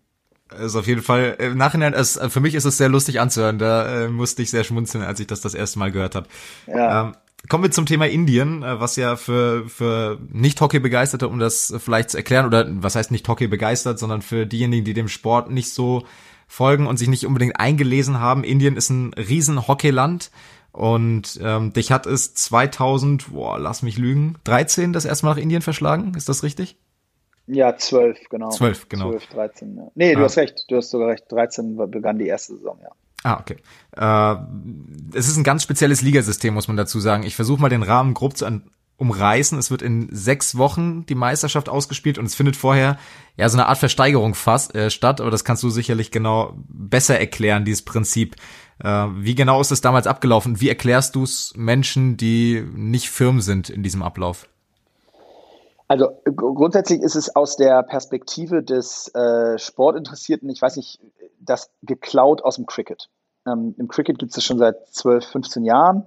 Also 0.57 0.79
auf 0.79 0.87
jeden 0.87 1.03
Fall, 1.03 1.39
im 1.41 1.57
Nachhinein, 1.57 1.93
es, 1.93 2.21
für 2.29 2.41
mich 2.41 2.55
ist 2.55 2.67
es 2.67 2.79
sehr 2.79 2.89
lustig 2.89 3.19
anzuhören. 3.19 3.59
Da 3.59 4.05
äh, 4.05 4.09
musste 4.09 4.43
ich 4.43 4.51
sehr 4.51 4.63
schmunzeln, 4.63 5.03
als 5.03 5.19
ich 5.19 5.27
das 5.27 5.41
das 5.41 5.55
erste 5.55 5.81
Mal 5.81 5.91
gehört 5.91 6.15
habe. 6.15 6.29
Ja. 6.69 7.09
Ähm, 7.09 7.13
Kommen 7.49 7.65
wir 7.65 7.71
zum 7.71 7.87
Thema 7.87 8.07
Indien, 8.07 8.63
äh, 8.63 8.81
was 8.81 8.97
ja 8.97 9.17
für, 9.17 9.69
für 9.69 10.19
Nicht-Hockey-Begeisterte, 10.29 11.29
um 11.29 11.39
das 11.39 11.75
vielleicht 11.79 12.11
zu 12.11 12.17
erklären, 12.17 12.47
oder 12.47 12.67
was 12.69 12.97
heißt 12.97 13.11
nicht 13.11 13.27
Hockey 13.27 13.49
begeistert, 13.49 13.99
sondern 13.99 14.23
für 14.23 14.47
diejenigen, 14.47 14.85
die 14.85 14.95
dem 14.95 15.09
Sport 15.09 15.51
nicht 15.51 15.73
so 15.73 16.05
folgen 16.47 16.87
und 16.87 16.99
sich 16.99 17.09
nicht 17.09 17.27
unbedingt 17.27 17.59
eingelesen 17.59 18.21
haben. 18.21 18.45
Indien 18.45 18.77
ist 18.77 18.91
ein 18.91 19.15
riesen 19.15 19.69
Hockeyland 19.69 20.31
und 20.73 21.41
ähm, 21.43 21.73
dich 21.73 21.93
hat 21.93 22.07
es 22.07 22.35
2000, 22.35 23.33
boah, 23.33 23.59
lass 23.59 23.83
mich 23.83 23.99
lügen, 23.99 24.37
13 24.45 24.93
das 24.93 25.05
erste 25.05 25.27
Mal 25.27 25.33
nach 25.33 25.43
Indien 25.43 25.63
verschlagen, 25.63 26.15
ist 26.17 26.29
das 26.29 26.43
richtig? 26.43 26.77
Ja, 27.47 27.77
12, 27.77 28.29
genau. 28.29 28.51
12, 28.51 28.89
genau. 28.89 29.11
12, 29.11 29.27
13, 29.29 29.77
ja. 29.77 29.91
Nee, 29.95 30.15
du 30.15 30.21
ah. 30.21 30.25
hast 30.25 30.37
recht, 30.37 30.65
du 30.69 30.77
hast 30.77 30.91
sogar 30.91 31.09
recht, 31.09 31.25
13 31.31 31.77
begann 31.91 32.19
die 32.19 32.27
erste 32.27 32.55
Saison, 32.55 32.79
ja. 32.83 32.91
Ah, 33.23 33.39
okay. 33.39 33.57
Äh, 33.97 35.17
es 35.17 35.29
ist 35.29 35.37
ein 35.37 35.45
ganz 35.45 35.63
spezielles 35.63 36.01
Ligasystem, 36.03 36.55
muss 36.55 36.69
man 36.69 36.77
dazu 36.77 37.01
sagen. 37.01 37.23
Ich 37.23 37.37
versuche 37.37 37.61
mal 37.61 37.69
den 37.69 37.83
Rahmen 37.83 38.15
grob 38.15 38.37
zu 38.37 38.47
umreißen. 39.01 39.59
Es 39.59 39.71
wird 39.71 39.83
in 39.83 40.09
sechs 40.13 40.57
Wochen 40.57 41.07
die 41.07 41.15
Meisterschaft 41.15 41.69
ausgespielt 41.69 42.19
und 42.19 42.27
es 42.27 42.35
findet 42.35 42.57
vorher 42.57 42.99
ja 43.37 43.49
so 43.49 43.57
eine 43.57 43.67
Art 43.67 43.79
Versteigerung 43.79 44.35
fast 44.35 44.75
äh, 44.75 44.91
statt, 44.91 45.21
aber 45.21 45.31
das 45.31 45.45
kannst 45.45 45.63
du 45.63 45.71
sicherlich 45.71 46.11
genau 46.11 46.55
besser 46.69 47.19
erklären, 47.19 47.65
dieses 47.65 47.83
Prinzip. 47.83 48.37
Äh, 48.79 49.07
wie 49.17 49.35
genau 49.35 49.61
ist 49.61 49.71
es 49.71 49.81
damals 49.81 50.07
abgelaufen? 50.07 50.61
Wie 50.61 50.69
erklärst 50.69 51.15
du 51.15 51.25
es 51.25 51.55
Menschen, 51.57 52.19
die 52.19 52.63
nicht 52.75 53.09
firm 53.09 53.41
sind 53.41 53.71
in 53.71 53.83
diesem 53.83 54.03
Ablauf? 54.03 54.50
Also 55.91 56.23
grundsätzlich 56.25 57.01
ist 57.01 57.17
es 57.17 57.35
aus 57.35 57.57
der 57.57 57.83
Perspektive 57.83 58.63
des 58.63 59.13
äh, 59.13 59.59
Sportinteressierten, 59.59 60.49
ich 60.49 60.63
weiß 60.63 60.77
nicht, 60.77 61.01
das 61.41 61.73
geklaut 61.83 62.43
aus 62.43 62.55
dem 62.55 62.67
Cricket. 62.67 63.11
Ähm, 63.45 63.75
Im 63.77 63.89
Cricket 63.89 64.21
gibt 64.21 64.31
es 64.31 64.37
das 64.37 64.45
schon 64.45 64.59
seit 64.59 64.87
12, 64.87 65.27
15 65.27 65.65
Jahren. 65.65 66.07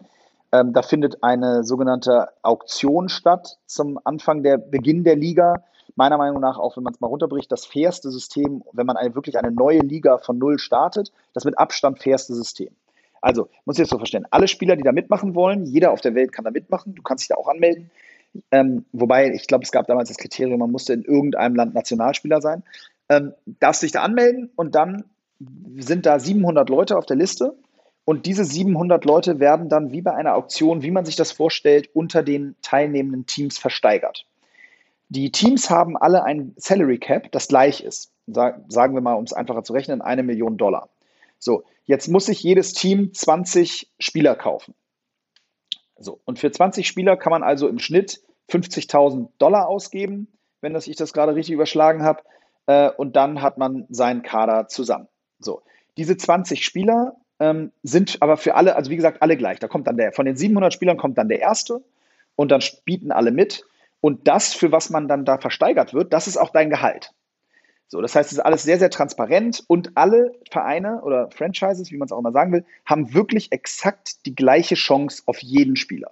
Ähm, 0.53 0.71
da 0.71 0.83
findet 0.83 1.21
eine 1.21 1.65
sogenannte 1.65 2.29
Auktion 2.43 3.09
statt 3.09 3.57
zum 3.65 3.99
Anfang 4.05 4.41
der 4.41 4.57
Beginn 4.57 5.03
der 5.03 5.17
Liga. 5.17 5.65
Meiner 5.97 6.17
Meinung 6.17 6.39
nach, 6.39 6.57
auch 6.57 6.77
wenn 6.77 6.83
man 6.83 6.93
es 6.93 7.01
mal 7.01 7.07
runterbricht, 7.07 7.51
das 7.51 7.65
fairste 7.65 8.09
System, 8.09 8.63
wenn 8.71 8.85
man 8.85 8.95
eine, 8.95 9.13
wirklich 9.15 9.37
eine 9.37 9.51
neue 9.51 9.79
Liga 9.79 10.17
von 10.17 10.37
Null 10.37 10.59
startet, 10.59 11.11
das 11.33 11.43
mit 11.43 11.57
Abstand 11.57 12.01
fairste 12.01 12.33
System. 12.35 12.73
Also, 13.19 13.49
muss 13.65 13.75
ich 13.75 13.79
jetzt 13.79 13.89
so 13.89 13.97
verstehen, 13.97 14.27
alle 14.31 14.47
Spieler, 14.47 14.77
die 14.77 14.83
da 14.83 14.93
mitmachen 14.93 15.35
wollen, 15.35 15.65
jeder 15.65 15.91
auf 15.91 15.99
der 15.99 16.15
Welt 16.15 16.31
kann 16.31 16.45
da 16.45 16.51
mitmachen, 16.51 16.95
du 16.95 17.01
kannst 17.01 17.23
dich 17.23 17.27
da 17.27 17.35
auch 17.35 17.49
anmelden. 17.49 17.91
Ähm, 18.51 18.85
wobei, 18.91 19.31
ich 19.31 19.47
glaube, 19.47 19.63
es 19.63 19.71
gab 19.71 19.87
damals 19.87 20.09
das 20.09 20.17
Kriterium, 20.17 20.59
man 20.59 20.71
musste 20.71 20.93
in 20.93 21.03
irgendeinem 21.03 21.55
Land 21.55 21.73
Nationalspieler 21.73 22.41
sein. 22.41 22.63
Ähm, 23.09 23.33
darfst 23.45 23.83
dich 23.83 23.91
da 23.91 24.01
anmelden 24.01 24.49
und 24.55 24.75
dann 24.75 25.05
sind 25.77 26.05
da 26.05 26.19
700 26.19 26.69
Leute 26.69 26.97
auf 26.97 27.05
der 27.05 27.17
Liste 27.17 27.55
und 28.05 28.25
diese 28.25 28.43
700 28.43 29.05
Leute 29.05 29.39
werden 29.39 29.69
dann 29.69 29.91
wie 29.91 30.01
bei 30.01 30.13
einer 30.13 30.35
Auktion, 30.35 30.83
wie 30.83 30.91
man 30.91 31.05
sich 31.05 31.15
das 31.15 31.31
vorstellt, 31.31 31.89
unter 31.93 32.23
den 32.23 32.55
teilnehmenden 32.61 33.25
Teams 33.25 33.57
versteigert. 33.57 34.25
Die 35.09 35.31
Teams 35.31 35.69
haben 35.69 35.95
alle 35.95 36.23
ein 36.23 36.53
Salary 36.57 36.97
Cap, 36.97 37.31
das 37.31 37.47
gleich 37.47 37.81
ist. 37.81 38.11
Sagen 38.27 38.93
wir 38.95 39.01
mal, 39.01 39.13
um 39.13 39.23
es 39.25 39.33
einfacher 39.33 39.63
zu 39.63 39.73
rechnen, 39.73 40.01
eine 40.01 40.23
Million 40.23 40.57
Dollar. 40.57 40.89
So, 41.39 41.63
jetzt 41.85 42.07
muss 42.07 42.25
sich 42.25 42.41
jedes 42.41 42.73
Team 42.73 43.13
20 43.13 43.91
Spieler 43.99 44.35
kaufen. 44.35 44.73
So, 46.03 46.19
und 46.25 46.39
für 46.39 46.51
20 46.51 46.87
Spieler 46.87 47.17
kann 47.17 47.31
man 47.31 47.43
also 47.43 47.67
im 47.67 47.79
Schnitt 47.79 48.21
50.000 48.49 49.29
Dollar 49.37 49.67
ausgeben, 49.67 50.27
wenn 50.61 50.73
das, 50.73 50.87
ich 50.87 50.95
das 50.95 51.13
gerade 51.13 51.35
richtig 51.35 51.53
überschlagen 51.53 52.03
habe. 52.03 52.23
Äh, 52.67 52.89
und 52.89 53.15
dann 53.15 53.41
hat 53.41 53.57
man 53.57 53.85
seinen 53.89 54.21
Kader 54.21 54.67
zusammen. 54.67 55.07
So, 55.39 55.61
diese 55.97 56.17
20 56.17 56.63
Spieler 56.63 57.15
ähm, 57.39 57.71
sind 57.83 58.21
aber 58.21 58.37
für 58.37 58.55
alle, 58.55 58.75
also 58.75 58.91
wie 58.91 58.95
gesagt, 58.95 59.21
alle 59.21 59.37
gleich. 59.37 59.59
Da 59.59 59.67
kommt 59.67 59.87
dann 59.87 59.97
der, 59.97 60.13
von 60.13 60.25
den 60.25 60.37
700 60.37 60.73
Spielern 60.73 60.97
kommt 60.97 61.17
dann 61.17 61.29
der 61.29 61.39
erste 61.39 61.81
und 62.35 62.51
dann 62.51 62.61
bieten 62.85 63.11
alle 63.11 63.31
mit. 63.31 63.65
Und 64.01 64.27
das, 64.27 64.53
für 64.53 64.71
was 64.71 64.89
man 64.89 65.07
dann 65.07 65.25
da 65.25 65.37
versteigert 65.37 65.93
wird, 65.93 66.13
das 66.13 66.27
ist 66.27 66.37
auch 66.37 66.49
dein 66.49 66.69
Gehalt. 66.69 67.13
So, 67.87 68.01
das 68.01 68.15
heißt, 68.15 68.31
es 68.31 68.39
ist 68.39 68.43
alles 68.43 68.63
sehr, 68.63 68.79
sehr 68.79 68.89
transparent 68.89 69.63
und 69.67 69.91
alle 69.95 70.33
Vereine 70.49 71.01
oder 71.03 71.29
Franchises, 71.29 71.91
wie 71.91 71.97
man 71.97 72.07
es 72.07 72.11
auch 72.11 72.19
immer 72.19 72.31
sagen 72.31 72.51
will, 72.51 72.65
haben 72.85 73.13
wirklich 73.13 73.51
exakt 73.51 74.25
die 74.25 74.35
gleiche 74.35 74.75
Chance 74.75 75.23
auf 75.27 75.39
jeden 75.39 75.75
Spieler. 75.75 76.11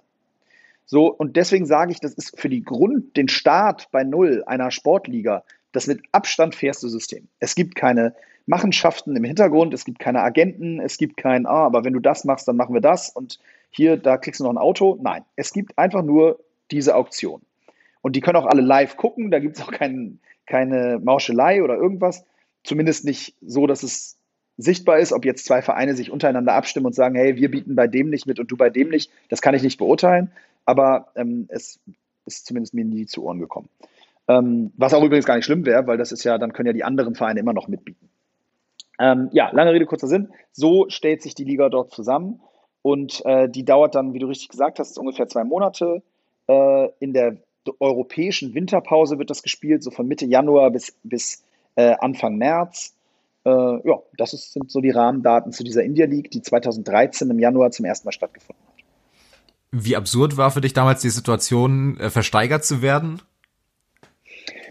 So, 0.86 1.06
und 1.08 1.36
deswegen 1.36 1.66
sage 1.66 1.92
ich, 1.92 2.00
das 2.00 2.14
ist 2.14 2.38
für 2.38 2.48
die 2.48 2.62
Grund, 2.62 3.16
den 3.16 3.28
Start 3.28 3.88
bei 3.90 4.04
Null 4.04 4.44
einer 4.46 4.70
Sportliga 4.70 5.42
das 5.72 5.86
mit 5.86 6.02
Abstand 6.12 6.54
fairste 6.54 6.88
System. 6.88 7.28
Es 7.40 7.54
gibt 7.54 7.74
keine 7.74 8.14
Machenschaften 8.46 9.16
im 9.16 9.24
Hintergrund, 9.24 9.72
es 9.74 9.84
gibt 9.84 9.98
keine 9.98 10.20
Agenten, 10.20 10.80
es 10.80 10.98
gibt 10.98 11.16
kein, 11.16 11.46
ah, 11.46 11.64
aber 11.64 11.84
wenn 11.84 11.92
du 11.92 12.00
das 12.00 12.24
machst, 12.24 12.46
dann 12.46 12.56
machen 12.56 12.74
wir 12.74 12.80
das 12.80 13.08
und 13.08 13.38
hier, 13.70 13.96
da 13.96 14.18
kriegst 14.18 14.40
du 14.40 14.44
noch 14.44 14.50
ein 14.50 14.58
Auto. 14.58 14.98
Nein, 15.00 15.24
es 15.36 15.52
gibt 15.52 15.78
einfach 15.78 16.02
nur 16.02 16.40
diese 16.70 16.94
Auktion. 16.94 17.40
Und 18.02 18.16
die 18.16 18.20
können 18.20 18.36
auch 18.36 18.46
alle 18.46 18.62
live 18.62 18.96
gucken, 18.96 19.30
da 19.30 19.38
gibt 19.38 19.56
es 19.56 19.62
auch 19.62 19.70
kein, 19.70 20.18
keine 20.52 21.00
Mauschelei 21.02 21.62
oder 21.62 21.76
irgendwas. 21.76 22.26
Zumindest 22.62 23.06
nicht 23.06 23.34
so, 23.40 23.66
dass 23.66 23.82
es 23.82 24.18
sichtbar 24.58 24.98
ist, 24.98 25.14
ob 25.14 25.24
jetzt 25.24 25.46
zwei 25.46 25.62
Vereine 25.62 25.94
sich 25.96 26.10
untereinander 26.10 26.52
abstimmen 26.52 26.84
und 26.84 26.94
sagen, 26.94 27.14
hey, 27.14 27.36
wir 27.36 27.50
bieten 27.50 27.74
bei 27.74 27.86
dem 27.86 28.10
nicht 28.10 28.26
mit 28.26 28.38
und 28.38 28.50
du 28.50 28.56
bei 28.58 28.68
dem 28.68 28.90
nicht. 28.90 29.10
Das 29.30 29.40
kann 29.40 29.54
ich 29.54 29.62
nicht 29.62 29.78
beurteilen, 29.78 30.30
aber 30.66 31.08
ähm, 31.16 31.46
es 31.48 31.80
ist 32.26 32.44
zumindest 32.44 32.74
mir 32.74 32.84
nie 32.84 33.06
zu 33.06 33.24
Ohren 33.24 33.38
gekommen. 33.38 33.70
Ähm, 34.28 34.72
was 34.76 34.92
auch 34.92 35.02
übrigens 35.02 35.24
gar 35.24 35.36
nicht 35.36 35.46
schlimm 35.46 35.64
wäre, 35.64 35.86
weil 35.86 35.96
das 35.96 36.12
ist 36.12 36.22
ja, 36.22 36.36
dann 36.36 36.52
können 36.52 36.66
ja 36.66 36.74
die 36.74 36.84
anderen 36.84 37.14
Vereine 37.14 37.40
immer 37.40 37.54
noch 37.54 37.66
mitbieten. 37.66 38.10
Ähm, 39.00 39.30
ja, 39.32 39.50
lange 39.52 39.72
Rede, 39.72 39.86
kurzer 39.86 40.06
Sinn. 40.06 40.28
So 40.52 40.84
stellt 40.90 41.22
sich 41.22 41.34
die 41.34 41.44
Liga 41.44 41.70
dort 41.70 41.92
zusammen 41.92 42.42
und 42.82 43.24
äh, 43.24 43.48
die 43.48 43.64
dauert 43.64 43.94
dann, 43.94 44.12
wie 44.12 44.18
du 44.18 44.26
richtig 44.26 44.50
gesagt 44.50 44.78
hast, 44.78 44.98
ungefähr 44.98 45.28
zwei 45.28 45.44
Monate. 45.44 46.02
Äh, 46.46 46.88
in 47.00 47.14
der 47.14 47.38
europäischen 47.80 48.54
Winterpause 48.54 49.18
wird 49.18 49.30
das 49.30 49.42
gespielt, 49.42 49.82
so 49.82 49.90
von 49.90 50.06
Mitte 50.06 50.26
Januar 50.26 50.70
bis, 50.70 50.96
bis 51.02 51.42
äh, 51.76 51.94
Anfang 52.00 52.36
März. 52.36 52.94
Äh, 53.44 53.50
ja, 53.50 54.00
das 54.16 54.32
ist, 54.32 54.52
sind 54.52 54.70
so 54.70 54.80
die 54.80 54.90
Rahmendaten 54.90 55.52
zu 55.52 55.64
dieser 55.64 55.82
India 55.82 56.06
League, 56.06 56.30
die 56.30 56.42
2013 56.42 57.30
im 57.30 57.38
Januar 57.38 57.70
zum 57.70 57.84
ersten 57.84 58.06
Mal 58.06 58.12
stattgefunden 58.12 58.64
hat. 58.66 58.72
Wie 59.72 59.96
absurd 59.96 60.36
war 60.36 60.50
für 60.50 60.60
dich 60.60 60.74
damals 60.74 61.00
die 61.00 61.10
Situation, 61.10 61.98
äh, 61.98 62.10
versteigert 62.10 62.64
zu 62.64 62.82
werden? 62.82 63.22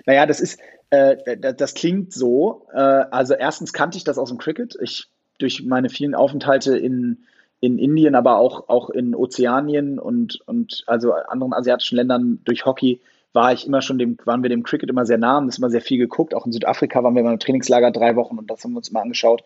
Naja, 0.05 0.25
das 0.25 0.39
ist, 0.39 0.59
äh, 0.89 1.37
das 1.37 1.73
klingt 1.73 2.13
so. 2.13 2.67
Äh, 2.73 2.79
also 2.79 3.33
erstens 3.33 3.73
kannte 3.73 3.97
ich 3.97 4.03
das 4.03 4.17
aus 4.17 4.29
dem 4.29 4.37
Cricket. 4.37 4.77
Ich 4.81 5.07
durch 5.39 5.63
meine 5.63 5.89
vielen 5.89 6.15
Aufenthalte 6.15 6.77
in, 6.77 7.25
in 7.61 7.77
Indien, 7.77 8.15
aber 8.15 8.37
auch, 8.37 8.67
auch 8.67 8.89
in 8.89 9.15
Ozeanien 9.15 9.99
und, 9.99 10.41
und 10.47 10.83
also 10.87 11.13
anderen 11.13 11.53
asiatischen 11.53 11.95
Ländern 11.95 12.41
durch 12.43 12.65
Hockey 12.65 12.99
war 13.33 13.53
ich 13.53 13.65
immer 13.65 13.81
schon 13.81 13.97
dem, 13.97 14.17
waren 14.25 14.43
wir 14.43 14.49
dem 14.49 14.63
Cricket 14.63 14.89
immer 14.89 15.05
sehr 15.05 15.19
nah 15.19 15.37
und 15.37 15.45
das 15.45 15.59
immer 15.59 15.69
sehr 15.69 15.81
viel 15.81 15.99
geguckt. 15.99 16.33
Auch 16.33 16.45
in 16.45 16.51
Südafrika 16.51 17.03
waren 17.03 17.13
wir 17.13 17.21
immer 17.21 17.31
im 17.33 17.39
Trainingslager 17.39 17.91
drei 17.91 18.15
Wochen 18.15 18.37
und 18.37 18.49
das 18.49 18.63
haben 18.63 18.71
wir 18.71 18.77
uns 18.77 18.89
immer 18.89 19.01
angeschaut. 19.03 19.43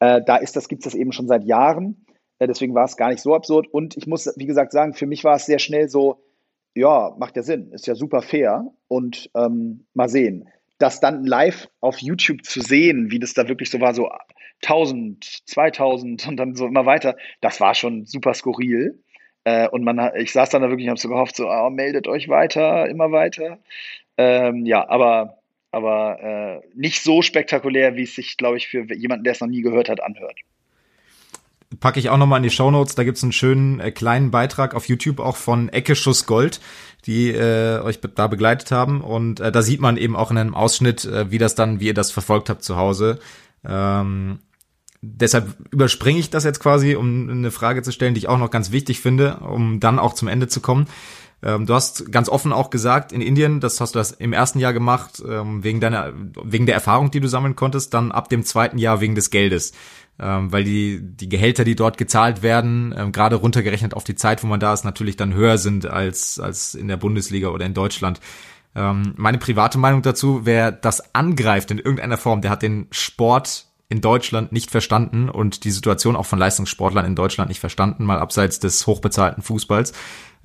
Äh, 0.00 0.20
da 0.26 0.36
ist 0.36 0.56
das, 0.56 0.68
gibt 0.68 0.84
es 0.84 0.92
das 0.92 0.98
eben 0.98 1.12
schon 1.12 1.28
seit 1.28 1.44
Jahren. 1.44 2.04
Äh, 2.38 2.48
deswegen 2.48 2.74
war 2.74 2.84
es 2.84 2.96
gar 2.96 3.10
nicht 3.10 3.22
so 3.22 3.34
absurd. 3.34 3.68
Und 3.72 3.96
ich 3.96 4.06
muss, 4.06 4.30
wie 4.36 4.46
gesagt, 4.46 4.72
sagen, 4.72 4.92
für 4.92 5.06
mich 5.06 5.24
war 5.24 5.36
es 5.36 5.46
sehr 5.46 5.60
schnell 5.60 5.88
so, 5.88 6.18
ja, 6.74 7.14
macht 7.18 7.36
ja 7.36 7.42
Sinn, 7.42 7.70
ist 7.72 7.86
ja 7.86 7.94
super 7.94 8.20
fair 8.20 8.66
und 8.88 9.30
ähm, 9.34 9.86
mal 9.94 10.08
sehen. 10.08 10.48
Das 10.84 11.00
dann 11.00 11.24
live 11.24 11.66
auf 11.80 11.96
YouTube 11.96 12.44
zu 12.44 12.60
sehen, 12.60 13.10
wie 13.10 13.18
das 13.18 13.32
da 13.32 13.48
wirklich 13.48 13.70
so 13.70 13.80
war, 13.80 13.94
so 13.94 14.10
1000, 14.62 15.24
2000 15.46 16.28
und 16.28 16.36
dann 16.36 16.54
so 16.54 16.66
immer 16.66 16.84
weiter, 16.84 17.16
das 17.40 17.58
war 17.58 17.74
schon 17.74 18.04
super 18.04 18.34
skurril. 18.34 19.02
Äh, 19.44 19.66
und 19.68 19.82
man, 19.82 20.12
ich 20.18 20.32
saß 20.32 20.50
dann 20.50 20.60
da 20.60 20.68
wirklich, 20.68 20.88
habe 20.88 21.00
so 21.00 21.08
gehofft, 21.08 21.36
so, 21.36 21.48
oh, 21.48 21.70
meldet 21.70 22.06
euch 22.06 22.28
weiter, 22.28 22.86
immer 22.86 23.12
weiter. 23.12 23.60
Ähm, 24.18 24.66
ja, 24.66 24.86
aber, 24.86 25.38
aber 25.70 26.20
äh, 26.22 26.68
nicht 26.74 27.02
so 27.02 27.22
spektakulär, 27.22 27.96
wie 27.96 28.02
es 28.02 28.14
sich, 28.14 28.36
glaube 28.36 28.58
ich, 28.58 28.68
für 28.68 28.84
jemanden, 28.94 29.24
der 29.24 29.32
es 29.32 29.40
noch 29.40 29.48
nie 29.48 29.62
gehört 29.62 29.88
hat, 29.88 30.02
anhört 30.02 30.38
packe 31.80 31.98
ich 31.98 32.10
auch 32.10 32.16
nochmal 32.16 32.38
in 32.38 32.42
die 32.42 32.50
Show 32.50 32.70
Notes. 32.70 32.94
Da 32.94 33.04
gibt's 33.04 33.22
einen 33.22 33.32
schönen 33.32 33.80
äh, 33.80 33.90
kleinen 33.90 34.30
Beitrag 34.30 34.74
auf 34.74 34.88
YouTube 34.88 35.20
auch 35.20 35.36
von 35.36 35.68
Ecke 35.68 35.94
Schuss 35.96 36.26
Gold, 36.26 36.60
die 37.06 37.30
äh, 37.30 37.80
euch 37.80 38.00
be 38.00 38.08
da 38.08 38.26
begleitet 38.26 38.70
haben. 38.70 39.00
Und 39.00 39.40
äh, 39.40 39.52
da 39.52 39.62
sieht 39.62 39.80
man 39.80 39.96
eben 39.96 40.16
auch 40.16 40.30
in 40.30 40.38
einem 40.38 40.54
Ausschnitt, 40.54 41.04
äh, 41.04 41.30
wie 41.30 41.38
das 41.38 41.54
dann, 41.54 41.80
wie 41.80 41.86
ihr 41.86 41.94
das 41.94 42.10
verfolgt 42.10 42.50
habt 42.50 42.64
zu 42.64 42.76
Hause. 42.76 43.18
Ähm, 43.64 44.40
deshalb 45.02 45.54
überspringe 45.70 46.18
ich 46.18 46.30
das 46.30 46.44
jetzt 46.44 46.60
quasi, 46.60 46.94
um 46.94 47.28
eine 47.28 47.50
Frage 47.50 47.82
zu 47.82 47.92
stellen, 47.92 48.14
die 48.14 48.20
ich 48.20 48.28
auch 48.28 48.38
noch 48.38 48.50
ganz 48.50 48.72
wichtig 48.72 49.00
finde, 49.00 49.36
um 49.38 49.80
dann 49.80 49.98
auch 49.98 50.14
zum 50.14 50.28
Ende 50.28 50.48
zu 50.48 50.60
kommen. 50.60 50.86
Ähm, 51.42 51.66
du 51.66 51.74
hast 51.74 52.10
ganz 52.10 52.28
offen 52.28 52.52
auch 52.52 52.70
gesagt, 52.70 53.12
in 53.12 53.20
Indien, 53.20 53.60
das 53.60 53.80
hast 53.80 53.94
du 53.94 53.98
das 53.98 54.12
im 54.12 54.32
ersten 54.32 54.58
Jahr 54.58 54.72
gemacht, 54.72 55.22
ähm, 55.28 55.62
wegen 55.62 55.80
deiner, 55.80 56.12
wegen 56.42 56.66
der 56.66 56.74
Erfahrung, 56.74 57.10
die 57.10 57.20
du 57.20 57.28
sammeln 57.28 57.54
konntest, 57.54 57.92
dann 57.92 58.12
ab 58.12 58.30
dem 58.30 58.44
zweiten 58.44 58.78
Jahr 58.78 59.00
wegen 59.00 59.14
des 59.14 59.30
Geldes 59.30 59.72
ähm, 60.18 60.52
weil 60.52 60.64
die, 60.64 61.00
die 61.02 61.28
Gehälter, 61.28 61.64
die 61.64 61.76
dort 61.76 61.98
gezahlt 61.98 62.42
werden, 62.42 62.94
ähm, 62.96 63.12
gerade 63.12 63.36
runtergerechnet 63.36 63.94
auf 63.94 64.04
die 64.04 64.14
Zeit, 64.14 64.42
wo 64.42 64.46
man 64.46 64.60
da 64.60 64.72
ist, 64.72 64.84
natürlich 64.84 65.16
dann 65.16 65.34
höher 65.34 65.58
sind 65.58 65.86
als, 65.86 66.38
als 66.38 66.74
in 66.74 66.88
der 66.88 66.96
Bundesliga 66.96 67.48
oder 67.48 67.66
in 67.66 67.74
Deutschland. 67.74 68.20
Ähm, 68.76 69.14
meine 69.16 69.38
private 69.38 69.78
Meinung 69.78 70.02
dazu, 70.02 70.40
wer 70.44 70.72
das 70.72 71.14
angreift 71.14 71.70
in 71.70 71.78
irgendeiner 71.78 72.16
Form, 72.16 72.42
der 72.42 72.50
hat 72.50 72.62
den 72.62 72.86
Sport 72.90 73.66
in 73.94 74.00
Deutschland 74.00 74.50
nicht 74.50 74.72
verstanden 74.72 75.28
und 75.28 75.62
die 75.62 75.70
Situation 75.70 76.16
auch 76.16 76.26
von 76.26 76.40
Leistungssportlern 76.40 77.06
in 77.06 77.14
Deutschland 77.14 77.48
nicht 77.48 77.60
verstanden, 77.60 78.04
mal 78.04 78.18
abseits 78.18 78.58
des 78.58 78.86
hochbezahlten 78.88 79.42
Fußballs 79.42 79.92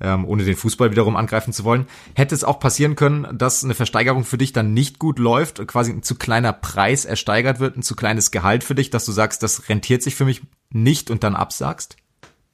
ähm, 0.00 0.24
ohne 0.24 0.44
den 0.44 0.54
Fußball 0.54 0.92
wiederum 0.92 1.16
angreifen 1.16 1.52
zu 1.52 1.64
wollen. 1.64 1.86
Hätte 2.14 2.34
es 2.34 2.44
auch 2.44 2.60
passieren 2.60 2.94
können, 2.94 3.26
dass 3.36 3.64
eine 3.64 3.74
Versteigerung 3.74 4.24
für 4.24 4.38
dich 4.38 4.52
dann 4.52 4.72
nicht 4.72 5.00
gut 5.00 5.18
läuft, 5.18 5.66
quasi 5.66 5.90
ein 5.90 6.04
zu 6.04 6.14
kleiner 6.14 6.52
Preis 6.52 7.04
ersteigert 7.04 7.58
wird, 7.58 7.76
ein 7.76 7.82
zu 7.82 7.96
kleines 7.96 8.30
Gehalt 8.30 8.62
für 8.62 8.76
dich, 8.76 8.90
dass 8.90 9.04
du 9.04 9.10
sagst, 9.10 9.42
das 9.42 9.68
rentiert 9.68 10.02
sich 10.02 10.14
für 10.14 10.24
mich 10.24 10.42
nicht 10.70 11.10
und 11.10 11.24
dann 11.24 11.34
absagst? 11.34 11.96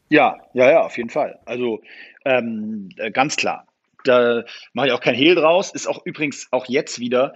Ja, 0.08 0.38
ja, 0.54 0.70
ja, 0.70 0.80
auf 0.80 0.96
jeden 0.96 1.10
Fall. 1.10 1.38
Also 1.44 1.82
ähm, 2.24 2.88
äh, 2.96 3.10
ganz 3.10 3.36
klar. 3.36 3.66
Da 4.04 4.44
mache 4.72 4.86
ich 4.86 4.92
auch 4.92 5.00
kein 5.00 5.16
Hehl 5.16 5.34
draus. 5.34 5.74
Ist 5.74 5.88
auch 5.88 6.00
übrigens 6.06 6.46
auch 6.52 6.66
jetzt 6.66 7.00
wieder 7.00 7.34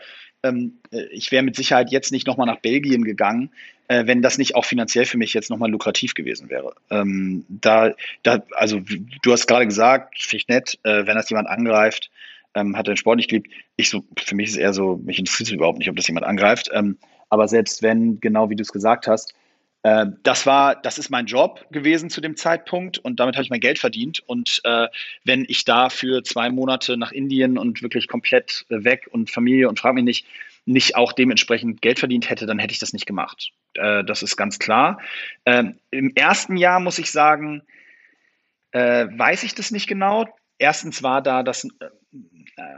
ich 1.11 1.33
wäre 1.33 1.43
mit 1.43 1.57
Sicherheit 1.57 1.91
jetzt 1.91 2.12
nicht 2.12 2.27
nochmal 2.27 2.47
nach 2.47 2.61
Belgien 2.61 3.05
gegangen, 3.05 3.51
äh, 3.91 4.07
wenn 4.07 4.23
das 4.23 4.39
nicht 4.39 4.55
auch 4.55 4.65
finanziell 4.65 5.05
für 5.05 5.19
mich 5.19 5.35
jetzt 5.35 5.51
nochmal 5.51 5.71
lukrativ 5.71 6.15
gewesen 6.15 6.49
wäre. 6.49 6.75
Ähm, 6.91 7.45
da, 7.49 7.93
da, 8.23 8.43
also 8.53 8.81
du 9.23 9.33
hast 9.33 9.49
gerade 9.49 9.67
gesagt, 9.67 10.23
finde 10.23 10.37
ich 10.37 10.49
nett, 10.49 10.79
äh, 10.85 11.07
wenn 11.07 11.17
das 11.17 11.29
jemand 11.29 11.49
angreift, 11.49 12.09
ähm, 12.55 12.77
hat 12.77 12.87
den 12.87 12.97
Sport 12.97 13.17
nicht 13.17 13.29
geliebt. 13.29 13.51
Ich 13.75 13.91
so, 13.91 14.05
für 14.17 14.37
mich 14.37 14.49
ist 14.49 14.53
es 14.55 14.59
eher 14.59 14.73
so, 14.73 15.01
mich 15.05 15.19
interessiert 15.19 15.49
es 15.49 15.53
überhaupt 15.53 15.79
nicht, 15.79 15.91
ob 15.91 15.97
das 15.97 16.07
jemand 16.07 16.25
angreift. 16.25 16.71
Ähm, 16.73 16.99
aber 17.31 17.49
selbst 17.49 17.83
wenn, 17.83 18.21
genau 18.21 18.49
wie 18.49 18.57
du 18.57 18.62
es 18.62 18.73
gesagt 18.73 19.09
hast, 19.09 19.35
äh, 19.82 20.07
das 20.23 20.47
war, 20.47 20.77
das 20.77 20.98
ist 20.98 21.11
mein 21.11 21.27
Job 21.27 21.66
gewesen 21.70 22.11
zu 22.11 22.20
dem 22.20 22.36
Zeitpunkt 22.36 22.98
und 22.98 23.19
damit 23.19 23.36
habe 23.36 23.44
ich 23.44 23.51
mein 23.51 23.61
Geld 23.61 23.78
verdient. 23.78 24.23
Und 24.27 24.61
äh, 24.65 24.89
wenn 25.24 25.44
ich 25.48 25.65
da 25.65 25.89
für 25.89 26.23
zwei 26.23 26.51
Monate 26.51 26.97
nach 26.97 27.12
Indien 27.12 27.57
und 27.57 27.82
wirklich 27.82 28.09
komplett 28.09 28.66
äh, 28.69 28.85
weg 28.85 29.09
und 29.11 29.31
Familie 29.31 29.69
und 29.69 29.81
frage 29.81 29.94
mich 29.94 30.05
nicht, 30.05 30.27
nicht 30.66 30.97
auch 30.97 31.12
dementsprechend 31.12 31.81
Geld 31.81 31.98
verdient 31.98 32.28
hätte, 32.28 32.47
dann 32.47 32.59
hätte 32.59 32.73
ich 32.73 32.78
das 32.78 32.93
nicht 32.93 33.07
gemacht. 33.07 33.52
Äh, 33.74 34.05
das 34.05 34.23
ist 34.23 34.36
ganz 34.36 34.59
klar. 34.59 35.01
Ähm, 35.47 35.77
Im 35.90 36.15
ersten 36.15 36.57
Jahr 36.57 36.81
muss 36.81 36.98
ich 36.98 37.11
sagen, 37.11 37.62
äh, 38.73 39.07
weiß 39.11 39.44
ich 39.44 39.55
das 39.55 39.70
nicht 39.70 39.86
genau. 39.86 40.27
Erstens 40.61 41.03
war 41.03 41.23
da 41.23 41.43
das 41.43 41.65
äh, 41.65 41.89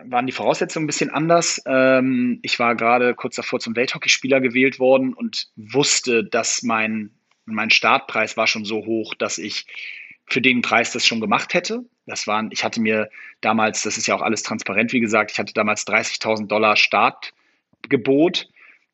waren 0.05 0.27
die 0.27 0.33
Voraussetzungen 0.33 0.85
ein 0.85 0.87
bisschen 0.87 1.11
anders. 1.11 1.61
Ähm, 1.67 2.39
ich 2.43 2.59
war 2.61 2.77
gerade 2.77 3.15
kurz 3.15 3.35
davor 3.35 3.59
zum 3.59 3.75
Welthockeyspieler 3.75 4.41
gewählt 4.41 4.79
worden 4.79 5.13
und 5.13 5.49
wusste, 5.57 6.25
dass 6.25 6.63
mein, 6.63 7.11
mein 7.45 7.71
Startpreis 7.71 8.37
war 8.37 8.47
schon 8.47 8.65
so 8.65 8.87
hoch, 8.87 9.15
dass 9.15 9.39
ich 9.39 9.67
für 10.27 10.41
den 10.41 10.63
Preis 10.63 10.93
das 10.93 11.05
schon 11.05 11.21
gemacht 11.21 11.55
hätte. 11.55 11.85
Das 12.07 12.29
waren, 12.29 12.51
ich 12.53 12.63
hatte 12.63 12.81
mir 12.81 13.11
damals, 13.41 13.83
das 13.83 13.99
ist 13.99 14.07
ja 14.07 14.15
auch 14.15 14.23
alles 14.23 14.45
transparent, 14.45 14.93
wie 14.93 15.01
gesagt, 15.01 15.33
ich 15.33 15.41
hatte 15.41 15.53
damals 15.53 15.85
30.000 15.85 16.47
Dollar 16.47 16.77
Startgebot 16.77 18.49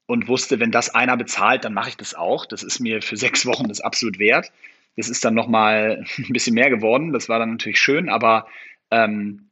und 0.06 0.28
wusste, 0.28 0.60
wenn 0.60 0.72
das 0.72 0.94
einer 0.94 1.18
bezahlt, 1.18 1.66
dann 1.66 1.74
mache 1.74 1.90
ich 1.90 1.98
das 1.98 2.14
auch. 2.14 2.46
Das 2.46 2.62
ist 2.62 2.80
mir 2.80 3.02
für 3.02 3.18
sechs 3.18 3.44
Wochen 3.44 3.68
das 3.68 3.82
absolut 3.82 4.18
wert. 4.18 4.50
Das 4.96 5.10
ist 5.10 5.24
dann 5.24 5.34
nochmal 5.34 6.04
ein 6.18 6.32
bisschen 6.32 6.54
mehr 6.54 6.70
geworden. 6.70 7.12
Das 7.12 7.28
war 7.28 7.38
dann 7.38 7.50
natürlich 7.50 7.78
schön, 7.78 8.08
aber 8.08 8.46
ähm, 8.90 9.50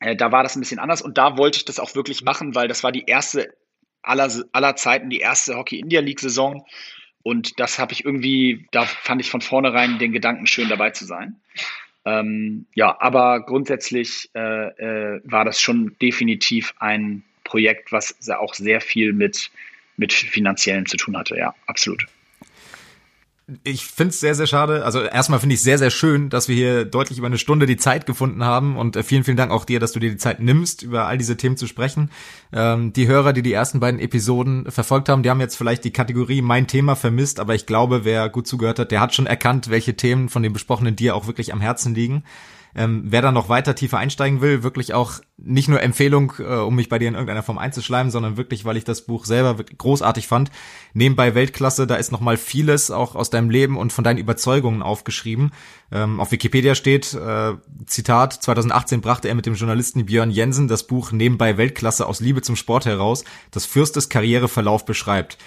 äh, 0.00 0.16
da 0.16 0.32
war 0.32 0.42
das 0.42 0.56
ein 0.56 0.60
bisschen 0.60 0.78
anders 0.78 1.02
und 1.02 1.18
da 1.18 1.36
wollte 1.36 1.58
ich 1.58 1.64
das 1.64 1.78
auch 1.78 1.94
wirklich 1.94 2.22
machen, 2.22 2.54
weil 2.54 2.68
das 2.68 2.82
war 2.82 2.92
die 2.92 3.04
erste 3.06 3.54
aller, 4.02 4.30
aller 4.52 4.76
Zeiten, 4.76 5.10
die 5.10 5.20
erste 5.20 5.56
Hockey 5.56 5.78
India 5.78 6.00
League 6.00 6.20
Saison 6.20 6.64
Und 7.22 7.60
das 7.60 7.78
habe 7.78 7.92
ich 7.92 8.04
irgendwie, 8.04 8.66
da 8.72 8.86
fand 8.86 9.20
ich 9.20 9.30
von 9.30 9.42
vornherein 9.42 9.98
den 9.98 10.12
Gedanken 10.12 10.46
schön 10.46 10.68
dabei 10.68 10.90
zu 10.90 11.04
sein. 11.04 11.40
Ähm, 12.06 12.66
ja, 12.74 12.96
aber 12.98 13.44
grundsätzlich 13.44 14.30
äh, 14.34 14.68
äh, 14.68 15.20
war 15.24 15.44
das 15.44 15.60
schon 15.60 15.96
definitiv 16.00 16.72
ein 16.78 17.22
Projekt, 17.44 17.92
was 17.92 18.16
auch 18.30 18.54
sehr 18.54 18.80
viel 18.80 19.12
mit, 19.12 19.50
mit 19.98 20.14
finanziellem 20.14 20.86
zu 20.86 20.96
tun 20.96 21.16
hatte. 21.16 21.36
Ja, 21.36 21.54
absolut 21.66 22.06
ich 23.64 23.86
finde 23.86 24.10
es 24.10 24.20
sehr, 24.20 24.34
sehr 24.34 24.46
schade. 24.46 24.84
Also 24.84 25.00
erstmal 25.00 25.40
finde 25.40 25.54
ich 25.54 25.62
sehr, 25.62 25.78
sehr 25.78 25.90
schön, 25.90 26.30
dass 26.30 26.48
wir 26.48 26.54
hier 26.54 26.84
deutlich 26.84 27.18
über 27.18 27.26
eine 27.26 27.38
Stunde 27.38 27.66
die 27.66 27.76
Zeit 27.76 28.06
gefunden 28.06 28.44
haben 28.44 28.76
und 28.76 28.96
äh, 28.96 29.02
vielen, 29.02 29.24
vielen 29.24 29.36
Dank 29.36 29.50
auch 29.50 29.64
dir, 29.64 29.80
dass 29.80 29.92
du 29.92 30.00
dir 30.00 30.10
die 30.10 30.16
Zeit 30.16 30.40
nimmst, 30.40 30.82
über 30.82 31.06
all 31.06 31.18
diese 31.18 31.36
Themen 31.36 31.56
zu 31.56 31.66
sprechen. 31.66 32.10
Ähm, 32.52 32.92
die 32.92 33.06
Hörer, 33.06 33.32
die 33.32 33.42
die 33.42 33.52
ersten 33.52 33.80
beiden 33.80 34.00
Episoden 34.00 34.70
verfolgt 34.70 35.08
haben, 35.08 35.22
die 35.22 35.30
haben 35.30 35.40
jetzt 35.40 35.56
vielleicht 35.56 35.84
die 35.84 35.92
Kategorie 35.92 36.42
mein 36.42 36.66
Thema 36.66 36.96
vermisst, 36.96 37.40
aber 37.40 37.54
ich 37.54 37.66
glaube, 37.66 38.04
wer 38.04 38.28
gut 38.28 38.46
zugehört 38.46 38.78
hat, 38.78 38.90
der 38.90 39.00
hat 39.00 39.14
schon 39.14 39.26
erkannt, 39.26 39.70
welche 39.70 39.94
Themen 39.94 40.28
von 40.28 40.42
den 40.42 40.52
besprochenen 40.52 40.96
dir 40.96 41.14
auch 41.16 41.26
wirklich 41.26 41.52
am 41.52 41.60
Herzen 41.60 41.94
liegen. 41.94 42.24
Ähm, 42.74 43.02
wer 43.06 43.22
da 43.22 43.32
noch 43.32 43.48
weiter 43.48 43.74
tiefer 43.74 43.98
einsteigen 43.98 44.40
will, 44.40 44.62
wirklich 44.62 44.94
auch 44.94 45.20
nicht 45.36 45.68
nur 45.68 45.82
Empfehlung, 45.82 46.32
äh, 46.38 46.56
um 46.56 46.76
mich 46.76 46.88
bei 46.88 46.98
dir 46.98 47.08
in 47.08 47.14
irgendeiner 47.14 47.42
Form 47.42 47.58
einzuschleimen, 47.58 48.10
sondern 48.10 48.36
wirklich, 48.36 48.64
weil 48.64 48.76
ich 48.76 48.84
das 48.84 49.02
Buch 49.02 49.24
selber 49.24 49.56
großartig 49.56 50.28
fand. 50.28 50.50
Nebenbei 50.94 51.34
Weltklasse, 51.34 51.86
da 51.86 51.96
ist 51.96 52.12
noch 52.12 52.20
mal 52.20 52.36
vieles 52.36 52.90
auch 52.90 53.16
aus 53.16 53.30
deinem 53.30 53.50
Leben 53.50 53.76
und 53.76 53.92
von 53.92 54.04
deinen 54.04 54.18
Überzeugungen 54.18 54.82
aufgeschrieben. 54.82 55.52
Ähm, 55.90 56.20
auf 56.20 56.30
Wikipedia 56.30 56.74
steht, 56.74 57.14
äh, 57.14 57.54
Zitat, 57.86 58.34
2018 58.34 59.00
brachte 59.00 59.28
er 59.28 59.34
mit 59.34 59.46
dem 59.46 59.54
Journalisten 59.54 60.06
Björn 60.06 60.30
Jensen 60.30 60.68
das 60.68 60.86
Buch 60.86 61.12
Nebenbei 61.12 61.56
Weltklasse 61.56 62.06
aus 62.06 62.20
Liebe 62.20 62.42
zum 62.42 62.56
Sport 62.56 62.86
heraus, 62.86 63.24
das 63.50 63.66
Fürstes 63.66 64.08
Karriereverlauf 64.08 64.84
beschreibt. 64.84 65.38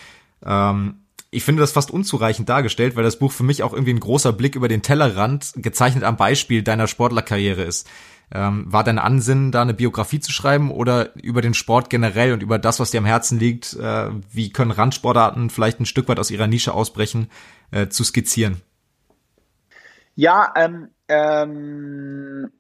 Ähm, 0.45 1.02
ich 1.34 1.43
finde 1.43 1.61
das 1.61 1.72
fast 1.72 1.91
unzureichend 1.91 2.49
dargestellt, 2.49 2.95
weil 2.95 3.03
das 3.03 3.19
Buch 3.19 3.31
für 3.31 3.43
mich 3.43 3.64
auch 3.64 3.73
irgendwie 3.73 3.93
ein 3.93 3.99
großer 3.99 4.34
Blick 4.34 4.55
über 4.55 4.68
den 4.68 4.81
Tellerrand 4.81 5.53
gezeichnet 5.55 6.03
am 6.03 6.18
Beispiel 6.18 6.64
deiner 6.64 6.88
Sportlerkarriere 6.88 7.64
ist. 7.64 7.89
Ähm, 8.31 8.65
war 8.68 8.84
dein 8.84 8.99
Ansinnen, 8.99 9.51
da 9.51 9.61
eine 9.61 9.73
Biografie 9.73 10.19
zu 10.19 10.31
schreiben 10.31 10.72
oder 10.72 11.15
über 11.15 11.41
den 11.41 11.53
Sport 11.53 11.89
generell 11.89 12.34
und 12.34 12.41
über 12.41 12.57
das, 12.57 12.80
was 12.80 12.91
dir 12.91 12.99
am 12.99 13.05
Herzen 13.05 13.38
liegt, 13.38 13.73
äh, 13.73 14.10
wie 14.31 14.51
können 14.51 14.72
Randsportarten 14.72 15.49
vielleicht 15.49 15.80
ein 15.80 15.85
Stück 15.85 16.07
weit 16.07 16.19
aus 16.19 16.31
ihrer 16.31 16.47
Nische 16.47 16.73
ausbrechen, 16.73 17.30
äh, 17.72 17.89
zu 17.89 18.03
skizzieren? 18.03 18.61
Ja, 20.15 20.53
ähm, 20.55 20.89
ähm, 21.07 22.51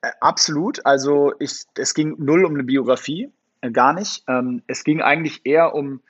äh, 0.00 0.08
absolut. 0.20 0.84
Also 0.84 1.32
ich, 1.38 1.64
es 1.76 1.94
ging 1.94 2.16
null 2.18 2.44
um 2.44 2.54
eine 2.54 2.64
Biografie, 2.64 3.30
äh, 3.60 3.70
gar 3.70 3.92
nicht. 3.92 4.24
Ähm, 4.26 4.62
es 4.66 4.84
ging 4.84 5.00
eigentlich 5.00 5.42
eher 5.44 5.74
um 5.74 6.00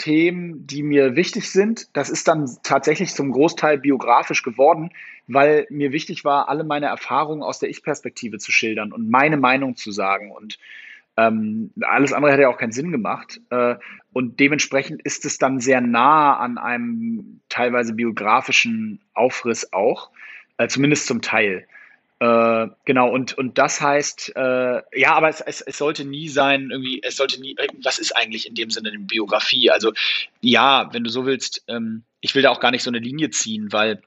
Themen, 0.00 0.66
die 0.66 0.82
mir 0.82 1.14
wichtig 1.14 1.50
sind. 1.50 1.94
Das 1.94 2.08
ist 2.08 2.26
dann 2.26 2.50
tatsächlich 2.62 3.14
zum 3.14 3.32
Großteil 3.32 3.78
biografisch 3.78 4.42
geworden, 4.42 4.90
weil 5.26 5.66
mir 5.68 5.92
wichtig 5.92 6.24
war, 6.24 6.48
alle 6.48 6.64
meine 6.64 6.86
Erfahrungen 6.86 7.42
aus 7.42 7.58
der 7.58 7.68
Ich-Perspektive 7.68 8.38
zu 8.38 8.50
schildern 8.50 8.92
und 8.92 9.10
meine 9.10 9.36
Meinung 9.36 9.76
zu 9.76 9.92
sagen. 9.92 10.32
Und 10.32 10.58
ähm, 11.18 11.70
alles 11.82 12.14
andere 12.14 12.32
hätte 12.32 12.42
ja 12.42 12.48
auch 12.48 12.56
keinen 12.56 12.72
Sinn 12.72 12.90
gemacht. 12.92 13.42
Äh, 13.50 13.76
und 14.14 14.40
dementsprechend 14.40 15.02
ist 15.02 15.26
es 15.26 15.36
dann 15.36 15.60
sehr 15.60 15.82
nah 15.82 16.38
an 16.38 16.56
einem 16.56 17.40
teilweise 17.50 17.92
biografischen 17.92 19.02
Aufriss 19.12 19.70
auch, 19.74 20.10
äh, 20.56 20.66
zumindest 20.68 21.06
zum 21.06 21.20
Teil. 21.20 21.66
Äh, 22.20 22.68
genau, 22.84 23.10
und, 23.10 23.38
und 23.38 23.56
das 23.56 23.80
heißt, 23.80 24.36
äh, 24.36 24.82
ja, 24.92 25.14
aber 25.14 25.30
es, 25.30 25.40
es, 25.40 25.62
es 25.62 25.78
sollte 25.78 26.04
nie 26.04 26.28
sein, 26.28 26.70
irgendwie, 26.70 27.00
es 27.02 27.16
sollte 27.16 27.40
nie, 27.40 27.56
was 27.82 27.98
ist 27.98 28.14
eigentlich 28.14 28.46
in 28.46 28.54
dem 28.54 28.70
Sinne 28.70 28.90
eine 28.90 28.98
Biografie? 28.98 29.70
Also, 29.70 29.94
ja, 30.42 30.92
wenn 30.92 31.02
du 31.02 31.08
so 31.08 31.24
willst, 31.24 31.64
ähm, 31.66 32.04
ich 32.20 32.34
will 32.34 32.42
da 32.42 32.50
auch 32.50 32.60
gar 32.60 32.72
nicht 32.72 32.82
so 32.82 32.90
eine 32.90 32.98
Linie 32.98 33.30
ziehen, 33.30 33.72
weil 33.72 34.02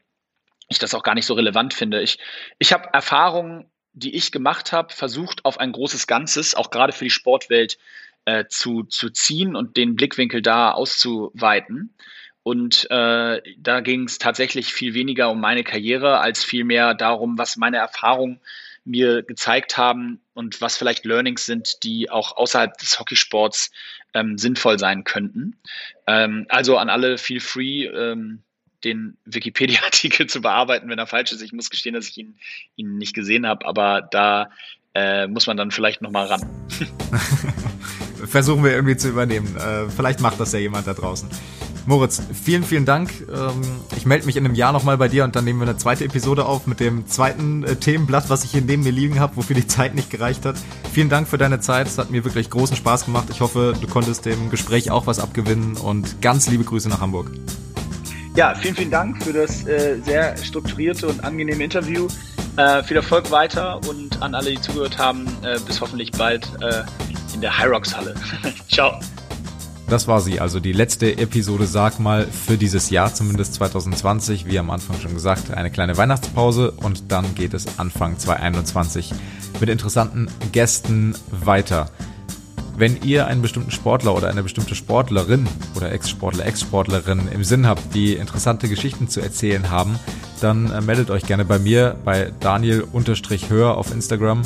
ich 0.69 0.77
das 0.77 0.93
auch 0.93 1.01
gar 1.01 1.15
nicht 1.15 1.25
so 1.25 1.33
relevant 1.33 1.73
finde. 1.73 2.03
Ich, 2.03 2.19
ich 2.59 2.71
habe 2.71 2.93
Erfahrungen, 2.93 3.65
die 3.93 4.15
ich 4.15 4.31
gemacht 4.31 4.71
habe, 4.73 4.93
versucht 4.93 5.43
auf 5.43 5.59
ein 5.59 5.71
großes 5.71 6.05
Ganzes, 6.05 6.53
auch 6.53 6.69
gerade 6.69 6.93
für 6.93 7.05
die 7.05 7.09
Sportwelt, 7.09 7.79
äh, 8.25 8.45
zu, 8.47 8.83
zu 8.83 9.09
ziehen 9.09 9.55
und 9.55 9.75
den 9.75 9.95
Blickwinkel 9.95 10.43
da 10.43 10.71
auszuweiten. 10.71 11.95
Und 12.43 12.89
äh, 12.91 13.41
da 13.57 13.79
ging 13.79 14.03
es 14.03 14.19
tatsächlich 14.19 14.73
viel 14.73 14.93
weniger 14.93 15.31
um 15.31 15.39
meine 15.39 15.63
Karriere 15.63 16.19
als 16.19 16.43
vielmehr 16.43 16.93
darum, 16.93 17.37
was 17.37 17.55
meine 17.55 17.77
Erfahrungen 17.77 18.41
mir 18.85 19.23
gezeigt 19.23 19.77
haben 19.77 20.19
und 20.33 20.59
was 20.59 20.77
vielleicht 20.77 21.05
Learnings 21.05 21.45
sind, 21.45 21.83
die 21.83 22.09
auch 22.09 22.35
außerhalb 22.35 22.77
des 22.77 22.99
Hockeysports 22.99 23.71
ähm, 24.13 24.37
sinnvoll 24.37 24.77
sein 24.77 25.05
könnten. 25.05 25.55
Ähm, 26.05 26.45
also 26.49 26.77
an 26.77 26.89
alle 26.89 27.17
feel 27.17 27.39
free, 27.39 27.85
ähm, 27.85 28.43
den 28.83 29.17
Wikipedia-Artikel 29.25 30.27
zu 30.27 30.41
bearbeiten, 30.41 30.89
wenn 30.89 30.99
er 30.99 31.07
falsch 31.07 31.31
ist. 31.31 31.41
Ich 31.41 31.53
muss 31.53 31.69
gestehen, 31.69 31.93
dass 31.93 32.09
ich 32.09 32.17
ihn, 32.17 32.35
ihn 32.75 32.97
nicht 32.97 33.13
gesehen 33.13 33.47
habe, 33.47 33.65
aber 33.65 34.01
da 34.01 34.51
äh, 34.93 35.27
muss 35.27 35.47
man 35.47 35.57
dann 35.57 35.71
vielleicht 35.71 36.01
nochmal 36.01 36.27
ran. 36.27 36.41
Versuchen 38.25 38.63
wir 38.63 38.71
irgendwie 38.71 38.97
zu 38.97 39.09
übernehmen. 39.09 39.55
Äh, 39.57 39.89
vielleicht 39.89 40.19
macht 40.19 40.39
das 40.39 40.53
ja 40.53 40.59
jemand 40.59 40.87
da 40.87 40.93
draußen. 40.93 41.29
Moritz, 41.85 42.21
vielen, 42.33 42.63
vielen 42.63 42.85
Dank. 42.85 43.11
Ähm, 43.29 43.61
ich 43.97 44.05
melde 44.05 44.25
mich 44.25 44.37
in 44.37 44.45
einem 44.45 44.55
Jahr 44.55 44.71
nochmal 44.71 44.97
bei 44.97 45.09
dir 45.09 45.25
und 45.25 45.35
dann 45.35 45.43
nehmen 45.43 45.59
wir 45.59 45.67
eine 45.67 45.77
zweite 45.77 46.05
Episode 46.05 46.45
auf 46.45 46.65
mit 46.65 46.79
dem 46.79 47.07
zweiten 47.07 47.63
äh, 47.63 47.75
Themenblatt, 47.75 48.29
was 48.29 48.45
ich 48.45 48.51
hier 48.51 48.61
neben 48.61 48.83
mir 48.83 48.91
liegen 48.91 49.19
habe, 49.19 49.35
wofür 49.35 49.55
die 49.55 49.67
Zeit 49.67 49.93
nicht 49.93 50.09
gereicht 50.09 50.45
hat. 50.45 50.55
Vielen 50.93 51.09
Dank 51.09 51.27
für 51.27 51.37
deine 51.37 51.59
Zeit. 51.59 51.87
Es 51.87 51.97
hat 51.97 52.09
mir 52.09 52.23
wirklich 52.23 52.49
großen 52.49 52.77
Spaß 52.77 53.05
gemacht. 53.05 53.27
Ich 53.29 53.41
hoffe, 53.41 53.73
du 53.79 53.87
konntest 53.87 54.25
dem 54.25 54.49
Gespräch 54.49 54.91
auch 54.91 55.07
was 55.07 55.19
abgewinnen 55.19 55.75
und 55.75 56.21
ganz 56.21 56.49
liebe 56.49 56.63
Grüße 56.63 56.87
nach 56.87 57.01
Hamburg. 57.01 57.31
Ja, 58.35 58.55
vielen, 58.55 58.75
vielen 58.75 58.91
Dank 58.91 59.21
für 59.21 59.33
das 59.33 59.67
äh, 59.67 59.99
sehr 60.05 60.37
strukturierte 60.37 61.07
und 61.07 61.21
angenehme 61.23 61.63
Interview. 61.65 62.07
Äh, 62.55 62.81
viel 62.83 62.95
Erfolg 62.95 63.29
weiter 63.29 63.81
und 63.89 64.21
an 64.21 64.35
alle, 64.35 64.51
die 64.51 64.61
zugehört 64.61 64.97
haben, 64.97 65.25
bis 65.67 65.81
hoffentlich 65.81 66.11
bald 66.11 66.49
in 67.33 67.41
der 67.41 67.57
Hyrox 67.57 67.95
Halle. 67.95 68.13
Ciao. 68.71 68.99
Das 69.93 70.07
war 70.07 70.21
sie, 70.21 70.39
also 70.39 70.59
die 70.59 70.71
letzte 70.71 71.19
Episode, 71.19 71.67
sag 71.67 71.99
mal, 71.99 72.25
für 72.25 72.57
dieses 72.57 72.89
Jahr, 72.89 73.13
zumindest 73.13 73.53
2020. 73.53 74.47
Wie 74.47 74.57
am 74.57 74.71
Anfang 74.71 74.99
schon 74.99 75.13
gesagt, 75.13 75.51
eine 75.51 75.69
kleine 75.69 75.95
Weihnachtspause 75.97 76.71
und 76.71 77.11
dann 77.11 77.35
geht 77.35 77.53
es 77.53 77.77
Anfang 77.77 78.17
2021 78.17 79.13
mit 79.59 79.69
interessanten 79.69 80.29
Gästen 80.51 81.13
weiter. 81.29 81.91
Wenn 82.75 83.03
ihr 83.03 83.27
einen 83.27 83.41
bestimmten 83.41 83.71
Sportler 83.71 84.15
oder 84.15 84.29
eine 84.29 84.41
bestimmte 84.41 84.73
Sportlerin 84.73 85.47
oder 85.75 85.91
Ex-Sportler, 85.91 86.45
Ex-Sportlerin 86.45 87.27
im 87.31 87.43
Sinn 87.43 87.67
habt, 87.67 87.93
die 87.93 88.13
interessante 88.13 88.67
Geschichten 88.67 89.07
zu 89.07 89.21
erzählen 89.21 89.69
haben, 89.69 89.99
dann 90.41 90.71
äh, 90.71 90.81
meldet 90.81 91.11
euch 91.11 91.23
gerne 91.23 91.45
bei 91.45 91.59
mir 91.59 91.95
bei 92.03 92.31
Daniel-Hör 92.39 93.77
auf 93.77 93.91
Instagram 93.93 94.41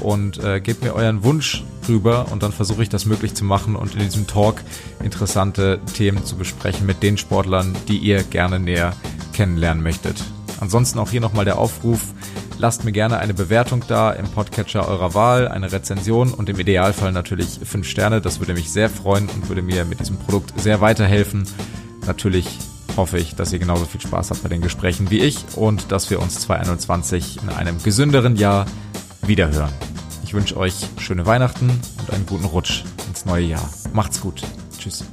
und 0.00 0.42
äh, 0.42 0.60
gebt 0.60 0.82
mir 0.82 0.94
euren 0.94 1.24
Wunsch 1.24 1.64
rüber 1.88 2.26
und 2.30 2.42
dann 2.42 2.52
versuche 2.52 2.82
ich 2.82 2.88
das 2.88 3.04
möglich 3.04 3.34
zu 3.34 3.44
machen 3.44 3.76
und 3.76 3.94
in 3.94 4.00
diesem 4.00 4.26
Talk 4.26 4.62
interessante 5.02 5.80
Themen 5.94 6.24
zu 6.24 6.36
besprechen 6.36 6.86
mit 6.86 7.02
den 7.02 7.18
Sportlern, 7.18 7.76
die 7.88 7.98
ihr 7.98 8.22
gerne 8.22 8.60
näher 8.60 8.94
kennenlernen 9.32 9.82
möchtet. 9.82 10.22
Ansonsten 10.60 11.00
auch 11.00 11.10
hier 11.10 11.20
nochmal 11.20 11.44
der 11.44 11.58
Aufruf, 11.58 12.00
lasst 12.58 12.84
mir 12.84 12.92
gerne 12.92 13.18
eine 13.18 13.34
Bewertung 13.34 13.84
da 13.88 14.12
im 14.12 14.26
Podcatcher 14.26 14.86
eurer 14.86 15.14
Wahl, 15.14 15.48
eine 15.48 15.72
Rezension 15.72 16.32
und 16.32 16.48
im 16.48 16.58
Idealfall 16.58 17.12
natürlich 17.12 17.60
fünf 17.64 17.88
Sterne. 17.88 18.20
Das 18.20 18.40
würde 18.40 18.54
mich 18.54 18.70
sehr 18.70 18.88
freuen 18.88 19.28
und 19.28 19.48
würde 19.48 19.62
mir 19.62 19.84
mit 19.84 20.00
diesem 20.00 20.16
Produkt 20.16 20.58
sehr 20.60 20.80
weiterhelfen. 20.80 21.44
Natürlich 22.06 22.46
hoffe 22.96 23.18
ich, 23.18 23.34
dass 23.34 23.52
ihr 23.52 23.58
genauso 23.58 23.84
viel 23.84 24.00
Spaß 24.00 24.30
habt 24.30 24.42
bei 24.42 24.48
den 24.48 24.60
Gesprächen 24.60 25.10
wie 25.10 25.20
ich 25.20 25.44
und 25.56 25.90
dass 25.92 26.10
wir 26.10 26.20
uns 26.20 26.40
2021 26.40 27.40
in 27.42 27.48
einem 27.48 27.82
gesünderen 27.82 28.36
Jahr 28.36 28.66
wiederhören. 29.22 29.72
Ich 30.24 30.34
wünsche 30.34 30.56
euch 30.56 30.74
schöne 30.98 31.26
Weihnachten 31.26 31.68
und 31.98 32.10
einen 32.10 32.26
guten 32.26 32.44
Rutsch 32.44 32.84
ins 33.08 33.24
neue 33.24 33.44
Jahr. 33.44 33.68
Macht's 33.92 34.20
gut. 34.20 34.42
Tschüss. 34.78 35.04